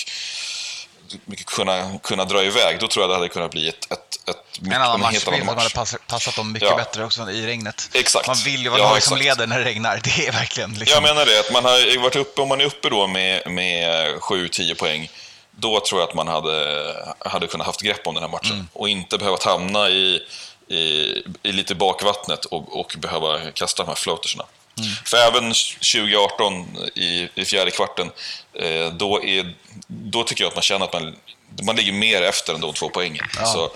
kunna, 1.46 1.98
kunna 2.02 2.24
dra 2.24 2.44
iväg, 2.44 2.80
då 2.80 2.88
tror 2.88 3.02
jag 3.02 3.10
det 3.10 3.14
hade 3.14 3.28
kunnat 3.28 3.50
bli 3.50 3.68
ett, 3.68 3.92
ett, 3.92 4.28
ett, 4.28 4.36
En 4.66 4.72
annan 4.72 4.94
en 4.94 5.02
helt 5.02 5.26
matchbild 5.26 5.28
annan 5.28 5.38
som 5.38 5.48
hade 5.48 5.64
match. 5.64 5.74
passat, 5.74 6.06
passat 6.06 6.36
dem 6.36 6.52
mycket 6.52 6.68
Ja. 6.68 6.76
bättre 6.76 7.04
också 7.04 7.30
i 7.30 7.46
regnet. 7.46 7.90
Exakt. 7.94 8.26
Man 8.26 8.36
vill 8.44 8.62
ju 8.62 8.68
vara 8.68 8.80
Ja, 8.80 8.90
lag 8.90 9.02
som 9.02 9.18
leder 9.18 9.46
när 9.46 9.58
det 9.58 9.64
regnar. 9.64 10.00
Det 10.04 10.26
är 10.26 10.32
verkligen 10.32 10.74
liksom... 10.74 10.94
Jag 10.94 11.14
menar 11.14 11.26
det, 11.26 11.40
att 11.40 11.52
man 11.52 11.64
har 11.64 11.98
varit 12.02 12.16
uppe, 12.16 12.40
om 12.42 12.48
man 12.48 12.60
är 12.60 12.64
uppe 12.64 12.90
då 12.90 13.06
med, 13.06 13.50
med 13.50 14.14
7-10 14.16 14.74
poäng, 14.74 15.10
då 15.50 15.80
tror 15.80 16.00
jag 16.00 16.08
att 16.08 16.14
man 16.14 16.28
hade, 16.28 16.94
hade 17.18 17.46
kunnat 17.46 17.66
haft 17.66 17.80
grepp 17.80 18.06
om 18.06 18.14
den 18.14 18.22
här 18.22 18.30
matchen. 18.30 18.52
Mm. 18.52 18.68
Och 18.72 18.88
inte 18.88 19.18
behövt 19.18 19.42
hamna 19.42 19.88
i, 19.88 20.20
i, 20.68 21.22
i 21.42 21.52
lite 21.52 21.74
bakvattnet 21.74 22.44
och, 22.44 22.80
och 22.80 22.96
behöva 22.98 23.50
kasta 23.50 23.82
de 23.82 23.88
här 23.88 23.94
floatersna. 23.94 24.44
Mm. 24.78 24.90
För 25.04 25.16
även 25.16 25.42
2018 25.42 26.76
i, 26.94 27.28
i 27.34 27.44
fjärde 27.44 27.70
kvarten, 27.70 28.10
eh, 28.54 28.92
då, 28.92 29.24
är, 29.24 29.54
då 29.86 30.24
tycker 30.24 30.44
jag 30.44 30.48
att 30.48 30.56
man 30.56 30.62
känner 30.62 30.84
att 30.84 30.92
man, 30.92 31.16
man 31.62 31.76
ligger 31.76 31.92
mer 31.92 32.22
efter 32.22 32.54
än 32.54 32.60
de 32.60 32.72
två 32.72 32.88
poängen. 32.88 33.24
Så, 33.52 33.70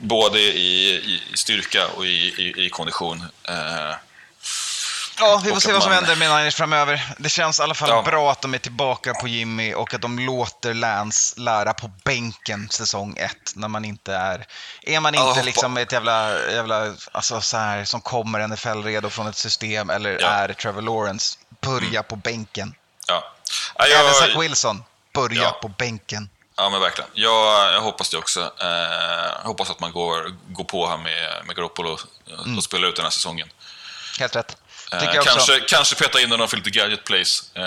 både 0.00 0.40
i, 0.40 0.88
i, 0.94 1.20
i 1.32 1.36
styrka 1.36 1.86
och 1.96 2.06
i, 2.06 2.34
i, 2.38 2.66
i 2.66 2.68
kondition. 2.70 3.24
Eh, 3.48 3.94
Ja, 5.24 5.40
vi 5.44 5.50
får 5.52 5.60
se 5.60 5.72
vad 5.72 5.82
som 5.82 5.90
man- 5.90 6.04
händer 6.04 6.16
med 6.16 6.30
Niners 6.38 6.54
framöver. 6.54 7.14
Det 7.18 7.28
känns 7.28 7.60
i 7.60 7.62
alla 7.62 7.74
fall 7.74 7.88
Ja. 7.88 8.02
bra 8.02 8.30
att 8.32 8.42
de 8.42 8.54
är 8.54 8.58
tillbaka 8.58 9.14
på 9.14 9.28
Jimmy 9.28 9.74
och 9.74 9.94
att 9.94 10.00
de 10.02 10.18
låter 10.18 10.74
Lance 10.74 11.40
lära 11.40 11.74
på 11.74 11.90
bänken 12.04 12.68
säsong 12.70 13.16
ett 13.16 13.52
när 13.54 13.68
man 13.68 13.84
inte 13.84 14.14
är... 14.14 14.46
Är 14.82 15.00
man 15.00 15.14
inte 15.14 15.38
Ja, 15.38 15.44
liksom 15.44 15.76
ett 15.76 15.92
jävla, 15.92 16.38
jävla 16.50 16.94
alltså 17.12 17.40
så 17.40 17.56
här, 17.56 17.84
som 17.84 18.00
kommer 18.00 18.40
NFL-redo 18.48 19.10
från 19.10 19.26
ett 19.26 19.36
system 19.36 19.90
eller 19.90 20.10
Ja. 20.20 20.28
Mm. 20.28 20.50
är 20.50 20.52
Trevor 20.54 20.82
Lawrence, 20.82 21.38
börja 21.60 22.02
på 22.02 22.16
bänken. 22.16 22.74
ja. 23.08 23.32
Ja, 23.76 23.84
Även 23.84 24.06
jag- 24.06 24.14
Zach 24.16 24.36
Wilson, 24.36 24.84
börja 25.14 25.42
Ja. 25.42 25.58
på 25.62 25.68
bänken. 25.68 26.28
Ja, 26.56 26.70
men 26.70 26.80
verkligen. 26.80 27.10
Jag, 27.14 27.72
jag 27.74 27.80
hoppas 27.80 28.10
det 28.10 28.16
också. 28.18 28.40
Eh, 28.40 28.68
jag 29.40 29.44
hoppas 29.44 29.70
att 29.70 29.80
man 29.80 29.92
går, 29.92 30.36
går 30.48 30.64
på 30.64 30.88
här 30.88 30.96
med, 30.96 31.46
med 31.46 31.56
Garoppolo 31.56 31.90
och, 31.92 32.00
och 32.56 32.64
spelar 32.64 32.88
ut 32.88 32.96
den 32.96 33.04
här 33.04 33.10
säsongen. 33.10 33.48
Helt 34.18 34.36
rätt. 34.36 34.56
Eh, 34.92 35.18
också. 35.18 35.22
kanske, 35.22 35.60
kanske 35.60 35.94
peta 35.94 36.20
in 36.20 36.30
honom 36.30 36.48
för 36.48 36.56
lite 36.56 36.70
gadget 36.70 37.04
plays. 37.04 37.50
Eh, 37.54 37.62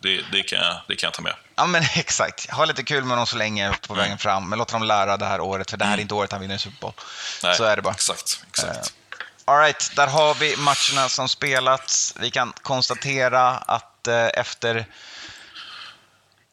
det, 0.00 0.22
det, 0.32 0.42
kan 0.42 0.58
jag, 0.58 0.80
det 0.88 0.96
kan 0.96 1.06
jag 1.06 1.14
ta 1.14 1.22
med. 1.22 1.34
Ja 1.56 1.66
men 1.66 1.82
exakt. 1.94 2.50
Ha 2.50 2.64
lite 2.64 2.82
kul 2.82 3.04
med 3.04 3.16
dem 3.16 3.26
så 3.26 3.36
länge 3.36 3.72
på 3.88 3.94
vägen 3.94 4.18
fram. 4.18 4.48
Men 4.48 4.58
låt 4.58 4.68
dem 4.68 4.82
lära 4.82 5.16
det 5.16 5.26
här 5.26 5.40
året, 5.40 5.70
för 5.70 5.76
det 5.76 5.84
här 5.84 5.96
är 5.96 6.00
inte 6.00 6.14
året 6.14 6.32
han 6.32 6.40
vinner 6.40 6.58
Super 6.58 6.80
Bowl. 6.80 6.92
Mm. 6.96 7.04
Nej, 7.42 7.56
Så 7.56 7.64
är 7.64 7.76
det 7.76 7.82
bara. 7.82 7.94
Exakt. 7.94 8.42
exakt. 8.48 8.92
Alright, 9.44 9.92
där 9.96 10.06
har 10.06 10.34
vi 10.34 10.56
matcherna 10.56 11.08
som 11.08 11.28
spelats. 11.28 12.14
Vi 12.20 12.30
kan 12.30 12.52
konstatera 12.62 13.48
att 13.48 14.06
eh, 14.06 14.26
efter 14.34 14.86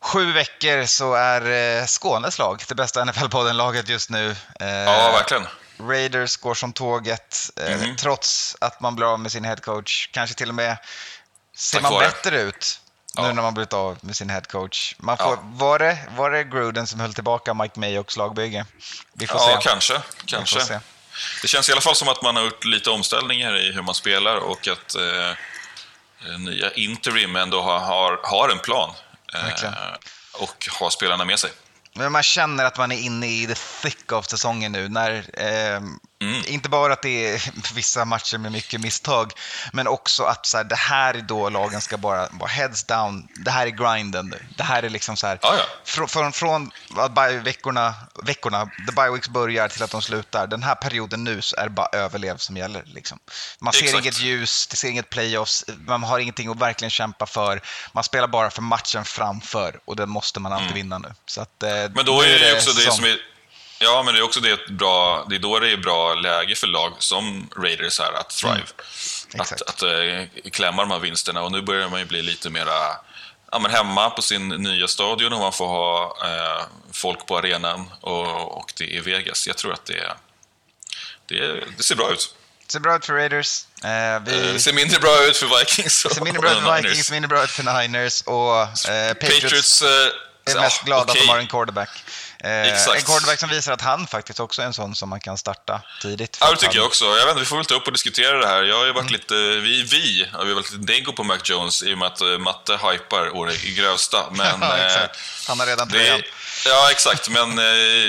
sju 0.02 0.32
veckor 0.32 0.86
så 0.86 1.14
är 1.14 1.80
eh, 1.80 1.86
Skånes 1.86 2.40
lag 2.40 2.64
det 2.68 2.76
bästa 2.76 3.06
NFL-podden-laget 3.06 3.90
just 3.90 4.10
nu. 4.10 4.36
Eh, 4.60 4.68
ja, 4.68 5.12
verkligen. 5.12 5.48
Raiders 5.80 6.38
går 6.38 6.54
som 6.54 6.74
tåget, 6.74 7.50
eh, 7.56 7.78
Mhm. 7.78 7.96
trots 7.96 8.56
att 8.62 8.80
man 8.82 8.96
blir 8.96 9.14
av 9.14 9.20
med 9.20 9.32
sin 9.32 9.44
headcoach. 9.46 10.10
Kanske 10.14 10.36
till 10.36 10.50
och 10.50 10.56
med 10.56 10.78
ser 11.58 11.82
Tack 11.82 11.92
man 11.92 12.00
bättre 12.00 12.42
ut 12.42 12.80
nu 13.18 13.24
Ja. 13.24 13.34
när 13.34 13.42
man 13.42 13.54
blivit 13.54 13.74
av 13.74 13.98
med 14.02 14.16
sin 14.16 14.30
headcoach. 14.30 14.96
Man 14.98 15.18
får, 15.18 15.26
Ja. 15.28 15.40
var, 15.44 15.80
det, 15.80 15.98
var 16.16 16.32
det 16.32 16.44
Gruden 16.44 16.88
som 16.88 17.00
höll 17.00 17.14
tillbaka 17.14 17.54
Mike 17.54 17.80
Mayocks 17.80 18.18
lagbygge? 18.18 18.66
Vi 19.14 19.28
får 19.28 19.42
Ja, 19.42 19.60
se. 19.62 19.70
kanske. 19.70 20.02
Kanske. 20.26 20.62
se. 20.62 20.80
Det 21.42 21.48
känns 21.48 21.70
i 21.70 21.72
alla 21.72 21.82
fall 21.82 21.96
som 21.96 22.08
att 22.10 22.22
man 22.22 22.36
har 22.36 22.44
gjort 22.44 22.66
lite 22.66 22.90
omställningar 22.90 23.58
i 23.58 23.72
hur 23.72 23.82
man 23.82 23.96
spelar 23.96 24.36
och 24.38 24.68
att 24.68 24.96
eh, 24.96 25.34
nya 26.40 26.72
interim 26.72 27.36
ändå 27.36 27.62
har, 27.62 27.80
har, 27.80 28.20
har 28.24 28.50
en 28.50 28.60
plan. 28.60 28.94
Eh, 29.34 29.74
och 30.34 30.68
har 30.80 30.90
spelarna 30.90 31.26
med 31.26 31.40
sig. 31.40 31.52
Men 31.98 32.12
man 32.12 32.24
känner 32.24 32.66
att 32.66 32.78
man 32.78 32.92
är 32.92 33.00
inne 33.00 33.28
i 33.28 33.48
the 33.48 33.56
thick 33.82 34.12
of 34.12 34.26
säsongen 34.26 34.72
nu. 34.72 34.90
När, 34.90 35.14
eh, 35.34 35.82
Mm. 36.22 36.44
Inte 36.48 36.70
bara 36.70 36.94
att 36.94 37.02
det 37.02 37.28
är 37.34 37.52
vissa 37.76 38.06
matcher 38.06 38.38
med 38.38 38.52
mycket 38.52 38.82
misstag, 38.82 39.32
men 39.74 39.88
också 39.88 40.24
att 40.24 40.46
så 40.46 40.58
här, 40.58 40.64
det 40.64 40.76
här 40.76 41.14
är 41.14 41.22
då 41.22 41.50
lagen 41.50 41.82
ska 41.82 41.98
bara 41.98 42.28
vara 42.32 42.50
heads 42.50 42.84
down. 42.84 43.28
Det 43.36 43.52
här 43.52 43.68
är 43.68 43.70
grinden. 43.70 44.36
Det 44.58 44.64
här 44.64 44.84
är 44.84 44.90
liksom 44.90 45.18
så 45.18 45.28
här, 45.28 45.40
Ja, 45.42 45.56
ja. 45.58 45.64
från, 46.08 46.34
från, 46.34 46.72
veckorna, 47.44 47.94
veckorna, 48.24 48.66
the 48.66 48.96
bye 48.96 49.12
weeks 49.12 49.30
börjar 49.30 49.68
till 49.68 49.84
att 49.84 49.92
de 49.92 50.02
slutar. 50.02 50.48
Den 50.48 50.64
här 50.64 50.76
perioden 50.76 51.24
nu 51.24 51.42
så 51.42 51.56
är 51.56 51.64
det 51.64 51.70
bara 51.70 51.88
överlev 51.92 52.38
som 52.38 52.58
gäller. 52.58 52.84
Liksom. 52.86 53.20
Man 53.60 53.74
ser 53.74 53.84
Exakt. 53.86 54.04
inget 54.04 54.20
ljus, 54.22 54.68
det 54.68 54.76
ser 54.76 54.90
inget 54.90 55.10
playoffs, 55.10 55.66
man 55.88 56.04
har 56.04 56.20
ingenting 56.20 56.50
att 56.50 56.58
verkligen 56.60 56.90
kämpa 56.92 57.26
för. 57.26 57.62
Man 57.94 58.04
spelar 58.04 58.28
bara 58.28 58.50
för 58.50 58.62
matchen 58.62 59.06
framför 59.06 59.80
och 59.86 59.96
den 59.96 60.10
måste 60.10 60.40
man 60.40 60.54
alltid 60.54 60.74
vinna 60.74 60.98
nu. 60.98 61.14
Så 61.26 61.42
att, 61.42 61.64
eh, 61.64 61.70
Mm. 61.78 61.92
Men 61.96 62.06
då 62.06 62.22
är 62.22 62.28
det 62.40 62.50
ju 62.50 62.56
också 62.56 62.72
det 62.72 62.92
som 62.92 63.04
är... 63.06 63.18
Ja, 63.80 64.04
men 64.04 64.14
det 64.14 64.20
är 64.20 64.24
också 64.24 64.40
det 64.40 64.52
ett 64.52 64.70
bra... 64.70 65.26
Det 65.30 65.36
är 65.36 65.40
då 65.40 65.60
det 65.60 65.72
är 65.72 65.78
bra 65.78 66.14
läge 66.14 66.56
för 66.56 66.68
lag 66.68 66.94
som 67.00 67.50
Raiders 67.58 68.00
här 68.00 68.12
att 68.14 68.30
thrive. 68.30 68.64
Exakt. 69.34 69.62
Att, 69.62 69.70
att 69.70 69.84
äh, 69.84 70.52
klämma 70.52 70.82
de 70.82 70.92
här 70.92 71.00
vinsterna 71.00 71.42
och 71.44 71.52
nu 71.52 71.62
börjar 71.62 71.90
man 71.90 72.00
ju 72.00 72.06
bli 72.06 72.22
lite 72.22 72.50
mera 72.50 72.98
ja, 73.52 73.60
men 73.60 73.72
hemma 73.72 74.10
på 74.10 74.22
sin 74.22 74.50
nya 74.50 74.88
stadion 74.88 75.34
och 75.34 75.40
man 75.40 75.54
får 75.54 75.68
ha 75.68 76.18
eh, 76.24 76.66
folk 76.92 77.26
på 77.26 77.38
arenan 77.38 77.92
och, 78.02 78.58
och 78.58 78.74
det 78.78 78.98
är 78.98 79.02
Vegas. 79.02 79.48
Jag 79.48 79.58
tror 79.58 79.74
att 79.74 79.86
det, 79.86 80.14
det, 81.26 81.64
det 81.78 81.84
ser 81.84 81.96
bra 81.96 82.12
ut. 82.12 82.36
Det 82.66 82.72
ser 82.72 82.80
bra 82.80 82.96
ut 82.96 83.06
för 83.06 83.14
Raiders. 83.14 83.66
Eh, 83.84 83.90
Eh, 83.90 84.20
vi 84.26 84.54
Det 84.54 84.60
ser 84.60 84.74
mindre 84.74 85.00
bra 85.00 85.26
ut 85.26 85.38
för 85.38 85.60
Vikings 85.60 86.06
och 86.06 86.12
ser 86.12 86.22
mindre 86.22 86.42
bra 86.42 86.52
ut 86.52 86.58
för 86.58 86.76
Niners. 86.76 86.86
Vikings, 86.86 87.12
mindre 87.12 87.28
bra 87.28 87.44
ut 87.44 87.52
för 87.52 87.64
Niners 87.64 88.22
och 88.22 88.62
eh, 88.62 89.14
Patriots, 89.14 89.42
Patriots... 89.42 89.82
eh, 89.82 89.88
är 90.46 90.62
mest 90.62 90.82
ja, 90.82 90.86
glada 90.86 91.02
att 91.02 91.10
okej. 91.10 91.22
de 91.22 91.28
har 91.30 91.40
en 91.40 91.48
quarterback. 91.48 91.90
Eh, 92.44 92.50
en 92.96 93.02
quarterback 93.02 93.40
som 93.40 93.50
visar 93.50 93.74
att 93.74 93.82
han 93.82 94.08
faktiskt 94.08 94.40
också 94.40 94.62
är 94.62 94.66
en 94.66 94.74
sån 94.74 94.96
som 94.96 95.10
man 95.10 95.20
kan 95.20 95.38
starta 95.38 95.82
tidigt. 96.02 96.38
Ja, 96.42 96.52
det 96.52 96.56
tycker 96.56 96.66
han- 96.68 96.76
jag 96.76 96.86
också. 96.86 97.06
Jag 97.06 97.16
vet 97.16 97.28
inte, 97.28 97.40
vi 97.40 97.46
får 97.46 97.56
väl 97.56 97.66
ta 97.66 97.76
upp 97.76 97.88
och 97.88 97.94
diskutera 97.94 98.38
det 98.38 98.48
här. 98.48 98.64
Jag 98.64 98.78
har 98.78 98.86
ju 98.86 98.92
varit 98.94 99.12
lite, 99.12 99.34
vi, 99.36 99.84
vi 99.84 100.28
har 100.34 100.46
ju 100.46 100.54
varit 100.54 100.72
lite 100.72 100.94
dego 100.94 101.14
på 101.14 101.24
Mac 101.24 101.38
Jones 101.44 101.84
i 101.84 101.94
och 101.94 101.98
med 101.98 102.08
att 102.08 102.22
eh, 102.22 102.38
Matte 102.38 102.74
hypar 102.92 103.36
å 103.38 103.46
det 103.46 103.58
grövsta. 103.58 104.26
Men, 104.32 104.62
ja, 104.62 104.78
eh, 104.78 104.86
exakt. 104.86 105.20
Han 105.48 105.60
har 105.60 105.68
redan 105.68 105.90
tröjan. 105.90 106.22
ja, 106.66 106.92
exakt. 106.92 107.30
Men 107.30 107.60
eh, 107.60 107.66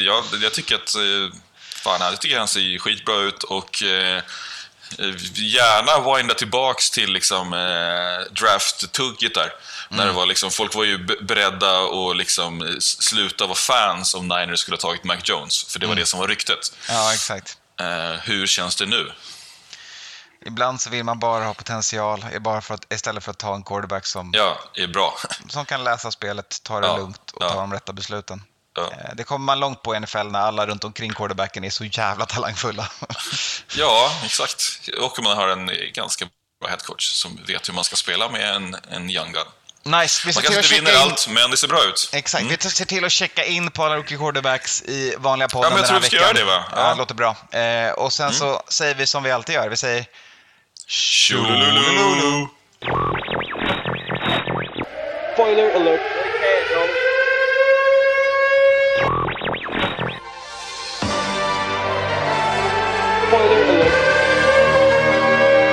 ja, 0.07 0.24
jag 0.43 0.53
tycker 0.53 0.74
att 0.74 0.95
fan, 1.61 2.01
jag 2.01 2.20
tycker 2.20 2.39
han 2.39 2.49
ser 2.49 2.79
skitbra 2.79 3.16
ut 3.16 3.43
och 3.43 3.83
gärna 5.35 6.16
winda 6.16 6.35
tillbaks 6.35 6.91
till 6.91 7.12
liksom, 7.12 7.53
eh, 7.53 8.33
draft-tugget 8.33 9.35
där. 9.35 9.53
När 9.91 10.07
det 10.07 10.12
var 10.12 10.26
liksom, 10.26 10.51
folk 10.51 10.74
var 10.74 10.84
ju 10.84 10.99
be- 10.99 11.16
beredda 11.22 11.78
att 11.80 12.16
liksom, 12.16 12.62
eh, 12.62 12.74
sluta 12.78 13.47
vara 13.47 13.57
fans 13.57 14.14
om 14.14 14.28
Niners 14.28 14.61
skulle 14.61 14.74
ha 14.76 14.80
tagit 14.80 15.05
Mac 15.05 15.16
Jones, 15.24 15.64
för 15.64 15.78
det 15.78 15.86
var 15.86 15.95
det 15.95 16.07
som 16.07 16.20
var 16.20 16.28
ryktet. 16.28 16.72
Ja, 16.89 17.14
exakt. 17.14 17.59
Eh, 17.80 18.11
hur 18.22 18.47
känns 18.47 18.76
det 18.76 18.86
nu? 18.86 19.12
Ibland 20.47 20.80
så 20.80 20.91
vill 20.91 21.05
man 21.05 21.18
bara 21.18 21.45
ha 21.45 21.55
potential 21.55 22.24
bara 22.41 22.61
för 22.61 22.74
att, 22.74 22.93
istället 22.93 23.24
för 23.24 23.30
att 23.30 23.39
ta 23.39 23.55
en 23.55 23.62
quarterback 23.62 24.07
som, 24.07 24.30
Ja, 24.34 24.59
är 24.74 24.86
bra. 24.86 25.18
som 25.49 25.64
kan 25.64 25.84
läsa 25.84 26.11
spelet, 26.11 26.62
ta 26.62 26.80
det 26.80 26.86
Ja, 26.86 26.97
lugnt 26.97 27.30
och 27.30 27.43
ja. 27.45 27.49
ta 27.51 27.55
de 27.61 27.72
rätta 27.72 27.93
besluten. 27.93 28.43
Ja. 28.76 28.82
Eh, 28.93 29.14
Det 29.16 29.24
kommer 29.24 29.45
man 29.45 29.61
långt 29.61 29.82
på 29.82 29.95
i 29.95 30.01
NFL 30.01 30.26
när 30.26 30.39
alla 30.41 30.66
runt 30.66 30.84
omkring 30.84 31.12
quarterbacken 31.12 31.64
är 31.64 31.70
så 31.70 31.84
jävla 31.84 32.26
talangfulla. 32.26 32.89
Ja, 33.76 34.12
exakt. 34.24 34.62
Och 35.01 35.22
man 35.22 35.36
har 35.36 35.49
en 35.49 35.70
ganska 35.95 36.24
bra 36.61 36.70
headcoach 36.70 37.11
som 37.12 37.39
vet 37.47 37.68
hur 37.68 37.74
man 37.74 37.84
ska 37.84 37.97
spela 37.97 38.28
med 38.28 38.55
en, 38.57 38.76
en 38.91 39.11
young 39.11 39.32
gun. 39.32 39.47
Nice. 39.89 40.22
Vi 40.26 40.32
Man 40.34 40.43
kanske 40.43 40.61
inte 40.61 40.74
vinner 40.74 40.91
in... 40.91 41.11
allt, 41.11 41.28
men 41.28 41.51
det 41.51 41.57
ser 41.57 41.68
bra 41.68 41.84
ut. 41.84 42.11
Exakt. 42.12 42.43
Mm. 42.43 42.57
Vi 42.62 42.70
ser 42.70 42.84
till 42.84 43.05
att 43.05 43.12
checka 43.12 43.45
in 43.45 43.70
på 43.70 43.84
alla 43.84 43.97
rookie 43.97 44.18
quarterbacks 44.18 44.82
i 44.82 45.14
vanliga 45.18 45.49
podden 45.49 45.70
ja, 45.70 45.76
men 45.76 45.78
jag 45.78 45.89
den 45.89 45.95
här 45.95 46.01
veckan. 46.01 46.18
Jag 46.18 46.34
tror 46.34 46.45
vi 46.45 46.45
ska 46.45 46.51
göra 46.51 46.57
det, 46.57 46.61
va? 46.61 46.64
Ja, 46.76 46.82
ja 46.82 46.91
det 46.91 46.99
låter 46.99 47.14
bra. 47.14 47.36
Eh, 47.61 47.91
och 47.93 48.12
sen 48.12 48.26
mm. 48.26 48.39
så 48.39 48.62
säger 48.68 48.95
vi 48.95 49.07
som 49.07 49.22
vi 49.22 49.30
alltid 49.30 49.55
gör. 49.55 49.68
Vi 49.68 49.76
säger... 49.76 50.05
Tjolulululu. 50.86 52.47
Spoiler 55.34 55.74
alert. 55.74 56.01
Spoiler 63.28 63.70
alert. 63.70 63.93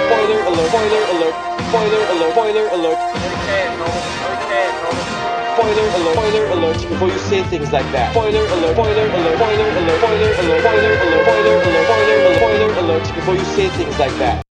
Spoiler 0.06 0.46
alert. 0.46 0.70
Spoiler 0.70 1.10
alert. 1.10 1.45
Spoiler 1.70 2.04
alert, 2.14 2.32
spoiler 2.32 2.68
alert. 2.70 3.00
Spoiler 5.56 5.88
alert, 5.98 6.14
spoiler 6.14 6.46
alert 6.54 6.90
before 6.90 7.10
you 7.10 7.20
say 7.20 7.44
things 7.44 7.72
like 7.72 7.90
that. 7.92 8.12
Spoiler 8.12 8.46
alert, 8.46 8.74
spoiler 8.74 9.06
alert, 9.06 9.36
spoiler 9.36 9.70
alert, 9.80 9.98
spoiler 10.00 10.32
alert, 10.40 10.62
spoiler 10.62 10.94
alert, 11.04 11.24
spoiler 11.26 11.56
alert, 11.58 12.38
spoiler 12.38 12.66
alert, 12.66 12.78
alert 12.78 13.16
before 13.16 13.36
you 13.36 13.46
say 13.46 13.70
things 13.70 13.98
like 14.00 14.18
that. 14.20 14.42